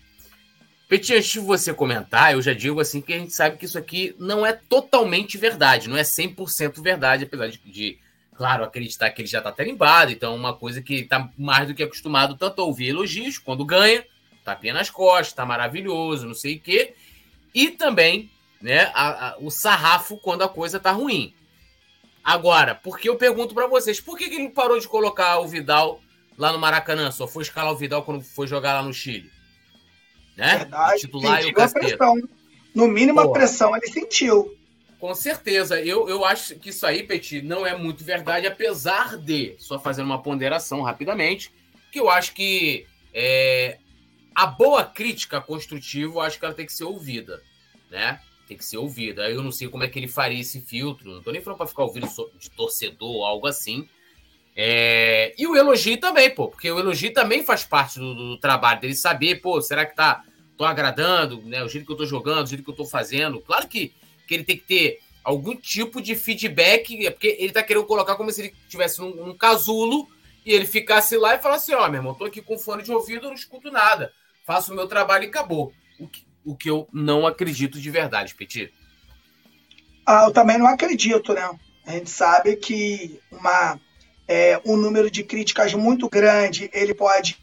Petit, 0.88 1.16
antes 1.16 1.30
de 1.30 1.40
você 1.40 1.74
comentar, 1.74 2.32
eu 2.32 2.42
já 2.42 2.54
digo 2.54 2.80
assim 2.80 3.02
que 3.02 3.12
a 3.12 3.20
gente 3.20 3.34
sabe 3.34 3.58
que 3.58 3.66
isso 3.66 3.78
aqui 3.78 4.16
não 4.18 4.46
é 4.46 4.54
totalmente 4.54 5.38
verdade, 5.38 5.90
não 5.90 5.98
é 5.98 6.04
100% 6.04 6.82
verdade, 6.82 7.26
apesar 7.26 7.48
de, 7.48 7.60
de, 7.66 8.00
claro, 8.38 8.64
acreditar 8.64 9.10
que 9.10 9.22
ele 9.22 9.28
já 9.28 9.40
está 9.40 9.52
tarimbado, 9.52 10.14
então 10.14 10.32
é 10.32 10.36
uma 10.38 10.54
coisa 10.54 10.82
que 10.82 11.02
está 11.02 11.30
mais 11.38 11.68
do 11.68 11.76
que 11.76 11.84
acostumado 11.84 12.38
tanto 12.38 12.62
a 12.62 12.66
ouvir 12.66 12.88
elogios 12.88 13.38
quando 13.38 13.66
ganha, 13.66 14.06
tapinha 14.46 14.74
nas 14.74 14.90
costas, 14.90 15.34
tá 15.34 15.46
maravilhoso, 15.46 16.28
não 16.28 16.34
sei 16.34 16.56
o 16.56 16.62
quê. 16.62 16.94
E 17.54 17.72
também, 17.72 18.32
né, 18.64 18.90
a, 18.94 19.28
a, 19.28 19.38
o 19.40 19.52
sarrafo 19.52 20.18
quando 20.18 20.42
a 20.42 20.48
coisa 20.48 20.80
tá 20.80 20.90
ruim. 20.92 21.36
Agora, 22.24 22.74
porque 22.74 23.10
eu 23.10 23.18
pergunto 23.18 23.54
para 23.54 23.68
vocês, 23.68 24.00
por 24.00 24.18
que, 24.18 24.30
que 24.30 24.36
ele 24.36 24.50
parou 24.50 24.80
de 24.80 24.88
colocar 24.88 25.38
o 25.40 25.48
Vidal 25.48 26.00
lá 26.38 26.54
no 26.54 26.58
Maracanã? 26.58 27.12
Só 27.12 27.28
foi 27.28 27.44
escalar 27.44 27.74
o 27.74 27.76
Vidal 27.76 28.04
quando 28.04 28.24
foi 28.24 28.48
jogar 28.48 28.76
lá 28.76 28.82
no 28.82 28.94
Chile? 28.94 29.30
Né? 30.38 30.60
Verdade, 30.60 31.02
titular 31.02 31.44
e 31.44 31.52
o 31.52 31.54
pressão. 31.54 32.16
No 32.74 32.88
mínimo, 32.88 33.22
Porra. 33.22 33.30
a 33.30 33.34
pressão 33.34 33.76
ele 33.76 33.88
sentiu. 33.88 34.58
Com 34.98 35.14
certeza. 35.14 35.82
Eu, 35.82 36.08
eu 36.08 36.24
acho 36.24 36.56
que 36.56 36.70
isso 36.70 36.88
aí, 36.88 37.04
Petit, 37.04 37.42
não 37.42 37.68
é 37.68 37.78
muito 37.78 38.06
verdade, 38.06 38.48
apesar 38.48 39.18
de, 39.18 39.56
só 39.60 39.78
fazendo 39.78 40.06
uma 40.06 40.24
ponderação 40.24 40.82
rapidamente, 40.82 41.52
que 41.92 42.00
eu 42.00 42.10
acho 42.10 42.34
que 42.34 42.88
é, 43.14 43.78
a 44.34 44.46
boa 44.46 44.86
crítica 44.86 45.42
construtiva, 45.42 46.14
eu 46.14 46.22
acho 46.22 46.40
que 46.40 46.46
ela 46.46 46.54
tem 46.54 46.66
que 46.66 46.72
ser 46.74 46.86
ouvida, 46.86 47.44
né? 47.92 48.22
Tem 48.54 48.58
que 48.60 48.66
ser 48.66 48.78
ouvida. 48.78 49.28
Eu 49.32 49.42
não 49.42 49.52
sei 49.52 49.68
como 49.68 49.84
é 49.84 49.88
que 49.88 49.98
ele 49.98 50.08
faria 50.08 50.40
esse 50.40 50.62
filtro, 50.62 51.12
não 51.12 51.24
tô 51.24 51.32
nem 51.32 51.42
falando 51.42 51.58
para 51.58 51.66
ficar 51.66 51.86
ouvindo 51.86 52.08
de 52.38 52.52
torcedor 52.52 53.10
ou 53.10 53.26
algo 53.26 53.48
assim. 53.48 53.90
É... 54.56 55.34
E 55.36 55.48
o 55.48 55.56
elogio 55.56 56.00
também, 56.00 56.30
pô, 56.30 56.50
porque 56.50 56.70
o 56.70 56.78
elogio 56.78 57.12
também 57.12 57.44
faz 57.44 57.66
parte 57.66 57.98
do, 57.98 58.14
do, 58.14 58.38
trabalho 58.38 58.80
dele 58.80 58.94
saber, 58.94 59.42
pô, 59.42 59.60
será 59.60 59.88
que 59.88 59.96
tá 59.96 60.24
tô 60.56 60.66
agradando, 60.66 61.42
né? 61.42 61.64
O 61.64 61.68
jeito 61.68 61.88
que 61.88 61.92
eu 61.92 61.98
tô 61.98 62.06
jogando, 62.06 62.46
o 62.46 62.50
jeito 62.50 62.64
que 62.64 62.70
eu 62.70 62.76
tô 62.76 62.86
fazendo. 62.86 63.42
Claro 63.42 63.68
que, 63.68 63.92
que 64.28 64.36
ele 64.36 64.44
tem 64.44 64.56
que 64.56 64.66
ter 64.66 65.00
algum 65.24 65.56
tipo 65.56 66.00
de 66.00 66.16
feedback, 66.16 67.08
é 67.08 67.10
porque 67.10 67.36
ele 67.40 67.52
tá 67.52 67.64
querendo 67.64 67.88
colocar 67.88 68.16
como 68.16 68.32
se 68.32 68.40
ele 68.40 68.56
tivesse 68.70 69.02
um, 69.02 69.30
um 69.30 69.36
casulo 69.36 70.08
e 70.46 70.54
ele 70.54 70.68
ficasse 70.68 71.18
lá 71.18 71.34
e 71.34 71.42
falasse: 71.42 71.74
Ó, 71.74 71.84
oh, 71.84 71.90
meu 71.90 72.02
irmão, 72.02 72.14
tô 72.14 72.26
aqui 72.26 72.40
com 72.40 72.60
fone 72.60 72.84
de 72.84 72.92
ouvido, 72.92 73.30
não 73.30 73.34
escuto 73.34 73.72
nada, 73.72 74.14
faço 74.46 74.72
o 74.72 74.76
meu 74.76 74.88
trabalho 74.88 75.24
e 75.24 75.28
acabou. 75.28 75.74
O 76.00 76.08
que, 76.08 76.24
o 76.46 76.56
que 76.56 76.70
eu 76.70 76.88
não 76.92 77.26
acredito 77.26 77.80
de 77.80 77.90
verdade, 77.90 78.36
Petit. 78.36 78.74
Ah, 80.06 80.26
eu 80.26 80.34
também 80.34 80.58
não 80.58 80.68
acredito, 80.68 81.34
né? 81.34 81.50
A 81.86 81.92
gente 81.94 82.10
sabe 82.10 82.56
que 82.56 83.20
uma, 83.32 83.80
é, 84.28 84.60
um 84.66 84.76
número 84.76 85.10
de 85.10 85.24
críticas 85.24 85.74
muito 85.74 86.10
grande 86.10 86.70
ele 86.74 86.94
pode 86.94 87.38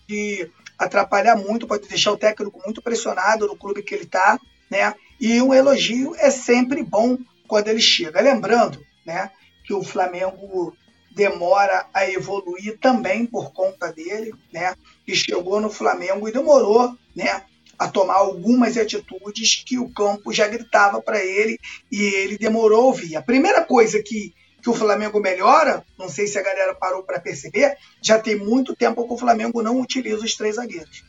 atrapalhar 0.78 1.36
muito, 1.36 1.66
pode 1.66 1.88
deixar 1.88 2.12
o 2.12 2.16
técnico 2.16 2.60
muito 2.64 2.80
pressionado 2.80 3.46
no 3.46 3.56
clube 3.56 3.82
que 3.82 3.94
ele 3.94 4.04
está, 4.04 4.38
né? 4.70 4.94
E 5.20 5.40
um 5.42 5.52
elogio 5.52 6.14
é 6.16 6.30
sempre 6.30 6.82
bom 6.82 7.18
quando 7.46 7.68
ele 7.68 7.80
chega. 7.80 8.20
Lembrando, 8.20 8.82
né, 9.04 9.30
que 9.64 9.74
o 9.74 9.82
Flamengo 9.82 10.74
demora 11.10 11.86
a 11.92 12.08
evoluir 12.08 12.78
também 12.78 13.26
por 13.26 13.52
conta 13.52 13.92
dele, 13.92 14.32
né? 14.52 14.74
Que 15.04 15.14
chegou 15.14 15.60
no 15.60 15.68
Flamengo 15.68 16.28
e 16.28 16.32
demorou, 16.32 16.96
né, 17.14 17.42
a 17.80 17.88
tomar 17.88 18.16
algumas 18.16 18.76
atitudes 18.76 19.64
que 19.66 19.78
o 19.78 19.88
campo 19.88 20.30
já 20.34 20.46
gritava 20.46 21.00
para 21.00 21.24
ele 21.24 21.58
e 21.90 22.02
ele 22.02 22.36
demorou 22.36 22.82
a 22.82 22.84
ouvir. 22.84 23.16
A 23.16 23.22
primeira 23.22 23.64
coisa 23.64 24.02
que, 24.02 24.34
que 24.62 24.68
o 24.68 24.74
Flamengo 24.74 25.18
melhora, 25.18 25.82
não 25.98 26.06
sei 26.06 26.26
se 26.26 26.38
a 26.38 26.42
galera 26.42 26.74
parou 26.74 27.02
para 27.02 27.18
perceber, 27.18 27.74
já 28.02 28.18
tem 28.18 28.36
muito 28.36 28.76
tempo 28.76 29.06
que 29.06 29.14
o 29.14 29.16
Flamengo 29.16 29.62
não 29.62 29.80
utiliza 29.80 30.22
os 30.22 30.36
três 30.36 30.56
zagueiros. 30.56 31.02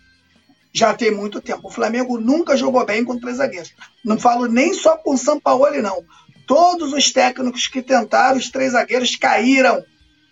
Já 0.72 0.94
tem 0.94 1.12
muito 1.12 1.42
tempo. 1.42 1.68
O 1.68 1.70
Flamengo 1.70 2.18
nunca 2.18 2.56
jogou 2.56 2.86
bem 2.86 3.04
com 3.04 3.20
três 3.20 3.36
zagueiros. 3.36 3.74
Não 4.06 4.18
falo 4.18 4.46
nem 4.46 4.74
só 4.74 4.96
com 4.96 5.14
o 5.14 5.18
Sampaoli, 5.18 5.82
não. 5.82 6.06
Todos 6.48 6.94
os 6.94 7.12
técnicos 7.12 7.68
que 7.68 7.82
tentaram, 7.82 8.38
os 8.38 8.50
três 8.50 8.72
zagueiros 8.72 9.18
caíram. 9.18 9.84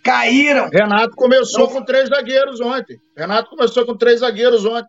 Caíram. 0.02 0.70
Renato 0.72 1.14
começou 1.14 1.68
com 1.68 1.84
três 1.84 2.08
zagueiros 2.08 2.62
ontem. 2.62 2.98
Renato 3.14 3.50
começou 3.50 3.84
com 3.84 3.94
três 3.94 4.20
zagueiros 4.20 4.64
ontem. 4.64 4.88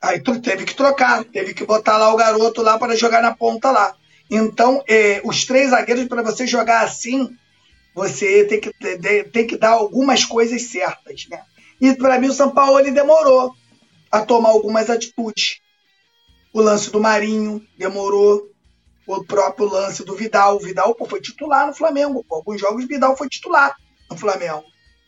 Aí 0.00 0.20
teve 0.20 0.64
que 0.64 0.74
trocar, 0.74 1.24
teve 1.24 1.52
que 1.52 1.64
botar 1.64 1.98
lá 1.98 2.12
o 2.12 2.16
garoto 2.16 2.62
lá 2.62 2.78
para 2.78 2.96
jogar 2.96 3.20
na 3.20 3.34
ponta 3.34 3.70
lá. 3.70 3.94
Então, 4.30 4.82
eh, 4.88 5.20
os 5.24 5.44
três 5.44 5.70
zagueiros, 5.70 6.08
para 6.08 6.22
você 6.22 6.46
jogar 6.46 6.82
assim, 6.82 7.36
você 7.94 8.44
tem 8.44 8.60
que, 8.60 8.72
tem 9.32 9.46
que 9.46 9.56
dar 9.56 9.70
algumas 9.70 10.24
coisas 10.24 10.62
certas, 10.62 11.26
né? 11.28 11.42
E 11.80 11.94
para 11.94 12.18
mim 12.18 12.28
o 12.28 12.32
São 12.32 12.50
Paulo 12.50 12.78
ele 12.78 12.90
demorou 12.90 13.52
a 14.10 14.20
tomar 14.20 14.50
algumas 14.50 14.88
atitudes. 14.88 15.60
O 16.52 16.60
lance 16.60 16.90
do 16.90 17.00
Marinho 17.00 17.64
demorou 17.78 18.48
o 19.06 19.24
próprio 19.24 19.68
lance 19.68 20.04
do 20.04 20.14
Vidal. 20.14 20.56
O 20.56 20.60
Vidal 20.60 20.94
pô, 20.94 21.06
foi 21.06 21.20
titular 21.20 21.66
no 21.66 21.74
Flamengo. 21.74 22.24
Pô. 22.28 22.36
Alguns 22.36 22.60
jogos 22.60 22.84
o 22.84 22.88
Vidal 22.88 23.16
foi 23.16 23.28
titular 23.28 23.74
no 24.10 24.16
Flamengo. 24.16 24.64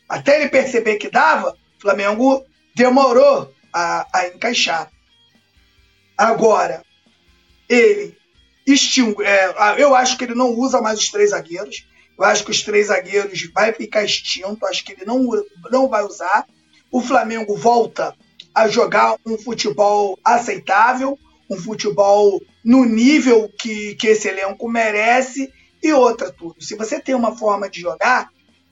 Até 0.09 0.40
ele 0.40 0.49
perceber 0.49 0.97
que 0.97 1.11
dava, 1.11 1.57
o 1.78 1.82
Flamengo 1.82 2.45
demorou 2.74 3.53
a, 3.73 4.07
a 4.12 4.29
encaixar. 4.29 4.91
Agora, 6.16 6.83
ele 7.68 8.16
extingue. 8.66 9.25
É, 9.25 9.55
eu 9.79 9.95
acho 9.95 10.16
que 10.16 10.25
ele 10.25 10.35
não 10.35 10.51
usa 10.51 10.81
mais 10.81 10.99
os 10.99 11.11
três 11.11 11.31
zagueiros. 11.31 11.87
Eu 12.18 12.25
acho 12.25 12.45
que 12.45 12.51
os 12.51 12.62
três 12.62 12.89
zagueiros 12.89 13.51
vai 13.53 13.73
ficar 13.73 14.05
extinto. 14.05 14.66
Acho 14.66 14.85
que 14.85 14.93
ele 14.93 15.05
não, 15.05 15.29
não 15.70 15.89
vai 15.89 16.05
usar. 16.05 16.47
O 16.91 17.01
Flamengo 17.01 17.57
volta 17.57 18.14
a 18.55 18.68
jogar 18.68 19.16
um 19.25 19.39
futebol 19.39 20.18
aceitável, 20.23 21.18
um 21.49 21.57
futebol 21.57 22.41
no 22.62 22.85
nível 22.85 23.51
que, 23.59 23.95
que 23.95 24.09
esse 24.09 24.29
elenco 24.29 24.68
merece. 24.68 25.53
E 25.83 25.93
outra, 25.93 26.31
tudo. 26.31 26.62
Se 26.62 26.77
você 26.77 27.01
tem 27.01 27.14
uma 27.14 27.37
forma 27.37 27.68
de 27.68 27.81
jogar, 27.81 28.29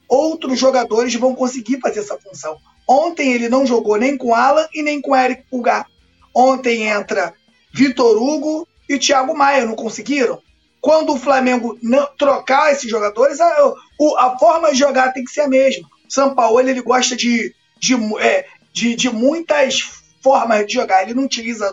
outros 0.08 0.58
jogadores 0.58 1.14
vão 1.14 1.34
conseguir 1.34 1.80
fazer 1.80 2.00
essa 2.00 2.18
função. 2.18 2.58
Ontem 2.92 3.32
ele 3.32 3.48
não 3.48 3.64
jogou 3.64 3.96
nem 3.96 4.16
com 4.16 4.34
Alan 4.34 4.66
e 4.74 4.82
nem 4.82 5.00
com 5.00 5.14
Eric 5.14 5.44
Pulgar. 5.48 5.86
Ontem 6.34 6.88
entra 6.88 7.32
Vitor 7.72 8.20
Hugo 8.20 8.66
e 8.88 8.98
Thiago 8.98 9.32
Maia, 9.32 9.64
não 9.64 9.76
conseguiram? 9.76 10.42
Quando 10.80 11.12
o 11.12 11.16
Flamengo 11.16 11.78
não, 11.80 12.08
trocar 12.18 12.72
esses 12.72 12.90
jogadores, 12.90 13.40
a, 13.40 13.46
a, 14.18 14.36
forma 14.40 14.72
de 14.72 14.78
jogar 14.78 15.12
tem 15.12 15.22
que 15.22 15.30
ser 15.30 15.42
a 15.42 15.48
mesma. 15.48 15.88
São 16.08 16.34
Paulo 16.34 16.58
ele 16.58 16.82
gosta 16.82 17.14
de, 17.14 17.54
de, 17.78 17.94
é, 18.18 18.48
de, 18.72 18.96
de 18.96 19.08
muitas 19.08 19.88
formas 20.20 20.66
de 20.66 20.72
jogar. 20.72 21.04
Ele 21.04 21.14
não 21.14 21.26
utiliza 21.26 21.72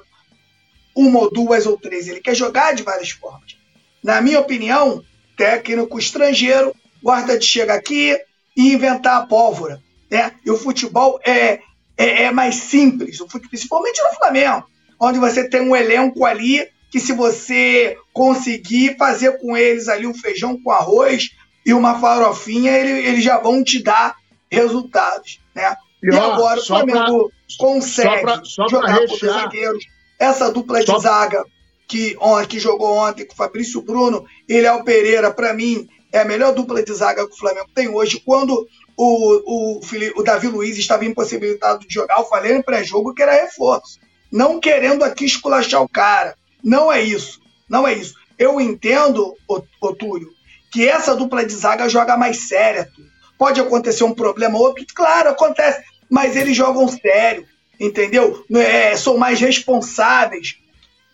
uma 0.95 1.22
ou 1.22 1.32
duas 1.32 1.65
ou 1.65 1.80
três. 1.80 2.07
Ele 2.07 2.22
quer 2.22 2.36
jogar 2.36 2.76
de 2.76 2.84
várias 2.84 3.09
formas. 3.09 3.57
Na 4.03 4.22
minha 4.22 4.39
opinião, 4.39 5.03
técnico 5.36 5.97
estrangeiro 5.97 6.76
guarda 7.01 7.39
de 7.39 7.45
chegar 7.45 7.74
aqui 7.74 8.15
e 8.55 8.74
inventar 8.74 9.24
a 9.24 9.26
pólvora. 9.26 9.82
Né? 10.10 10.32
E 10.45 10.51
o 10.51 10.58
futebol 10.58 11.20
é, 11.26 11.60
é, 11.97 12.24
é 12.24 12.32
mais 12.32 12.55
simples, 12.55 13.18
principalmente 13.49 14.01
no 14.03 14.16
Flamengo, 14.16 14.64
onde 14.99 15.20
você 15.20 15.47
tem 15.47 15.62
um 15.62 15.76
elenco 15.76 16.26
ali 16.26 16.68
que 16.89 16.99
se 16.99 17.14
você 17.14 17.97
conseguir 18.14 18.97
fazer 18.97 19.39
com 19.39 19.55
eles 19.58 19.88
ali 19.89 20.08
um 20.08 20.14
feijão 20.14 20.60
com 20.62 20.72
arroz 20.72 21.30
e 21.66 21.74
uma 21.74 21.99
farofinha, 21.99 22.72
ele, 22.72 23.05
eles 23.05 23.24
já 23.24 23.38
vão 23.39 23.64
te 23.64 23.84
dar 23.84 24.16
resultados. 24.49 25.39
Né? 25.53 25.76
E, 26.01 26.14
ó, 26.16 26.34
agora 26.34 26.60
o 26.60 26.66
Flamengo 26.66 27.30
pra, 27.30 27.58
consegue 27.58 28.10
só 28.10 28.22
pra, 28.22 28.41
só 28.43 28.68
jogar 28.70 29.05
com 29.05 29.14
os 29.14 29.20
zagueiros 29.20 29.86
essa 30.20 30.51
dupla 30.51 30.84
de 30.84 30.99
zaga 30.99 31.43
que, 31.88 32.18
que 32.49 32.60
jogou 32.60 32.95
ontem 32.97 33.26
com 33.26 33.34
o 33.34 33.38
Fabrício 33.38 33.82
Bruno 33.82 34.26
e 34.47 34.60
Léo 34.60 34.84
Pereira, 34.84 35.32
para 35.32 35.53
mim, 35.53 35.88
é 36.12 36.20
a 36.20 36.26
melhor 36.26 36.53
dupla 36.53 36.84
de 36.84 36.93
zaga 36.93 37.26
que 37.28 37.34
o 37.34 37.38
Flamengo 37.38 37.70
tem 37.74 37.88
hoje. 37.88 38.22
Quando 38.26 38.68
o, 38.97 39.77
o, 39.77 39.81
o 40.15 40.23
Davi 40.23 40.47
Luiz 40.47 40.77
estava 40.77 41.05
impossibilitado 41.05 41.87
de 41.87 41.93
jogar, 41.93 42.17
eu 42.17 42.25
falei 42.25 42.53
no 42.53 42.63
pré-jogo 42.63 43.13
que 43.13 43.21
era 43.21 43.43
reforço. 43.43 43.99
Não 44.31 44.59
querendo 44.59 45.03
aqui 45.03 45.25
esculachar 45.25 45.81
o 45.81 45.87
cara. 45.87 46.35
Não 46.63 46.91
é 46.91 47.01
isso. 47.01 47.39
Não 47.69 47.87
é 47.87 47.93
isso. 47.93 48.15
Eu 48.37 48.59
entendo, 48.59 49.35
ô, 49.47 49.61
Túlio, 49.93 50.29
que 50.71 50.87
essa 50.87 51.15
dupla 51.15 51.45
de 51.45 51.53
zaga 51.53 51.87
joga 51.87 52.17
mais 52.17 52.47
séria. 52.49 52.89
Pode 53.37 53.61
acontecer 53.61 54.03
um 54.03 54.13
problema 54.13 54.57
ou 54.57 54.65
outro, 54.65 54.83
claro, 54.93 55.29
acontece, 55.29 55.83
mas 56.09 56.35
eles 56.35 56.57
jogam 56.57 56.87
sério 56.87 57.45
entendeu? 57.79 58.43
É, 58.55 58.95
são 58.95 59.17
mais 59.17 59.39
responsáveis 59.39 60.57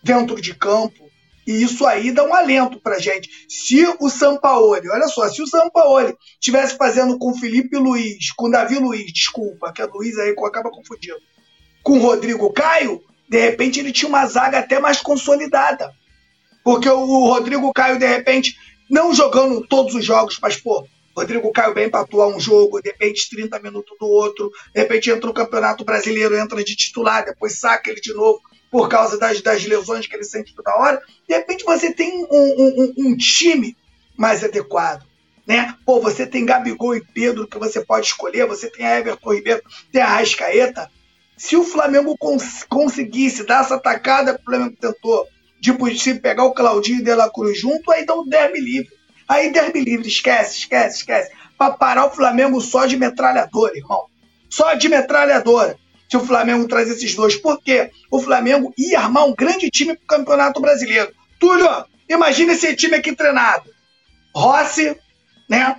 dentro 0.02 0.40
de 0.40 0.54
campo. 0.54 1.03
E 1.46 1.62
isso 1.62 1.86
aí 1.86 2.10
dá 2.10 2.24
um 2.24 2.34
alento 2.34 2.80
pra 2.80 2.98
gente. 2.98 3.28
Se 3.48 3.84
o 4.00 4.08
Sampaoli, 4.08 4.88
olha 4.88 5.08
só, 5.08 5.28
se 5.28 5.42
o 5.42 5.46
Sampaoli 5.46 6.16
estivesse 6.40 6.76
fazendo 6.76 7.18
com 7.18 7.34
Felipe 7.34 7.76
Luiz, 7.76 8.30
com 8.32 8.50
Davi 8.50 8.78
Luiz, 8.78 9.12
desculpa, 9.12 9.72
que 9.72 9.82
é 9.82 9.86
Luiz 9.86 10.16
aí 10.18 10.30
acaba 10.30 10.70
confundindo, 10.70 11.18
com 11.82 11.98
Rodrigo 11.98 12.52
Caio, 12.52 13.02
de 13.28 13.38
repente 13.38 13.80
ele 13.80 13.92
tinha 13.92 14.08
uma 14.08 14.26
zaga 14.26 14.58
até 14.58 14.78
mais 14.78 15.00
consolidada. 15.00 15.92
Porque 16.62 16.88
o 16.88 17.26
Rodrigo 17.26 17.72
Caio, 17.74 17.98
de 17.98 18.06
repente, 18.06 18.56
não 18.88 19.12
jogando 19.12 19.66
todos 19.66 19.94
os 19.94 20.04
jogos, 20.04 20.38
mas, 20.40 20.56
pô, 20.56 20.86
Rodrigo 21.16 21.52
caiu 21.52 21.74
bem 21.74 21.88
para 21.88 22.00
atuar 22.00 22.28
um 22.28 22.40
jogo, 22.40 22.80
de 22.80 22.90
repente 22.90 23.30
30 23.30 23.60
minutos 23.60 23.96
do 24.00 24.06
outro, 24.06 24.50
de 24.74 24.80
repente 24.80 25.10
entra 25.10 25.26
no 25.26 25.34
Campeonato 25.34 25.84
Brasileiro, 25.84 26.36
entra 26.36 26.62
de 26.64 26.74
titular, 26.74 27.24
depois 27.24 27.58
saca 27.58 27.90
ele 27.90 28.00
de 28.00 28.12
novo 28.12 28.40
por 28.74 28.88
causa 28.88 29.16
das, 29.16 29.40
das 29.40 29.64
lesões 29.64 30.04
que 30.04 30.16
ele 30.16 30.24
sente 30.24 30.52
toda 30.52 30.74
hora. 30.74 31.00
De 31.28 31.34
repente 31.36 31.64
você 31.64 31.92
tem 31.92 32.24
um, 32.24 32.26
um, 32.28 32.94
um 33.06 33.16
time 33.16 33.76
mais 34.16 34.42
adequado. 34.42 35.06
Né? 35.46 35.76
Pô, 35.86 36.00
você 36.00 36.26
tem 36.26 36.44
Gabigol 36.44 36.96
e 36.96 37.00
Pedro 37.00 37.46
que 37.46 37.56
você 37.56 37.84
pode 37.84 38.06
escolher, 38.06 38.48
você 38.48 38.68
tem 38.68 38.84
a 38.84 38.98
Everton 38.98 39.32
Ribeiro, 39.32 39.62
tem 39.92 40.02
a 40.02 40.08
Rascaeta. 40.08 40.90
Se 41.36 41.54
o 41.54 41.62
Flamengo 41.62 42.18
cons 42.18 42.64
conseguisse 42.68 43.46
dar 43.46 43.60
essa 43.60 43.76
atacada 43.76 44.34
que 44.34 44.40
o 44.40 44.44
Flamengo 44.44 44.74
tentou, 44.76 45.24
tipo, 45.62 45.88
se 45.96 46.16
pegar 46.16 46.42
o 46.42 46.52
Claudinho 46.52 46.98
e 46.98 47.02
o 47.02 47.04
De 47.04 47.14
La 47.14 47.30
Cruz 47.30 47.56
junto, 47.56 47.92
aí 47.92 48.04
dá 48.04 48.16
um 48.16 48.26
derby 48.26 48.58
livre. 48.58 48.92
Aí 49.28 49.52
derby 49.52 49.84
livre, 49.84 50.08
esquece, 50.08 50.58
esquece, 50.58 50.96
esquece. 50.96 51.30
Pra 51.56 51.70
parar 51.70 52.06
o 52.06 52.10
Flamengo 52.10 52.60
só 52.60 52.86
de 52.86 52.96
metralhadora, 52.96 53.76
irmão. 53.76 54.06
Só 54.50 54.74
de 54.74 54.88
metralhadora. 54.88 55.78
Se 56.14 56.18
o 56.18 56.24
Flamengo 56.24 56.68
traz 56.68 56.88
esses 56.88 57.12
dois. 57.12 57.34
Por 57.34 57.60
quê? 57.60 57.90
O 58.08 58.20
Flamengo 58.20 58.72
ia 58.78 59.00
armar 59.00 59.26
um 59.26 59.34
grande 59.34 59.68
time 59.68 59.96
pro 59.96 60.06
Campeonato 60.06 60.60
Brasileiro. 60.60 61.12
Túlio, 61.40 61.68
imagina 62.08 62.52
esse 62.52 62.76
time 62.76 62.94
aqui 62.94 63.12
treinado. 63.12 63.68
Rossi, 64.32 64.96
né? 65.50 65.74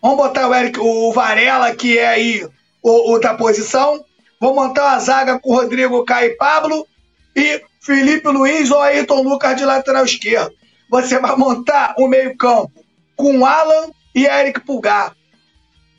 Vamos 0.00 0.18
botar 0.18 0.46
o 0.46 0.54
Eric, 0.54 0.78
o 0.78 1.12
Varela, 1.12 1.74
que 1.74 1.98
é 1.98 2.06
aí 2.06 2.48
outra 2.80 3.34
posição. 3.34 4.04
Vamos 4.40 4.54
montar 4.54 4.84
uma 4.84 5.00
zaga 5.00 5.40
com 5.40 5.52
Rodrigo 5.52 6.04
Caio 6.04 6.30
e 6.30 6.36
Pablo 6.36 6.86
e 7.34 7.60
Felipe 7.80 8.28
Luiz 8.28 8.70
ou 8.70 8.80
Ayrton 8.80 9.20
Lucas 9.22 9.56
de 9.56 9.64
lateral 9.64 10.04
esquerdo. 10.04 10.52
Você 10.88 11.18
vai 11.18 11.34
montar 11.34 11.96
um 11.98 12.06
meio-campo 12.06 12.70
com 13.16 13.44
Alan 13.44 13.90
e 14.14 14.26
Eric 14.26 14.60
Pulgar. 14.60 15.16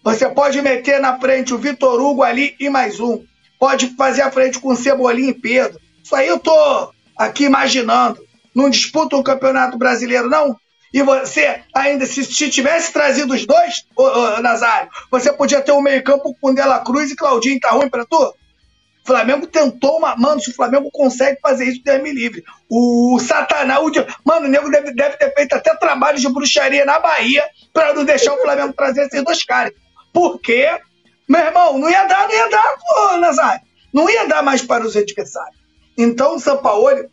Você 0.02 0.30
pode 0.30 0.62
meter 0.62 1.02
na 1.02 1.20
frente 1.20 1.54
o 1.54 1.58
Vitor 1.58 2.00
Hugo 2.00 2.24
ali 2.24 2.56
e 2.58 2.70
mais 2.70 3.02
um. 3.02 3.22
Pode 3.64 3.96
fazer 3.96 4.24
a 4.24 4.30
frente 4.30 4.60
com 4.60 4.76
Cebolinha 4.76 5.30
e 5.30 5.34
Pedro. 5.34 5.80
Isso 6.04 6.14
aí 6.14 6.28
eu 6.28 6.38
tô 6.38 6.54
aqui 7.18 7.46
imaginando. 7.46 8.20
Não 8.54 8.70
disputa 8.70 9.16
um 9.16 9.24
campeonato 9.24 9.78
brasileiro, 9.78 10.30
não? 10.30 10.58
E 10.94 11.02
você, 11.02 11.62
ainda, 11.74 12.06
se, 12.06 12.26
se 12.26 12.50
tivesse 12.50 12.92
trazido 12.92 13.34
os 13.34 13.46
dois, 13.46 13.86
ô, 13.96 14.04
ô, 14.04 14.42
Nazário, 14.42 14.90
você 15.10 15.32
podia 15.32 15.62
ter 15.62 15.72
um 15.72 15.82
meio-campo 15.82 16.36
com 16.42 16.54
Dela 16.54 16.80
Cruz 16.80 17.10
e 17.10 17.16
Claudinho, 17.16 17.58
tá 17.58 17.70
ruim 17.70 17.90
pra 17.90 18.04
tu? 18.04 18.18
O 18.22 18.36
Flamengo 19.08 19.48
tentou 19.48 19.98
uma. 19.98 20.14
Mano, 20.18 20.42
se 20.42 20.50
o 20.50 20.54
Flamengo 20.54 20.90
consegue 20.92 21.40
fazer 21.42 21.64
isso, 21.64 21.82
Deus 21.86 22.04
me 22.04 22.12
livre. 22.12 22.44
O 22.70 23.18
Satanás. 23.22 23.82
O... 23.82 23.90
Mano, 24.26 24.48
o 24.48 24.50
nego 24.50 24.70
deve, 24.70 24.94
deve 24.94 25.16
ter 25.16 25.34
feito 25.34 25.54
até 25.54 25.74
trabalho 25.78 26.20
de 26.20 26.28
bruxaria 26.28 26.84
na 26.84 27.00
Bahia 27.00 27.46
pra 27.72 27.94
não 27.94 28.04
deixar 28.04 28.34
o 28.34 28.42
Flamengo 28.42 28.74
trazer 28.74 29.04
esses 29.04 29.24
dois 29.24 29.42
caras. 29.46 29.72
Porque, 30.12 30.68
meu 31.28 31.42
irmão, 31.42 31.78
não 31.78 31.90
ia 31.90 32.04
dar, 32.06 32.28
não 32.28 32.36
ia 32.36 32.50
dar, 32.50 32.78
pô, 32.78 33.18
Nazário. 33.18 33.62
Não 33.94 34.10
ia 34.10 34.28
dar 34.28 34.42
mais 34.42 34.62
para 34.62 34.86
os 34.86 34.96
adversários. 34.98 35.58
Então, 35.98 36.36
o 36.36 36.40
Sampaoli, 36.40 37.08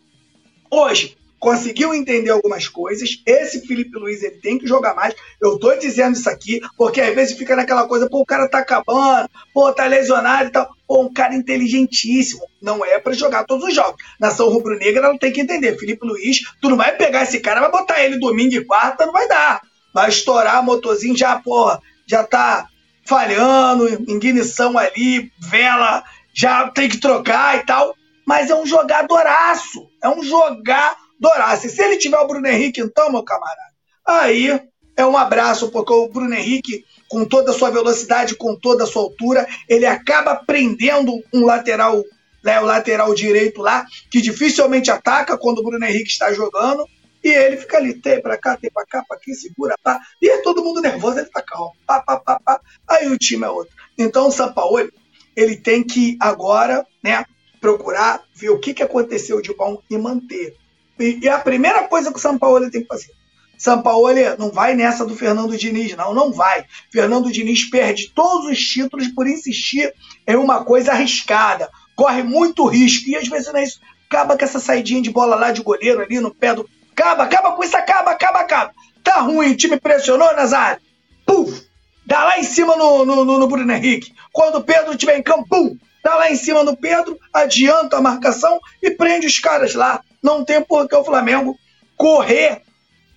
hoje, 0.70 1.16
conseguiu 1.40 1.94
entender 1.94 2.30
algumas 2.30 2.68
coisas. 2.68 3.22
Esse 3.26 3.66
Felipe 3.66 3.98
Luiz 3.98 4.22
ele 4.22 4.36
tem 4.36 4.58
que 4.58 4.66
jogar 4.66 4.94
mais. 4.94 5.14
Eu 5.40 5.58
tô 5.58 5.74
dizendo 5.74 6.14
isso 6.14 6.28
aqui 6.28 6.60
porque 6.76 7.00
às 7.00 7.14
vezes 7.14 7.36
fica 7.36 7.56
naquela 7.56 7.88
coisa, 7.88 8.08
pô, 8.08 8.20
o 8.20 8.26
cara 8.26 8.46
tá 8.46 8.58
acabando, 8.58 9.28
pô, 9.52 9.72
tá 9.72 9.86
lesionado 9.86 10.48
e 10.48 10.52
tal. 10.52 10.70
Pô, 10.86 11.02
um 11.02 11.12
cara 11.12 11.34
inteligentíssimo. 11.34 12.42
Não 12.60 12.84
é 12.84 12.98
para 12.98 13.14
jogar 13.14 13.44
todos 13.44 13.66
os 13.66 13.74
jogos. 13.74 14.02
Nação 14.20 14.50
rubro-negra 14.50 15.06
ela 15.06 15.18
tem 15.18 15.32
que 15.32 15.40
entender. 15.40 15.78
Felipe 15.78 16.06
Luiz, 16.06 16.40
tu 16.60 16.68
não 16.68 16.76
vai 16.76 16.94
pegar 16.96 17.22
esse 17.22 17.40
cara, 17.40 17.60
vai 17.60 17.70
botar 17.70 18.04
ele 18.04 18.18
domingo 18.18 18.54
e 18.54 18.64
quarta, 18.64 19.06
não 19.06 19.12
vai 19.12 19.26
dar. 19.26 19.62
Vai 19.92 20.10
estourar 20.10 20.62
motorzinho 20.62 21.16
já, 21.16 21.38
porra, 21.40 21.80
já 22.06 22.22
tá 22.22 22.68
falhando, 23.10 23.88
ignição 24.08 24.78
ali, 24.78 25.32
vela, 25.40 26.04
já 26.32 26.68
tem 26.68 26.88
que 26.88 26.98
trocar 26.98 27.58
e 27.58 27.66
tal. 27.66 27.92
Mas 28.24 28.48
é 28.50 28.54
um 28.54 28.64
jogadoraço. 28.64 29.90
É 30.00 30.08
um 30.08 30.22
jogar 30.22 30.96
Dorace. 31.18 31.68
Se 31.68 31.82
ele 31.82 31.96
tiver 31.96 32.18
o 32.18 32.26
Bruno 32.26 32.46
Henrique, 32.46 32.80
então, 32.80 33.10
meu 33.10 33.24
camarada, 33.24 33.74
aí 34.06 34.60
é 34.96 35.04
um 35.04 35.16
abraço, 35.16 35.70
porque 35.70 35.92
o 35.92 36.08
Bruno 36.08 36.34
Henrique, 36.34 36.84
com 37.08 37.24
toda 37.24 37.50
a 37.50 37.54
sua 37.54 37.70
velocidade, 37.70 38.36
com 38.36 38.54
toda 38.54 38.84
a 38.84 38.86
sua 38.86 39.02
altura, 39.02 39.46
ele 39.68 39.84
acaba 39.84 40.36
prendendo 40.36 41.12
um 41.34 41.44
lateral, 41.44 42.02
né, 42.44 42.60
o 42.60 42.64
lateral 42.64 43.12
direito 43.12 43.60
lá, 43.60 43.84
que 44.10 44.20
dificilmente 44.22 44.90
ataca 44.90 45.36
quando 45.36 45.58
o 45.58 45.64
Bruno 45.64 45.84
Henrique 45.84 46.10
está 46.10 46.32
jogando. 46.32 46.86
E 47.22 47.28
ele 47.28 47.56
fica 47.58 47.76
ali, 47.76 47.94
tem 47.94 48.20
pra 48.20 48.38
cá, 48.38 48.56
tem 48.56 48.70
pra 48.70 48.86
cá, 48.86 49.04
pra 49.06 49.16
aqui, 49.16 49.34
segura, 49.34 49.76
pá. 49.82 50.00
E 50.20 50.28
é 50.28 50.38
todo 50.38 50.64
mundo 50.64 50.80
nervoso, 50.80 51.18
ele 51.18 51.28
tá 51.28 51.42
calmo. 51.42 51.72
Pá, 51.86 52.00
pá, 52.00 52.18
pá, 52.18 52.40
pá. 52.40 52.60
Aí 52.88 53.08
o 53.08 53.18
time 53.18 53.44
é 53.44 53.50
outro. 53.50 53.74
Então 53.98 54.28
o 54.28 54.32
Sampaoli, 54.32 54.90
ele 55.36 55.56
tem 55.56 55.84
que 55.84 56.16
agora, 56.20 56.86
né, 57.02 57.24
procurar 57.60 58.22
ver 58.34 58.50
o 58.50 58.58
que, 58.58 58.72
que 58.72 58.82
aconteceu 58.82 59.40
de 59.42 59.54
bom 59.54 59.82
e 59.90 59.98
manter. 59.98 60.56
E, 60.98 61.28
a 61.28 61.38
primeira 61.38 61.86
coisa 61.88 62.10
que 62.10 62.18
o 62.18 62.20
São 62.20 62.38
Paulo 62.38 62.70
tem 62.70 62.82
que 62.82 62.88
fazer. 62.88 63.10
São 63.56 63.82
Paulo 63.82 64.08
não 64.38 64.50
vai 64.50 64.74
nessa 64.74 65.04
do 65.04 65.14
Fernando 65.14 65.56
Diniz, 65.56 65.94
não, 65.94 66.14
não 66.14 66.32
vai. 66.32 66.64
Fernando 66.90 67.30
Diniz 67.30 67.68
perde 67.68 68.10
todos 68.14 68.46
os 68.46 68.58
títulos 68.58 69.08
por 69.08 69.26
insistir 69.26 69.92
em 70.26 70.36
uma 70.36 70.64
coisa 70.64 70.92
arriscada. 70.92 71.70
Corre 71.94 72.22
muito 72.22 72.64
risco. 72.66 73.10
E 73.10 73.16
às 73.16 73.28
vezes 73.28 73.52
não 73.52 73.60
é 73.60 73.64
isso. 73.64 73.78
Acaba 74.08 74.36
com 74.36 74.44
essa 74.44 74.58
saidinha 74.58 75.02
de 75.02 75.10
bola 75.10 75.36
lá 75.36 75.52
de 75.52 75.62
goleiro 75.62 76.00
ali 76.00 76.18
no 76.20 76.34
pé 76.34 76.54
do. 76.54 76.66
Acaba, 76.92 77.24
acaba 77.24 77.52
com 77.52 77.64
isso, 77.64 77.76
acaba, 77.76 78.10
acaba, 78.10 78.40
acaba. 78.40 78.72
Tá 79.02 79.20
ruim, 79.20 79.52
o 79.52 79.56
time 79.56 79.78
pressionou, 79.78 80.34
Nazário. 80.34 80.80
Puf! 81.24 81.66
Dá 82.04 82.24
lá 82.24 82.38
em 82.38 82.44
cima 82.44 82.76
no, 82.76 83.04
no, 83.04 83.24
no, 83.24 83.38
no 83.38 83.46
Bruno 83.46 83.72
Henrique. 83.72 84.12
Quando 84.32 84.56
o 84.56 84.64
Pedro 84.64 84.92
estiver 84.92 85.16
em 85.16 85.22
campo, 85.22 85.46
pum! 85.48 85.76
Dá 86.02 86.14
lá 86.14 86.30
em 86.30 86.36
cima 86.36 86.64
no 86.64 86.76
Pedro, 86.76 87.18
adianta 87.32 87.98
a 87.98 88.02
marcação 88.02 88.58
e 88.82 88.90
prende 88.90 89.26
os 89.26 89.38
caras 89.38 89.74
lá. 89.74 90.02
Não 90.22 90.44
tem 90.44 90.62
por 90.62 90.88
que 90.88 90.96
o 90.96 91.04
Flamengo 91.04 91.56
correr 91.96 92.62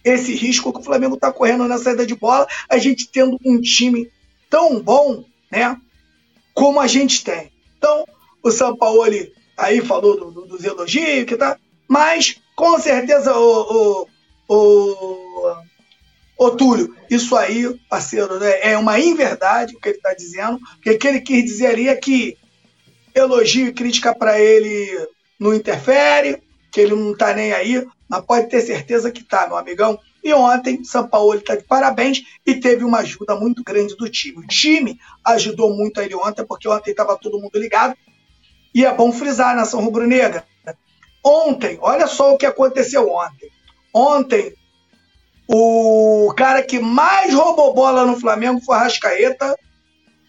esse 0.03 0.35
risco 0.35 0.73
que 0.73 0.79
o 0.79 0.83
Flamengo 0.83 1.15
está 1.15 1.31
correndo 1.31 1.67
na 1.67 1.77
saída 1.77 2.05
de 2.05 2.15
bola, 2.15 2.45
a 2.69 2.77
gente 2.77 3.07
tendo 3.07 3.39
um 3.45 3.61
time 3.61 4.11
tão 4.49 4.81
bom, 4.81 5.23
né? 5.49 5.77
Como 6.53 6.79
a 6.79 6.87
gente 6.87 7.23
tem. 7.23 7.51
Então, 7.77 8.05
o 8.43 8.51
São 8.51 8.75
Paulo 8.75 9.03
aí 9.57 9.81
falou 9.81 10.19
do, 10.19 10.31
do, 10.31 10.45
dos 10.45 10.63
elogios, 10.63 11.25
que 11.25 11.37
tá, 11.37 11.57
mas 11.87 12.35
com 12.55 12.79
certeza 12.79 13.35
o, 13.35 14.07
o, 14.47 14.55
o, 14.55 15.55
o 16.37 16.51
Túlio, 16.51 16.95
isso 17.09 17.35
aí, 17.35 17.73
parceiro, 17.89 18.39
né, 18.39 18.59
é 18.61 18.77
uma 18.77 18.99
inverdade 18.99 19.75
o 19.75 19.79
que 19.79 19.89
ele 19.89 19.97
está 19.97 20.13
dizendo, 20.13 20.59
porque 20.75 20.91
o 20.91 20.99
que 20.99 21.07
ele 21.07 21.21
quis 21.21 21.43
dizer 21.43 21.67
ali 21.67 21.87
é 21.87 21.95
que 21.95 22.37
elogio 23.15 23.67
e 23.67 23.73
crítica 23.73 24.13
para 24.13 24.39
ele 24.39 25.07
não 25.39 25.53
interfere, 25.53 26.41
que 26.71 26.81
ele 26.81 26.95
não 26.95 27.11
está 27.11 27.33
nem 27.33 27.53
aí, 27.53 27.85
mas 28.09 28.25
pode 28.25 28.49
ter 28.49 28.61
certeza 28.61 29.11
que 29.11 29.23
tá, 29.23 29.47
meu 29.47 29.57
amigão. 29.57 29.99
E 30.23 30.33
ontem, 30.33 30.83
São 30.83 31.07
Paulo 31.07 31.35
está 31.35 31.55
de 31.55 31.63
parabéns 31.63 32.23
e 32.45 32.55
teve 32.55 32.83
uma 32.83 32.99
ajuda 32.99 33.35
muito 33.35 33.63
grande 33.63 33.95
do 33.95 34.09
time. 34.09 34.39
O 34.39 34.47
time 34.47 34.97
ajudou 35.25 35.75
muito 35.75 35.99
ele 35.99 36.15
ontem, 36.15 36.45
porque 36.45 36.67
ontem 36.67 36.91
estava 36.91 37.17
todo 37.17 37.39
mundo 37.39 37.59
ligado. 37.59 37.95
E 38.73 38.85
é 38.85 38.93
bom 38.93 39.11
frisar, 39.11 39.55
nação 39.55 39.81
rubro-negra. 39.81 40.45
Ontem, 41.23 41.77
olha 41.81 42.07
só 42.07 42.33
o 42.33 42.37
que 42.37 42.45
aconteceu 42.45 43.09
ontem. 43.09 43.49
Ontem, 43.93 44.53
o 45.47 46.33
cara 46.35 46.61
que 46.61 46.79
mais 46.79 47.33
roubou 47.33 47.73
bola 47.73 48.05
no 48.05 48.19
Flamengo 48.19 48.59
foi 48.61 48.77
Rascaeta, 48.77 49.57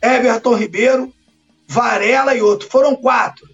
Everton 0.03 0.55
Ribeiro, 0.55 1.13
Varela 1.67 2.35
e 2.35 2.43
outro. 2.43 2.69
Foram 2.69 2.95
quatro. 2.95 3.49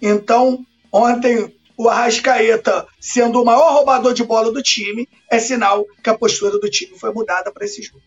Então, 0.00 0.64
ontem 0.92 1.52
o 1.76 1.88
Arrascaeta 1.88 2.86
sendo 3.00 3.42
o 3.42 3.44
maior 3.44 3.72
roubador 3.72 4.14
de 4.14 4.24
bola 4.24 4.52
do 4.52 4.62
time, 4.62 5.08
é 5.30 5.38
sinal 5.38 5.84
que 6.02 6.08
a 6.08 6.16
postura 6.16 6.58
do 6.58 6.70
time 6.70 6.98
foi 6.98 7.12
mudada 7.12 7.52
para 7.52 7.64
esse 7.64 7.82
jogo. 7.82 8.02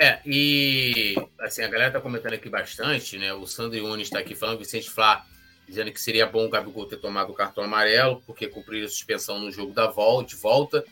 É, 0.00 0.20
e 0.24 1.16
assim, 1.40 1.62
a 1.62 1.68
galera 1.68 1.92
tá 1.92 2.00
comentando 2.00 2.34
aqui 2.34 2.48
bastante, 2.48 3.18
né? 3.18 3.32
O 3.34 3.46
Sandro 3.46 3.76
Yunes 3.76 4.06
está 4.06 4.20
aqui 4.20 4.34
falando, 4.34 4.60
Vicente 4.60 4.88
Flá 4.88 5.24
dizendo 5.68 5.92
que 5.92 6.00
seria 6.00 6.26
bom 6.26 6.46
o 6.46 6.50
Gabigol 6.50 6.86
ter 6.86 6.96
tomado 6.96 7.30
o 7.30 7.34
cartão 7.34 7.62
amarelo, 7.62 8.22
porque 8.26 8.48
cumpriria 8.48 8.86
a 8.86 8.88
suspensão 8.88 9.38
no 9.38 9.52
jogo 9.52 9.72
da 9.72 9.86
volta, 9.86 10.28
de 10.28 10.36
volta 10.36 10.84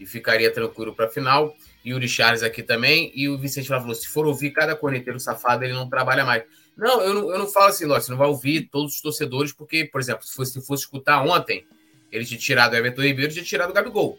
e 0.00 0.06
ficaria 0.06 0.50
tranquilo 0.52 0.94
para 0.94 1.06
a 1.06 1.10
final. 1.10 1.54
E 1.84 1.92
o 1.92 1.98
Richards 1.98 2.42
aqui 2.42 2.62
também. 2.62 3.12
E 3.14 3.28
o 3.28 3.38
Vicente 3.38 3.68
falou: 3.68 3.94
se 3.94 4.08
for 4.08 4.26
ouvir 4.26 4.50
cada 4.50 4.74
corneteiro 4.74 5.20
safado, 5.20 5.64
ele 5.64 5.74
não 5.74 5.88
trabalha 5.88 6.24
mais. 6.24 6.44
Não, 6.76 7.02
eu 7.02 7.14
não, 7.14 7.30
eu 7.30 7.38
não 7.38 7.46
falo 7.46 7.66
assim, 7.66 7.84
Lócio, 7.84 8.04
você 8.04 8.10
não 8.12 8.18
vai 8.18 8.28
ouvir 8.28 8.68
todos 8.70 8.94
os 8.94 9.00
torcedores, 9.02 9.52
porque, 9.52 9.84
por 9.84 10.00
exemplo, 10.00 10.24
se 10.24 10.34
fosse, 10.34 10.52
se 10.52 10.66
fosse 10.66 10.84
escutar 10.84 11.22
ontem, 11.22 11.66
ele 12.10 12.24
tinha 12.24 12.40
tirado 12.40 12.72
o 12.72 12.76
Everton 12.76 13.02
Ribeiro 13.02 13.32
tinha 13.32 13.44
tirado 13.44 13.70
o 13.70 13.72
Gabigol, 13.74 14.18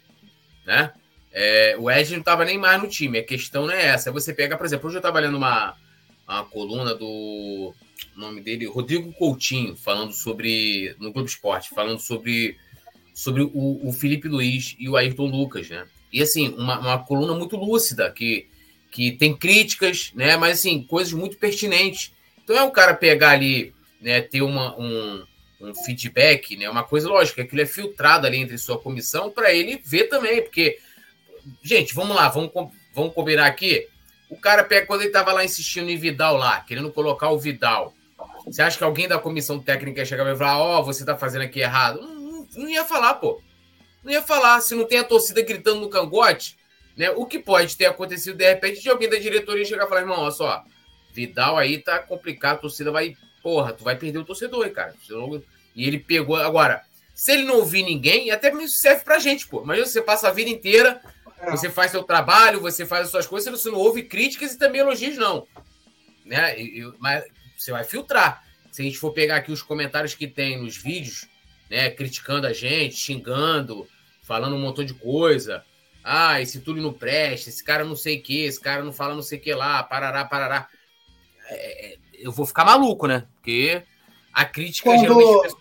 né? 0.65 0.93
É, 1.31 1.75
o 1.79 1.89
Ed 1.89 2.11
não 2.11 2.19
estava 2.19 2.45
nem 2.45 2.59
mais 2.59 2.79
no 2.79 2.87
time, 2.87 3.17
a 3.17 3.23
questão 3.23 3.65
não 3.65 3.73
é 3.73 3.87
essa. 3.87 4.11
Você 4.11 4.31
pega, 4.33 4.55
por 4.55 4.67
exemplo, 4.67 4.87
hoje 4.87 4.97
eu 4.97 4.99
estava 4.99 5.19
lendo 5.19 5.35
uma, 5.35 5.75
uma 6.27 6.45
coluna 6.45 6.95
do 6.95 7.73
nome 8.15 8.41
dele, 8.41 8.65
Rodrigo 8.65 9.11
Coutinho, 9.13 9.75
falando 9.75 10.13
sobre, 10.13 10.95
no 10.99 11.11
Globo 11.11 11.27
Esporte, 11.27 11.69
falando 11.69 11.99
sobre, 11.99 12.57
sobre 13.13 13.41
o, 13.43 13.79
o 13.87 13.91
Felipe 13.91 14.27
Luiz 14.27 14.75
e 14.79 14.87
o 14.87 14.95
Ayrton 14.95 15.25
Lucas, 15.27 15.69
né? 15.69 15.85
E 16.11 16.21
assim, 16.21 16.49
uma, 16.49 16.79
uma 16.79 16.99
coluna 16.99 17.33
muito 17.33 17.55
lúcida, 17.57 18.11
que, 18.11 18.47
que 18.91 19.11
tem 19.11 19.35
críticas, 19.35 20.11
né? 20.13 20.37
Mas 20.37 20.59
assim, 20.59 20.83
coisas 20.83 21.13
muito 21.13 21.37
pertinentes. 21.37 22.13
Então 22.43 22.55
é 22.55 22.63
o 22.63 22.71
cara 22.71 22.93
pegar 22.93 23.31
ali, 23.31 23.73
né, 24.01 24.21
ter 24.21 24.41
uma, 24.41 24.77
um, 24.77 25.23
um 25.61 25.73
feedback, 25.73 26.57
né, 26.57 26.69
uma 26.69 26.83
coisa 26.83 27.07
lógica, 27.07 27.41
aquilo 27.41 27.61
é 27.61 27.65
filtrado 27.65 28.27
ali 28.27 28.37
entre 28.37 28.57
sua 28.57 28.77
comissão 28.77 29.31
para 29.31 29.53
ele 29.53 29.81
ver 29.83 30.09
também, 30.09 30.41
porque, 30.41 30.77
gente, 31.63 31.95
vamos 31.95 32.15
lá, 32.15 32.27
vamos, 32.27 32.51
vamos 32.93 33.13
combinar 33.13 33.45
aqui. 33.45 33.87
O 34.33 34.35
cara 34.35 34.63
pega 34.63 34.87
quando 34.87 35.01
ele 35.01 35.09
estava 35.09 35.31
lá 35.31 35.45
insistindo 35.45 35.91
em 35.91 35.95
Vidal 35.95 36.35
lá, 36.35 36.59
querendo 36.61 36.91
colocar 36.91 37.29
o 37.29 37.37
Vidal. 37.37 37.93
Você 38.47 38.63
acha 38.63 38.75
que 38.75 38.83
alguém 38.83 39.07
da 39.07 39.19
comissão 39.19 39.59
técnica 39.59 39.99
ia 39.99 40.05
chegar 40.05 40.25
e 40.25 40.35
falar, 40.35 40.57
ó, 40.57 40.79
oh, 40.79 40.83
você 40.83 41.05
tá 41.05 41.15
fazendo 41.15 41.43
aqui 41.43 41.59
errado? 41.59 42.01
Não, 42.01 42.15
não, 42.15 42.47
não, 42.55 42.67
ia 42.67 42.83
falar, 42.83 43.13
pô. 43.13 43.39
Não 44.03 44.11
ia 44.11 44.23
falar. 44.23 44.59
Se 44.61 44.73
não 44.73 44.87
tem 44.87 44.97
a 44.97 45.03
torcida 45.03 45.43
gritando 45.43 45.81
no 45.81 45.89
cangote, 45.89 46.57
né? 46.97 47.11
O 47.11 47.27
que 47.27 47.37
pode 47.37 47.77
ter 47.77 47.85
acontecido 47.85 48.35
de 48.35 48.43
repente 48.43 48.81
de 48.81 48.89
alguém 48.89 49.07
da 49.07 49.17
diretoria 49.17 49.63
chegar 49.63 49.85
e 49.85 49.87
falar, 49.87 50.01
irmão, 50.01 50.19
olha 50.19 50.31
só, 50.31 50.63
Vidal 51.13 51.55
aí 51.55 51.77
tá 51.77 51.99
complicado, 51.99 52.55
a 52.55 52.61
torcida 52.61 52.91
vai. 52.91 53.15
Porra, 53.43 53.71
tu 53.71 53.83
vai 53.83 53.95
perder 53.95 54.17
o 54.17 54.25
torcedor, 54.25 54.67
cara. 54.71 54.95
E 55.75 55.87
ele 55.87 55.99
pegou. 55.99 56.37
Agora, 56.37 56.81
se 57.13 57.33
ele 57.33 57.43
não 57.43 57.57
ouvir 57.57 57.83
ninguém, 57.83 58.31
até 58.31 58.51
serve 58.67 59.03
pra 59.03 59.19
gente, 59.19 59.47
pô. 59.47 59.61
Imagina 59.61 59.85
você 59.85 60.01
passa 60.01 60.27
a 60.27 60.31
vida 60.31 60.49
inteira, 60.49 60.99
é. 61.47 61.51
você 61.51 61.69
faz 61.69 61.91
seu 61.91 62.03
trabalho, 62.03 62.61
você 62.61 62.85
faz 62.85 63.05
as 63.05 63.11
suas 63.11 63.27
coisas, 63.27 63.61
você 63.61 63.69
não 63.69 63.79
ouve 63.79 64.03
críticas 64.03 64.53
e 64.53 64.57
também 64.57 64.81
elogios, 64.81 65.17
não. 65.17 65.47
Né? 66.25 66.59
Eu, 66.59 66.95
mas 66.99 67.23
você 67.57 67.71
vai 67.71 67.83
filtrar. 67.83 68.43
Se 68.71 68.81
a 68.81 68.85
gente 68.85 68.97
for 68.97 69.11
pegar 69.11 69.37
aqui 69.37 69.51
os 69.51 69.61
comentários 69.61 70.15
que 70.15 70.27
tem 70.27 70.61
nos 70.61 70.77
vídeos, 70.77 71.27
né, 71.69 71.89
criticando 71.89 72.47
a 72.47 72.53
gente, 72.53 72.95
xingando, 72.95 73.87
falando 74.21 74.55
um 74.55 74.59
montão 74.59 74.83
de 74.83 74.93
coisa. 74.93 75.63
Ah, 76.03 76.41
esse 76.41 76.59
Túlio 76.59 76.83
não 76.83 76.93
presta, 76.93 77.49
esse 77.49 77.63
cara 77.63 77.83
não 77.83 77.95
sei 77.95 78.17
o 78.17 78.21
que, 78.21 78.43
esse 78.43 78.59
cara 78.59 78.83
não 78.83 78.91
fala 78.91 79.15
não 79.15 79.21
sei 79.21 79.37
o 79.37 79.41
que 79.41 79.53
lá, 79.53 79.81
parará, 79.83 80.25
parará. 80.25 80.67
É, 81.49 81.97
eu 82.13 82.31
vou 82.31 82.45
ficar 82.45 82.65
maluco, 82.65 83.07
né? 83.07 83.25
Porque 83.35 83.83
a 84.33 84.45
crítica 84.45 84.89
quando, 84.89 85.01
geralmente... 85.01 85.55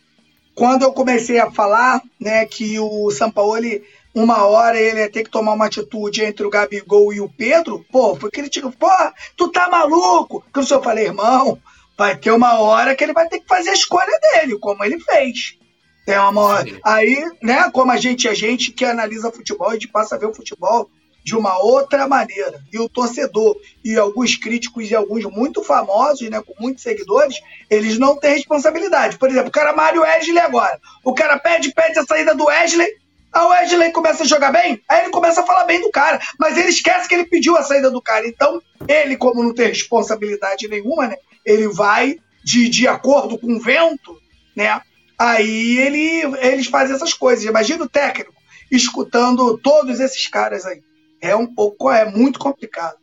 Quando 0.55 0.83
eu 0.83 0.93
comecei 0.93 1.39
a 1.39 1.51
falar, 1.51 2.03
né, 2.21 2.45
que 2.47 2.79
o 2.79 3.11
Sampaoli, 3.11 3.85
uma 4.15 4.45
hora 4.47 4.79
ele 4.79 5.01
ia 5.01 5.11
ter 5.11 5.25
que 5.25 5.31
tomar 5.31 5.53
uma 5.53 5.67
atitude 5.67 6.23
entre 6.23 6.47
o 6.47 6.51
Gabigol 6.51 7.13
e 7.13 7.21
o 7.21 7.29
Pedro, 7.29 7.85
pô, 7.91 8.15
foi 8.17 8.31
crítica, 8.31 8.71
pô, 8.71 8.89
tu 9.37 9.49
tá 9.49 9.69
maluco? 9.69 10.45
Que 10.53 10.61
o 10.61 10.65
senhor 10.65 10.83
falei, 10.83 11.07
irmão, 11.07 11.59
vai 11.97 12.17
ter 12.17 12.31
uma 12.31 12.61
hora 12.61 12.95
que 12.95 13.03
ele 13.03 13.13
vai 13.13 13.29
ter 13.29 13.41
que 13.41 13.49
fazer 13.49 13.71
a 13.71 13.75
escolha 13.75 14.19
dele, 14.21 14.59
como 14.59 14.85
ele 14.85 14.99
fez. 15.01 15.57
Tem 16.05 16.19
uma 16.19 16.41
hora. 16.41 16.67
Aí, 16.85 17.25
né, 17.43 17.71
como 17.73 17.93
a 17.93 17.97
gente 17.97 18.29
a 18.29 18.35
gente 18.35 18.73
que 18.73 18.85
analisa 18.85 19.31
futebol, 19.31 19.71
a 19.71 19.75
gente 19.75 19.89
passa 19.89 20.17
a 20.17 20.19
ver 20.19 20.27
o 20.27 20.35
futebol 20.35 20.91
de 21.25 21.37
uma 21.37 21.57
outra 21.63 22.09
maneira. 22.09 22.61
E 22.73 22.79
o 22.79 22.89
torcedor 22.89 23.57
e 23.85 23.97
alguns 23.97 24.37
críticos 24.37 24.91
e 24.91 24.95
alguns 24.95 25.25
muito 25.25 25.63
famosos, 25.63 26.29
né, 26.29 26.43
com 26.43 26.55
muitos 26.61 26.83
seguidores, 26.83 27.41
eles 27.71 27.99
não 27.99 28.17
têm 28.17 28.35
responsabilidade. 28.35 29.17
Por 29.17 29.31
exemplo, 29.31 29.49
o 29.49 29.53
cara 29.53 29.73
Mário 29.73 30.03
Wesley 30.03 30.39
agora. 30.39 30.81
O 31.05 31.15
cara 31.15 31.39
pede, 31.39 31.73
pede 31.73 31.99
a 31.99 32.05
saída 32.05 32.35
do 32.35 32.47
Wesley, 32.47 32.89
a 33.33 33.47
Wesley 33.47 33.93
começa 33.93 34.23
a 34.25 34.27
jogar 34.27 34.53
bem, 34.53 34.83
aí 34.89 35.03
ele 35.03 35.11
começa 35.11 35.41
a 35.41 35.47
falar 35.47 35.65
bem 35.65 35.81
do 35.81 35.91
cara, 35.91 36.21
mas 36.39 36.57
ele 36.57 36.69
esquece 36.69 37.09
que 37.09 37.15
ele 37.15 37.25
pediu 37.25 37.57
a 37.57 37.63
saída 37.63 37.91
do 37.91 38.03
cara. 38.03 38.27
Então, 38.27 38.63
ele, 38.87 39.17
como 39.17 39.43
não 39.43 39.55
tem 39.55 39.69
responsabilidade 39.69 40.69
nenhuma, 40.69 41.09
né, 41.09 41.17
ele 41.45 41.69
vai 41.69 42.19
de, 42.45 42.69
de 42.69 42.87
acordo 42.87 43.39
com 43.39 43.55
o 43.55 43.61
vento, 43.61 44.21
né? 44.55 44.81
Aí 45.19 45.79
ele, 45.79 46.37
eles 46.41 46.67
fazem 46.67 46.95
essas 46.95 47.15
coisas. 47.15 47.45
Imagina 47.45 47.85
o 47.85 47.89
técnico 47.89 48.35
escutando 48.71 49.57
todos 49.59 50.01
esses 50.01 50.27
caras 50.27 50.67
aí. 50.67 50.83
É 51.21 51.37
um 51.37 51.47
pouco, 51.47 51.91
é 51.91 52.05
muito 52.05 52.39
complicado. 52.39 52.97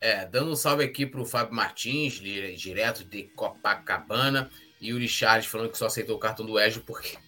É, 0.00 0.26
dando 0.26 0.50
um 0.50 0.56
salve 0.56 0.84
aqui 0.84 1.06
para 1.06 1.20
o 1.20 1.26
Fábio 1.26 1.54
Martins, 1.54 2.14
direto 2.14 3.04
de 3.04 3.24
Copacabana, 3.34 4.50
e 4.80 4.92
o 4.92 4.98
Richard 4.98 5.46
falando 5.48 5.70
que 5.70 5.78
só 5.78 5.86
aceitou 5.86 6.16
o 6.16 6.20
cartão 6.20 6.44
do 6.44 6.58
Egio 6.58 6.82
porque 6.86 7.18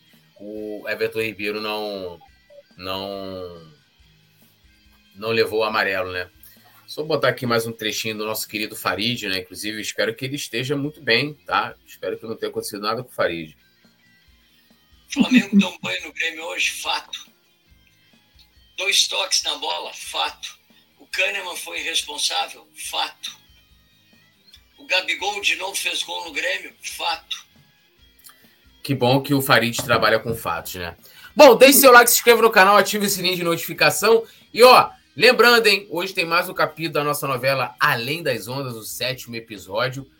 o 0.42 0.88
Everton 0.88 1.20
Ribeiro 1.20 1.60
não 1.60 2.20
não 2.76 3.72
não 5.14 5.30
levou 5.30 5.60
o 5.60 5.64
amarelo, 5.64 6.10
né? 6.10 6.28
Só 6.86 7.02
botar 7.04 7.28
aqui 7.28 7.46
mais 7.46 7.66
um 7.66 7.72
trechinho 7.72 8.18
do 8.18 8.26
nosso 8.26 8.48
querido 8.48 8.74
Farid, 8.74 9.28
né? 9.28 9.38
Inclusive, 9.38 9.80
espero 9.80 10.14
que 10.14 10.24
ele 10.24 10.36
esteja 10.36 10.76
muito 10.76 11.00
bem, 11.00 11.34
tá? 11.46 11.74
Espero 11.86 12.18
que 12.18 12.26
não 12.26 12.36
tenha 12.36 12.50
acontecido 12.50 12.82
nada 12.82 13.02
com 13.02 13.08
o 13.08 13.14
Farid. 13.14 13.56
Flamengo 15.08 15.56
deu 15.56 15.68
um 15.68 15.78
banho 15.78 16.02
no 16.06 16.12
Grêmio 16.12 16.44
hoje, 16.44 16.70
fato. 16.82 17.30
Dois 18.76 19.06
toques 19.06 19.42
na 19.44 19.56
bola, 19.56 19.92
fato. 19.94 20.58
O 20.98 21.06
Kahneman 21.06 21.56
foi 21.56 21.80
irresponsável, 21.80 22.68
fato. 22.74 23.38
O 24.78 24.86
Gabigol 24.86 25.40
de 25.40 25.54
novo 25.56 25.76
fez 25.76 26.02
gol 26.02 26.24
no 26.24 26.32
Grêmio, 26.32 26.74
fato. 26.82 27.41
Que 28.82 28.94
bom 28.94 29.20
que 29.20 29.32
o 29.32 29.40
Farid 29.40 29.76
trabalha 29.82 30.18
com 30.18 30.34
fatos, 30.34 30.74
né? 30.74 30.96
Bom, 31.34 31.56
deixe 31.56 31.78
seu 31.78 31.92
like, 31.92 32.10
se 32.10 32.16
inscreva 32.16 32.42
no 32.42 32.50
canal, 32.50 32.76
ative 32.76 33.06
o 33.06 33.08
sininho 33.08 33.36
de 33.36 33.44
notificação. 33.44 34.24
E 34.52 34.62
ó, 34.62 34.90
Lembrando, 35.14 35.66
hein, 35.66 35.86
hoje 35.90 36.14
tem 36.14 36.24
mais 36.24 36.48
um 36.48 36.54
capítulo 36.54 36.94
da 36.94 37.04
nossa 37.04 37.28
novela 37.28 37.74
Além 37.78 38.22
das 38.22 38.48
Ondas, 38.48 38.74
o 38.74 38.82
sétimo 38.82 39.36
episódio, 39.36 40.10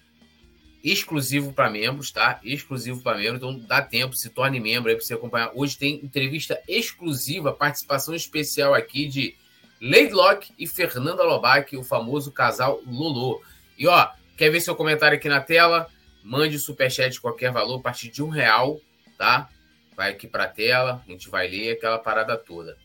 exclusivo 0.84 1.50
para 1.54 1.70
membros, 1.70 2.10
tá? 2.10 2.38
Exclusivo 2.44 3.02
para 3.02 3.16
membros, 3.16 3.38
então 3.38 3.58
dá 3.58 3.80
tempo, 3.80 4.14
se 4.14 4.28
torne 4.28 4.60
membro 4.60 4.90
aí 4.90 4.96
para 4.96 5.02
você 5.02 5.14
acompanhar. 5.14 5.50
Hoje 5.54 5.78
tem 5.78 5.94
entrevista 6.04 6.60
exclusiva, 6.68 7.54
participação 7.54 8.14
especial 8.14 8.74
aqui 8.74 9.06
de 9.06 9.34
Lady 9.80 10.12
Locke 10.12 10.52
e 10.58 10.66
Fernanda 10.66 11.22
Lobac, 11.22 11.74
o 11.74 11.82
famoso 11.82 12.30
casal 12.30 12.82
Lolo. 12.86 13.40
E 13.78 13.86
ó, 13.86 14.10
quer 14.36 14.50
ver 14.50 14.60
seu 14.60 14.76
comentário 14.76 15.16
aqui 15.16 15.28
na 15.30 15.40
tela? 15.40 15.88
Mande 16.22 16.58
superchat 16.58 17.10
de 17.10 17.20
qualquer 17.20 17.50
valor, 17.50 17.78
a 17.78 17.82
partir 17.82 18.08
de 18.08 18.22
um 18.22 18.28
real, 18.28 18.80
tá? 19.18 19.48
Vai 19.96 20.10
aqui 20.10 20.26
para 20.26 20.44
a 20.44 20.48
tela, 20.48 21.02
a 21.06 21.10
gente 21.10 21.28
vai 21.28 21.48
ler 21.48 21.72
aquela 21.72 21.98
parada 21.98 22.36
toda. 22.36 22.76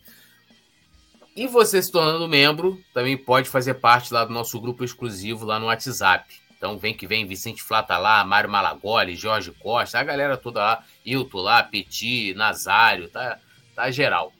E 1.36 1.46
você 1.48 1.82
se 1.82 1.92
tornando 1.92 2.28
membro, 2.28 2.82
também 2.94 3.16
pode 3.16 3.48
fazer 3.48 3.76
parte 3.76 4.12
lá 4.12 4.26
do 4.26 4.34
nosso 4.34 4.60
grupo 4.60 4.84
exclusivo 4.84 5.46
lá 5.46 5.60
no 5.60 5.68
WhatsApp. 5.68 6.42
Então 6.58 6.80
vem 6.80 6.96
que 6.96 7.06
vem, 7.06 7.28
Vicente 7.28 7.62
Flá 7.62 7.84
tá 7.84 8.00
lá, 8.00 8.24
Mário 8.26 8.50
Malagoli, 8.50 9.16
Jorge 9.16 9.52
Costa, 9.52 10.00
a 10.00 10.04
galera 10.04 10.36
toda 10.36 10.60
lá, 10.60 10.84
eu 11.06 11.30
lá, 11.34 11.62
Petit, 11.62 12.34
Nazário, 12.34 13.08
tá, 13.10 13.40
tá 13.76 13.92
geral. 13.92 14.34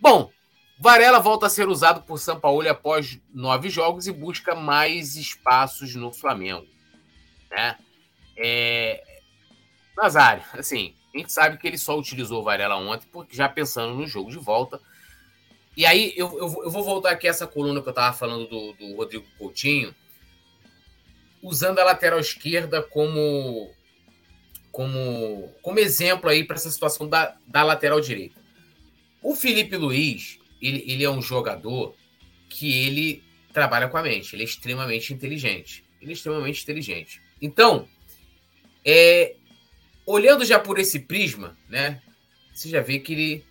Bom, 0.00 0.30
Varela 0.78 1.18
volta 1.18 1.46
a 1.46 1.50
ser 1.50 1.68
usado 1.68 2.02
por 2.02 2.18
São 2.18 2.38
Paulo 2.38 2.68
após 2.68 3.20
nove 3.34 3.68
jogos 3.68 4.06
e 4.06 4.12
busca 4.12 4.54
mais 4.54 5.16
espaços 5.16 5.96
no 5.96 6.12
Flamengo. 6.12 6.68
Né? 7.50 7.76
É... 8.38 9.02
Nazário, 9.96 10.44
assim, 10.54 10.94
a 11.12 11.18
gente 11.18 11.32
sabe 11.32 11.58
que 11.58 11.66
ele 11.66 11.76
só 11.76 11.98
utilizou 11.98 12.40
o 12.40 12.44
Varela 12.44 12.76
ontem, 12.76 13.08
porque 13.12 13.36
já 13.36 13.48
pensando 13.48 13.94
no 13.94 14.06
jogo 14.06 14.30
de 14.30 14.38
volta, 14.38 14.80
e 15.76 15.84
aí 15.84 16.12
eu, 16.16 16.28
eu, 16.38 16.62
eu, 16.64 16.70
vou 16.70 16.84
voltar 16.84 17.10
aqui 17.10 17.26
a 17.26 17.30
essa 17.30 17.46
coluna 17.46 17.82
que 17.82 17.88
eu 17.88 17.90
estava 17.90 18.16
falando 18.16 18.46
do, 18.48 18.72
do 18.74 18.96
Rodrigo 18.96 19.26
Coutinho, 19.36 19.94
usando 21.42 21.78
a 21.78 21.84
lateral 21.84 22.18
esquerda 22.18 22.82
como 22.82 23.72
como, 24.70 25.52
como 25.62 25.78
exemplo 25.78 26.30
aí 26.30 26.44
para 26.44 26.56
essa 26.56 26.70
situação 26.70 27.08
da, 27.08 27.36
da 27.46 27.64
lateral 27.64 28.00
direita. 28.00 28.40
O 29.22 29.34
Felipe 29.34 29.76
Luiz, 29.76 30.38
ele, 30.62 30.84
ele 30.86 31.04
é 31.04 31.10
um 31.10 31.22
jogador 31.22 31.96
que 32.48 32.86
ele 32.86 33.24
trabalha 33.52 33.88
com 33.88 33.96
a 33.96 34.02
mente, 34.02 34.34
ele 34.34 34.42
é 34.42 34.46
extremamente 34.46 35.12
inteligente. 35.12 35.84
Ele 36.00 36.12
é 36.12 36.14
extremamente 36.14 36.62
inteligente. 36.62 37.20
Então, 37.42 37.88
é, 38.90 39.36
olhando 40.06 40.44
já 40.44 40.58
por 40.58 40.78
esse 40.78 41.00
prisma, 41.00 41.56
né? 41.68 42.00
Você 42.54 42.70
já 42.70 42.80
vê 42.80 42.98
que 42.98 43.12
ele 43.12 43.48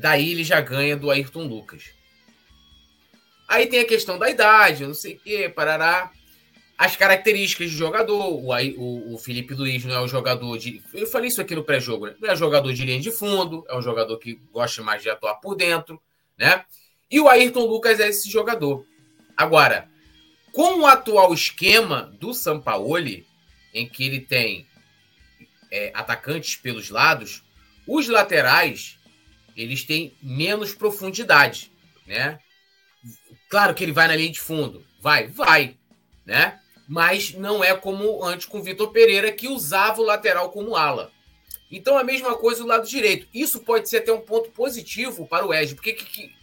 Daí 0.00 0.30
ele 0.30 0.42
já 0.42 0.62
ganha 0.62 0.96
do 0.96 1.10
Ayrton 1.10 1.46
Lucas. 1.46 1.90
Aí 3.46 3.66
tem 3.66 3.80
a 3.80 3.84
questão 3.84 4.18
da 4.18 4.30
idade, 4.30 4.86
não 4.86 4.94
sei 4.94 5.16
o 5.16 5.18
quê, 5.18 5.52
parará. 5.54 6.10
As 6.78 6.96
características 6.96 7.70
de 7.70 7.76
jogador. 7.76 8.32
O, 8.32 8.48
o, 8.48 9.14
o, 9.14 9.18
Felipe 9.18 9.52
Luiz 9.52 9.84
não 9.84 9.94
é 9.94 10.00
um 10.00 10.08
jogador 10.08 10.56
de. 10.56 10.82
Eu 10.94 11.06
falei 11.06 11.28
isso 11.28 11.42
aqui 11.42 11.54
no 11.54 11.62
pré-jogo, 11.62 12.06
né? 12.06 12.14
Não 12.18 12.30
é 12.30 12.32
um 12.32 12.36
jogador 12.36 12.72
de 12.72 12.82
linha 12.82 12.98
de 12.98 13.10
fundo, 13.10 13.62
é 13.68 13.76
um 13.76 13.82
jogador 13.82 14.16
que 14.16 14.40
gosta 14.50 14.82
mais 14.82 15.02
de 15.02 15.10
atuar 15.10 15.34
por 15.34 15.54
dentro, 15.54 16.00
né? 16.38 16.64
E 17.10 17.20
o 17.20 17.28
Ayrton 17.28 17.66
Lucas 17.66 18.00
é 18.00 18.08
esse 18.08 18.30
jogador. 18.30 18.86
Agora, 19.36 19.86
com 20.50 20.80
o 20.80 20.86
atual 20.86 21.34
esquema 21.34 22.10
do 22.18 22.32
Sampaoli, 22.32 23.26
em 23.74 23.86
que 23.86 24.06
ele 24.06 24.20
tem 24.20 24.66
é, 25.70 25.90
atacantes 25.94 26.56
pelos 26.56 26.90
lados, 26.90 27.42
os 27.86 28.08
laterais 28.08 28.98
eles 29.56 29.84
têm 29.84 30.16
menos 30.22 30.72
profundidade, 30.72 31.70
né? 32.06 32.38
Claro 33.48 33.74
que 33.74 33.82
ele 33.82 33.92
vai 33.92 34.06
na 34.08 34.16
linha 34.16 34.30
de 34.30 34.40
fundo, 34.40 34.86
vai, 35.00 35.26
vai, 35.26 35.76
né? 36.24 36.60
Mas 36.88 37.34
não 37.34 37.62
é 37.62 37.74
como 37.74 38.24
antes 38.24 38.46
com 38.46 38.58
o 38.58 38.62
Vitor 38.62 38.90
Pereira, 38.90 39.32
que 39.32 39.48
usava 39.48 40.00
o 40.00 40.04
lateral 40.04 40.50
como 40.50 40.76
ala. 40.76 41.12
Então 41.70 41.96
a 41.96 42.02
mesma 42.02 42.36
coisa 42.36 42.62
do 42.62 42.68
lado 42.68 42.88
direito. 42.88 43.28
Isso 43.32 43.60
pode 43.60 43.88
ser 43.88 43.98
até 43.98 44.12
um 44.12 44.20
ponto 44.20 44.50
positivo 44.50 45.26
para 45.26 45.46
o 45.46 45.54
Edge, 45.54 45.74
porque 45.74 45.92
que, 45.92 46.04
que... 46.04 46.34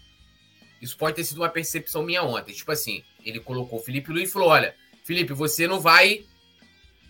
isso 0.81 0.97
pode 0.97 1.15
ter 1.15 1.23
sido 1.25 1.41
uma 1.41 1.49
percepção 1.49 2.01
minha 2.03 2.23
ontem. 2.23 2.53
Tipo 2.53 2.71
assim, 2.71 3.03
ele 3.25 3.39
colocou 3.39 3.79
o 3.79 3.83
Felipe 3.83 4.11
Luiz 4.11 4.29
e 4.29 4.31
falou: 4.31 4.49
olha, 4.49 4.73
Felipe, 5.03 5.33
você 5.33 5.67
não 5.67 5.81
vai. 5.81 6.25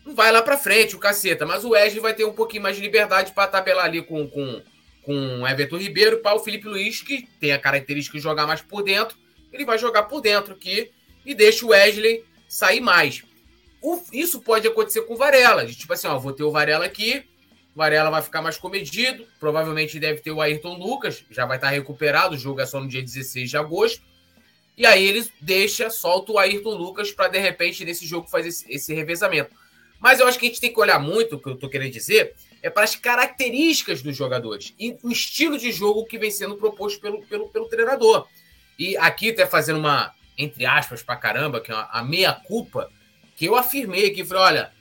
Não 0.08 0.16
vai 0.16 0.32
lá 0.32 0.41
para 0.41 0.58
frente, 0.58 0.95
o 0.95 0.99
caceta, 0.99 1.45
mas 1.45 1.66
o 1.66 1.72
Wesley 1.72 1.99
vai 1.99 2.14
ter 2.14 2.24
um 2.24 2.32
pouquinho 2.32 2.64
mais 2.64 2.78
de 2.78 2.82
liberdade 2.82 3.34
para 3.34 3.45
tabelar 3.45 3.84
ali 3.84 4.01
com, 4.01 4.26
com, 4.30 4.62
com 5.03 5.45
Everton 5.45 5.76
Ribeiro 5.76 6.20
para 6.20 6.34
o 6.34 6.39
Felipe 6.39 6.66
Luiz, 6.66 7.01
que 7.01 7.28
tem 7.41 7.51
a 7.51 7.60
característica 7.60 8.18
de 8.18 8.24
jogar 8.24 8.47
mais 8.47 8.62
por 8.62 8.84
dentro, 8.84 9.18
ele 9.51 9.66
vai 9.66 9.78
jogar 9.78 10.03
por 10.03 10.22
dentro 10.22 10.53
aqui 10.53 10.89
e 11.26 11.36
deixa 11.36 11.66
o 11.66 11.70
Wesley 11.72 12.24
sair 12.47 12.80
mais. 12.80 13.22
o, 13.82 14.01
isso 14.14 14.39
pode 14.39 14.66
acontecer 14.66 15.01
com 15.01 15.16
o 15.16 15.18
Varela. 15.18 15.66
Tipo 15.66 15.91
assim, 15.91 16.08
ó, 16.08 16.18
vou 16.18 16.32
ter 16.32 16.43
o 16.43 16.51
Varela 16.51 16.86
aqui, 16.86 17.26
o 17.76 17.78
Varela 17.78 18.10
vai 18.10 18.22
ficar 18.22 18.41
mais 18.41 18.58
comedido, 18.58 19.28
provavelmente 19.41 19.99
deve 19.99 20.22
ter 20.22 20.32
o 20.32 20.39
Ayrton 20.39 20.78
Lucas, 20.78 21.26
já 21.30 21.45
vai 21.45 21.58
estar 21.58 21.68
recuperado, 21.68 22.36
o 22.36 22.38
jogo 22.38 22.62
é 22.62 22.66
só 22.66 22.80
no 22.80 22.88
dia 22.88 23.03
16 23.03 23.49
de 23.49 23.58
agosto. 23.58 24.01
E 24.78 24.86
aí 24.86 25.05
ele 25.05 25.30
deixa, 25.41 25.89
solta 25.89 26.32
o 26.32 26.39
Ayrton 26.39 26.76
Lucas 26.76 27.12
para 27.12 27.28
de 27.28 27.39
repente 27.39 27.84
nesse 27.84 28.08
jogo 28.08 28.30
fazer 28.30 28.47
esse, 28.47 28.72
esse, 28.72 28.93
revezamento. 28.93 29.53
Mas 30.00 30.20
eu 30.20 30.28
acho 30.28 30.38
que 30.38 30.45
a 30.45 30.50
gente 30.50 30.62
tem 30.62 30.72
que 30.72 30.80
olhar 30.80 31.00
muito, 31.00 31.36
o 31.36 31.39
que 31.39 31.50
eu 31.50 31.56
tô 31.56 31.70
querendo 31.70 31.91
dizer, 31.91 32.36
é 32.62 32.70
para 32.70 32.84
as 32.84 32.95
características 32.95 34.02
dos 34.02 34.16
jogadores 34.16 34.74
e 34.80 34.98
o 35.04 35.12
estilo 35.12 35.58
de 35.58 35.72
jogo 35.72 36.06
que 36.06 36.18
vem 36.18 36.32
sendo 36.32 36.56
proposto 36.56 37.00
pelo, 37.00 37.22
pelo, 37.26 37.50
pelo 37.50 37.68
treinador. 37.68 38.28
E 38.78 38.95
aqui 38.98 39.30
até 39.30 39.45
fazendo 39.45 39.80
uma, 39.80 40.14
entre 40.38 40.66
aspas, 40.66 41.02
para 41.02 41.16
caramba, 41.16 41.60
que 41.60 41.72
é 41.72 41.76
uma, 41.76 41.89
a 41.91 42.04
meia-culpa, 42.04 42.91
que 43.36 43.45
eu 43.45 43.56
afirmei 43.56 44.08
aqui, 44.08 44.26
falei, 44.26 44.43
olha, 44.43 44.72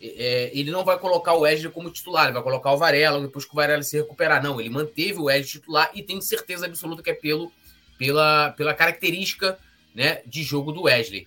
é, 0.00 0.50
ele 0.52 0.70
não 0.70 0.84
vai 0.84 0.98
colocar 0.98 1.32
o 1.34 1.40
Wesley 1.40 1.72
como 1.72 1.90
titular, 1.90 2.24
ele 2.24 2.34
vai 2.34 2.42
colocar 2.42 2.72
o 2.72 2.76
Varela 2.76 3.20
depois 3.20 3.44
que 3.44 3.52
o 3.52 3.56
Varela 3.56 3.82
se 3.82 3.96
recuperar. 3.96 4.42
Não, 4.42 4.60
ele 4.60 4.70
manteve 4.70 5.18
o 5.18 5.24
Wesley 5.24 5.50
titular 5.50 5.90
e 5.94 6.02
tem 6.02 6.20
certeza 6.20 6.66
absoluta 6.66 7.02
que 7.02 7.10
é 7.10 7.14
pelo 7.14 7.50
pela, 7.98 8.50
pela 8.50 8.74
característica 8.74 9.58
né, 9.94 10.20
de 10.26 10.42
jogo 10.42 10.72
do 10.72 10.82
Wesley. 10.82 11.26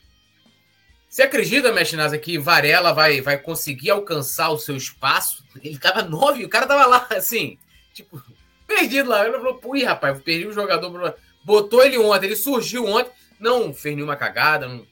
Você 1.09 1.23
acredita, 1.23 1.73
Mestre 1.73 2.19
que 2.19 2.37
Varela 2.37 2.93
vai, 2.93 3.19
vai 3.19 3.35
conseguir 3.37 3.89
alcançar 3.89 4.51
o 4.51 4.59
seu 4.59 4.77
espaço? 4.77 5.43
Ele 5.63 5.79
tava 5.79 6.03
nove, 6.03 6.45
o 6.45 6.49
cara 6.49 6.67
tava 6.67 6.85
lá, 6.85 7.07
assim, 7.17 7.57
tipo, 7.93 8.21
perdido 8.67 9.09
lá. 9.09 9.25
Ele 9.25 9.35
falou, 9.37 9.55
pô, 9.55 9.75
rapaz, 9.83 10.21
perdi 10.21 10.45
o 10.45 10.53
jogador. 10.53 11.15
Botou 11.43 11.83
ele 11.83 11.97
ontem, 11.97 12.27
ele 12.27 12.35
surgiu 12.35 12.85
ontem, 12.85 13.11
não 13.39 13.73
fez 13.73 13.95
nenhuma 13.95 14.15
cagada, 14.15 14.67
não 14.67 14.85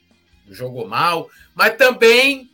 jogou 0.50 0.88
mal, 0.88 1.30
mas 1.54 1.78
também 1.78 2.50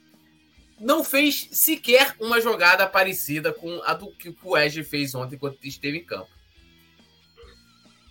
não 0.77 1.01
fez 1.01 1.47
sequer 1.51 2.15
uma 2.19 2.41
jogada 2.41 2.85
parecida 2.85 3.53
com 3.53 3.81
a 3.85 3.93
do 3.93 4.11
que 4.11 4.29
o 4.29 4.49
Wesley 4.49 4.83
fez 4.83 5.15
ontem 5.15 5.37
quando 5.37 5.57
esteve 5.63 5.99
em 5.99 6.03
campo. 6.03 6.27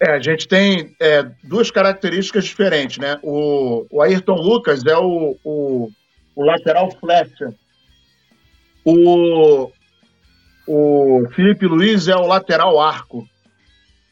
É, 0.05 0.15
a 0.15 0.19
gente 0.19 0.49
tem 0.49 0.97
é, 1.01 1.23
duas 1.45 1.71
características 1.71 2.45
diferentes, 2.45 2.99
né? 2.99 3.21
O, 3.23 3.87
o 3.89 4.03
Ayrton 4.03 4.35
Lucas 4.35 4.85
é 4.85 4.97
o, 4.97 5.37
o, 5.45 5.93
o 6.35 6.45
lateral 6.45 6.91
flecha. 6.91 7.55
O, 8.85 9.71
o 10.67 11.29
Felipe 11.31 11.67
Luiz 11.67 12.09
é 12.09 12.17
o 12.17 12.27
lateral 12.27 12.81
arco. 12.81 13.25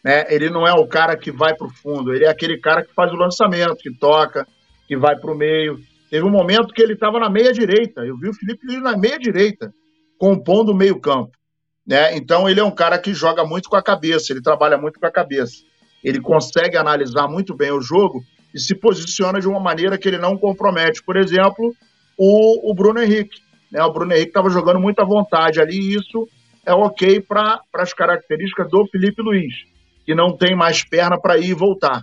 Né? 0.04 0.32
Ele 0.32 0.48
não 0.48 0.64
é 0.64 0.72
o 0.72 0.86
cara 0.86 1.16
que 1.16 1.32
vai 1.32 1.56
para 1.56 1.66
o 1.66 1.74
fundo, 1.74 2.14
ele 2.14 2.24
é 2.24 2.28
aquele 2.28 2.58
cara 2.58 2.84
que 2.84 2.94
faz 2.94 3.12
o 3.12 3.16
lançamento, 3.16 3.74
que 3.74 3.92
toca, 3.92 4.46
que 4.86 4.96
vai 4.96 5.16
para 5.16 5.32
o 5.32 5.36
meio. 5.36 5.80
Teve 6.08 6.24
um 6.24 6.30
momento 6.30 6.72
que 6.72 6.80
ele 6.80 6.92
estava 6.92 7.18
na 7.18 7.28
meia 7.28 7.52
direita. 7.52 8.02
Eu 8.02 8.16
vi 8.16 8.28
o 8.28 8.34
Felipe 8.34 8.64
Luiz 8.64 8.80
na 8.80 8.96
meia 8.96 9.18
direita, 9.18 9.74
compondo 10.16 10.70
o 10.70 10.76
meio 10.76 11.00
campo. 11.00 11.32
Né? 11.84 12.16
Então 12.16 12.48
ele 12.48 12.60
é 12.60 12.64
um 12.64 12.70
cara 12.70 12.96
que 12.96 13.12
joga 13.12 13.44
muito 13.44 13.68
com 13.68 13.76
a 13.76 13.82
cabeça, 13.82 14.32
ele 14.32 14.40
trabalha 14.40 14.78
muito 14.78 15.00
com 15.00 15.06
a 15.06 15.10
cabeça 15.10 15.68
ele 16.02 16.20
consegue 16.20 16.76
analisar 16.76 17.28
muito 17.28 17.54
bem 17.54 17.70
o 17.70 17.80
jogo 17.80 18.24
e 18.54 18.58
se 18.58 18.74
posiciona 18.74 19.40
de 19.40 19.48
uma 19.48 19.60
maneira 19.60 19.98
que 19.98 20.08
ele 20.08 20.18
não 20.18 20.36
compromete. 20.36 21.02
Por 21.02 21.16
exemplo, 21.16 21.74
o, 22.16 22.70
o 22.70 22.74
Bruno 22.74 23.02
Henrique. 23.02 23.40
Né? 23.70 23.82
O 23.82 23.92
Bruno 23.92 24.12
Henrique 24.12 24.30
estava 24.30 24.50
jogando 24.50 24.80
muita 24.80 25.04
vontade 25.04 25.60
ali 25.60 25.78
e 25.78 25.94
isso 25.94 26.28
é 26.64 26.72
ok 26.72 27.20
para 27.20 27.60
as 27.74 27.92
características 27.92 28.68
do 28.68 28.86
Felipe 28.86 29.22
Luiz, 29.22 29.54
que 30.04 30.14
não 30.14 30.36
tem 30.36 30.54
mais 30.54 30.84
perna 30.84 31.18
para 31.18 31.38
ir 31.38 31.50
e 31.50 31.54
voltar. 31.54 32.02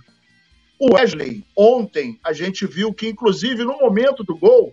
O 0.80 0.94
Wesley, 0.94 1.44
ontem, 1.56 2.18
a 2.24 2.32
gente 2.32 2.66
viu 2.66 2.92
que, 2.92 3.08
inclusive, 3.08 3.64
no 3.64 3.78
momento 3.78 4.22
do 4.22 4.36
gol, 4.36 4.72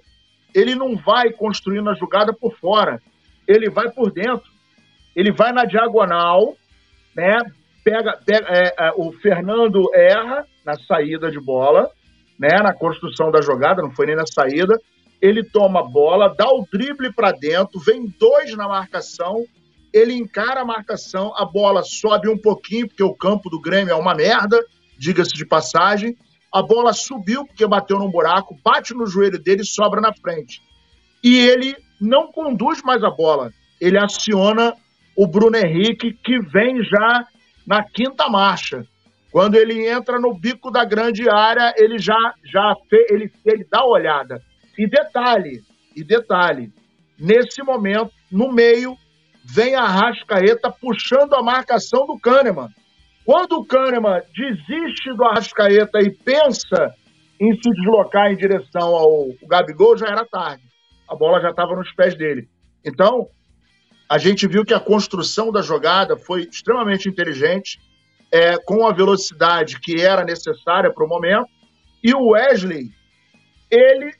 ele 0.53 0.75
não 0.75 0.95
vai 0.95 1.31
construindo 1.31 1.89
a 1.89 1.95
jogada 1.95 2.31
por 2.31 2.55
fora, 2.57 3.01
ele 3.47 3.69
vai 3.69 3.91
por 3.91 4.11
dentro. 4.11 4.49
Ele 5.15 5.31
vai 5.31 5.51
na 5.51 5.65
diagonal, 5.65 6.55
né? 7.15 7.37
Pega, 7.85 8.17
pega 8.25 8.47
é, 8.49 8.73
é, 8.77 8.91
o 8.97 9.11
Fernando 9.11 9.87
erra 9.93 10.43
na 10.65 10.73
saída 10.75 11.29
de 11.29 11.39
bola, 11.39 11.91
né, 12.39 12.57
na 12.61 12.73
construção 12.73 13.29
da 13.29 13.41
jogada, 13.41 13.83
não 13.83 13.91
foi 13.91 14.07
nem 14.07 14.15
na 14.15 14.25
saída. 14.25 14.81
Ele 15.21 15.43
toma 15.43 15.81
a 15.81 15.83
bola, 15.83 16.33
dá 16.35 16.47
o 16.49 16.65
drible 16.69 17.13
para 17.13 17.31
dentro, 17.31 17.79
vem 17.79 18.11
dois 18.19 18.53
na 18.55 18.67
marcação, 18.67 19.45
ele 19.93 20.13
encara 20.13 20.61
a 20.61 20.65
marcação, 20.65 21.31
a 21.37 21.45
bola 21.45 21.83
sobe 21.83 22.27
um 22.27 22.37
pouquinho, 22.37 22.87
porque 22.87 23.03
o 23.03 23.13
campo 23.13 23.49
do 23.49 23.61
Grêmio 23.61 23.93
é 23.93 23.95
uma 23.95 24.15
merda, 24.15 24.59
diga-se 24.97 25.33
de 25.33 25.45
passagem. 25.45 26.17
A 26.51 26.61
bola 26.61 26.91
subiu 26.91 27.45
porque 27.45 27.65
bateu 27.65 27.97
num 27.97 28.09
buraco, 28.09 28.57
bate 28.63 28.93
no 28.93 29.05
joelho 29.05 29.41
dele 29.41 29.61
e 29.61 29.65
sobra 29.65 30.01
na 30.01 30.13
frente. 30.13 30.61
E 31.23 31.37
ele 31.37 31.75
não 31.99 32.31
conduz 32.31 32.81
mais 32.83 33.03
a 33.03 33.09
bola, 33.09 33.51
ele 33.79 33.97
aciona 33.97 34.73
o 35.15 35.27
Bruno 35.27 35.55
Henrique, 35.55 36.11
que 36.11 36.39
vem 36.39 36.83
já 36.83 37.25
na 37.65 37.83
quinta 37.83 38.29
marcha. 38.29 38.85
Quando 39.31 39.55
ele 39.55 39.87
entra 39.87 40.19
no 40.19 40.33
bico 40.33 40.71
da 40.71 40.85
grande 40.85 41.29
área, 41.29 41.73
ele 41.77 41.97
já, 41.99 42.17
já 42.43 42.73
ele, 43.09 43.31
ele 43.45 43.65
dá 43.69 43.85
olhada. 43.85 44.41
E 44.77 44.87
detalhe, 44.87 45.61
e 45.95 46.03
detalhe, 46.03 46.71
nesse 47.19 47.61
momento, 47.61 48.11
no 48.31 48.51
meio, 48.51 48.95
vem 49.43 49.75
a 49.75 49.85
Rascaeta 49.85 50.71
puxando 50.71 51.33
a 51.33 51.43
marcação 51.43 52.05
do 52.05 52.19
Kahneman. 52.19 52.69
Quando 53.25 53.53
o 53.53 53.65
Kahneman 53.65 54.21
desiste 54.35 55.13
do 55.15 55.25
Arrascaeta 55.25 55.99
e 55.99 56.11
pensa 56.11 56.93
em 57.41 57.53
se 57.55 57.69
deslocar 57.71 58.31
em 58.31 58.37
direção 58.37 58.95
ao 58.95 59.27
Gabigol, 59.47 59.97
já 59.97 60.07
era 60.07 60.25
tarde. 60.25 60.63
A 61.09 61.15
bola 61.15 61.41
já 61.41 61.49
estava 61.49 61.75
nos 61.75 61.91
pés 61.93 62.15
dele. 62.15 62.47
Então, 62.85 63.27
a 64.09 64.17
gente 64.17 64.47
viu 64.47 64.63
que 64.63 64.73
a 64.73 64.79
construção 64.79 65.51
da 65.51 65.61
jogada 65.61 66.15
foi 66.15 66.43
extremamente 66.43 67.09
inteligente, 67.09 67.79
é, 68.31 68.57
com 68.57 68.85
a 68.87 68.93
velocidade 68.93 69.79
que 69.79 70.01
era 70.01 70.23
necessária 70.23 70.91
para 70.93 71.05
o 71.05 71.07
momento. 71.07 71.47
E 72.03 72.13
o 72.13 72.29
Wesley, 72.29 72.91
ele, 73.69 74.13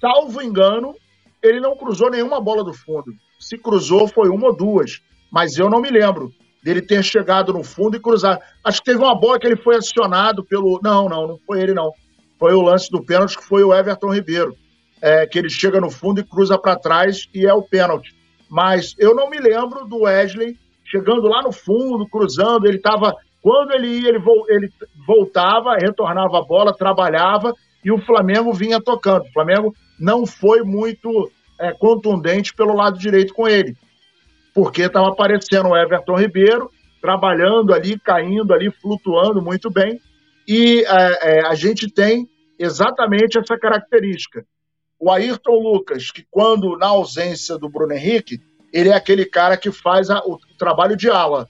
salvo 0.00 0.42
engano, 0.42 0.94
ele 1.42 1.60
não 1.60 1.76
cruzou 1.76 2.10
nenhuma 2.10 2.40
bola 2.40 2.62
do 2.62 2.74
fundo. 2.74 3.12
Se 3.38 3.56
cruzou, 3.56 4.06
foi 4.06 4.28
uma 4.28 4.48
ou 4.48 4.56
duas. 4.56 5.00
Mas 5.30 5.56
eu 5.56 5.70
não 5.70 5.80
me 5.80 5.90
lembro 5.90 6.32
dele 6.62 6.82
ter 6.82 7.02
chegado 7.02 7.52
no 7.52 7.64
fundo 7.64 7.96
e 7.96 8.00
cruzar. 8.00 8.38
Acho 8.62 8.80
que 8.80 8.90
teve 8.90 9.02
uma 9.02 9.18
bola 9.18 9.38
que 9.38 9.46
ele 9.46 9.56
foi 9.56 9.76
acionado 9.76 10.44
pelo. 10.44 10.80
Não, 10.82 11.08
não, 11.08 11.26
não 11.26 11.38
foi 11.46 11.62
ele, 11.62 11.72
não. 11.72 11.92
Foi 12.38 12.52
o 12.52 12.60
lance 12.60 12.90
do 12.90 13.02
pênalti 13.02 13.38
que 13.38 13.44
foi 13.44 13.62
o 13.62 13.74
Everton 13.74 14.12
Ribeiro. 14.12 14.54
É, 15.00 15.26
que 15.26 15.38
ele 15.38 15.48
chega 15.48 15.80
no 15.80 15.90
fundo 15.90 16.20
e 16.20 16.24
cruza 16.24 16.58
para 16.58 16.76
trás 16.76 17.26
e 17.32 17.46
é 17.46 17.54
o 17.54 17.62
pênalti. 17.62 18.14
Mas 18.50 18.96
eu 18.98 19.14
não 19.14 19.30
me 19.30 19.38
lembro 19.38 19.86
do 19.86 20.02
Wesley 20.02 20.58
chegando 20.84 21.28
lá 21.28 21.40
no 21.42 21.52
fundo, 21.52 22.08
cruzando. 22.08 22.66
Ele 22.66 22.78
estava. 22.78 23.14
Quando 23.40 23.72
ele 23.72 23.86
ia, 23.86 24.08
ele, 24.08 24.22
ele 24.48 24.68
voltava, 25.06 25.76
retornava 25.76 26.38
a 26.38 26.44
bola, 26.44 26.76
trabalhava 26.76 27.54
e 27.84 27.90
o 27.90 27.98
Flamengo 27.98 28.52
vinha 28.52 28.80
tocando. 28.80 29.22
O 29.22 29.32
Flamengo 29.32 29.74
não 29.98 30.26
foi 30.26 30.62
muito 30.62 31.30
é, 31.58 31.72
contundente 31.72 32.52
pelo 32.54 32.74
lado 32.74 32.98
direito 32.98 33.32
com 33.32 33.48
ele, 33.48 33.74
porque 34.54 34.82
estava 34.82 35.08
aparecendo 35.08 35.68
o 35.68 35.76
Everton 35.76 36.16
Ribeiro 36.16 36.70
trabalhando 37.00 37.72
ali, 37.72 37.98
caindo 37.98 38.52
ali, 38.52 38.70
flutuando 38.70 39.40
muito 39.40 39.70
bem. 39.70 39.98
E 40.46 40.84
é, 40.84 41.38
é, 41.38 41.46
a 41.46 41.54
gente 41.54 41.90
tem 41.90 42.28
exatamente 42.58 43.38
essa 43.38 43.56
característica 43.58 44.44
o 45.00 45.10
Ayrton 45.10 45.58
Lucas, 45.58 46.10
que 46.10 46.26
quando 46.30 46.76
na 46.76 46.88
ausência 46.88 47.56
do 47.56 47.70
Bruno 47.70 47.94
Henrique, 47.94 48.38
ele 48.70 48.90
é 48.90 48.94
aquele 48.94 49.24
cara 49.24 49.56
que 49.56 49.72
faz 49.72 50.10
a, 50.10 50.18
o, 50.18 50.38
trabalho 50.58 50.94
de 50.94 51.08
ala, 51.08 51.48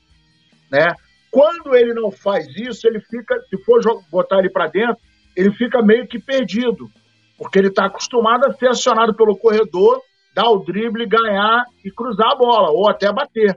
né? 0.70 0.94
Quando 1.32 1.74
ele 1.74 1.92
não 1.92 2.10
faz 2.10 2.46
isso, 2.56 2.86
ele 2.86 3.00
fica, 3.00 3.38
se 3.48 3.56
for 3.64 3.80
botar 4.10 4.38
ele 4.38 4.50
para 4.50 4.68
dentro, 4.68 4.96
ele 5.36 5.52
fica 5.52 5.82
meio 5.82 6.06
que 6.06 6.18
perdido, 6.18 6.88
porque 7.36 7.58
ele 7.58 7.68
está 7.68 7.86
acostumado 7.86 8.46
a 8.46 8.54
ser 8.54 8.68
acionado 8.68 9.14
pelo 9.14 9.36
corredor, 9.36 10.00
dar 10.34 10.48
o 10.48 10.58
drible, 10.58 11.06
ganhar 11.06 11.64
e 11.84 11.90
cruzar 11.90 12.32
a 12.32 12.36
bola, 12.36 12.70
ou 12.70 12.88
até 12.88 13.12
bater. 13.12 13.56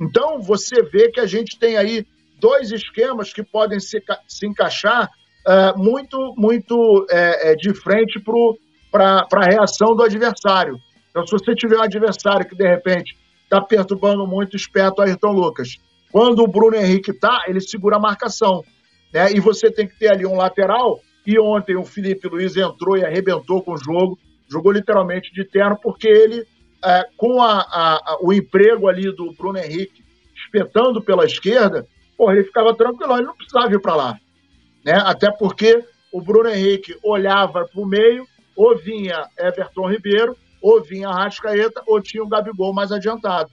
Então, 0.00 0.40
você 0.40 0.82
vê 0.82 1.10
que 1.10 1.20
a 1.20 1.26
gente 1.26 1.58
tem 1.58 1.76
aí 1.76 2.06
dois 2.38 2.70
esquemas 2.70 3.32
que 3.32 3.42
podem 3.42 3.80
se, 3.80 4.02
se 4.26 4.46
encaixar 4.46 5.10
uh, 5.46 5.78
muito, 5.78 6.34
muito 6.36 6.74
uh, 7.02 7.56
de 7.56 7.74
frente 7.74 8.20
para 8.20 8.34
o 8.34 8.56
para 8.90 9.26
a 9.32 9.44
reação 9.44 9.94
do 9.94 10.02
adversário. 10.02 10.80
Então, 11.10 11.26
se 11.26 11.32
você 11.32 11.54
tiver 11.54 11.76
um 11.76 11.82
adversário 11.82 12.46
que, 12.46 12.54
de 12.54 12.66
repente, 12.66 13.16
está 13.42 13.60
perturbando 13.60 14.26
muito, 14.26 14.56
esperto 14.56 15.00
Ayrton 15.00 15.32
Lucas. 15.32 15.78
Quando 16.12 16.42
o 16.42 16.48
Bruno 16.48 16.76
Henrique 16.76 17.10
está, 17.10 17.44
ele 17.46 17.60
segura 17.60 17.96
a 17.96 18.00
marcação. 18.00 18.62
Né? 19.12 19.32
E 19.32 19.40
você 19.40 19.70
tem 19.70 19.86
que 19.86 19.98
ter 19.98 20.08
ali 20.08 20.26
um 20.26 20.36
lateral. 20.36 21.00
E 21.26 21.38
ontem 21.38 21.76
o 21.76 21.84
Felipe 21.84 22.28
Luiz 22.28 22.56
entrou 22.56 22.96
e 22.96 23.04
arrebentou 23.04 23.62
com 23.62 23.72
o 23.72 23.78
jogo. 23.78 24.18
Jogou 24.50 24.72
literalmente 24.72 25.32
de 25.32 25.44
terno, 25.44 25.78
porque 25.82 26.08
ele, 26.08 26.46
é, 26.84 27.04
com 27.16 27.42
a, 27.42 27.60
a, 27.60 28.18
o 28.22 28.32
emprego 28.32 28.88
ali 28.88 29.14
do 29.14 29.32
Bruno 29.32 29.58
Henrique, 29.58 30.02
espetando 30.34 31.02
pela 31.02 31.26
esquerda, 31.26 31.86
porra, 32.16 32.34
ele 32.34 32.44
ficava 32.44 32.74
tranquilo, 32.74 33.16
ele 33.16 33.26
não 33.26 33.36
precisava 33.36 33.72
ir 33.72 33.80
para 33.80 33.94
lá. 33.94 34.18
Né? 34.84 34.94
Até 35.04 35.30
porque 35.30 35.84
o 36.10 36.20
Bruno 36.20 36.48
Henrique 36.48 36.96
olhava 37.02 37.66
para 37.66 37.80
o 37.80 37.86
meio, 37.86 38.26
ou 38.58 38.76
vinha 38.76 39.28
Everton 39.38 39.88
Ribeiro, 39.88 40.36
ou 40.60 40.82
vinha 40.82 41.08
Arrascaeta, 41.08 41.80
ou 41.86 42.02
tinha 42.02 42.24
o 42.24 42.28
Gabigol 42.28 42.74
mais 42.74 42.90
adiantado. 42.90 43.50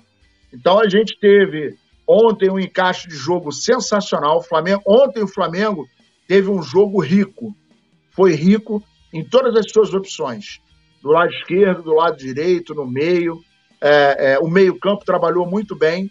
Então 0.51 0.79
a 0.79 0.89
gente 0.89 1.19
teve 1.19 1.75
ontem 2.07 2.49
um 2.49 2.59
encaixe 2.59 3.07
de 3.07 3.15
jogo 3.15 3.51
sensacional. 3.51 4.37
O 4.37 4.41
Flamengo, 4.41 4.81
ontem 4.87 5.21
o 5.21 5.27
Flamengo 5.27 5.87
teve 6.27 6.49
um 6.49 6.63
jogo 6.63 6.99
rico. 6.99 7.55
Foi 8.15 8.33
rico 8.33 8.83
em 9.13 9.23
todas 9.23 9.55
as 9.55 9.71
suas 9.71 9.93
opções. 9.93 10.59
Do 11.03 11.09
lado 11.09 11.29
esquerdo, 11.29 11.83
do 11.83 11.93
lado 11.93 12.17
direito, 12.17 12.73
no 12.73 12.87
meio. 12.87 13.39
É, 13.79 14.33
é, 14.33 14.39
o 14.39 14.47
meio-campo 14.47 15.05
trabalhou 15.05 15.45
muito 15.45 15.75
bem. 15.75 16.09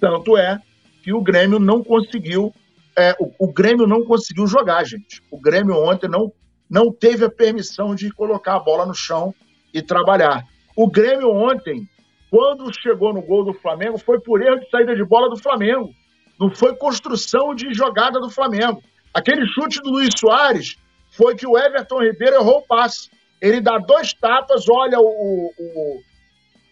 Tanto 0.00 0.36
é 0.36 0.60
que 1.02 1.12
o 1.12 1.20
Grêmio 1.20 1.58
não 1.58 1.82
conseguiu. 1.82 2.54
É, 2.96 3.16
o, 3.18 3.32
o, 3.46 3.52
Grêmio 3.52 3.84
não 3.84 4.04
conseguiu 4.04 4.46
jogar, 4.46 4.84
gente. 4.84 5.20
O 5.28 5.40
Grêmio 5.40 5.74
ontem 5.74 6.08
não, 6.08 6.32
não 6.70 6.92
teve 6.92 7.24
a 7.24 7.30
permissão 7.30 7.94
de 7.96 8.12
colocar 8.12 8.54
a 8.54 8.60
bola 8.60 8.86
no 8.86 8.94
chão 8.94 9.34
e 9.74 9.82
trabalhar. 9.82 10.44
O 10.76 10.88
Grêmio 10.88 11.28
ontem, 11.30 11.88
quando 12.30 12.72
chegou 12.80 13.12
no 13.12 13.20
gol 13.20 13.44
do 13.44 13.52
Flamengo, 13.52 13.98
foi 13.98 14.20
por 14.20 14.40
erro 14.40 14.60
de 14.60 14.70
saída 14.70 14.94
de 14.94 15.04
bola 15.04 15.28
do 15.28 15.36
Flamengo. 15.36 15.90
Não 16.38 16.48
foi 16.48 16.76
construção 16.76 17.54
de 17.54 17.74
jogada 17.74 18.20
do 18.20 18.30
Flamengo. 18.30 18.80
Aquele 19.12 19.44
chute 19.48 19.80
do 19.82 19.90
Luiz 19.90 20.14
Soares 20.16 20.76
foi 21.10 21.34
que 21.34 21.46
o 21.46 21.58
Everton 21.58 22.02
Ribeiro 22.02 22.36
errou 22.36 22.58
o 22.58 22.66
passe. 22.66 23.10
Ele 23.40 23.60
dá 23.60 23.78
dois 23.78 24.14
tapas, 24.14 24.68
olha 24.68 25.00
o, 25.00 25.52
o, 25.58 26.00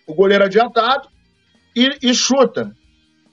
o 0.06 0.14
goleiro 0.14 0.44
adiantado 0.44 1.08
e, 1.74 1.98
e 2.02 2.14
chuta. 2.14 2.72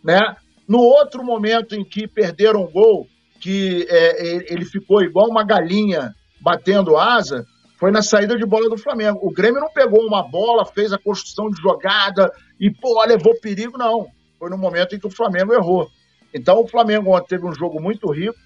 Né? 0.03 0.19
No 0.67 0.79
outro 0.79 1.23
momento 1.23 1.75
em 1.75 1.85
que 1.85 2.07
perderam 2.07 2.63
o 2.63 2.71
gol, 2.71 3.07
que 3.39 3.85
é, 3.87 4.51
ele 4.51 4.65
ficou 4.65 5.03
igual 5.03 5.29
uma 5.29 5.43
galinha 5.43 6.15
batendo 6.45 6.95
asa, 6.95 7.43
foi 7.79 7.89
na 7.89 8.03
saída 8.03 8.37
de 8.37 8.45
bola 8.45 8.69
do 8.69 8.77
Flamengo. 8.77 9.19
O 9.23 9.31
Grêmio 9.31 9.59
não 9.59 9.73
pegou 9.73 10.05
uma 10.05 10.21
bola, 10.21 10.63
fez 10.63 10.93
a 10.93 10.99
construção 10.99 11.49
de 11.49 11.59
jogada 11.59 12.31
e, 12.59 12.69
pô, 12.69 13.03
levou 13.03 13.33
perigo, 13.41 13.79
não. 13.79 14.05
Foi 14.37 14.51
no 14.51 14.57
momento 14.57 14.95
em 14.95 14.99
que 14.99 15.07
o 15.07 15.11
Flamengo 15.11 15.53
errou. 15.53 15.89
Então, 16.31 16.61
o 16.61 16.67
Flamengo 16.67 17.15
ontem 17.15 17.29
teve 17.29 17.47
um 17.47 17.53
jogo 17.53 17.81
muito 17.81 18.11
rico 18.11 18.37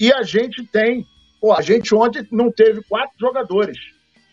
e 0.00 0.12
a 0.12 0.24
gente 0.24 0.66
tem. 0.66 1.06
Pô, 1.40 1.52
a 1.52 1.62
gente 1.62 1.94
ontem 1.94 2.26
não 2.32 2.50
teve 2.50 2.82
quatro 2.82 3.14
jogadores: 3.20 3.78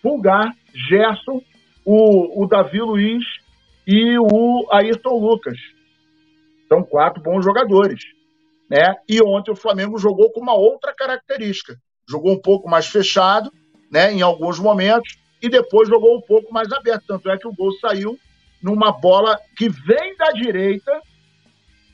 Pulgar, 0.02 0.56
Gerson, 0.90 1.44
o, 1.86 2.44
o 2.44 2.48
Davi 2.48 2.82
Luiz 2.82 3.24
e 3.86 4.18
o 4.18 4.68
Ayrton 4.72 5.20
Lucas. 5.20 5.60
São 6.68 6.82
quatro 6.82 7.22
bons 7.22 7.46
jogadores. 7.46 8.02
Né? 8.68 8.96
E 9.08 9.22
ontem 9.22 9.52
o 9.52 9.56
Flamengo 9.56 10.00
jogou 10.00 10.32
com 10.32 10.40
uma 10.40 10.56
outra 10.56 10.92
característica. 10.96 11.78
Jogou 12.12 12.34
um 12.34 12.42
pouco 12.42 12.70
mais 12.70 12.88
fechado, 12.88 13.52
né, 13.90 14.12
em 14.12 14.22
alguns 14.22 14.60
momentos, 14.60 15.18
e 15.42 15.50
depois 15.50 15.88
jogou 15.88 16.18
um 16.18 16.22
pouco 16.22 16.54
mais 16.54 16.72
aberto. 16.72 17.06
Tanto 17.08 17.30
é 17.30 17.38
que 17.38 17.48
o 17.48 17.54
gol 17.54 17.72
saiu 17.80 18.20
numa 18.62 18.92
bola 18.92 19.40
que 19.58 19.70
vem 19.70 20.16
da 20.18 20.32
direita, 20.32 20.92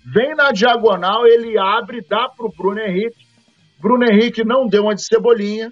vem 0.03 0.35
na 0.35 0.51
diagonal, 0.51 1.25
ele 1.25 1.57
abre, 1.57 2.01
dá 2.01 2.27
para 2.27 2.45
o 2.45 2.51
Bruno 2.51 2.79
Henrique. 2.79 3.25
Bruno 3.79 4.05
Henrique 4.05 4.43
não 4.43 4.67
deu 4.67 4.83
uma 4.83 4.95
de 4.95 5.03
cebolinha, 5.03 5.71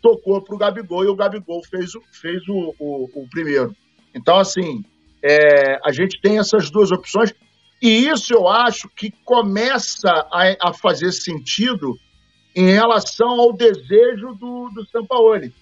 tocou 0.00 0.40
para 0.40 0.54
o 0.54 0.58
Gabigol 0.58 1.04
e 1.04 1.08
o 1.08 1.16
Gabigol 1.16 1.60
fez, 1.64 1.90
fez 2.12 2.48
o, 2.48 2.74
o, 2.78 3.10
o 3.14 3.28
primeiro. 3.28 3.74
Então, 4.14 4.38
assim, 4.38 4.84
é, 5.22 5.78
a 5.84 5.92
gente 5.92 6.20
tem 6.20 6.38
essas 6.38 6.70
duas 6.70 6.90
opções, 6.90 7.34
e 7.82 8.08
isso 8.08 8.32
eu 8.32 8.48
acho 8.48 8.88
que 8.88 9.10
começa 9.24 10.10
a, 10.30 10.68
a 10.68 10.72
fazer 10.72 11.12
sentido 11.12 11.98
em 12.54 12.70
relação 12.70 13.40
ao 13.40 13.52
desejo 13.52 14.34
do, 14.34 14.70
do 14.74 14.86
Sampaoli, 14.90 15.52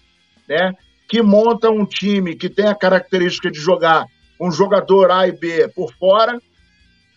né? 0.49 0.73
que 1.09 1.23
monta 1.23 1.71
um 1.71 1.87
time 1.87 2.37
que 2.37 2.49
tem 2.49 2.67
a 2.67 2.75
característica 2.75 3.51
de 3.51 3.59
jogar 3.59 4.07
um 4.41 4.51
jogador 4.51 5.11
A 5.11 5.27
e 5.27 5.33
B 5.33 5.69
por 5.69 5.93
fora 5.95 6.39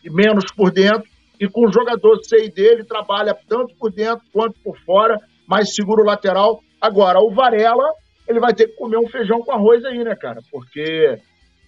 e 0.04 0.10
menos 0.10 0.46
por 0.56 0.72
dentro, 0.72 1.04
e 1.40 1.48
com 1.48 1.68
o 1.68 1.72
jogador 1.72 2.24
C 2.24 2.46
e 2.46 2.52
D 2.52 2.62
ele 2.62 2.84
trabalha 2.84 3.36
tanto 3.48 3.76
por 3.76 3.92
dentro 3.92 4.24
quanto 4.32 4.60
por 4.64 4.78
fora, 4.80 5.18
mais 5.48 5.76
seguro 5.76 6.04
lateral. 6.04 6.64
Agora, 6.80 7.20
o 7.20 7.32
Varela, 7.32 7.94
ele 8.28 8.40
vai 8.40 8.54
ter 8.54 8.68
que 8.68 8.76
comer 8.76 8.98
um 8.98 9.08
feijão 9.08 9.42
com 9.42 9.52
arroz 9.52 9.84
aí, 9.86 10.04
né, 10.04 10.16
cara? 10.16 10.42
Porque 10.52 11.20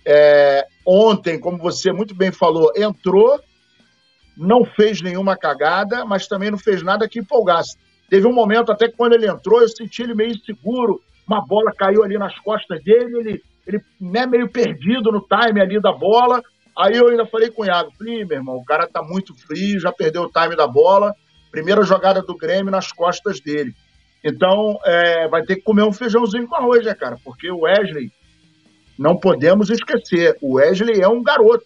é, 0.06 0.66
ontem, 0.86 1.39
como 1.39 1.58
você 1.58 1.91
muito 1.91 2.16
bem 2.16 2.32
falou, 2.32 2.72
entrou, 2.76 3.39
não 4.36 4.66
fez 4.66 5.01
nenhuma 5.01 5.38
cagada, 5.38 6.06
mas 6.06 6.28
também 6.28 6.49
não 6.49 6.58
fez 6.58 6.82
nada 6.82 7.08
que 7.08 7.20
empolgasse. 7.20 7.78
Teve 8.14 8.28
um 8.28 8.32
momento 8.32 8.72
até 8.72 8.88
que 8.88 8.95
quando 8.95 9.14
ele 9.14 9.28
entrou, 9.28 9.59
eu 9.59 9.68
senti 9.68 10.03
ele 10.03 10.14
meio 10.14 10.30
inseguro, 10.30 11.01
uma 11.28 11.43
bola 11.43 11.72
caiu 11.76 12.03
ali 12.03 12.16
nas 12.16 12.38
costas 12.41 12.80
dele, 12.84 13.18
ele, 13.18 13.43
ele 13.66 13.82
é 14.16 14.28
meio 14.28 14.47
perdido 14.47 15.11
no 15.11 15.20
time 15.20 15.59
ali 15.59 15.82
da 15.82 15.91
bola. 15.91 16.39
Aí 16.78 16.95
eu 16.95 17.07
ainda 17.07 17.26
falei 17.26 17.49
com 17.49 17.64
o 17.64 17.66
Iago, 17.66 17.91
falei, 17.97 18.24
meu 18.24 18.38
irmão, 18.38 18.57
o 18.57 18.64
cara 18.64 18.88
tá 18.88 19.01
muito 19.01 19.34
frio, 19.34 19.80
já 19.80 19.91
perdeu 19.91 20.22
o 20.22 20.32
time 20.32 20.55
da 20.55 20.68
bola, 20.68 21.16
primeira 21.49 21.82
jogada 21.82 22.22
do 22.22 22.38
Grêmio 22.38 22.70
nas 22.70 22.91
costas 22.91 23.41
dele. 23.41 23.74
Então, 24.24 24.78
é, 24.86 25.28
vai 25.28 25.41
ter 25.41 25.55
que 25.55 25.64
comer 25.64 25.82
um 25.82 25.91
feijãozinho 25.91 26.47
com 26.47 26.55
arroz, 26.55 26.86
né, 26.86 26.93
cara? 26.93 27.18
Porque 27.26 27.49
o 27.49 27.61
Wesley, 27.61 28.11
não 28.95 29.18
podemos 29.18 29.72
esquecer, 29.72 30.38
o 30.39 30.57
Wesley 30.57 31.01
é 31.01 31.07
um 31.07 31.24
garoto, 31.24 31.66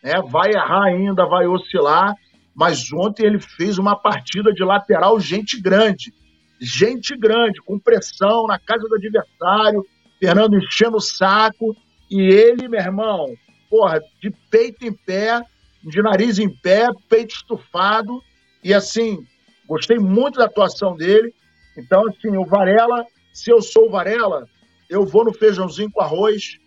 né? 0.00 0.12
Vai 0.30 0.52
errar 0.52 0.84
ainda, 0.84 1.26
vai 1.26 1.48
oscilar, 1.48 2.14
mas 2.54 2.92
ontem 2.92 3.24
ele 3.24 3.40
fez 3.40 3.78
uma 3.78 3.96
partida 3.96 4.52
de 4.52 4.62
lateral 4.62 5.18
gente 5.18 5.60
grande. 5.60 6.12
Gente 6.60 7.16
grande, 7.16 7.60
com 7.60 7.78
pressão 7.78 8.46
na 8.46 8.58
casa 8.58 8.86
do 8.88 8.94
adversário, 8.94 9.84
Fernando 10.20 10.56
enchendo 10.56 10.98
o 10.98 11.00
saco. 11.00 11.74
E 12.10 12.20
ele, 12.20 12.68
meu 12.68 12.80
irmão, 12.80 13.34
porra, 13.70 14.00
de 14.20 14.30
peito 14.50 14.86
em 14.86 14.92
pé, 14.92 15.42
de 15.82 16.02
nariz 16.02 16.38
em 16.38 16.48
pé, 16.48 16.88
peito 17.08 17.34
estufado. 17.34 18.22
E 18.62 18.72
assim, 18.72 19.26
gostei 19.66 19.98
muito 19.98 20.38
da 20.38 20.44
atuação 20.44 20.94
dele. 20.94 21.34
Então, 21.76 22.06
assim, 22.06 22.36
o 22.36 22.44
Varela, 22.44 23.04
se 23.32 23.50
eu 23.50 23.62
sou 23.62 23.88
o 23.88 23.90
Varela, 23.90 24.46
eu 24.90 25.06
vou 25.06 25.24
no 25.24 25.32
feijãozinho 25.32 25.90
com 25.90 26.02
arroz. 26.02 26.58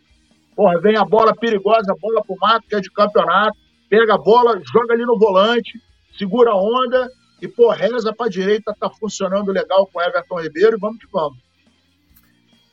Porra, 0.55 0.81
vem 0.81 0.97
a 0.97 1.05
bola 1.05 1.35
perigosa, 1.35 1.91
a 1.91 1.99
bola 1.99 2.23
pro 2.25 2.35
mato, 2.41 2.67
que 2.67 2.75
é 2.75 2.81
de 2.81 2.91
campeonato 2.91 3.64
pega 3.89 4.15
a 4.15 4.17
bola, 4.17 4.61
joga 4.71 4.93
ali 4.93 5.05
no 5.05 5.17
volante, 5.17 5.81
segura 6.17 6.51
a 6.51 6.55
onda 6.55 7.11
e, 7.41 7.47
pô, 7.47 7.69
reza 7.71 8.13
pra 8.13 8.27
direita, 8.27 8.75
tá 8.79 8.89
funcionando 8.89 9.51
legal 9.51 9.87
com 9.87 9.99
o 9.99 10.01
Everton 10.01 10.41
Ribeiro 10.41 10.77
e 10.77 10.79
vamos 10.79 10.99
que 10.99 11.07
vamos. 11.11 11.37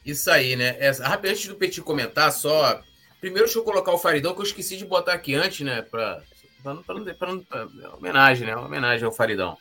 Isso 0.04 0.30
aí, 0.30 0.56
né? 0.56 0.76
Essa, 0.78 1.08
antes 1.08 1.46
do 1.46 1.54
Petit 1.54 1.80
comentar, 1.80 2.32
só. 2.32 2.82
Primeiro, 3.20 3.44
deixa 3.44 3.58
eu 3.58 3.64
colocar 3.64 3.92
o 3.92 3.98
Faridão, 3.98 4.34
que 4.34 4.40
eu 4.40 4.44
esqueci 4.44 4.76
de 4.76 4.84
botar 4.84 5.12
aqui 5.12 5.34
antes, 5.34 5.60
né? 5.60 5.82
Pra, 5.82 6.22
pra, 6.62 6.74
pra, 6.76 7.00
pra, 7.00 7.14
pra, 7.14 7.66
pra 7.66 7.94
homenagem, 7.94 8.46
né? 8.46 8.56
Homenagem 8.56 9.04
ao 9.04 9.12
Faridão. 9.12 9.56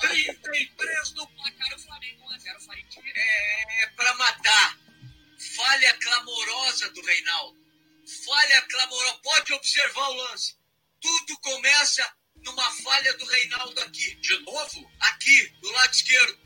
33 0.00 1.14
no 1.14 1.26
placar, 1.26 1.76
o 1.76 1.80
Flamengo 1.80 2.22
1x0, 2.30 2.66
Farid. 2.66 2.86
É, 3.14 3.86
pra 3.94 4.14
matar. 4.14 4.78
Falha 5.56 5.94
clamorosa 5.94 6.90
do 6.92 7.02
Reinaldo. 7.02 7.56
Falha 8.24 8.62
clamorosa. 8.62 9.18
Pode 9.22 9.52
observar 9.52 10.08
o 10.08 10.14
lance. 10.14 10.54
Tudo 11.00 11.38
começa 11.40 12.04
numa 12.44 12.70
falha 12.82 13.16
do 13.16 13.24
Reinaldo 13.24 13.80
aqui. 13.80 14.16
De 14.16 14.38
novo? 14.40 14.90
Aqui, 15.00 15.52
do 15.60 15.70
lado 15.72 15.92
esquerdo. 15.92 16.38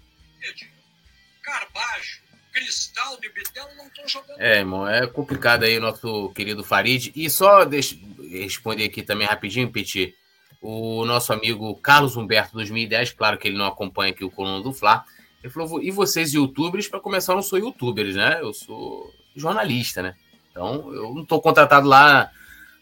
Carbajo, 1.43 2.23
Cristal 2.53 3.19
de 3.21 3.29
Bitel 3.31 3.69
não 3.77 3.87
estão 3.87 4.09
jogando. 4.09 4.41
É, 4.41 4.59
irmão, 4.59 4.87
é 4.87 5.07
complicado 5.07 5.65
aí 5.65 5.79
nosso 5.79 6.31
querido 6.31 6.63
Farid. 6.63 7.13
E 7.15 7.29
só 7.31 7.65
deixa, 7.65 7.97
responder 8.31 8.85
aqui 8.85 9.03
também 9.03 9.27
rapidinho, 9.27 9.71
Petit. 9.71 10.15
O 10.61 11.05
nosso 11.05 11.33
amigo 11.33 11.75
Carlos 11.77 12.17
Humberto 12.17 12.55
2010, 12.55 13.13
claro 13.13 13.37
que 13.37 13.49
ele 13.49 13.59
não 13.59 13.67
acompanha 13.67 14.13
aqui 14.13 14.25
o 14.25 14.31
Coluna 14.31 14.63
do 14.63 14.73
Fla. 14.73 15.05
Ele 15.43 15.53
falou: 15.53 15.83
e 15.83 15.91
vocês, 15.91 16.33
youtubers? 16.33 16.87
Para 16.87 17.01
começar, 17.01 17.33
eu 17.33 17.37
não 17.37 17.43
sou 17.43 17.59
youtubers, 17.59 18.15
né? 18.15 18.39
Eu 18.41 18.53
sou 18.53 19.13
jornalista, 19.35 20.03
né? 20.03 20.15
Então, 20.51 20.93
eu 20.95 21.15
não 21.15 21.23
estou 21.23 21.41
contratado 21.41 21.89
lá 21.89 22.31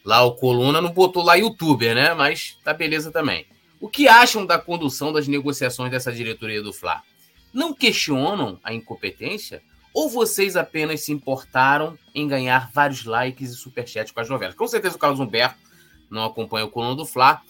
Lá 0.04 0.22
o 0.22 0.34
Coluna 0.34 0.80
não 0.80 0.90
botou 0.90 1.22
lá 1.22 1.34
youtuber, 1.34 1.94
né? 1.94 2.14
Mas 2.14 2.56
tá 2.64 2.72
beleza 2.72 3.10
também. 3.10 3.46
O 3.80 3.88
que 3.88 4.08
acham 4.08 4.44
da 4.44 4.58
condução 4.58 5.12
das 5.12 5.26
negociações 5.26 5.90
dessa 5.90 6.12
diretoria 6.12 6.62
do 6.62 6.72
Fla? 6.72 7.02
Não 7.52 7.74
questionam 7.74 8.58
a 8.62 8.72
incompetência? 8.72 9.62
Ou 9.92 10.08
vocês 10.08 10.56
apenas 10.56 11.00
se 11.02 11.12
importaram 11.12 11.98
em 12.14 12.26
ganhar 12.28 12.70
vários 12.72 13.04
likes 13.04 13.50
e 13.50 13.56
superchats 13.56 14.12
com 14.12 14.20
as 14.20 14.28
novelas? 14.28 14.54
Com 14.54 14.68
certeza 14.68 14.96
o 14.96 14.98
Carlos 14.98 15.20
Humberto 15.20 15.58
não 16.10 16.24
acompanha 16.24 16.66
o 16.66 16.70
Coluna 16.70 16.94
do 16.94 17.06
Fla. 17.06 17.40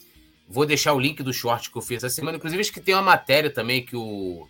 Vou 0.49 0.67
deixar 0.67 0.93
o 0.93 1.01
link 1.01 1.23
do 1.23 1.33
short 1.33 1.71
que 1.71 1.79
eu 1.79 1.83
fiz 1.83 2.03
essa 2.03 2.15
semana. 2.15 2.37
Inclusive, 2.37 2.61
acho 2.61 2.73
que 2.73 2.81
tem 2.81 2.95
uma 2.95 3.03
matéria 3.03 3.51
também 3.51 3.85
que 3.85 3.97
o 3.97 4.49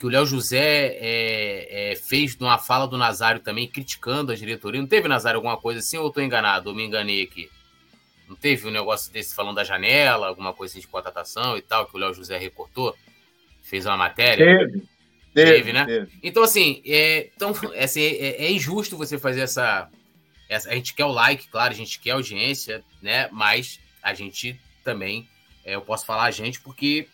que 0.00 0.06
o 0.06 0.08
Léo 0.08 0.24
José 0.24 0.96
é, 0.98 1.92
é, 1.92 1.96
fez 1.96 2.34
numa 2.38 2.56
fala 2.56 2.88
do 2.88 2.96
Nazário 2.96 3.42
também, 3.42 3.68
criticando 3.68 4.32
a 4.32 4.34
diretoria. 4.34 4.80
Não 4.80 4.88
teve, 4.88 5.06
Nazário, 5.06 5.36
alguma 5.36 5.58
coisa 5.58 5.80
assim 5.80 5.98
ou 5.98 6.04
eu 6.04 6.08
estou 6.08 6.22
enganado? 6.22 6.70
Ou 6.70 6.74
me 6.74 6.86
enganei 6.86 7.22
aqui? 7.22 7.50
Não 8.26 8.34
teve 8.34 8.66
um 8.66 8.70
negócio 8.70 9.12
desse 9.12 9.34
falando 9.34 9.56
da 9.56 9.64
janela, 9.64 10.28
alguma 10.28 10.54
coisa 10.54 10.72
assim 10.72 10.80
de 10.80 10.88
contratação 10.88 11.54
e 11.58 11.60
tal, 11.60 11.84
que 11.84 11.94
o 11.94 11.98
Léo 11.98 12.14
José 12.14 12.38
recortou? 12.38 12.96
Fez 13.60 13.84
uma 13.84 13.98
matéria? 13.98 14.46
Teve. 14.46 14.82
Teve, 15.34 15.52
teve 15.52 15.72
né? 15.74 15.84
Teve. 15.84 16.12
Então, 16.22 16.42
assim, 16.44 16.80
é, 16.86 17.28
então, 17.36 17.52
assim 17.78 18.00
é, 18.00 18.46
é, 18.46 18.50
injusto 18.50 18.96
você 18.96 19.18
fazer 19.18 19.42
essa, 19.42 19.90
essa. 20.48 20.70
A 20.70 20.74
gente 20.76 20.94
quer 20.94 21.04
o 21.04 21.12
like, 21.12 21.46
claro, 21.48 21.74
a 21.74 21.76
gente 21.76 22.00
quer 22.00 22.12
audiência, 22.12 22.82
né? 23.02 23.28
Mas 23.30 23.78
a 24.02 24.14
gente 24.14 24.58
também. 24.82 25.28
É, 25.62 25.74
eu 25.74 25.82
posso 25.82 26.06
falar 26.06 26.24
a 26.24 26.30
gente 26.30 26.58
porque 26.62 27.06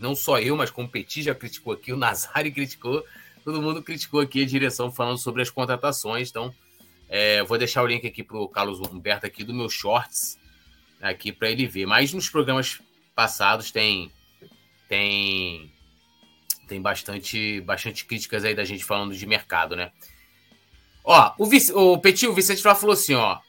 não 0.00 0.14
só 0.14 0.40
eu, 0.40 0.56
mas 0.56 0.70
como 0.70 0.88
Petit 0.88 1.22
já 1.22 1.34
criticou 1.34 1.72
aqui, 1.72 1.92
o 1.92 1.96
Nazário 1.96 2.52
criticou, 2.54 3.04
todo 3.44 3.62
mundo 3.62 3.82
criticou 3.82 4.20
aqui 4.20 4.42
a 4.42 4.46
direção 4.46 4.90
falando 4.90 5.18
sobre 5.18 5.42
as 5.42 5.50
contratações. 5.50 6.30
Então, 6.30 6.52
é, 7.08 7.42
vou 7.44 7.58
deixar 7.58 7.82
o 7.82 7.86
link 7.86 8.06
aqui 8.06 8.22
para 8.22 8.38
o 8.38 8.48
Carlos 8.48 8.80
Humberto 8.80 9.26
aqui 9.26 9.44
do 9.44 9.54
meu 9.54 9.68
shorts 9.68 10.38
aqui 11.00 11.32
para 11.32 11.50
ele 11.50 11.66
ver. 11.66 11.86
Mas 11.86 12.12
nos 12.12 12.28
programas 12.28 12.80
passados 13.14 13.70
tem 13.70 14.10
tem 14.88 15.72
tem 16.66 16.80
bastante 16.80 17.60
bastante 17.62 18.04
críticas 18.04 18.44
aí 18.44 18.54
da 18.54 18.64
gente 18.64 18.84
falando 18.84 19.14
de 19.14 19.26
mercado, 19.26 19.74
né? 19.74 19.92
Ó, 21.02 21.34
o, 21.38 21.92
o 21.92 21.98
Petit, 21.98 22.26
o 22.26 22.34
Vicente 22.34 22.62
falou 22.62 22.92
assim, 22.92 23.14
ó, 23.14 23.40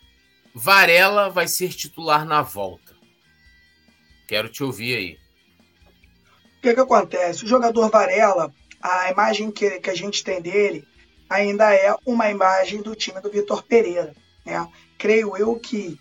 Varela 0.56 1.30
vai 1.30 1.48
ser 1.48 1.70
titular 1.70 2.26
na 2.26 2.42
volta. 2.42 2.96
Quero 4.28 4.50
te 4.50 4.64
ouvir 4.64 4.96
aí. 4.96 5.20
O 6.62 6.64
que, 6.64 6.76
que 6.76 6.80
acontece? 6.80 7.44
O 7.44 7.48
jogador 7.48 7.90
Varela, 7.90 8.54
a 8.80 9.10
imagem 9.10 9.50
que, 9.50 9.80
que 9.80 9.90
a 9.90 9.96
gente 9.96 10.24
tem 10.24 10.40
dele 10.40 10.88
ainda 11.28 11.74
é 11.74 11.96
uma 12.06 12.30
imagem 12.30 12.84
do 12.84 12.94
time 12.94 13.20
do 13.20 13.32
Vitor 13.32 13.64
Pereira. 13.64 14.14
Né? 14.46 14.68
Creio 14.96 15.36
eu 15.36 15.56
que 15.56 16.00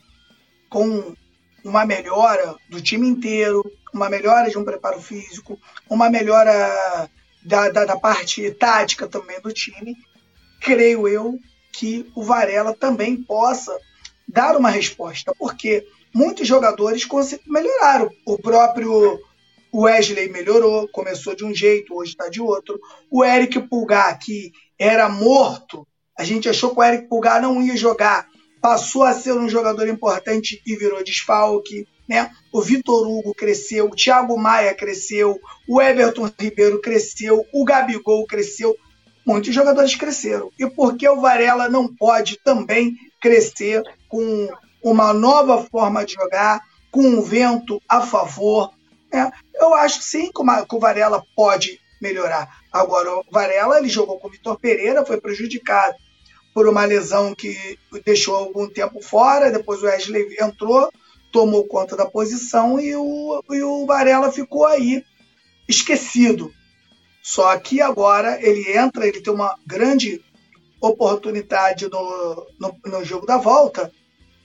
com 0.68 1.16
uma 1.64 1.86
melhora 1.86 2.56
do 2.68 2.78
time 2.78 3.08
inteiro, 3.08 3.64
uma 3.90 4.10
melhora 4.10 4.50
de 4.50 4.58
um 4.58 4.64
preparo 4.64 5.00
físico, 5.00 5.58
uma 5.88 6.10
melhora 6.10 7.08
da, 7.42 7.70
da, 7.70 7.86
da, 7.86 7.98
parte 7.98 8.50
tática 8.50 9.08
também 9.08 9.40
do 9.40 9.50
time, 9.54 9.96
creio 10.60 11.08
eu 11.08 11.38
que 11.72 12.06
o 12.14 12.22
Varela 12.22 12.74
também 12.74 13.16
possa 13.16 13.74
dar 14.28 14.58
uma 14.58 14.68
resposta, 14.68 15.34
porque 15.38 15.88
muitos 16.12 16.46
jogadores 16.46 17.08
melhoraram. 17.46 18.10
O 18.26 18.36
próprio 18.36 19.18
Wesley 19.74 20.28
melhorou, 20.28 20.88
começou 20.88 21.34
de 21.34 21.44
um 21.44 21.54
jeito, 21.54 21.94
hoje 21.94 22.12
está 22.12 22.28
de 22.28 22.40
outro. 22.40 22.80
O 23.10 23.24
Eric 23.24 23.60
Pulgar, 23.68 24.18
que 24.18 24.52
era 24.78 25.08
morto, 25.08 25.86
a 26.18 26.24
gente 26.24 26.48
achou 26.48 26.70
que 26.70 26.80
o 26.80 26.82
Eric 26.82 27.08
Pulgar 27.08 27.40
não 27.40 27.62
ia 27.62 27.76
jogar 27.76 28.28
passou 28.60 29.02
a 29.02 29.14
ser 29.14 29.32
um 29.32 29.48
jogador 29.48 29.88
importante 29.88 30.60
e 30.66 30.76
virou 30.76 31.02
desfalque. 31.02 31.86
Né? 32.08 32.30
O 32.52 32.60
Vitor 32.60 33.08
Hugo 33.08 33.34
cresceu, 33.34 33.86
o 33.86 33.94
Thiago 33.94 34.36
Maia 34.36 34.74
cresceu, 34.74 35.40
o 35.68 35.80
Everton 35.80 36.30
Ribeiro 36.38 36.80
cresceu, 36.80 37.46
o 37.52 37.64
Gabigol 37.64 38.26
cresceu. 38.26 38.76
Muitos 39.24 39.54
jogadores 39.54 39.94
cresceram. 39.94 40.50
E 40.58 40.68
por 40.68 40.96
que 40.96 41.08
o 41.08 41.20
Varela 41.20 41.68
não 41.68 41.86
pode 41.86 42.38
também 42.42 42.96
crescer 43.20 43.82
com 44.08 44.48
uma 44.82 45.12
nova 45.12 45.62
forma 45.64 46.04
de 46.04 46.14
jogar, 46.14 46.60
com 46.90 47.02
um 47.02 47.22
vento 47.22 47.80
a 47.88 48.00
favor? 48.00 48.72
Né? 49.12 49.30
Eu 49.54 49.74
acho 49.74 50.02
sim 50.02 50.30
que 50.32 50.74
o 50.74 50.78
Varela 50.78 51.24
pode 51.34 51.80
melhorar. 52.00 52.60
Agora, 52.72 53.18
o 53.18 53.24
Varela 53.30 53.78
ele 53.78 53.88
jogou 53.88 54.18
com 54.18 54.28
o 54.28 54.30
Vitor 54.30 54.58
Pereira, 54.58 55.04
foi 55.04 55.20
prejudicado 55.20 55.94
por 56.54 56.68
uma 56.68 56.84
lesão 56.84 57.34
que 57.34 57.78
deixou 58.04 58.34
algum 58.34 58.68
tempo 58.68 59.02
fora. 59.02 59.50
Depois 59.50 59.82
o 59.82 59.86
Wesley 59.86 60.36
entrou, 60.40 60.90
tomou 61.32 61.66
conta 61.66 61.96
da 61.96 62.06
posição 62.06 62.80
e 62.80 62.94
o, 62.96 63.42
e 63.50 63.62
o 63.62 63.86
Varela 63.86 64.32
ficou 64.32 64.66
aí 64.66 65.04
esquecido. 65.68 66.52
Só 67.22 67.56
que 67.58 67.80
agora 67.80 68.38
ele 68.40 68.76
entra, 68.76 69.06
ele 69.06 69.20
tem 69.20 69.32
uma 69.32 69.54
grande 69.66 70.24
oportunidade 70.80 71.88
no, 71.88 72.46
no, 72.58 72.76
no 72.86 73.04
jogo 73.04 73.26
da 73.26 73.36
volta. 73.36 73.92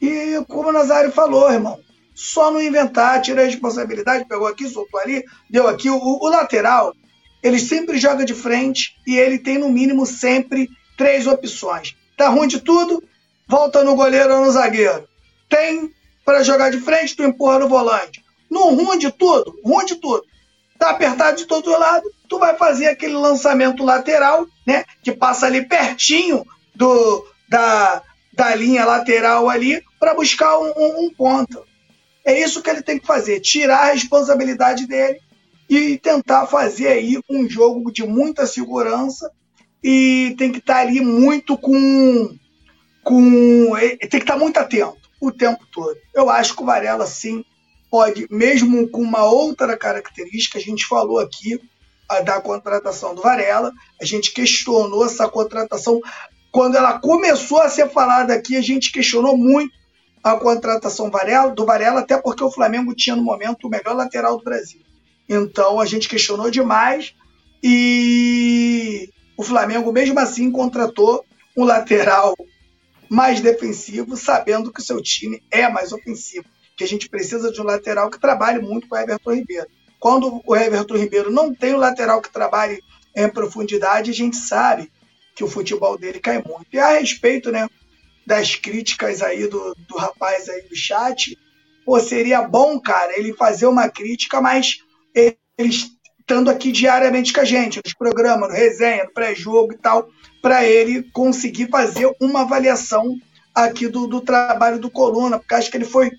E 0.02 0.44
como 0.48 0.70
o 0.70 0.74
Nazário 0.74 1.12
falou, 1.12 1.52
irmão, 1.52 1.80
só 2.16 2.50
não 2.50 2.62
inventar, 2.62 3.22
tira 3.22 3.42
a 3.42 3.46
responsabilidade, 3.46 4.26
pegou 4.26 4.48
aqui, 4.48 4.68
soltou 4.70 5.00
ali, 5.02 5.24
deu 5.50 5.68
aqui. 5.68 5.90
O, 5.90 6.00
o 6.00 6.28
lateral, 6.30 6.96
ele 7.44 7.60
sempre 7.60 7.98
joga 7.98 8.26
de 8.26 8.34
frente 8.34 8.96
e 9.06 9.18
ele 9.18 9.38
tem 9.38 9.58
no 9.58 9.70
mínimo 9.70 10.06
sempre 10.06 10.70
três 10.98 11.28
opções. 11.28 11.94
Tá 12.18 12.30
ruim 12.30 12.48
de 12.48 12.62
tudo, 12.62 13.04
volta 13.46 13.84
no 13.84 13.96
goleiro 13.96 14.34
ou 14.34 14.46
no 14.46 14.52
zagueiro. 14.52 15.06
Tem 15.50 15.94
para 16.24 16.42
jogar 16.42 16.72
de 16.72 16.80
frente, 16.80 17.16
tu 17.16 17.24
empurra 17.24 17.60
no 17.60 17.68
volante. 17.68 18.24
No 18.50 18.70
ruim 18.70 18.98
de 18.98 19.12
tudo, 19.12 19.54
ruim 19.64 19.86
de 19.86 19.96
tudo. 19.96 20.24
Tá 20.80 20.92
apertado 20.92 21.38
de 21.38 21.46
todo 21.46 21.70
lado, 21.70 22.10
tu 22.30 22.40
vai 22.40 22.56
fazer 22.56 22.88
aquele 22.88 23.14
lançamento 23.14 23.84
lateral, 23.84 24.48
né? 24.66 24.86
Que 25.04 25.12
passa 25.12 25.46
ali 25.46 25.68
pertinho 25.68 26.46
do, 26.74 27.28
da, 27.48 28.02
da 28.34 28.56
linha 28.56 28.86
lateral 28.86 29.50
ali 29.50 29.84
para 30.00 30.14
buscar 30.14 30.58
um, 30.58 30.74
um, 30.76 31.06
um 31.06 31.14
ponto. 31.14 31.64
É 32.26 32.40
isso 32.40 32.62
que 32.62 32.70
ele 32.70 32.82
tem 32.82 32.98
que 32.98 33.06
fazer, 33.06 33.40
tirar 33.40 33.90
a 33.90 33.94
responsabilidade 33.94 34.88
dele 34.88 35.20
e 35.70 35.98
tentar 35.98 36.48
fazer 36.48 36.88
aí 36.88 37.20
um 37.30 37.48
jogo 37.48 37.92
de 37.92 38.04
muita 38.04 38.48
segurança 38.48 39.32
e 39.84 40.34
tem 40.38 40.52
que 40.52 40.58
estar 40.58 40.76
tá 40.76 40.80
ali 40.82 41.00
muito 41.02 41.56
com. 41.56 42.36
com 43.04 43.76
tem 43.76 44.10
que 44.10 44.18
estar 44.18 44.34
tá 44.34 44.40
muito 44.40 44.58
atento 44.58 44.98
o 45.22 45.32
tempo 45.32 45.64
todo. 45.72 45.96
Eu 46.14 46.30
acho 46.30 46.56
que 46.56 46.64
o 46.64 46.66
Varela, 46.66 47.06
sim, 47.06 47.46
pode, 47.92 48.28
mesmo 48.32 48.88
com 48.90 49.02
uma 49.02 49.24
outra 49.26 49.78
característica, 49.78 50.58
a 50.58 50.62
gente 50.62 50.86
falou 50.88 51.20
aqui 51.20 51.60
da 52.24 52.42
contratação 52.42 53.16
do 53.16 53.22
Varela, 53.22 53.72
a 54.02 54.06
gente 54.06 54.34
questionou 54.34 55.06
essa 55.06 55.28
contratação. 55.28 56.02
Quando 56.52 56.76
ela 56.76 57.00
começou 57.00 57.62
a 57.62 57.70
ser 57.70 57.90
falada 57.90 58.34
aqui, 58.34 58.56
a 58.56 58.62
gente 58.62 58.92
questionou 58.92 59.38
muito 59.38 59.74
a 60.26 60.36
contratação 60.38 61.12
do 61.54 61.66
Varela, 61.68 62.00
até 62.00 62.18
porque 62.18 62.44
o 62.44 62.50
Flamengo 62.50 62.96
tinha 62.96 63.16
no 63.16 63.22
momento 63.22 63.68
o 63.68 63.70
melhor 63.70 63.96
lateral 63.96 64.36
do 64.40 64.44
Brasil. 64.44 64.82
Então 65.30 65.80
a 65.80 65.86
gente 65.86 66.10
questionou 66.10 66.50
demais 66.50 67.14
e 67.62 69.08
o 69.38 69.44
Flamengo, 69.44 69.92
mesmo 69.92 70.20
assim, 70.20 70.50
contratou 70.50 71.24
um 71.56 71.64
lateral 71.64 72.36
mais 73.08 73.40
defensivo, 73.40 74.18
sabendo 74.18 74.74
que 74.74 74.80
o 74.80 74.84
seu 74.84 75.00
time 75.00 75.44
é 75.52 75.70
mais 75.70 75.92
ofensivo. 75.92 76.46
Que 76.76 76.84
a 76.84 76.88
gente 76.88 77.08
precisa 77.08 77.52
de 77.52 77.62
um 77.62 77.64
lateral 77.64 78.10
que 78.10 78.20
trabalhe 78.20 78.60
muito 78.60 78.88
com 78.88 78.96
o 78.96 78.98
Everton 78.98 79.32
Ribeiro. 79.32 79.68
Quando 80.00 80.42
o 80.44 80.56
Everton 80.56 80.98
Ribeiro 80.98 81.32
não 81.32 81.54
tem 81.54 81.76
um 81.76 81.80
lateral 81.80 82.20
que 82.20 82.34
trabalhe 82.34 82.82
em 83.16 83.30
profundidade, 83.30 84.10
a 84.10 84.14
gente 84.14 84.38
sabe 84.38 84.92
que 85.36 85.44
o 85.44 85.48
futebol 85.48 86.00
dele 86.00 86.20
cai 86.20 86.42
muito. 86.44 86.66
E 86.74 86.80
a 86.80 86.98
respeito 86.98 87.52
né, 87.52 87.70
das 88.26 88.56
críticas 88.56 89.22
aí 89.22 89.48
do, 89.48 89.76
do 89.88 89.98
rapaz 89.98 90.50
aí 90.50 90.64
do 90.64 90.76
chat, 90.76 91.38
pô, 91.86 92.00
seria 92.00 92.42
bom, 92.42 92.80
cara, 92.80 93.18
ele 93.18 93.34
fazer 93.34 93.68
uma 93.68 93.88
crítica, 93.90 94.42
mas 94.42 94.80
eles 95.58 95.92
estando 96.20 96.50
aqui 96.50 96.72
diariamente 96.72 97.32
com 97.32 97.40
a 97.40 97.46
gente, 97.46 97.80
nos 97.84 97.94
programas, 97.94 98.50
no 98.50 98.56
resenha, 98.56 99.04
no 99.04 99.14
pré-jogo 99.14 99.74
e 99.74 99.78
tal, 99.78 100.10
para 100.42 100.66
ele 100.66 101.04
conseguir 101.14 101.70
fazer 101.70 102.12
uma 102.20 102.42
avaliação 102.42 103.16
aqui 103.54 103.88
do, 103.88 104.08
do 104.08 104.20
trabalho 104.22 104.80
do 104.80 104.90
Coluna, 104.90 105.38
porque 105.38 105.54
acho 105.54 105.70
que 105.70 105.78
ele 105.78 105.86
foi, 105.86 106.12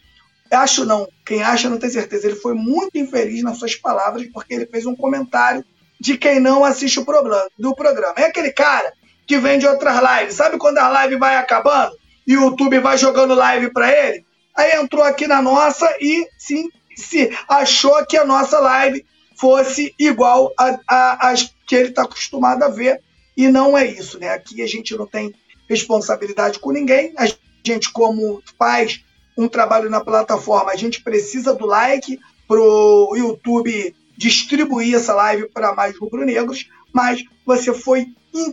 acho 0.51 0.85
não, 0.85 1.09
quem 1.27 1.43
acha 1.43 1.69
não 1.69 1.79
tem 1.79 1.91
certeza, 1.91 2.29
ele 2.29 2.37
foi 2.37 2.55
muito 2.55 2.97
infeliz 2.97 3.43
nas 3.43 3.59
suas 3.59 3.75
palavras, 3.75 4.27
porque 4.33 4.55
ele 4.55 4.67
fez 4.67 4.87
um 4.87 4.95
comentário 4.95 5.65
de 6.01 6.17
quem 6.17 6.39
não 6.39 6.65
assiste 6.65 7.01
o 7.01 7.05
programa, 7.05 7.49
do 7.59 7.75
programa. 7.75 8.15
É 8.17 8.27
aquele 8.27 8.53
cara 8.53 8.93
que 9.27 9.39
vem 9.39 9.59
de 9.59 9.67
outras 9.67 9.97
lives, 9.97 10.37
sabe 10.37 10.59
quando 10.59 10.79
a 10.79 10.89
live 10.89 11.17
vai 11.17 11.37
acabando 11.37 11.97
e 12.27 12.37
o 12.37 12.43
YouTube 12.43 12.79
vai 12.81 12.97
jogando 12.97 13.35
live 13.35 13.73
para 13.73 13.91
ele? 13.91 14.25
Aí 14.57 14.73
entrou 14.77 15.03
aqui 15.03 15.27
na 15.27 15.43
nossa 15.43 15.87
e 16.01 16.27
sim, 16.39 16.69
se 16.97 17.37
achou 17.49 18.05
que 18.07 18.17
a 18.17 18.25
nossa 18.25 18.59
live 18.59 19.05
fosse 19.39 19.95
igual 19.99 20.53
às 20.89 21.55
que 21.67 21.75
ele 21.75 21.89
está 21.89 22.03
acostumado 22.03 22.63
a 22.63 22.69
ver. 22.69 23.03
E 23.37 23.49
não 23.49 23.77
é 23.77 23.85
isso, 23.87 24.19
né? 24.19 24.31
Aqui 24.31 24.63
a 24.63 24.67
gente 24.67 24.97
não 24.97 25.07
tem 25.07 25.35
responsabilidade 25.69 26.59
com 26.59 26.71
ninguém. 26.71 27.13
A 27.19 27.27
gente, 27.65 27.93
como 27.93 28.43
faz 28.59 29.05
um 29.37 29.49
trabalho 29.49 29.91
na 29.91 30.03
plataforma, 30.03 30.73
a 30.73 30.77
gente 30.77 31.03
precisa 31.03 31.53
do 31.53 31.67
like 31.67 32.19
para 32.49 32.61
o 32.61 33.15
YouTube 33.15 33.95
distribuir 34.17 34.95
essa 34.95 35.13
live 35.15 35.49
para 35.51 35.75
mais 35.75 35.99
rubro-negros, 35.99 36.71
mas 36.97 37.23
você 37.45 37.75
foi 37.75 38.07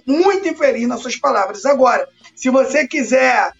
muito 0.05 0.47
infeliz 0.49 0.85
nas 0.85 0.99
suas 0.99 1.15
palavras. 1.15 1.65
Agora, 1.65 2.05
se 2.35 2.49
você 2.49 2.85
quiser 2.85 3.53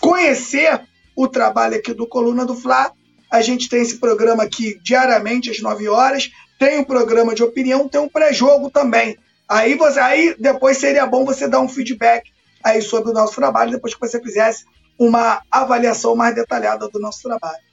conhecer 0.00 0.80
o 1.14 1.28
trabalho 1.28 1.76
aqui 1.76 1.94
do 1.94 2.08
Coluna 2.08 2.44
do 2.44 2.56
Fla, 2.56 2.90
a 3.30 3.40
gente 3.40 3.68
tem 3.68 3.82
esse 3.82 3.98
programa 3.98 4.42
aqui 4.42 4.80
diariamente 4.82 5.50
às 5.50 5.60
9 5.60 5.88
horas 5.88 6.28
tem 6.58 6.78
um 6.78 6.84
programa 6.84 7.34
de 7.34 7.42
opinião, 7.42 7.88
tem 7.88 8.00
um 8.00 8.08
pré-jogo 8.08 8.70
também. 8.70 9.16
Aí, 9.48 9.74
você, 9.74 10.00
aí 10.00 10.34
depois 10.38 10.78
seria 10.78 11.06
bom 11.06 11.24
você 11.24 11.46
dar 11.46 11.60
um 11.60 11.68
feedback 11.68 12.32
aí 12.64 12.80
sobre 12.80 13.10
o 13.10 13.14
nosso 13.14 13.34
trabalho, 13.34 13.72
depois 13.72 13.94
que 13.94 14.00
você 14.00 14.20
fizesse 14.20 14.64
uma 14.98 15.42
avaliação 15.50 16.16
mais 16.16 16.34
detalhada 16.34 16.88
do 16.88 16.98
nosso 16.98 17.22
trabalho. 17.22 17.65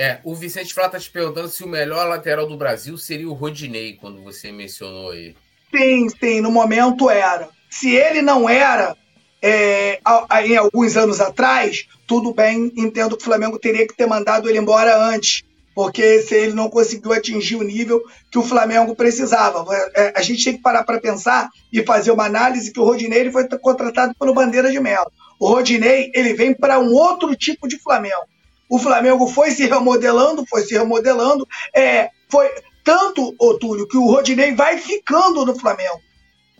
É, 0.00 0.20
o 0.22 0.32
Vicente 0.32 0.72
Flá 0.72 0.86
está 0.86 0.96
te 0.96 1.10
perguntando 1.10 1.48
se 1.48 1.64
o 1.64 1.68
melhor 1.68 2.06
lateral 2.06 2.46
do 2.46 2.56
Brasil 2.56 2.96
seria 2.96 3.28
o 3.28 3.32
Rodinei, 3.32 3.94
quando 3.94 4.22
você 4.22 4.52
mencionou 4.52 5.10
aí. 5.10 5.34
Sim, 5.74 6.08
sim, 6.08 6.40
no 6.40 6.52
momento 6.52 7.10
era. 7.10 7.48
Se 7.68 7.96
ele 7.96 8.22
não 8.22 8.48
era, 8.48 8.96
é, 9.42 9.98
em 10.44 10.56
alguns 10.56 10.96
anos 10.96 11.20
atrás, 11.20 11.88
tudo 12.06 12.32
bem, 12.32 12.72
entendo 12.76 13.16
que 13.16 13.22
o 13.22 13.24
Flamengo 13.24 13.58
teria 13.58 13.88
que 13.88 13.96
ter 13.96 14.06
mandado 14.06 14.48
ele 14.48 14.58
embora 14.58 14.96
antes, 14.96 15.42
porque 15.74 16.20
se 16.20 16.32
ele 16.36 16.52
não 16.52 16.70
conseguiu 16.70 17.12
atingir 17.12 17.56
o 17.56 17.64
nível 17.64 18.00
que 18.30 18.38
o 18.38 18.44
Flamengo 18.44 18.94
precisava. 18.94 19.64
É, 19.96 20.12
a 20.14 20.22
gente 20.22 20.44
tem 20.44 20.56
que 20.56 20.62
parar 20.62 20.84
para 20.84 21.00
pensar 21.00 21.48
e 21.72 21.82
fazer 21.82 22.12
uma 22.12 22.26
análise 22.26 22.72
que 22.72 22.78
o 22.78 22.84
Rodinei 22.84 23.28
foi 23.32 23.48
contratado 23.58 24.14
pelo 24.16 24.32
Bandeira 24.32 24.70
de 24.70 24.78
Melo. 24.78 25.10
O 25.40 25.48
Rodinei 25.48 26.12
ele 26.14 26.34
vem 26.34 26.54
para 26.54 26.78
um 26.78 26.92
outro 26.92 27.34
tipo 27.34 27.66
de 27.66 27.80
Flamengo. 27.80 28.37
O 28.68 28.78
Flamengo 28.78 29.26
foi 29.28 29.50
se 29.50 29.66
remodelando, 29.66 30.44
foi 30.46 30.62
se 30.62 30.74
remodelando, 30.74 31.46
é, 31.74 32.10
foi 32.28 32.48
tanto, 32.84 33.34
Otúlio, 33.38 33.88
que 33.88 33.96
o 33.96 34.06
Rodinei 34.06 34.54
vai 34.54 34.78
ficando 34.78 35.44
no 35.44 35.58
Flamengo 35.58 36.00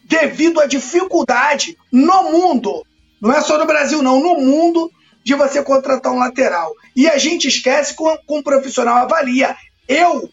devido 0.04 0.60
à 0.60 0.66
dificuldade 0.66 1.76
no 1.92 2.32
mundo, 2.32 2.84
não 3.20 3.32
é 3.32 3.40
só 3.42 3.58
no 3.58 3.66
Brasil, 3.66 4.02
não, 4.02 4.20
no 4.20 4.40
mundo, 4.40 4.90
de 5.22 5.34
você 5.34 5.62
contratar 5.62 6.12
um 6.12 6.18
lateral. 6.18 6.72
E 6.96 7.06
a 7.06 7.18
gente 7.18 7.48
esquece 7.48 7.94
com, 7.94 8.16
com 8.26 8.38
um 8.38 8.42
profissional 8.42 8.96
avalia. 8.96 9.54
Eu 9.86 10.30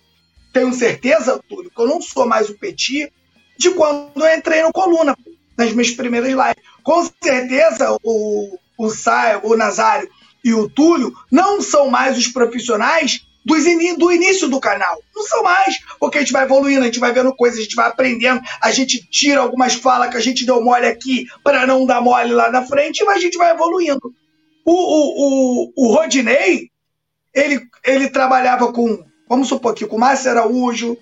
tenho 0.54 0.74
certeza, 0.74 1.42
Túlio, 1.50 1.70
que 1.70 1.82
eu 1.82 1.88
não 1.88 2.02
sou 2.02 2.26
mais 2.26 2.50
o 2.50 2.58
Petit 2.58 3.12
de 3.58 3.72
quando 3.72 4.12
eu 4.16 4.38
entrei 4.38 4.62
no 4.62 4.72
Coluna, 4.72 5.18
nas 5.58 5.72
minhas 5.74 5.92
primeiras 5.92 6.30
lives. 6.30 6.64
Com 6.84 7.10
certeza, 7.22 7.98
o, 8.04 8.58
o, 8.78 8.90
Sai, 8.90 9.40
o 9.44 9.56
Nazário 9.58 10.10
e 10.46 10.54
o 10.54 10.70
Túlio 10.70 11.12
não 11.32 11.60
são 11.60 11.90
mais 11.90 12.16
os 12.16 12.28
profissionais 12.28 13.26
do 13.44 14.12
início 14.12 14.48
do 14.48 14.60
canal. 14.60 15.02
Não 15.16 15.24
são 15.24 15.42
mais, 15.44 15.80
porque 16.00 16.20
a 16.20 16.22
gente 16.22 16.32
vai 16.32 16.44
evoluindo, 16.44 16.82
a 16.82 16.86
gente 16.86 17.00
vai 17.00 17.12
vendo 17.12 17.36
coisas, 17.36 17.60
a 17.60 17.64
gente 17.64 17.76
vai 17.76 17.88
aprendendo, 17.88 18.42
a 18.62 18.72
gente 18.72 19.08
tira 19.10 19.42
algumas 19.42 19.74
falas 19.74 20.10
que 20.10 20.18
a 20.18 20.22
gente 20.22 20.46
deu 20.46 20.64
mole 20.64 20.86
aqui 20.86 21.26
para 21.44 21.66
não 21.66 21.86
dar 21.86 22.00
mole 22.00 22.32
lá 22.32 22.52
na 22.52 22.64
frente, 22.64 23.04
mas 23.04 23.18
a 23.18 23.20
gente 23.20 23.38
vai 23.38 23.52
evoluindo. 23.52 24.14
O, 24.64 24.72
o, 24.72 25.68
o, 25.68 25.74
o 25.76 25.94
Rodinei, 25.94 26.70
ele, 27.34 27.62
ele 27.84 28.10
trabalhava 28.10 28.72
com, 28.72 29.04
vamos 29.28 29.48
supor 29.48 29.74
aqui, 29.74 29.86
com 29.86 29.98
Márcio 29.98 30.32
Araújo, 30.32 30.98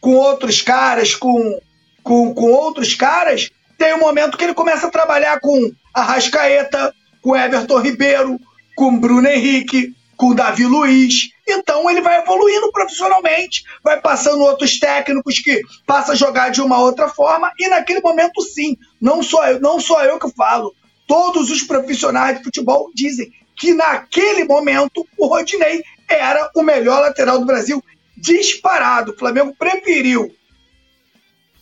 com 0.00 0.14
outros 0.14 0.62
caras, 0.62 1.14
com, 1.14 1.58
com, 2.02 2.34
com 2.34 2.52
outros 2.52 2.94
caras, 2.94 3.50
tem 3.78 3.94
um 3.94 4.00
momento 4.00 4.36
que 4.36 4.44
ele 4.44 4.54
começa 4.54 4.86
a 4.86 4.90
trabalhar 4.90 5.40
com 5.40 5.70
a 5.94 6.02
Rascaeta, 6.02 6.94
com 7.22 7.36
Everton 7.36 7.80
Ribeiro, 7.80 8.38
com 8.78 8.96
Bruno 8.96 9.26
Henrique, 9.26 9.92
com 10.16 10.32
Davi 10.32 10.64
Luiz. 10.64 11.30
Então 11.48 11.90
ele 11.90 12.00
vai 12.00 12.22
evoluindo 12.22 12.70
profissionalmente, 12.70 13.64
vai 13.82 14.00
passando 14.00 14.44
outros 14.44 14.78
técnicos 14.78 15.40
que 15.40 15.60
passa 15.84 16.12
a 16.12 16.14
jogar 16.14 16.50
de 16.50 16.62
uma 16.62 16.78
outra 16.78 17.08
forma 17.08 17.50
e 17.58 17.68
naquele 17.68 18.00
momento 18.00 18.40
sim, 18.40 18.76
não 19.00 19.20
sou 19.20 19.44
eu, 19.44 19.60
não 19.60 19.80
sou 19.80 20.00
eu 20.02 20.16
que 20.16 20.30
falo. 20.30 20.72
Todos 21.08 21.50
os 21.50 21.64
profissionais 21.64 22.38
de 22.38 22.44
futebol 22.44 22.88
dizem 22.94 23.32
que 23.56 23.74
naquele 23.74 24.44
momento 24.44 25.04
o 25.18 25.26
Rodinei 25.26 25.82
era 26.06 26.48
o 26.54 26.62
melhor 26.62 27.00
lateral 27.00 27.40
do 27.40 27.46
Brasil 27.46 27.82
disparado. 28.16 29.10
O 29.10 29.18
Flamengo 29.18 29.56
preferiu 29.58 30.32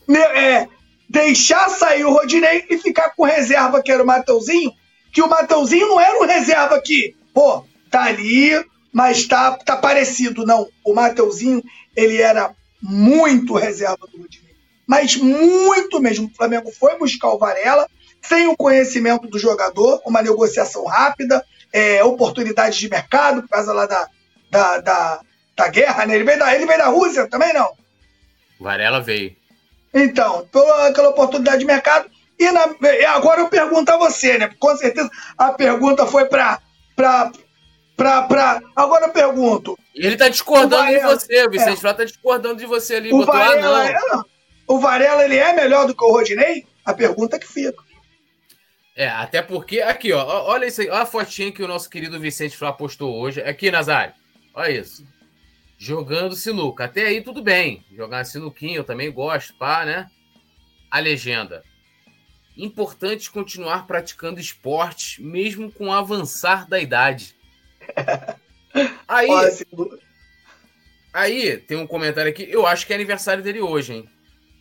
né, 0.07 0.21
é, 0.21 0.69
deixar 1.09 1.71
sair 1.71 2.05
o 2.05 2.13
Rodinei 2.13 2.67
e 2.69 2.77
ficar 2.77 3.15
com 3.17 3.25
reserva, 3.25 3.83
que 3.83 3.91
era 3.91 4.03
o 4.03 4.07
Mateuzinho, 4.07 4.71
que 5.17 5.23
o 5.23 5.31
Mateuzinho 5.31 5.89
não 5.89 5.99
era 5.99 6.23
um 6.23 6.27
reserva 6.27 6.77
aqui. 6.77 7.17
Pô, 7.33 7.65
tá 7.91 8.03
ali, 8.03 8.51
mas 8.93 9.27
tá, 9.27 9.53
tá 9.53 9.75
parecido. 9.75 10.45
Não, 10.45 10.69
o 10.85 10.93
Mateuzinho, 10.93 11.63
ele 11.97 12.21
era 12.21 12.55
muito 12.83 13.55
reserva 13.55 14.07
do 14.13 14.21
Rodinei. 14.21 14.55
Mas 14.87 15.17
muito 15.17 16.03
mesmo. 16.03 16.27
O 16.27 16.37
Flamengo 16.37 16.71
foi 16.71 16.99
buscar 16.99 17.31
o 17.31 17.39
Varela, 17.39 17.89
sem 18.21 18.47
o 18.47 18.55
conhecimento 18.59 19.27
do 19.27 19.39
jogador, 19.39 20.03
uma 20.05 20.21
negociação 20.21 20.85
rápida, 20.85 21.43
é, 21.73 22.05
oportunidades 22.05 22.79
de 22.79 22.91
mercado, 22.91 23.41
por 23.41 23.49
causa 23.49 23.73
lá 23.73 23.87
da, 23.87 24.11
da, 24.51 24.79
da, 24.81 25.21
da 25.57 25.69
guerra, 25.69 26.05
né? 26.05 26.15
Ele 26.15 26.25
veio 26.25 26.39
da, 26.39 26.55
ele 26.55 26.67
veio 26.67 26.79
da 26.79 26.89
Rússia 26.89 27.27
também, 27.27 27.55
não? 27.55 27.73
Varela 28.61 29.01
veio. 29.01 29.35
Então, 29.95 30.47
pela 30.53 30.89
aquela 30.89 31.09
oportunidade 31.09 31.61
de 31.61 31.65
mercado. 31.65 32.11
E, 32.39 32.51
na, 32.51 32.75
agora 33.15 33.41
eu 33.41 33.49
pergunto 33.49 33.91
a 33.91 33.97
você, 33.97 34.39
né? 34.39 34.51
Com 34.59 34.77
certeza 34.77 35.11
a 35.39 35.53
pergunta 35.53 36.07
foi 36.07 36.27
para 36.27 36.61
pra, 37.97 38.23
pra... 38.23 38.61
Agora 38.75 39.07
eu 39.07 39.13
pergunto. 39.13 39.79
Ele 39.95 40.17
tá 40.17 40.29
discordando 40.29 40.83
Varela, 40.83 41.17
de 41.17 41.23
você, 41.23 41.47
o 41.47 41.51
Vicente 41.51 41.79
é. 41.79 41.81
Flá 41.81 41.95
tá 41.95 42.05
discordando 42.05 42.57
de 42.57 42.67
você 42.67 42.97
ali. 42.97 43.13
O 43.13 43.19
botou, 43.19 43.35
Varela, 43.35 43.83
ah, 43.83 43.91
é, 43.91 43.99
o 44.69 44.79
Varela, 44.79 45.25
ele 45.25 45.37
é 45.37 45.55
melhor 45.55 45.87
do 45.87 45.95
que 45.95 46.05
o 46.05 46.11
Rodinei? 46.11 46.67
A 46.85 46.93
pergunta 46.93 47.39
que 47.39 47.47
fica. 47.47 47.83
É, 48.95 49.09
até 49.09 49.43
porque, 49.43 49.81
aqui, 49.81 50.13
ó, 50.13 50.25
olha 50.47 50.67
isso 50.67 50.81
aí, 50.81 50.89
olha 50.89 51.03
a 51.03 51.07
fotinha 51.07 51.53
que 51.53 51.63
o 51.63 51.69
nosso 51.69 51.89
querido 51.91 52.21
Vicente 52.21 52.57
Flá 52.57 52.73
postou 52.73 53.15
hoje. 53.15 53.41
Aqui, 53.43 53.71
Nazário, 53.71 54.15
olha 54.55 54.71
isso. 54.71 55.05
Jogando 55.79 56.35
sinuca. 56.35 56.85
Até 56.85 57.07
aí 57.07 57.23
tudo 57.23 57.43
bem. 57.43 57.85
Jogar 57.95 58.25
sinuquinha 58.25 58.77
eu 58.77 58.85
também 58.85 59.13
gosto, 59.13 59.55
pá, 59.59 59.85
né? 59.85 60.07
A 60.91 60.99
legenda. 60.99 61.63
Importante 62.57 63.31
continuar 63.31 63.87
praticando 63.87 64.41
esporte, 64.41 65.23
mesmo 65.23 65.71
com 65.71 65.89
o 65.89 65.93
avançar 65.93 66.69
da 66.69 66.81
idade. 66.81 67.37
Aí, 69.09 69.29
aí 71.11 71.57
tem 71.57 71.79
um 71.79 71.87
comentário 71.87 72.31
aqui. 72.31 72.47
Eu 72.51 72.67
acho 72.67 72.87
que 72.87 72.93
é 72.93 72.97
aniversário 72.97 73.43
dele 73.43 73.63
hoje, 73.63 73.95
hein? 73.95 74.11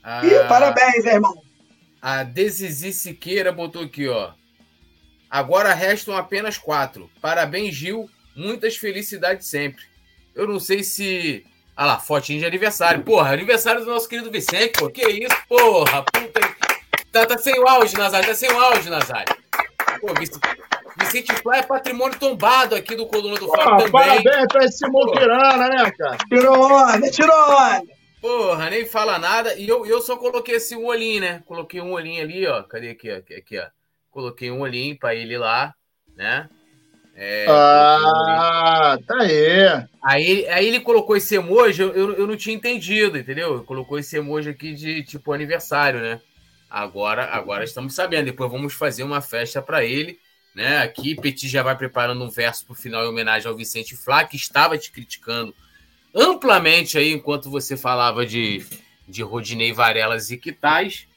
A, 0.02 0.26
Ih, 0.26 0.48
parabéns, 0.48 1.04
irmão. 1.04 1.42
A 2.02 2.24
Desizi 2.24 2.94
Siqueira 2.94 3.52
botou 3.52 3.84
aqui, 3.84 4.08
ó. 4.08 4.32
Agora 5.30 5.74
restam 5.74 6.16
apenas 6.16 6.58
quatro. 6.58 7.10
Parabéns, 7.20 7.76
Gil. 7.76 8.10
Muitas 8.36 8.78
felicidades 8.78 9.48
sempre. 9.48 9.84
Eu 10.34 10.48
não 10.48 10.60
sei 10.60 10.84
se. 10.84 11.46
Ah 11.76 11.86
lá, 11.86 12.00
fotinho 12.00 12.40
de 12.40 12.46
aniversário. 12.46 13.04
Porra, 13.04 13.32
aniversário 13.32 13.84
do 13.84 13.92
nosso 13.92 14.08
querido 14.08 14.32
Vicente, 14.32 14.80
pô. 14.80 14.90
Que 14.90 15.06
isso, 15.06 15.36
porra. 15.50 16.04
Puta. 16.04 16.55
Tá, 17.16 17.26
tá 17.26 17.38
sem 17.38 17.58
o 17.58 17.66
auge, 17.66 17.96
Nazário. 17.96 18.28
Tá 18.28 18.36
sem 18.36 18.52
o 18.52 18.60
auge, 18.60 18.90
Nazário. 18.90 19.34
Pô, 20.02 20.14
Vicente. 20.16 20.42
Vicente 20.98 21.34
Flá 21.36 21.58
é 21.60 21.64
patrimônio 21.64 22.20
tombado 22.20 22.76
aqui 22.76 22.94
do 22.94 23.06
Coluna 23.06 23.38
do 23.38 23.48
Flá 23.48 23.78
também. 23.78 23.90
Parabéns 23.90 24.48
pra 24.50 24.66
esse 24.66 24.86
Moquirana, 24.90 25.70
né, 25.70 25.92
cara? 25.98 26.18
Tirou 26.28 26.62
onda, 26.62 27.10
tirou 27.10 27.34
onda. 27.34 27.84
Porra, 28.20 28.70
nem 28.70 28.86
fala 28.86 29.18
nada. 29.18 29.56
E 29.56 29.66
eu, 29.66 29.86
eu 29.86 30.02
só 30.02 30.18
coloquei 30.18 30.56
esse 30.56 30.76
um 30.76 30.88
olhinho, 30.88 31.22
né? 31.22 31.42
Coloquei 31.46 31.80
um 31.80 31.94
olhinho 31.94 32.22
ali, 32.22 32.46
ó. 32.48 32.64
Cadê 32.64 32.90
aqui, 32.90 33.10
ó? 33.10 33.16
Aqui, 33.16 33.60
ó. 33.60 33.66
Coloquei 34.12 34.52
um 34.52 34.60
olhinho 34.60 35.00
pra 35.00 35.16
ele 35.16 35.38
lá, 35.38 35.74
né? 36.18 36.50
É, 37.16 37.46
ah, 37.48 38.98
tá 39.08 39.22
aí. 39.22 39.86
aí. 40.04 40.48
Aí 40.50 40.68
ele 40.68 40.82
colocou 40.82 41.16
esse 41.16 41.36
emoji, 41.36 41.82
eu, 41.82 41.94
eu, 41.94 42.14
eu 42.16 42.28
não 42.28 42.36
tinha 42.36 42.54
entendido, 42.54 43.18
entendeu? 43.18 43.64
Colocou 43.64 43.98
esse 43.98 44.18
emoji 44.18 44.50
aqui 44.50 44.74
de 44.74 45.02
tipo 45.04 45.32
aniversário, 45.32 46.02
né? 46.02 46.20
Agora, 46.70 47.26
agora 47.26 47.64
estamos 47.64 47.96
sabendo. 47.96 48.26
Depois 48.26 48.52
vamos 48.52 48.74
fazer 48.74 49.04
uma 49.04 49.22
festa 49.22 49.62
para 49.62 49.84
ele 49.84 50.20
né? 50.56 50.78
Aqui, 50.78 51.14
Petit 51.14 51.50
já 51.50 51.62
vai 51.62 51.76
preparando 51.76 52.24
um 52.24 52.30
verso 52.30 52.66
para 52.66 52.72
o 52.72 52.76
final 52.76 53.04
em 53.04 53.10
homenagem 53.10 53.48
ao 53.48 53.58
Vicente 53.58 53.96
Flá, 53.98 54.24
que 54.24 54.38
estava 54.38 54.78
te 54.78 54.90
criticando 54.90 55.54
amplamente 56.16 56.98
aí 56.98 57.12
enquanto 57.12 57.52
você 57.52 57.76
falava 57.76 58.26
de, 58.26 58.66
de 59.06 59.22
Rodinei 59.22 59.74
Varelas 59.74 60.32
e 60.32 60.38
Quitais. 60.38 61.08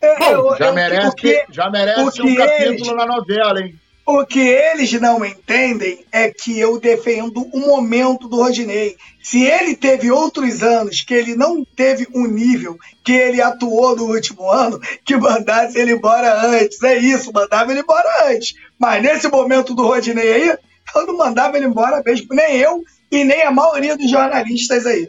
É, 0.00 0.34
Bom, 0.34 0.56
já, 0.56 0.68
eu, 0.68 0.74
merece, 0.74 1.44
já 1.50 1.68
merece 1.68 2.22
um 2.22 2.34
capítulo 2.34 2.72
eles, 2.72 2.96
na 2.96 3.04
novela, 3.04 3.60
hein? 3.60 3.78
O 4.12 4.26
que 4.26 4.40
eles 4.40 4.90
não 5.00 5.24
entendem 5.24 6.04
é 6.10 6.28
que 6.30 6.58
eu 6.58 6.80
defendo 6.80 7.48
o 7.52 7.60
momento 7.60 8.26
do 8.26 8.42
Rodinei. 8.42 8.96
Se 9.22 9.44
ele 9.44 9.76
teve 9.76 10.10
outros 10.10 10.64
anos 10.64 11.02
que 11.02 11.14
ele 11.14 11.36
não 11.36 11.64
teve 11.64 12.08
o 12.12 12.22
um 12.22 12.26
nível 12.26 12.76
que 13.04 13.12
ele 13.12 13.40
atuou 13.40 13.94
no 13.94 14.12
último 14.12 14.50
ano, 14.50 14.80
que 15.04 15.16
mandasse 15.16 15.78
ele 15.78 15.92
embora 15.92 16.44
antes. 16.44 16.82
É 16.82 16.98
isso, 16.98 17.32
mandava 17.32 17.70
ele 17.70 17.82
embora 17.82 18.32
antes. 18.32 18.54
Mas 18.76 19.00
nesse 19.00 19.28
momento 19.28 19.74
do 19.74 19.86
Rodinei 19.86 20.32
aí, 20.32 20.58
eu 20.96 21.06
não 21.06 21.16
mandava 21.16 21.56
ele 21.56 21.66
embora 21.66 22.02
mesmo, 22.04 22.34
nem 22.34 22.56
eu 22.56 22.82
e 23.12 23.22
nem 23.22 23.42
a 23.42 23.52
maioria 23.52 23.96
dos 23.96 24.10
jornalistas 24.10 24.86
aí. 24.86 25.08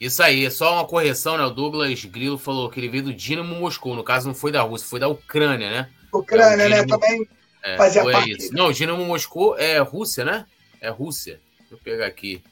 Isso 0.00 0.22
aí, 0.22 0.50
só 0.50 0.72
uma 0.72 0.86
correção, 0.86 1.36
né? 1.36 1.44
O 1.44 1.50
Douglas 1.50 2.02
Grilo 2.06 2.38
falou 2.38 2.70
que 2.70 2.80
ele 2.80 2.88
veio 2.88 3.04
do 3.04 3.12
Dinamo 3.12 3.54
Moscou. 3.54 3.94
No 3.94 4.02
caso, 4.02 4.28
não 4.28 4.34
foi 4.34 4.50
da 4.50 4.62
Rússia, 4.62 4.88
foi 4.88 4.98
da 4.98 5.08
Ucrânia, 5.08 5.70
né? 5.70 5.88
Ucrânia, 6.10 6.64
é 6.64 6.68
né? 6.70 6.86
Também 6.86 7.28
é, 7.62 7.76
fazia 7.76 8.04
parte. 8.04 8.32
Isso. 8.32 8.52
Não, 8.52 8.72
Dinamo 8.72 9.04
Moscou 9.04 9.56
é 9.58 9.78
Rússia, 9.78 10.24
né? 10.24 10.46
É 10.80 10.88
Rússia. 10.88 11.40
Deixa 11.58 11.74
eu 11.74 11.78
pegar 11.78 12.06
aqui. 12.06 12.42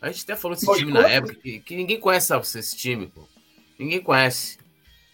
A 0.00 0.10
gente 0.10 0.24
até 0.24 0.36
falou 0.36 0.54
desse 0.54 0.66
Moscou? 0.66 0.86
time 0.86 0.92
na 0.92 1.08
época, 1.08 1.34
que, 1.34 1.60
que, 1.60 1.76
ninguém 1.76 1.98
conhece 1.98 2.32
esse 2.34 2.76
time, 2.76 3.08
pô. 3.08 3.26
Ninguém 3.78 4.00
conhece. 4.00 4.58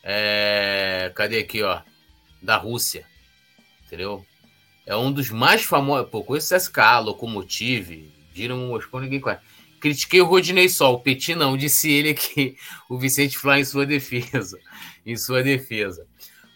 É... 0.02 1.10
Cadê 1.14 1.38
aqui, 1.38 1.62
ó? 1.62 1.80
Da 2.42 2.56
Rússia. 2.56 3.06
Entendeu? 3.86 4.24
É 4.84 4.96
um 4.96 5.10
dos 5.10 5.30
mais 5.30 5.62
famosos. 5.62 6.10
Pô, 6.10 6.22
conheço 6.22 6.54
SK, 6.54 6.76
Lokomotiv, 7.02 8.10
Dinamo 8.34 8.66
Moscou, 8.66 9.00
ninguém 9.00 9.20
conhece. 9.20 9.42
Critiquei 9.80 10.20
o 10.20 10.26
Rodinei 10.26 10.68
só, 10.68 10.92
o 10.92 11.00
Petit 11.00 11.34
não, 11.34 11.56
disse 11.56 11.90
ele 11.90 12.10
aqui, 12.10 12.56
o 12.88 12.96
Vicente 12.96 13.36
Flá 13.36 13.58
em 13.58 13.64
sua 13.64 13.84
defesa. 13.84 14.58
Em 15.04 15.16
sua 15.16 15.42
defesa. 15.42 16.06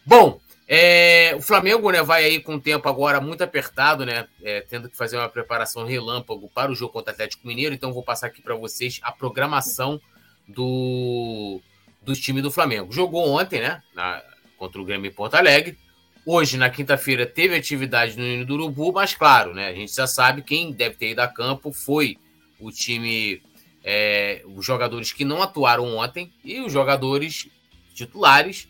Bom, 0.04 0.40
é, 0.68 1.32
o 1.36 1.40
Flamengo 1.40 1.90
né, 1.93 2.02
vai 2.02 2.24
aí 2.24 2.40
com 2.40 2.56
o 2.56 2.60
tempo 2.60 2.88
agora 2.88 3.20
muito 3.20 3.43
apertado, 3.44 4.05
né? 4.05 4.26
É, 4.43 4.60
tendo 4.62 4.88
que 4.88 4.97
fazer 4.97 5.16
uma 5.16 5.28
preparação 5.28 5.84
relâmpago 5.84 6.51
para 6.52 6.72
o 6.72 6.74
jogo 6.74 6.93
contra 6.93 7.12
o 7.12 7.14
Atlético 7.14 7.47
Mineiro. 7.47 7.74
Então, 7.74 7.93
vou 7.93 8.02
passar 8.02 8.26
aqui 8.26 8.43
para 8.43 8.55
vocês 8.56 8.98
a 9.02 9.12
programação 9.12 10.01
do, 10.48 11.60
do 12.02 12.14
time 12.14 12.43
do 12.43 12.51
Flamengo. 12.51 12.93
Jogou 12.93 13.28
ontem, 13.28 13.60
né? 13.60 13.80
Na, 13.94 14.20
contra 14.56 14.80
o 14.80 14.84
Grêmio 14.84 15.09
em 15.09 15.14
Porto 15.14 15.34
Alegre. 15.34 15.78
Hoje, 16.26 16.56
na 16.56 16.68
quinta-feira, 16.68 17.24
teve 17.24 17.55
atividade 17.55 18.16
no 18.16 18.24
Nino 18.24 18.44
do 18.44 18.55
Urubu, 18.55 18.93
mas 18.93 19.14
claro, 19.14 19.55
né? 19.55 19.68
A 19.68 19.74
gente 19.74 19.94
já 19.94 20.09
sabe 20.09 20.43
quem 20.43 20.72
deve 20.72 20.97
ter 20.97 21.10
ido 21.10 21.20
a 21.20 21.28
campo 21.28 21.72
foi 21.72 22.18
o 22.59 22.72
time, 22.72 23.40
é, 23.84 24.43
os 24.44 24.66
jogadores 24.66 25.12
que 25.12 25.24
não 25.24 25.40
atuaram 25.40 25.97
ontem 25.97 26.32
e 26.43 26.59
os 26.60 26.72
jogadores 26.72 27.48
titulares, 27.94 28.68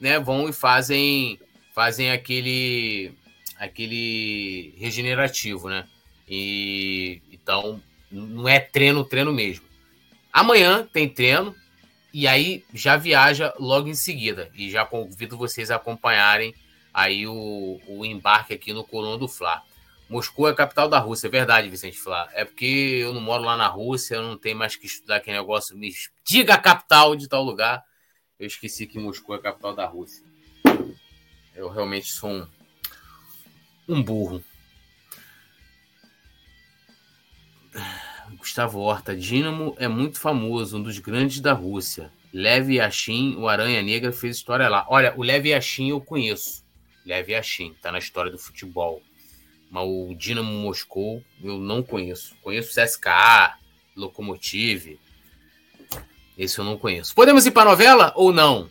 né, 0.00 0.18
vão 0.18 0.48
e 0.48 0.52
fazem 0.52 1.38
fazem 1.74 2.10
aquele 2.10 3.12
aquele 3.58 4.74
regenerativo, 4.78 5.68
né? 5.68 5.86
E 6.28 7.22
então 7.32 7.80
não 8.10 8.48
é 8.48 8.60
treino, 8.60 9.04
treino 9.04 9.32
mesmo. 9.32 9.66
Amanhã 10.32 10.88
tem 10.92 11.08
treino 11.08 11.54
e 12.12 12.26
aí 12.26 12.64
já 12.72 12.96
viaja 12.96 13.52
logo 13.58 13.88
em 13.88 13.94
seguida 13.94 14.50
e 14.54 14.70
já 14.70 14.84
convido 14.84 15.36
vocês 15.36 15.70
a 15.70 15.76
acompanharem 15.76 16.54
aí 16.92 17.26
o, 17.26 17.80
o 17.86 18.04
embarque 18.04 18.54
aqui 18.54 18.72
no 18.72 18.84
Coluna 18.84 19.18
do 19.18 19.28
Fla. 19.28 19.62
Moscou 20.08 20.48
é 20.48 20.52
a 20.52 20.54
capital 20.54 20.88
da 20.88 20.98
Rússia, 20.98 21.26
é 21.26 21.30
verdade, 21.30 21.68
Vicente 21.68 21.98
Flá. 21.98 22.28
É 22.32 22.44
porque 22.44 22.64
eu 22.64 23.12
não 23.12 23.20
moro 23.20 23.44
lá 23.44 23.56
na 23.56 23.66
Rússia, 23.66 24.14
eu 24.14 24.22
não 24.22 24.38
tenho 24.38 24.56
mais 24.56 24.74
que 24.74 24.86
estudar 24.86 25.16
aquele 25.16 25.36
negócio. 25.36 25.76
Me 25.76 25.92
diga 26.26 26.54
a 26.54 26.58
capital 26.58 27.14
de 27.14 27.28
tal 27.28 27.42
lugar. 27.44 27.84
Eu 28.38 28.46
esqueci 28.46 28.86
que 28.86 29.00
Moscou 29.00 29.34
é 29.34 29.38
a 29.38 29.42
capital 29.42 29.74
da 29.74 29.84
Rússia. 29.84 30.24
Eu 31.56 31.68
realmente 31.68 32.12
sou 32.12 32.30
um, 32.30 32.46
um 33.88 34.00
burro. 34.00 34.44
Gustavo 38.36 38.78
Horta, 38.78 39.16
Dínamo 39.16 39.74
é 39.76 39.88
muito 39.88 40.20
famoso, 40.20 40.78
um 40.78 40.82
dos 40.82 41.00
grandes 41.00 41.40
da 41.40 41.52
Rússia. 41.52 42.12
Lev 42.32 42.70
Yashin, 42.70 43.34
o 43.36 43.48
Aranha 43.48 43.82
Negra, 43.82 44.12
fez 44.12 44.36
história 44.36 44.68
lá. 44.68 44.86
Olha, 44.88 45.12
o 45.16 45.22
Lev 45.24 45.46
Yashin 45.46 45.88
eu 45.88 46.00
conheço. 46.00 46.64
Lev 47.04 47.30
Yashin, 47.30 47.74
tá 47.82 47.90
na 47.90 47.98
história 47.98 48.30
do 48.30 48.38
futebol. 48.38 49.02
Mas 49.68 49.84
o 49.84 50.14
Dinamo 50.14 50.52
Moscou 50.52 51.24
eu 51.42 51.58
não 51.58 51.82
conheço. 51.82 52.36
Conheço 52.40 52.70
o 52.70 52.84
CSKA, 52.84 53.58
Lokomotiv. 53.96 54.96
Esse 56.38 56.60
eu 56.60 56.64
não 56.64 56.78
conheço. 56.78 57.14
Podemos 57.16 57.44
ir 57.44 57.50
para 57.50 57.68
novela 57.68 58.12
ou 58.14 58.32
não? 58.32 58.70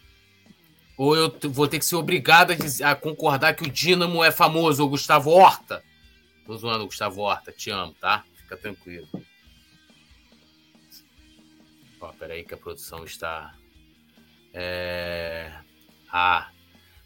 Ou 0.98 1.16
eu 1.16 1.32
vou 1.50 1.68
ter 1.68 1.78
que 1.78 1.86
ser 1.86 1.98
obrigado 1.98 2.52
a, 2.52 2.56
dizer, 2.56 2.86
a 2.86 2.96
concordar 2.96 3.54
que 3.56 3.64
o 3.64 3.70
Dinamo 3.70 4.24
é 4.24 4.32
famoso, 4.32 4.84
o 4.84 4.90
Gustavo 4.90 5.30
Horta? 5.32 5.84
Tô 6.46 6.56
zoando 6.56 6.86
Gustavo 6.86 7.22
Horta, 7.22 7.52
te 7.52 7.70
amo, 7.70 7.94
tá? 8.00 8.24
Fica 8.38 8.56
tranquilo. 8.56 9.08
Ó, 12.00 12.08
peraí 12.14 12.46
que 12.46 12.54
a 12.54 12.58
produção 12.58 13.04
está. 13.04 13.54
É... 14.54 15.52
Ah, 16.10 16.50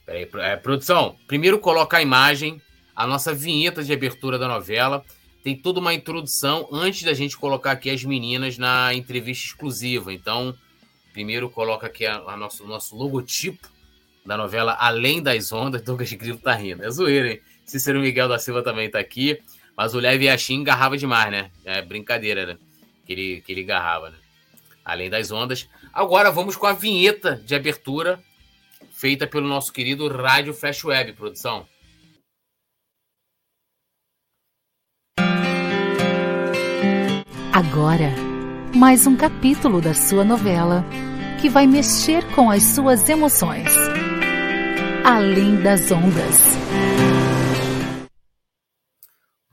peraí. 0.05 0.29
É, 0.35 0.55
produção, 0.55 1.17
primeiro 1.27 1.59
coloca 1.59 1.97
a 1.97 2.01
imagem 2.01 2.61
a 2.95 3.07
nossa 3.07 3.33
vinheta 3.33 3.83
de 3.83 3.91
abertura 3.91 4.37
da 4.37 4.47
novela. 4.47 5.03
Tem 5.43 5.55
toda 5.55 5.79
uma 5.79 5.93
introdução 5.93 6.67
antes 6.71 7.03
da 7.03 7.13
gente 7.13 7.37
colocar 7.37 7.71
aqui 7.71 7.89
as 7.89 8.03
meninas 8.03 8.57
na 8.57 8.93
entrevista 8.93 9.47
exclusiva. 9.47 10.13
Então, 10.13 10.55
primeiro 11.13 11.49
coloca 11.49 11.87
aqui 11.87 12.05
a, 12.05 12.17
a 12.17 12.37
nosso, 12.37 12.65
nosso 12.67 12.95
logotipo 12.95 13.67
da 14.25 14.37
novela 14.37 14.77
Além 14.79 15.21
das 15.21 15.51
Ondas. 15.51 15.81
Douglas 15.81 16.11
Grilo 16.13 16.37
tá 16.37 16.53
rindo. 16.53 16.83
É 16.83 16.89
zoeira, 16.91 17.31
hein? 17.31 17.41
Cícero 17.65 17.99
Miguel 17.99 18.27
da 18.27 18.37
Silva 18.37 18.61
também 18.61 18.89
tá 18.89 18.99
aqui. 18.99 19.41
Mas 19.75 19.95
o 19.95 19.99
Leve 19.99 20.25
Yashin 20.25 20.63
garrava 20.63 20.97
demais, 20.97 21.31
né? 21.31 21.49
É 21.65 21.81
brincadeira, 21.81 22.45
né? 22.45 22.57
Que 23.05 23.13
ele, 23.13 23.41
que 23.41 23.51
ele 23.51 23.63
garrava, 23.63 24.11
né? 24.11 24.17
Além 24.85 25.09
das 25.09 25.31
Ondas. 25.31 25.67
Agora 25.91 26.31
vamos 26.31 26.55
com 26.55 26.67
a 26.67 26.73
vinheta 26.73 27.41
de 27.45 27.55
abertura 27.55 28.21
feita 28.91 29.25
pelo 29.25 29.47
nosso 29.47 29.73
querido 29.73 30.07
Rádio 30.07 30.53
Flash 30.53 30.83
Web, 30.83 31.13
produção. 31.13 31.65
Agora, 37.63 38.09
mais 38.75 39.05
um 39.05 39.15
capítulo 39.15 39.79
da 39.79 39.93
sua 39.93 40.25
novela 40.25 40.83
que 41.39 41.47
vai 41.47 41.67
mexer 41.67 42.23
com 42.33 42.49
as 42.49 42.63
suas 42.63 43.07
emoções. 43.07 43.69
Além 45.05 45.61
das 45.61 45.91
ondas. 45.91 46.41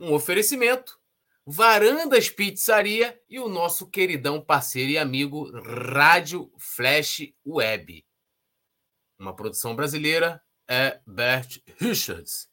Um 0.00 0.14
oferecimento. 0.14 0.98
Varandas 1.46 2.30
Pizzaria 2.30 3.20
e 3.28 3.38
o 3.38 3.46
nosso 3.46 3.86
queridão 3.90 4.40
parceiro 4.40 4.92
e 4.92 4.96
amigo 4.96 5.50
Rádio 5.92 6.50
Flash 6.56 7.30
Web. 7.46 8.06
Uma 9.18 9.36
produção 9.36 9.76
brasileira 9.76 10.40
é 10.66 10.98
Bert 11.06 11.58
Richards. 11.78 12.48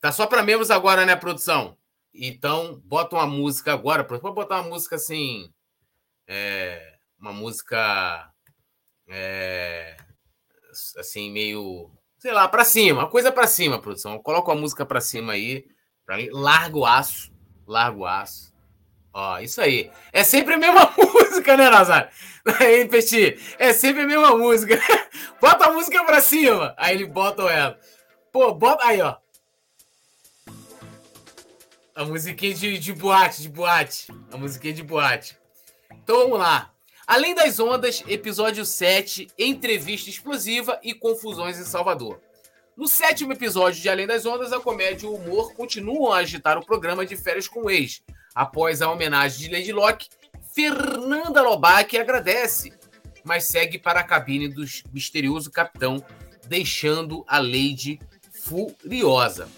Tá 0.00 0.10
só 0.10 0.26
para 0.26 0.42
membros 0.42 0.70
agora, 0.70 1.04
né, 1.04 1.14
produção? 1.14 1.76
Então, 2.14 2.80
bota 2.84 3.16
uma 3.16 3.26
música 3.26 3.72
agora, 3.72 4.04
pode 4.04 4.22
botar 4.22 4.60
uma 4.60 4.68
música 4.70 4.96
assim, 4.96 5.50
é, 6.28 6.96
uma 7.18 7.32
música 7.32 8.30
é, 9.08 9.96
assim 10.98 11.30
meio, 11.30 11.90
sei 12.18 12.32
lá, 12.32 12.48
para 12.48 12.64
cima, 12.64 13.00
uma 13.00 13.10
coisa 13.10 13.32
para 13.32 13.46
cima, 13.46 13.80
produção. 13.80 14.18
Coloca 14.22 14.52
a 14.52 14.56
música 14.56 14.84
para 14.84 15.00
cima 15.00 15.32
aí, 15.32 15.64
para 16.04 16.16
mim, 16.18 16.28
largo 16.30 16.84
aço, 16.84 17.32
largo 17.66 18.04
aço. 18.04 18.52
Ó, 19.14 19.38
isso 19.38 19.60
aí. 19.60 19.90
É 20.12 20.24
sempre 20.24 20.54
a 20.54 20.58
mesma 20.58 20.92
música, 20.96 21.56
né, 21.56 21.68
Nazário? 21.68 22.10
Aí, 22.58 22.88
Petit, 22.88 23.38
é 23.58 23.72
sempre 23.72 24.02
a 24.02 24.06
mesma 24.06 24.36
música. 24.36 24.80
bota 25.40 25.66
a 25.66 25.72
música 25.72 26.02
pra 26.04 26.20
cima. 26.20 26.74
Aí 26.76 26.94
ele 26.96 27.06
bota 27.06 27.42
ela. 27.42 27.78
Pô, 28.32 28.52
bota 28.54 28.86
aí, 28.86 29.00
ó. 29.00 29.16
A 31.94 32.04
musiquinha 32.04 32.54
de, 32.54 32.78
de 32.78 32.92
boate, 32.92 33.42
de 33.42 33.48
boate. 33.48 34.06
A 34.30 34.36
musiquinha 34.36 34.72
de 34.72 34.82
boate. 34.82 35.36
Então 36.02 36.16
vamos 36.20 36.38
lá. 36.38 36.72
Além 37.06 37.34
das 37.34 37.60
ondas, 37.60 38.02
episódio 38.08 38.64
7, 38.64 39.28
entrevista 39.38 40.08
explosiva 40.08 40.80
e 40.82 40.94
confusões 40.94 41.58
em 41.58 41.64
Salvador. 41.64 42.20
No 42.74 42.88
sétimo 42.88 43.34
episódio 43.34 43.82
de 43.82 43.88
Além 43.90 44.06
das 44.06 44.24
Ondas, 44.24 44.52
a 44.52 44.58
comédia 44.58 45.04
e 45.04 45.08
o 45.08 45.14
humor 45.14 45.52
continuam 45.52 46.10
a 46.10 46.18
agitar 46.18 46.56
o 46.56 46.64
programa 46.64 47.04
de 47.04 47.16
férias 47.16 47.46
com 47.46 47.64
o 47.64 47.70
ex. 47.70 48.02
Após 48.34 48.80
a 48.80 48.90
homenagem 48.90 49.40
de 49.40 49.54
Lady 49.54 49.72
Locke, 49.72 50.08
Fernanda 50.54 51.42
Lobac 51.42 51.98
agradece, 51.98 52.72
mas 53.22 53.44
segue 53.44 53.78
para 53.78 54.00
a 54.00 54.04
cabine 54.04 54.48
do 54.48 54.64
misterioso 54.90 55.50
capitão, 55.50 56.02
deixando 56.46 57.22
a 57.28 57.38
Lady 57.38 58.00
furiosa. 58.32 59.48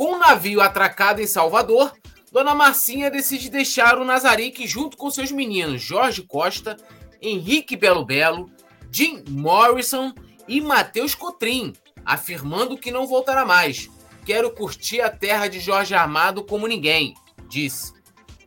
Com 0.00 0.14
o 0.14 0.18
navio 0.18 0.62
atracado 0.62 1.20
em 1.20 1.26
Salvador, 1.26 1.92
Dona 2.32 2.54
Marcinha 2.54 3.10
decide 3.10 3.50
deixar 3.50 3.98
o 3.98 4.04
Nazarick 4.06 4.66
junto 4.66 4.96
com 4.96 5.10
seus 5.10 5.30
meninos 5.30 5.82
Jorge 5.82 6.22
Costa, 6.22 6.74
Henrique 7.20 7.76
Belo 7.76 8.02
Belo, 8.02 8.50
Jim 8.90 9.22
Morrison 9.28 10.14
e 10.48 10.58
Matheus 10.58 11.14
Cotrim, 11.14 11.74
afirmando 12.02 12.78
que 12.78 12.90
não 12.90 13.06
voltará 13.06 13.44
mais. 13.44 13.90
Quero 14.24 14.50
curtir 14.52 15.02
a 15.02 15.10
terra 15.10 15.48
de 15.48 15.60
Jorge 15.60 15.94
Armado 15.94 16.44
como 16.44 16.66
ninguém, 16.66 17.12
disse. 17.46 17.92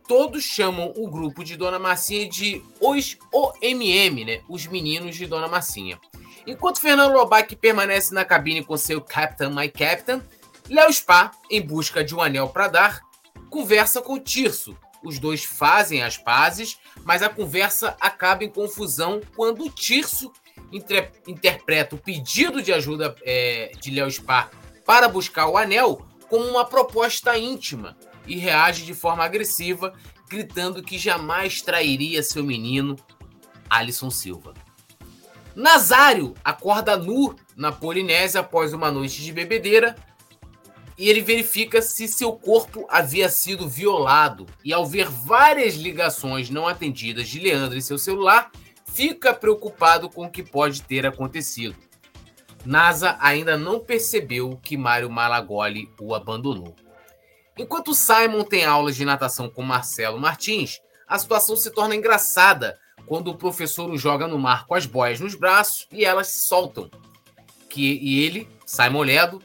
Todos 0.08 0.42
chamam 0.42 0.92
o 0.96 1.08
grupo 1.08 1.44
de 1.44 1.56
Dona 1.56 1.78
Marcinha 1.78 2.28
de 2.28 2.60
os 2.80 3.16
OMM, 3.32 4.24
né? 4.24 4.40
Os 4.48 4.66
meninos 4.66 5.14
de 5.14 5.24
Dona 5.24 5.46
Marcinha. 5.46 6.00
Enquanto 6.48 6.80
Fernando 6.80 7.12
Lobac 7.12 7.54
permanece 7.54 8.12
na 8.12 8.24
cabine 8.24 8.64
com 8.64 8.76
seu 8.76 9.00
Captain 9.00 9.50
My 9.50 9.68
Captain, 9.68 10.20
Léo 10.68 10.92
Spa, 10.92 11.30
em 11.50 11.60
busca 11.60 12.02
de 12.02 12.14
um 12.14 12.22
anel 12.22 12.48
para 12.48 12.68
dar, 12.68 13.02
conversa 13.50 14.00
com 14.00 14.18
Tirso. 14.18 14.76
Os 15.02 15.18
dois 15.18 15.44
fazem 15.44 16.02
as 16.02 16.16
pazes, 16.16 16.78
mas 17.04 17.22
a 17.22 17.28
conversa 17.28 17.94
acaba 18.00 18.44
em 18.44 18.48
confusão 18.48 19.20
quando 19.36 19.68
Tirso 19.68 20.32
inter 20.72 21.12
interpreta 21.26 21.94
o 21.94 21.98
pedido 21.98 22.62
de 22.62 22.72
ajuda 22.72 23.14
é, 23.22 23.72
de 23.78 23.90
Léo 23.90 24.10
Spa 24.10 24.50
para 24.86 25.06
buscar 25.06 25.48
o 25.48 25.58
anel 25.58 26.06
como 26.28 26.46
uma 26.46 26.64
proposta 26.64 27.36
íntima 27.36 27.96
e 28.26 28.36
reage 28.36 28.86
de 28.86 28.94
forma 28.94 29.22
agressiva, 29.22 29.92
gritando 30.28 30.82
que 30.82 30.98
jamais 30.98 31.60
trairia 31.60 32.22
seu 32.22 32.42
menino, 32.42 32.96
Alisson 33.68 34.10
Silva. 34.10 34.54
Nazário 35.54 36.34
acorda 36.42 36.96
nu 36.96 37.36
na 37.54 37.70
Polinésia 37.70 38.40
após 38.40 38.72
uma 38.72 38.90
noite 38.90 39.22
de 39.22 39.32
bebedeira 39.32 39.94
e 40.96 41.08
ele 41.08 41.20
verifica 41.20 41.82
se 41.82 42.06
seu 42.06 42.32
corpo 42.32 42.86
havia 42.88 43.28
sido 43.28 43.68
violado. 43.68 44.46
E 44.64 44.72
ao 44.72 44.86
ver 44.86 45.08
várias 45.08 45.74
ligações 45.74 46.50
não 46.50 46.68
atendidas 46.68 47.28
de 47.28 47.40
Leandro 47.40 47.76
em 47.76 47.80
seu 47.80 47.98
celular, 47.98 48.50
fica 48.86 49.34
preocupado 49.34 50.08
com 50.08 50.26
o 50.26 50.30
que 50.30 50.42
pode 50.42 50.82
ter 50.82 51.04
acontecido. 51.04 51.76
NASA 52.64 53.16
ainda 53.20 53.56
não 53.58 53.80
percebeu 53.80 54.58
que 54.62 54.76
Mário 54.76 55.10
Malagoli 55.10 55.90
o 56.00 56.14
abandonou. 56.14 56.74
Enquanto 57.58 57.94
Simon 57.94 58.42
tem 58.42 58.64
aulas 58.64 58.96
de 58.96 59.04
natação 59.04 59.48
com 59.48 59.62
Marcelo 59.62 60.18
Martins, 60.18 60.80
a 61.06 61.18
situação 61.18 61.56
se 61.56 61.70
torna 61.70 61.94
engraçada 61.94 62.78
quando 63.06 63.28
o 63.28 63.36
professor 63.36 63.90
o 63.90 63.98
joga 63.98 64.26
no 64.26 64.38
mar 64.38 64.66
com 64.66 64.74
as 64.74 64.86
boias 64.86 65.20
nos 65.20 65.34
braços 65.34 65.86
e 65.92 66.04
elas 66.04 66.28
se 66.28 66.40
soltam. 66.40 66.90
Que, 67.68 67.98
e 68.00 68.24
ele, 68.24 68.48
Simon 68.64 69.02
Ledo, 69.02 69.42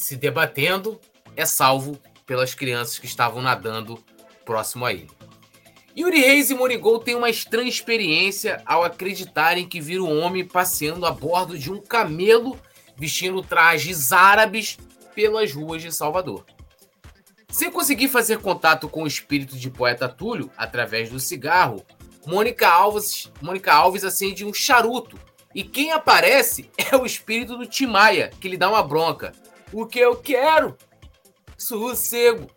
se 0.00 0.16
debatendo, 0.16 0.98
é 1.36 1.44
salvo 1.44 2.00
pelas 2.24 2.54
crianças 2.54 2.98
que 2.98 3.04
estavam 3.04 3.42
nadando 3.42 4.02
próximo 4.46 4.86
a 4.86 4.92
ele. 4.94 5.10
Yuri 5.96 6.20
Reis 6.20 6.50
e 6.50 6.54
Morigol 6.54 6.98
têm 6.98 7.14
uma 7.14 7.28
estranha 7.28 7.68
experiência 7.68 8.62
ao 8.64 8.82
acreditarem 8.82 9.68
que 9.68 9.78
viram 9.78 10.06
um 10.06 10.22
homem 10.22 10.42
passeando 10.42 11.04
a 11.04 11.10
bordo 11.10 11.58
de 11.58 11.70
um 11.70 11.78
camelo 11.78 12.58
vestindo 12.96 13.42
trajes 13.42 14.10
árabes 14.10 14.78
pelas 15.14 15.52
ruas 15.52 15.82
de 15.82 15.92
Salvador. 15.92 16.46
Sem 17.50 17.70
conseguir 17.70 18.08
fazer 18.08 18.38
contato 18.38 18.88
com 18.88 19.02
o 19.02 19.08
espírito 19.08 19.58
de 19.58 19.68
poeta 19.70 20.08
Túlio 20.08 20.50
através 20.56 21.10
do 21.10 21.20
cigarro, 21.20 21.84
Mônica 22.26 22.66
Alves, 22.66 23.30
Mônica 23.42 23.70
Alves 23.70 24.04
acende 24.04 24.46
um 24.46 24.54
charuto 24.54 25.18
e 25.54 25.62
quem 25.62 25.92
aparece 25.92 26.70
é 26.90 26.96
o 26.96 27.04
espírito 27.04 27.58
do 27.58 27.66
Timaya, 27.66 28.30
que 28.40 28.48
lhe 28.48 28.56
dá 28.56 28.70
uma 28.70 28.82
bronca. 28.82 29.32
O 29.72 29.86
que 29.86 29.98
eu 29.98 30.16
quero? 30.16 30.76
Sossego. 31.56 32.50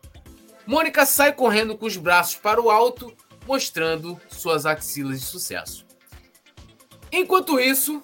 Mônica 0.65 1.05
sai 1.05 1.33
correndo 1.33 1.77
com 1.77 1.85
os 1.85 1.97
braços 1.97 2.35
para 2.35 2.61
o 2.61 2.71
alto, 2.71 3.13
mostrando 3.45 4.19
suas 4.29 4.65
axilas 4.65 5.19
de 5.19 5.25
sucesso. 5.25 5.85
Enquanto 7.11 7.59
isso, 7.59 8.01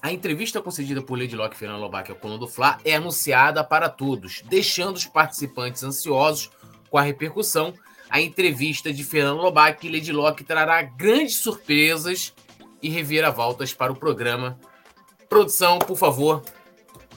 a 0.00 0.12
entrevista 0.12 0.60
concedida 0.60 1.02
por 1.02 1.18
Lady 1.18 1.34
Locke 1.34 1.56
e 1.56 1.58
Fernando 1.58 1.80
Lobac 1.80 2.10
ao 2.10 2.16
Coluna 2.16 2.38
do 2.38 2.48
Fla 2.48 2.78
é 2.84 2.94
anunciada 2.94 3.64
para 3.64 3.88
todos, 3.88 4.42
deixando 4.48 4.96
os 4.96 5.06
participantes 5.06 5.82
ansiosos 5.82 6.50
com 6.90 6.98
a 6.98 7.02
repercussão. 7.02 7.72
A 8.10 8.20
entrevista 8.20 8.92
de 8.92 9.02
Fernando 9.02 9.40
Lobac 9.40 9.86
e 9.86 9.90
Lady 9.90 10.12
Locke 10.12 10.44
trará 10.44 10.82
grandes 10.82 11.36
surpresas 11.36 12.34
e 12.82 12.90
reviravoltas 12.90 13.72
para 13.72 13.92
o 13.92 13.96
programa. 13.96 14.58
Produção, 15.28 15.78
por 15.78 15.96
favor, 15.96 16.42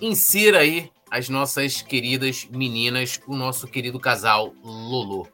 insira 0.02 0.60
aí 0.60 0.92
as 1.10 1.30
nossas 1.30 1.82
queridas 1.82 2.46
meninas, 2.46 3.22
o 3.26 3.36
nosso 3.36 3.68
querido 3.68 4.00
casal 4.00 4.54
Lolo. 4.64 5.28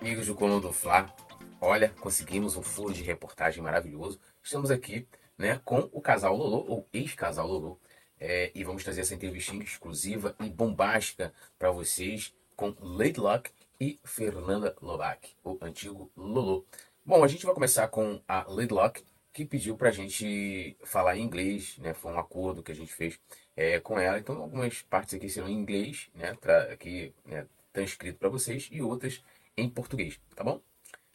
Amigos 0.00 0.26
do 0.26 0.34
Coluna 0.34 0.60
do 0.60 0.72
Fla, 0.72 1.14
olha, 1.60 1.90
conseguimos 2.00 2.56
um 2.56 2.62
furo 2.62 2.92
de 2.92 3.02
reportagem 3.02 3.62
maravilhoso. 3.62 4.18
Estamos 4.42 4.70
aqui 4.70 5.06
né, 5.38 5.60
com 5.64 5.88
o 5.92 6.00
casal 6.00 6.36
Lolo, 6.36 6.64
ou 6.68 6.88
ex-casal 6.92 7.46
Lolo, 7.46 7.78
é, 8.18 8.50
e 8.54 8.64
vamos 8.64 8.82
trazer 8.82 9.02
essa 9.02 9.14
entrevista 9.14 9.54
exclusiva 9.56 10.34
e 10.40 10.48
bombástica 10.48 11.32
para 11.58 11.70
vocês 11.70 12.34
com 12.56 12.74
Lady 12.80 13.20
Luck 13.20 13.50
e 13.80 13.98
Fernanda 14.04 14.76
Lobac, 14.82 15.30
o 15.44 15.56
antigo 15.62 16.10
Lolo. 16.16 16.66
Bom, 17.04 17.24
a 17.24 17.28
gente 17.28 17.46
vai 17.46 17.54
começar 17.54 17.88
com 17.88 18.20
a 18.28 18.44
Lady 18.48 18.74
Luck, 18.74 19.02
que 19.32 19.44
pediu 19.44 19.76
para 19.76 19.88
a 19.88 19.92
gente 19.92 20.76
falar 20.84 21.16
em 21.16 21.22
inglês, 21.22 21.78
né? 21.78 21.94
Foi 21.94 22.12
um 22.12 22.18
acordo 22.18 22.62
que 22.62 22.72
a 22.72 22.74
gente 22.74 22.92
fez 22.92 23.18
é, 23.56 23.78
com 23.80 23.98
ela. 23.98 24.18
Então, 24.18 24.36
algumas 24.42 24.82
partes 24.82 25.14
aqui 25.14 25.28
serão 25.28 25.48
em 25.48 25.54
inglês, 25.54 26.08
né? 26.14 26.36
Pra, 26.40 26.62
aqui, 26.64 27.12
né, 27.24 27.46
transcrito 27.72 28.18
para 28.18 28.28
vocês, 28.28 28.68
e 28.72 28.82
outras 28.82 29.22
em 29.56 29.68
português, 29.68 30.18
tá 30.34 30.42
bom? 30.42 30.60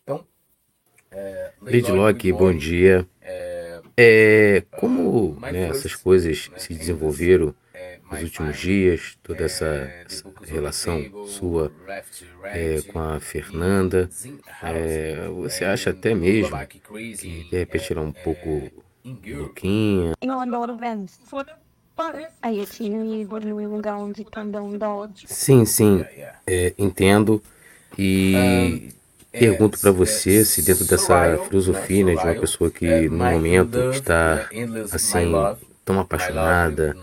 Então, 0.04 0.26
é, 1.12 1.54
Lady 1.62 1.92
Locke, 1.92 2.32
bom 2.32 2.54
dia. 2.54 3.08
É, 3.22 3.82
é 3.98 4.64
como 4.80 5.40
né, 5.40 5.70
essas 5.70 5.96
coisas 5.96 6.50
se 6.58 6.74
desenvolveram 6.74 7.56
nos 8.12 8.22
últimos 8.22 8.58
dias, 8.58 9.18
toda 9.24 9.44
essa, 9.44 9.66
essa 10.06 10.32
relação 10.46 11.28
sua 11.28 11.72
é, 12.44 12.82
com 12.82 13.00
a 13.00 13.20
Fernanda, 13.20 14.10
é, 14.62 15.28
você 15.30 15.66
acha 15.66 15.90
até 15.90 16.14
mesmo 16.14 16.56
que 16.68 16.82
de 17.16 17.58
repente 17.58 17.92
ela 17.92 18.02
é 18.02 18.06
um 18.06 18.12
pouco 18.12 18.72
louquinha? 19.26 20.14
Sim, 25.28 25.66
sim, 25.66 26.06
é, 26.46 26.74
entendo. 26.78 27.42
E 27.98 28.94
pergunto 29.32 29.80
para 29.80 29.92
você 29.92 30.44
se 30.46 30.62
dentro 30.62 30.86
dessa 30.86 31.38
filosofia 31.48 32.06
né, 32.06 32.16
de 32.16 32.24
uma 32.24 32.36
pessoa 32.36 32.70
que 32.70 33.10
no 33.10 33.18
momento 33.18 33.92
está 33.92 34.50
assim 34.92 35.32
tão 35.86 36.00
apaixonada, 36.00 36.96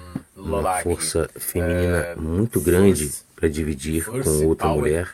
uma 0.45 0.83
força 0.83 1.29
feminina 1.37 2.15
muito 2.17 2.61
grande 2.61 3.11
para 3.35 3.49
dividir 3.49 4.05
com 4.05 4.47
outra 4.47 4.69
mulher 4.69 5.09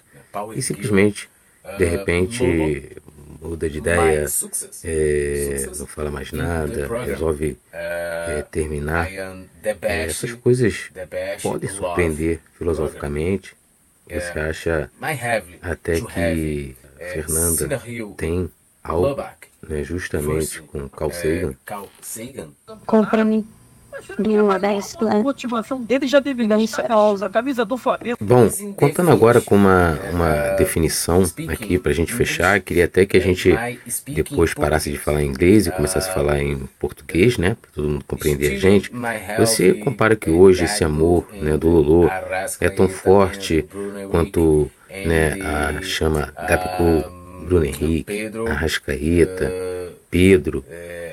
e 0.55 0.63
simplesmente 0.63 1.29
de 1.77 1.85
repente 1.85 2.97
muda 3.41 3.71
de 3.71 3.79
ideia, 3.79 4.27
é, 4.85 5.67
não 5.79 5.87
fala 5.87 6.11
mais 6.11 6.33
nada, 6.33 6.89
resolve 7.05 7.57
é, 7.73 8.45
terminar. 8.51 9.09
É, 9.83 10.05
essas 10.05 10.33
coisas 10.33 10.91
podem 11.43 11.69
surpreender 11.69 12.41
filosoficamente. 12.57 13.57
Você 14.07 14.39
acha 14.39 14.91
até 15.63 16.01
que 16.01 16.77
Fernanda 16.97 17.83
tem 18.17 18.51
algo 18.83 19.23
né, 19.69 19.85
justamente 19.85 20.63
com 20.63 20.89
Carl 20.89 21.13
Sagan? 21.13 21.55
Compra-me 22.87 23.47
uma 24.43 24.59
10 24.59 24.97
motivação 25.23 25.81
dele 25.81 26.07
já 26.07 26.21
teve 26.21 26.47
a 27.23 27.29
camisa 27.29 27.65
do 27.65 27.77
Flamengo. 27.77 28.19
Bom, 28.21 28.49
contando 28.77 29.11
agora 29.11 29.41
com 29.41 29.55
uma, 29.55 29.99
uma 30.13 30.57
definição 30.57 31.23
aqui 31.49 31.79
para 31.79 31.93
a 31.93 31.95
gente 31.95 32.13
fechar, 32.13 32.61
queria 32.61 32.85
até 32.85 33.07
que 33.07 33.17
a 33.17 33.21
gente 33.21 33.55
depois 34.07 34.55
parasse 34.55 34.91
de 34.91 34.99
falar 34.99 35.23
em 35.23 35.29
inglês 35.29 35.67
e 35.67 35.71
começasse 35.71 36.09
a 36.11 36.13
falar 36.13 36.41
em 36.41 36.69
português, 36.79 37.39
né? 37.39 37.57
Para 37.61 37.71
todo 37.73 37.89
mundo 37.89 38.05
compreender 38.07 38.55
a 38.55 38.59
gente. 38.59 38.91
Você 39.39 39.75
compara 39.75 40.17
que 40.17 40.31
hoje 40.31 40.65
esse 40.65 40.85
amor 40.85 41.27
né, 41.33 41.57
do 41.57 41.69
Lolo 41.69 42.11
é 42.61 42.69
tão 42.69 42.89
forte 42.89 43.67
quanto 44.11 44.71
né, 44.91 45.39
a 45.41 45.83
chama 45.83 46.33
Gabigol, 46.49 47.05
Bruno 47.45 47.65
Henrique, 47.65 48.31
Arrascaeta, 48.49 49.51
Pedro 50.11 50.65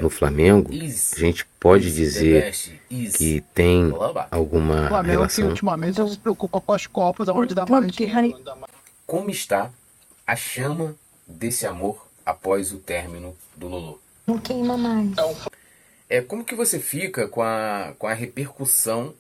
no 0.02 0.10
Flamengo, 0.10 0.72
a 0.72 1.20
gente 1.20 1.46
pode 1.60 1.94
dizer 1.94 2.54
que 2.90 3.44
tem 3.54 3.92
alguma 4.32 4.88
Flamengo 4.88 5.14
relação. 5.20 5.44
que 5.44 5.50
ultimamente 5.50 6.00
não 6.00 6.08
se 6.08 6.18
preocupa 6.18 6.62
com 6.62 6.74
as 6.74 6.88
copas, 6.88 7.28
onde 7.28 7.54
dá 7.54 7.66
gente... 7.82 8.08
Como 9.06 9.30
está 9.30 9.72
a 10.26 10.36
chama 10.36 10.96
desse 11.28 11.66
amor 11.68 12.08
após 12.26 12.72
o 12.72 12.78
término 12.78 13.36
do 13.56 13.68
Lolo? 13.68 14.02
Não 14.26 14.40
queima 14.40 14.78
mais. 14.78 15.12
É, 16.10 16.22
como 16.22 16.44
que 16.44 16.56
você 16.56 16.80
fica 16.80 17.28
com 17.28 17.42
a, 17.42 17.94
com 17.98 18.08
a 18.08 18.14
repercussão 18.14 19.14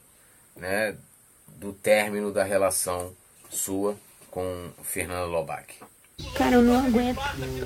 né, 0.55 0.95
do 1.57 1.73
término 1.73 2.31
da 2.31 2.43
relação 2.43 3.13
sua 3.49 3.95
com 4.31 4.69
Fernando 4.83 5.29
Lobac? 5.29 5.75
Cara, 6.35 6.55
eu 6.55 6.61
não 6.61 6.85
aguento. 6.85 7.19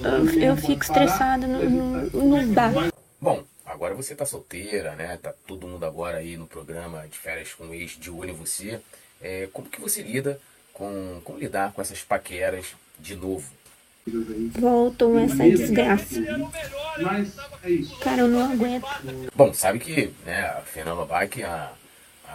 Eu, 0.04 0.42
eu 0.42 0.58
fico 0.58 0.84
estressada, 0.84 1.48
não, 1.48 1.64
não, 1.64 2.26
não 2.26 2.54
dá. 2.54 2.72
Bom, 3.20 3.44
agora 3.66 3.94
você 3.94 4.16
tá 4.16 4.26
solteira, 4.26 4.96
né? 4.96 5.18
Tá 5.22 5.34
todo 5.48 5.68
mundo 5.68 5.86
agora 5.86 6.18
aí 6.18 6.38
no 6.38 6.48
programa 6.48 7.08
de 7.08 7.18
férias 7.18 7.54
com 7.54 7.66
o 7.66 7.74
ex 7.74 7.92
de 7.92 8.10
olho 8.10 8.32
em 8.32 8.36
você. 8.36 8.80
É, 9.22 9.48
como 9.52 9.70
que 9.70 9.82
você 9.82 10.02
lida 10.02 10.40
com 10.74 11.22
como 11.24 11.38
lidar 11.38 11.74
com 11.74 11.82
essas 11.82 12.02
paqueras 12.02 12.68
de 13.00 13.16
novo? 13.16 13.46
Voltam 14.58 15.20
essa 15.20 15.44
desgraça. 15.44 16.16
Cara, 18.02 18.22
eu 18.22 18.28
não 18.28 18.52
aguento. 18.52 18.88
Bom, 19.36 19.54
sabe 19.54 19.80
que 19.80 20.12
né, 20.26 20.42
a 20.42 20.62
Fernanda 20.62 21.06
Bach, 21.06 21.30
a, 21.44 21.74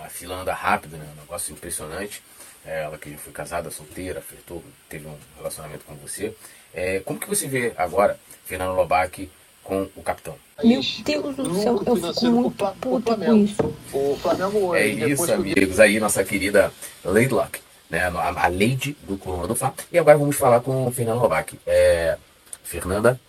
a 0.05 0.09
fila 0.09 0.37
anda 0.37 0.53
rápido, 0.53 0.97
né? 0.97 1.07
Um 1.17 1.21
negócio 1.23 1.53
impressionante. 1.53 2.23
É, 2.67 2.83
ela 2.83 2.97
que 2.97 3.17
foi 3.17 3.33
casada, 3.33 3.71
solteira, 3.71 4.21
flertou, 4.23 4.63
teve 4.89 5.07
um 5.07 5.17
relacionamento 5.37 5.85
com 5.85 5.95
você. 5.97 6.35
É, 6.73 7.01
como 7.01 7.19
que 7.19 7.29
você 7.29 7.47
vê 7.47 7.73
agora 7.77 8.19
Fernando 8.47 8.75
Lobac 8.75 9.31
com 9.63 9.89
o 9.95 10.03
capitão? 10.03 10.37
Meu 10.63 10.81
Deus 11.05 11.37
do 11.37 11.55
céu, 11.57 11.83
eu 11.85 11.97
fico 11.97 12.27
muito 12.27 12.67
puta 12.81 13.17
com 13.17 13.37
isso. 13.37 13.75
O 13.93 14.17
Flamengo 14.17 14.59
hoje, 14.59 14.83
É 14.83 15.09
isso, 15.09 15.33
amigos. 15.33 15.79
Aí, 15.79 16.01
nossa 16.01 16.25
querida 16.25 16.73
Lady 17.05 17.29
Luck, 17.29 17.61
né? 17.91 18.05
a, 18.05 18.29
a 18.29 18.49
Lady 18.49 18.97
do 19.03 19.19
Coluna 19.19 19.47
do 19.47 19.55
Fá. 19.55 19.75
E 19.93 19.99
agora 19.99 20.17
vamos 20.17 20.37
falar 20.37 20.61
com 20.61 20.87
o 20.87 20.93
Fernando 20.93 21.21
Lobac. 21.21 21.59
É, 21.67 22.17
Fernanda? 22.63 23.21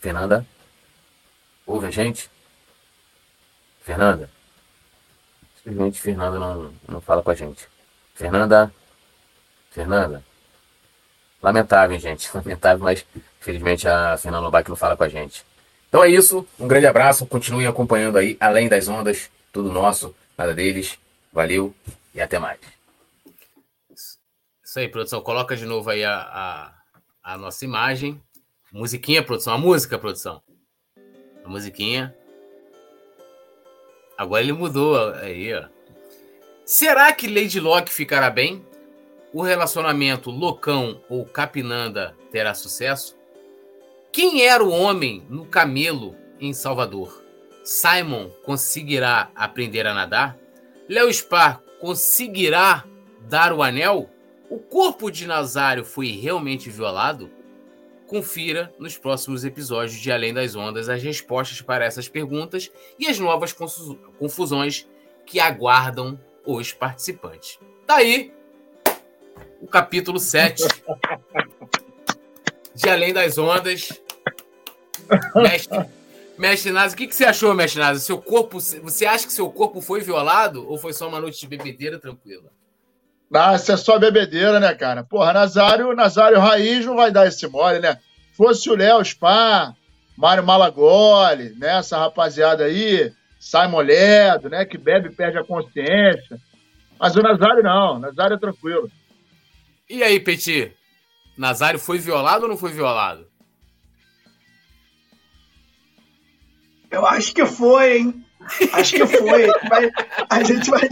Fernanda? 0.00 0.46
Ouve 1.66 1.86
a 1.86 1.90
gente? 1.90 2.28
Fernanda? 3.82 4.30
Simplesmente 5.62 6.00
Fernanda 6.00 6.38
não, 6.38 6.72
não 6.88 7.00
fala 7.00 7.22
com 7.22 7.30
a 7.30 7.34
gente. 7.34 7.68
Fernanda. 8.14 8.72
Fernanda. 9.70 10.24
Lamentável, 11.42 11.98
gente. 11.98 12.30
Lamentável, 12.34 12.84
mas 12.84 13.04
infelizmente 13.40 13.86
a 13.86 14.16
Fernanda 14.16 14.44
Lobac 14.44 14.68
não 14.68 14.76
fala 14.76 14.96
com 14.96 15.04
a 15.04 15.08
gente. 15.08 15.44
Então 15.88 16.02
é 16.02 16.08
isso. 16.08 16.46
Um 16.58 16.66
grande 16.66 16.86
abraço. 16.86 17.26
Continuem 17.26 17.66
acompanhando 17.66 18.16
aí, 18.16 18.36
além 18.40 18.68
das 18.68 18.88
ondas. 18.88 19.30
Tudo 19.52 19.72
nosso, 19.72 20.14
nada 20.38 20.54
deles. 20.54 20.98
Valeu 21.32 21.74
e 22.14 22.20
até 22.20 22.38
mais. 22.38 22.58
Isso 24.64 24.78
aí, 24.78 24.88
produção. 24.88 25.20
Coloca 25.20 25.56
de 25.56 25.66
novo 25.66 25.90
aí 25.90 26.04
a, 26.04 26.14
a, 26.14 27.32
a 27.34 27.36
nossa 27.36 27.64
imagem. 27.64 28.20
Musiquinha, 28.72 29.22
produção. 29.22 29.52
A 29.52 29.58
música, 29.58 29.98
produção. 29.98 30.40
A 31.44 31.48
musiquinha. 31.48 32.14
Agora 34.20 34.42
ele 34.42 34.52
mudou 34.52 35.14
aí, 35.14 35.54
ó. 35.54 35.64
Será 36.62 37.10
que 37.10 37.26
Lady 37.26 37.58
Locke 37.58 37.90
ficará 37.90 38.28
bem? 38.28 38.62
O 39.32 39.40
relacionamento 39.40 40.30
Locão 40.30 41.00
ou 41.08 41.24
Capinanda 41.24 42.14
terá 42.30 42.52
sucesso? 42.52 43.16
Quem 44.12 44.42
era 44.42 44.62
o 44.62 44.68
homem 44.68 45.24
no 45.30 45.46
camelo 45.46 46.14
em 46.38 46.52
Salvador? 46.52 47.24
Simon 47.64 48.28
conseguirá 48.44 49.30
aprender 49.34 49.86
a 49.86 49.94
nadar? 49.94 50.36
Léo 50.86 51.08
Spar 51.08 51.62
conseguirá 51.80 52.84
dar 53.22 53.54
o 53.54 53.62
anel? 53.62 54.10
O 54.50 54.58
corpo 54.58 55.10
de 55.10 55.26
Nazário 55.26 55.82
foi 55.82 56.08
realmente 56.08 56.68
violado? 56.68 57.30
Confira 58.10 58.74
nos 58.76 58.98
próximos 58.98 59.44
episódios 59.44 59.96
de 60.00 60.10
Além 60.10 60.34
das 60.34 60.56
Ondas 60.56 60.88
as 60.88 61.00
respostas 61.00 61.62
para 61.62 61.84
essas 61.84 62.08
perguntas 62.08 62.68
e 62.98 63.06
as 63.06 63.20
novas 63.20 63.54
confusões 64.18 64.84
que 65.24 65.38
aguardam 65.38 66.18
os 66.44 66.72
participantes. 66.72 67.60
Tá 67.86 67.98
aí 67.98 68.34
o 69.60 69.68
capítulo 69.68 70.18
7 70.18 70.60
de 72.74 72.90
Além 72.90 73.12
das 73.12 73.38
Ondas. 73.38 73.90
Mestre, 75.36 75.86
mestre 76.36 76.72
o 76.72 76.96
que, 76.96 77.06
que 77.06 77.14
você 77.14 77.26
achou, 77.26 77.54
mestre 77.54 77.78
Nazi? 77.78 78.04
Seu 78.04 78.20
corpo, 78.20 78.58
você 78.58 79.06
acha 79.06 79.24
que 79.24 79.32
seu 79.32 79.48
corpo 79.52 79.80
foi 79.80 80.00
violado 80.00 80.68
ou 80.68 80.76
foi 80.76 80.92
só 80.92 81.06
uma 81.06 81.20
noite 81.20 81.38
de 81.38 81.46
bebedeira 81.46 81.96
tranquila? 81.96 82.50
Ah, 83.32 83.54
isso 83.54 83.70
é 83.70 83.76
só 83.76 83.98
bebedeira, 83.98 84.58
né, 84.58 84.74
cara? 84.74 85.04
Porra, 85.04 85.32
Nazário, 85.32 85.94
Nazário 85.94 86.40
Raiz 86.40 86.84
não 86.84 86.96
vai 86.96 87.12
dar 87.12 87.28
esse 87.28 87.46
mole, 87.46 87.78
né? 87.78 87.98
Fosse 88.32 88.68
o 88.68 88.74
Léo 88.74 89.04
Spa, 89.04 89.74
Mário 90.16 90.44
Malagoli, 90.44 91.50
né? 91.56 91.78
Essa 91.78 91.96
rapaziada 91.96 92.64
aí, 92.64 93.12
Simon 93.38 93.82
Ledo, 93.82 94.48
né? 94.48 94.64
Que 94.64 94.76
bebe 94.76 95.08
e 95.08 95.12
perde 95.12 95.38
a 95.38 95.44
consciência. 95.44 96.40
Mas 96.98 97.14
o 97.14 97.22
Nazário 97.22 97.62
não, 97.62 97.96
o 97.96 97.98
Nazário 98.00 98.34
é 98.34 98.38
tranquilo. 98.38 98.90
E 99.88 100.02
aí, 100.02 100.18
Petit? 100.18 100.72
Nazário 101.38 101.78
foi 101.78 101.98
violado 101.98 102.42
ou 102.42 102.48
não 102.48 102.56
foi 102.56 102.72
violado? 102.72 103.28
Eu 106.90 107.06
acho 107.06 107.32
que 107.32 107.46
foi, 107.46 107.98
hein? 107.98 108.24
Acho 108.72 108.96
que 108.96 109.06
foi. 109.06 109.46
Mas 109.68 109.92
a 110.28 110.42
gente 110.42 110.70
vai, 110.70 110.88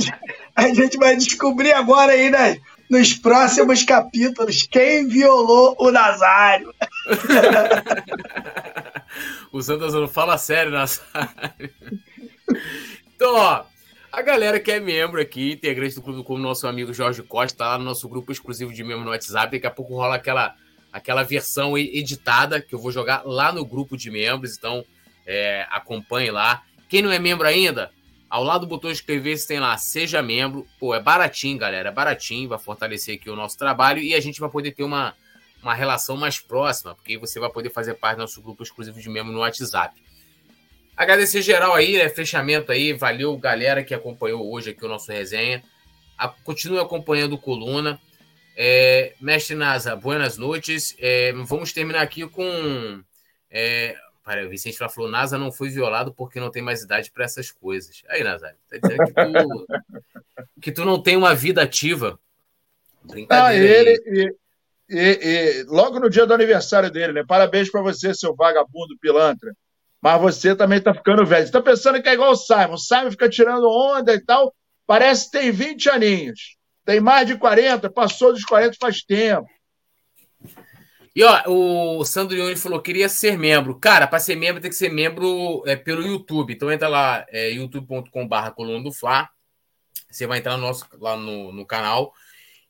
a 0.54 0.68
gente 0.68 0.96
vai 0.96 1.16
descobrir 1.16 1.72
agora 1.72 2.12
aí 2.12 2.30
né, 2.30 2.60
nos 2.88 3.14
próximos 3.14 3.82
capítulos 3.84 4.66
quem 4.70 5.08
violou 5.08 5.76
o 5.78 5.90
Nazário. 5.90 6.74
o 9.52 9.60
Santos 9.62 9.94
não 9.94 10.08
fala 10.08 10.38
sério, 10.38 10.72
Nazário. 10.72 11.70
Então, 13.14 13.34
ó, 13.34 13.64
a 14.10 14.22
galera 14.22 14.58
que 14.58 14.70
é 14.70 14.80
membro 14.80 15.20
aqui, 15.20 15.52
integrante 15.52 15.94
do 15.96 16.02
clube, 16.02 16.24
como 16.24 16.38
nosso 16.38 16.66
amigo 16.66 16.94
Jorge 16.94 17.22
Costa, 17.22 17.58
tá 17.58 17.68
lá 17.70 17.78
no 17.78 17.84
nosso 17.84 18.08
grupo 18.08 18.32
exclusivo 18.32 18.72
de 18.72 18.82
membro 18.82 19.04
no 19.04 19.10
WhatsApp. 19.10 19.56
Daqui 19.56 19.66
a 19.66 19.70
pouco 19.70 19.94
rola 19.94 20.14
aquela, 20.14 20.54
aquela 20.92 21.22
versão 21.22 21.76
editada 21.76 22.60
que 22.60 22.74
eu 22.74 22.78
vou 22.78 22.90
jogar 22.90 23.22
lá 23.24 23.52
no 23.52 23.64
grupo 23.64 23.96
de 23.96 24.10
membros. 24.10 24.56
Então, 24.56 24.84
é, 25.26 25.66
acompanhe 25.70 26.30
lá. 26.30 26.62
Quem 26.88 27.02
não 27.02 27.12
é 27.12 27.18
membro 27.18 27.46
ainda, 27.46 27.90
ao 28.28 28.42
lado 28.42 28.62
do 28.62 28.66
botão 28.66 28.90
inscrever-se 28.90 29.46
tem 29.46 29.58
lá, 29.58 29.76
seja 29.76 30.22
membro. 30.22 30.66
Pô, 30.78 30.94
é 30.94 31.00
baratinho, 31.00 31.58
galera, 31.58 31.88
é 31.88 31.92
baratinho, 31.92 32.48
vai 32.48 32.58
fortalecer 32.58 33.16
aqui 33.16 33.30
o 33.30 33.36
nosso 33.36 33.56
trabalho 33.56 34.00
e 34.00 34.14
a 34.14 34.20
gente 34.20 34.40
vai 34.40 34.50
poder 34.50 34.72
ter 34.72 34.82
uma, 34.82 35.14
uma 35.62 35.74
relação 35.74 36.16
mais 36.16 36.38
próxima, 36.38 36.94
porque 36.94 37.16
você 37.16 37.40
vai 37.40 37.50
poder 37.50 37.70
fazer 37.70 37.94
parte 37.94 38.16
do 38.16 38.22
nosso 38.22 38.40
grupo 38.42 38.62
exclusivo 38.62 39.00
de 39.00 39.08
membro 39.08 39.32
no 39.32 39.40
WhatsApp. 39.40 40.00
Agradecer 40.96 41.42
geral 41.42 41.74
aí, 41.74 41.96
né, 41.96 42.08
fechamento 42.08 42.72
aí, 42.72 42.92
valeu 42.92 43.36
galera 43.38 43.84
que 43.84 43.94
acompanhou 43.94 44.52
hoje 44.52 44.70
aqui 44.70 44.84
o 44.84 44.88
nosso 44.88 45.12
resenha. 45.12 45.62
A, 46.18 46.28
continue 46.28 46.80
acompanhando 46.80 47.34
o 47.34 47.38
Coluna. 47.38 48.00
É, 48.56 49.14
Mestre 49.20 49.54
Nasa, 49.54 49.94
buenas 49.94 50.36
noites. 50.36 50.96
É, 50.98 51.32
vamos 51.32 51.72
terminar 51.72 52.02
aqui 52.02 52.26
com 52.26 53.00
é, 53.48 53.96
o 54.46 54.50
Vicente 54.50 54.76
falou: 54.76 55.10
NASA 55.10 55.38
não 55.38 55.50
foi 55.50 55.70
violado 55.70 56.12
porque 56.12 56.40
não 56.40 56.50
tem 56.50 56.62
mais 56.62 56.82
idade 56.82 57.10
para 57.10 57.24
essas 57.24 57.50
coisas. 57.50 58.02
Aí, 58.08 58.22
Nazário, 58.22 58.56
tá 58.68 58.76
dizendo 58.76 59.04
que 59.06 59.12
tu, 59.12 59.66
que 60.60 60.72
tu 60.72 60.84
não 60.84 61.02
tem 61.02 61.16
uma 61.16 61.34
vida 61.34 61.62
ativa. 61.62 62.18
Brincadeira. 63.02 63.46
Ah, 63.46 63.54
ele, 63.54 64.02
e, 64.06 64.34
e, 64.90 65.00
e, 65.00 65.62
logo 65.64 65.98
no 65.98 66.10
dia 66.10 66.26
do 66.26 66.34
aniversário 66.34 66.90
dele, 66.90 67.12
né? 67.12 67.24
Parabéns 67.26 67.70
para 67.70 67.80
você, 67.80 68.14
seu 68.14 68.34
vagabundo 68.34 68.98
pilantra. 69.00 69.54
Mas 70.00 70.20
você 70.20 70.54
também 70.54 70.78
está 70.78 70.94
ficando 70.94 71.26
velho. 71.26 71.46
Você 71.46 71.52
tá 71.52 71.60
pensando 71.60 72.00
que 72.00 72.08
é 72.08 72.14
igual 72.14 72.32
o 72.32 72.36
Simon. 72.36 72.74
O 72.74 72.78
Simon 72.78 73.10
fica 73.10 73.28
tirando 73.28 73.68
onda 73.68 74.14
e 74.14 74.20
tal. 74.20 74.54
Parece 74.86 75.26
que 75.26 75.38
tem 75.38 75.50
20 75.50 75.90
aninhos. 75.90 76.56
Tem 76.84 77.00
mais 77.00 77.26
de 77.26 77.36
40, 77.36 77.90
passou 77.90 78.32
dos 78.32 78.44
40 78.44 78.76
faz 78.80 79.02
tempo. 79.02 79.48
E 81.18 81.22
ó, 81.24 81.42
o 81.48 82.04
Sandro 82.04 82.36
Ione 82.36 82.54
falou: 82.54 82.80
queria 82.80 83.08
ser 83.08 83.36
membro. 83.36 83.74
Cara, 83.74 84.06
para 84.06 84.20
ser 84.20 84.36
membro 84.36 84.62
tem 84.62 84.70
que 84.70 84.76
ser 84.76 84.88
membro 84.88 85.64
é, 85.66 85.74
pelo 85.74 86.06
YouTube. 86.06 86.54
Então 86.54 86.70
entra 86.70 86.86
lá, 86.86 87.26
é, 87.30 87.50
youtube.com/barra 87.50 88.52
coluna 88.52 88.84
do 88.84 88.92
Fla. 88.92 89.28
Você 90.08 90.28
vai 90.28 90.38
entrar 90.38 90.56
no 90.56 90.62
nosso, 90.62 90.86
lá 90.92 91.16
no, 91.16 91.50
no 91.52 91.66
canal. 91.66 92.14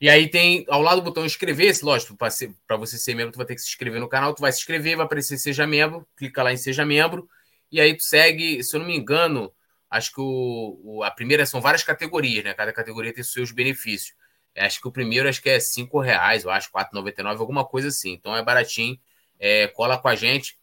E 0.00 0.08
aí 0.08 0.30
tem 0.30 0.64
ao 0.70 0.80
lado 0.80 1.02
do 1.02 1.04
botão 1.04 1.26
inscrever-se, 1.26 1.84
lógico, 1.84 2.16
para 2.16 2.76
você 2.78 2.96
ser 2.96 3.14
membro, 3.14 3.32
tu 3.32 3.36
vai 3.36 3.44
ter 3.44 3.54
que 3.54 3.60
se 3.60 3.68
inscrever 3.68 4.00
no 4.00 4.08
canal, 4.08 4.32
tu 4.32 4.40
vai 4.40 4.50
se 4.50 4.60
inscrever, 4.60 4.96
vai 4.96 5.04
aparecer 5.04 5.36
Seja 5.36 5.66
Membro, 5.66 6.08
clica 6.16 6.42
lá 6.42 6.50
em 6.50 6.56
Seja 6.56 6.86
Membro, 6.86 7.28
e 7.70 7.80
aí 7.80 7.94
tu 7.96 8.04
segue, 8.04 8.62
se 8.62 8.76
eu 8.76 8.80
não 8.80 8.86
me 8.86 8.96
engano, 8.96 9.52
acho 9.90 10.14
que 10.14 10.20
o, 10.20 10.80
o 10.84 11.02
a 11.02 11.10
primeira 11.10 11.44
são 11.44 11.60
várias 11.60 11.82
categorias, 11.82 12.44
né? 12.44 12.54
Cada 12.54 12.72
categoria 12.72 13.12
tem 13.12 13.24
seus 13.24 13.50
benefícios. 13.50 14.14
Acho 14.56 14.80
que 14.80 14.88
o 14.88 14.92
primeiro 14.92 15.28
acho 15.28 15.40
que 15.40 15.50
é 15.50 15.60
cinco 15.60 16.00
reais, 16.00 16.44
eu 16.44 16.50
acho, 16.50 16.70
4,99, 16.70 17.38
alguma 17.38 17.64
coisa 17.64 17.88
assim. 17.88 18.12
Então 18.12 18.36
é 18.36 18.42
baratinho. 18.42 18.98
É, 19.38 19.68
cola 19.68 19.98
com 19.98 20.08
a 20.08 20.16
gente. 20.16 20.58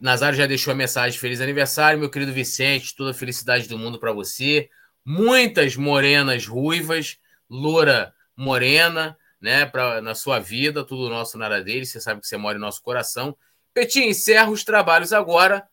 Nazário 0.00 0.36
já 0.36 0.46
deixou 0.46 0.72
a 0.72 0.76
mensagem 0.76 1.18
feliz 1.18 1.40
aniversário, 1.40 1.98
meu 1.98 2.10
querido 2.10 2.32
Vicente, 2.32 2.94
toda 2.94 3.12
a 3.12 3.14
felicidade 3.14 3.68
do 3.68 3.78
mundo 3.78 3.98
para 3.98 4.12
você. 4.12 4.68
Muitas 5.04 5.76
morenas 5.76 6.46
ruivas, 6.46 7.18
loura 7.48 8.12
morena, 8.36 9.16
né, 9.40 9.64
pra, 9.64 10.02
na 10.02 10.14
sua 10.14 10.38
vida, 10.38 10.84
tudo 10.84 11.08
nosso 11.08 11.38
nada 11.38 11.62
dele, 11.62 11.86
você 11.86 12.00
sabe 12.00 12.20
que 12.20 12.26
você 12.26 12.36
mora 12.36 12.58
em 12.58 12.60
nosso 12.60 12.82
coração. 12.82 13.36
Petinho, 13.72 14.10
encerra 14.10 14.50
os 14.50 14.64
trabalhos 14.64 15.12
agora, 15.12 15.66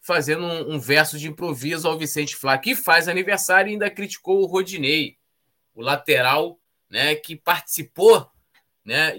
fazendo 0.00 0.44
um, 0.44 0.74
um 0.74 0.78
verso 0.78 1.18
de 1.18 1.28
improviso 1.28 1.88
ao 1.88 1.98
Vicente 1.98 2.36
Flá, 2.36 2.56
que 2.56 2.74
faz 2.74 3.08
aniversário 3.08 3.70
e 3.70 3.72
ainda 3.72 3.90
criticou 3.90 4.42
o 4.42 4.46
Rodinei, 4.46 5.16
o 5.74 5.82
lateral 5.82 6.58
né, 6.90 7.14
que 7.14 7.36
participou 7.36 8.30
né, 8.84 9.12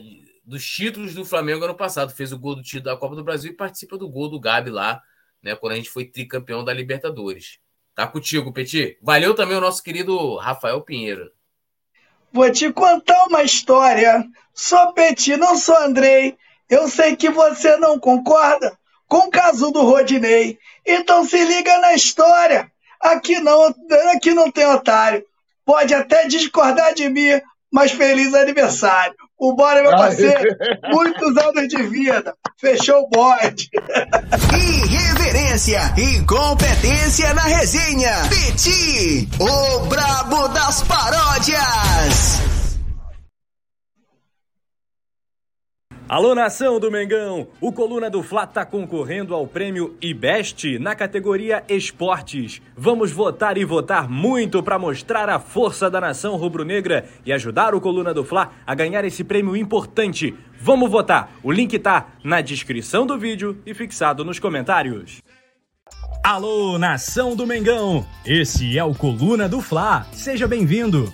dos 0.43 0.65
títulos 0.65 1.13
do 1.13 1.25
Flamengo 1.25 1.65
ano 1.65 1.75
passado. 1.75 2.13
Fez 2.13 2.31
o 2.31 2.39
gol 2.39 2.55
do 2.55 2.63
título 2.63 2.85
da 2.85 2.97
Copa 2.97 3.15
do 3.15 3.23
Brasil 3.23 3.51
e 3.51 3.55
participa 3.55 3.97
do 3.97 4.09
gol 4.09 4.29
do 4.29 4.39
Gabi 4.39 4.69
lá, 4.69 5.01
né, 5.41 5.55
quando 5.55 5.73
a 5.73 5.75
gente 5.75 5.89
foi 5.89 6.05
tricampeão 6.05 6.63
da 6.63 6.73
Libertadores. 6.73 7.59
Tá 7.95 8.05
contigo, 8.05 8.53
Petit. 8.53 8.97
Valeu 9.01 9.33
também 9.33 9.57
o 9.57 9.61
nosso 9.61 9.81
querido 9.81 10.35
Rafael 10.35 10.81
Pinheiro. 10.81 11.31
Vou 12.31 12.51
te 12.51 12.71
contar 12.71 13.25
uma 13.25 13.41
história. 13.41 14.23
Sou 14.53 14.93
Petit, 14.93 15.35
não 15.35 15.57
sou 15.57 15.75
Andrei. 15.77 16.37
Eu 16.69 16.87
sei 16.87 17.15
que 17.15 17.29
você 17.29 17.75
não 17.77 17.99
concorda 17.99 18.77
com 19.07 19.19
o 19.19 19.31
caso 19.31 19.71
do 19.71 19.81
Rodinei. 19.81 20.59
Então 20.85 21.25
se 21.25 21.43
liga 21.43 21.77
na 21.79 21.93
história. 21.93 22.71
Aqui 22.99 23.39
não, 23.39 23.73
aqui 24.13 24.33
não 24.33 24.51
tem 24.51 24.67
otário. 24.67 25.25
Pode 25.65 25.93
até 25.93 26.27
discordar 26.27 26.93
de 26.93 27.09
mim, 27.09 27.41
mas 27.71 27.91
feliz 27.91 28.33
aniversário. 28.33 29.15
O 29.39 29.55
Bora, 29.55 29.83
meu 29.83 29.91
parceiro, 29.91 30.55
muitos 30.89 31.37
anos 31.37 31.67
de 31.67 31.83
vida. 31.83 32.33
Fechou 32.59 33.03
o 33.03 33.09
bode. 33.09 33.69
Irreverência 34.51 35.93
e 35.97 36.25
competência 36.25 37.33
na 37.33 37.43
resenha. 37.43 38.13
Peti, 38.29 39.29
o 39.39 39.79
brabo 39.85 40.47
das 40.47 40.81
paródias. 40.83 42.56
Alô, 46.09 46.33
nação 46.33 46.79
do 46.79 46.89
Mengão! 46.89 47.49
O 47.59 47.69
Coluna 47.69 48.09
do 48.09 48.23
Fla 48.23 48.45
está 48.45 48.65
concorrendo 48.65 49.35
ao 49.35 49.45
prêmio 49.45 49.97
IBEST 50.01 50.79
na 50.79 50.95
categoria 50.95 51.65
Esportes. 51.67 52.61
Vamos 52.77 53.11
votar 53.11 53.57
e 53.57 53.65
votar 53.65 54.07
muito 54.07 54.63
para 54.63 54.79
mostrar 54.79 55.27
a 55.27 55.37
força 55.37 55.89
da 55.89 55.99
nação 55.99 56.37
rubro-negra 56.37 57.05
e 57.25 57.33
ajudar 57.33 57.75
o 57.75 57.81
Coluna 57.81 58.13
do 58.13 58.23
Fla 58.23 58.53
a 58.65 58.73
ganhar 58.73 59.03
esse 59.03 59.21
prêmio 59.21 59.57
importante. 59.57 60.33
Vamos 60.61 60.89
votar! 60.89 61.29
O 61.43 61.51
link 61.51 61.77
tá 61.77 62.07
na 62.23 62.39
descrição 62.39 63.05
do 63.05 63.19
vídeo 63.19 63.61
e 63.65 63.73
fixado 63.73 64.23
nos 64.23 64.39
comentários. 64.39 65.21
Alô, 66.23 66.79
nação 66.79 67.35
do 67.35 67.45
Mengão! 67.45 68.05
Esse 68.25 68.77
é 68.77 68.83
o 68.83 68.95
Coluna 68.95 69.49
do 69.49 69.59
Fla. 69.59 70.07
Seja 70.13 70.47
bem-vindo! 70.47 71.13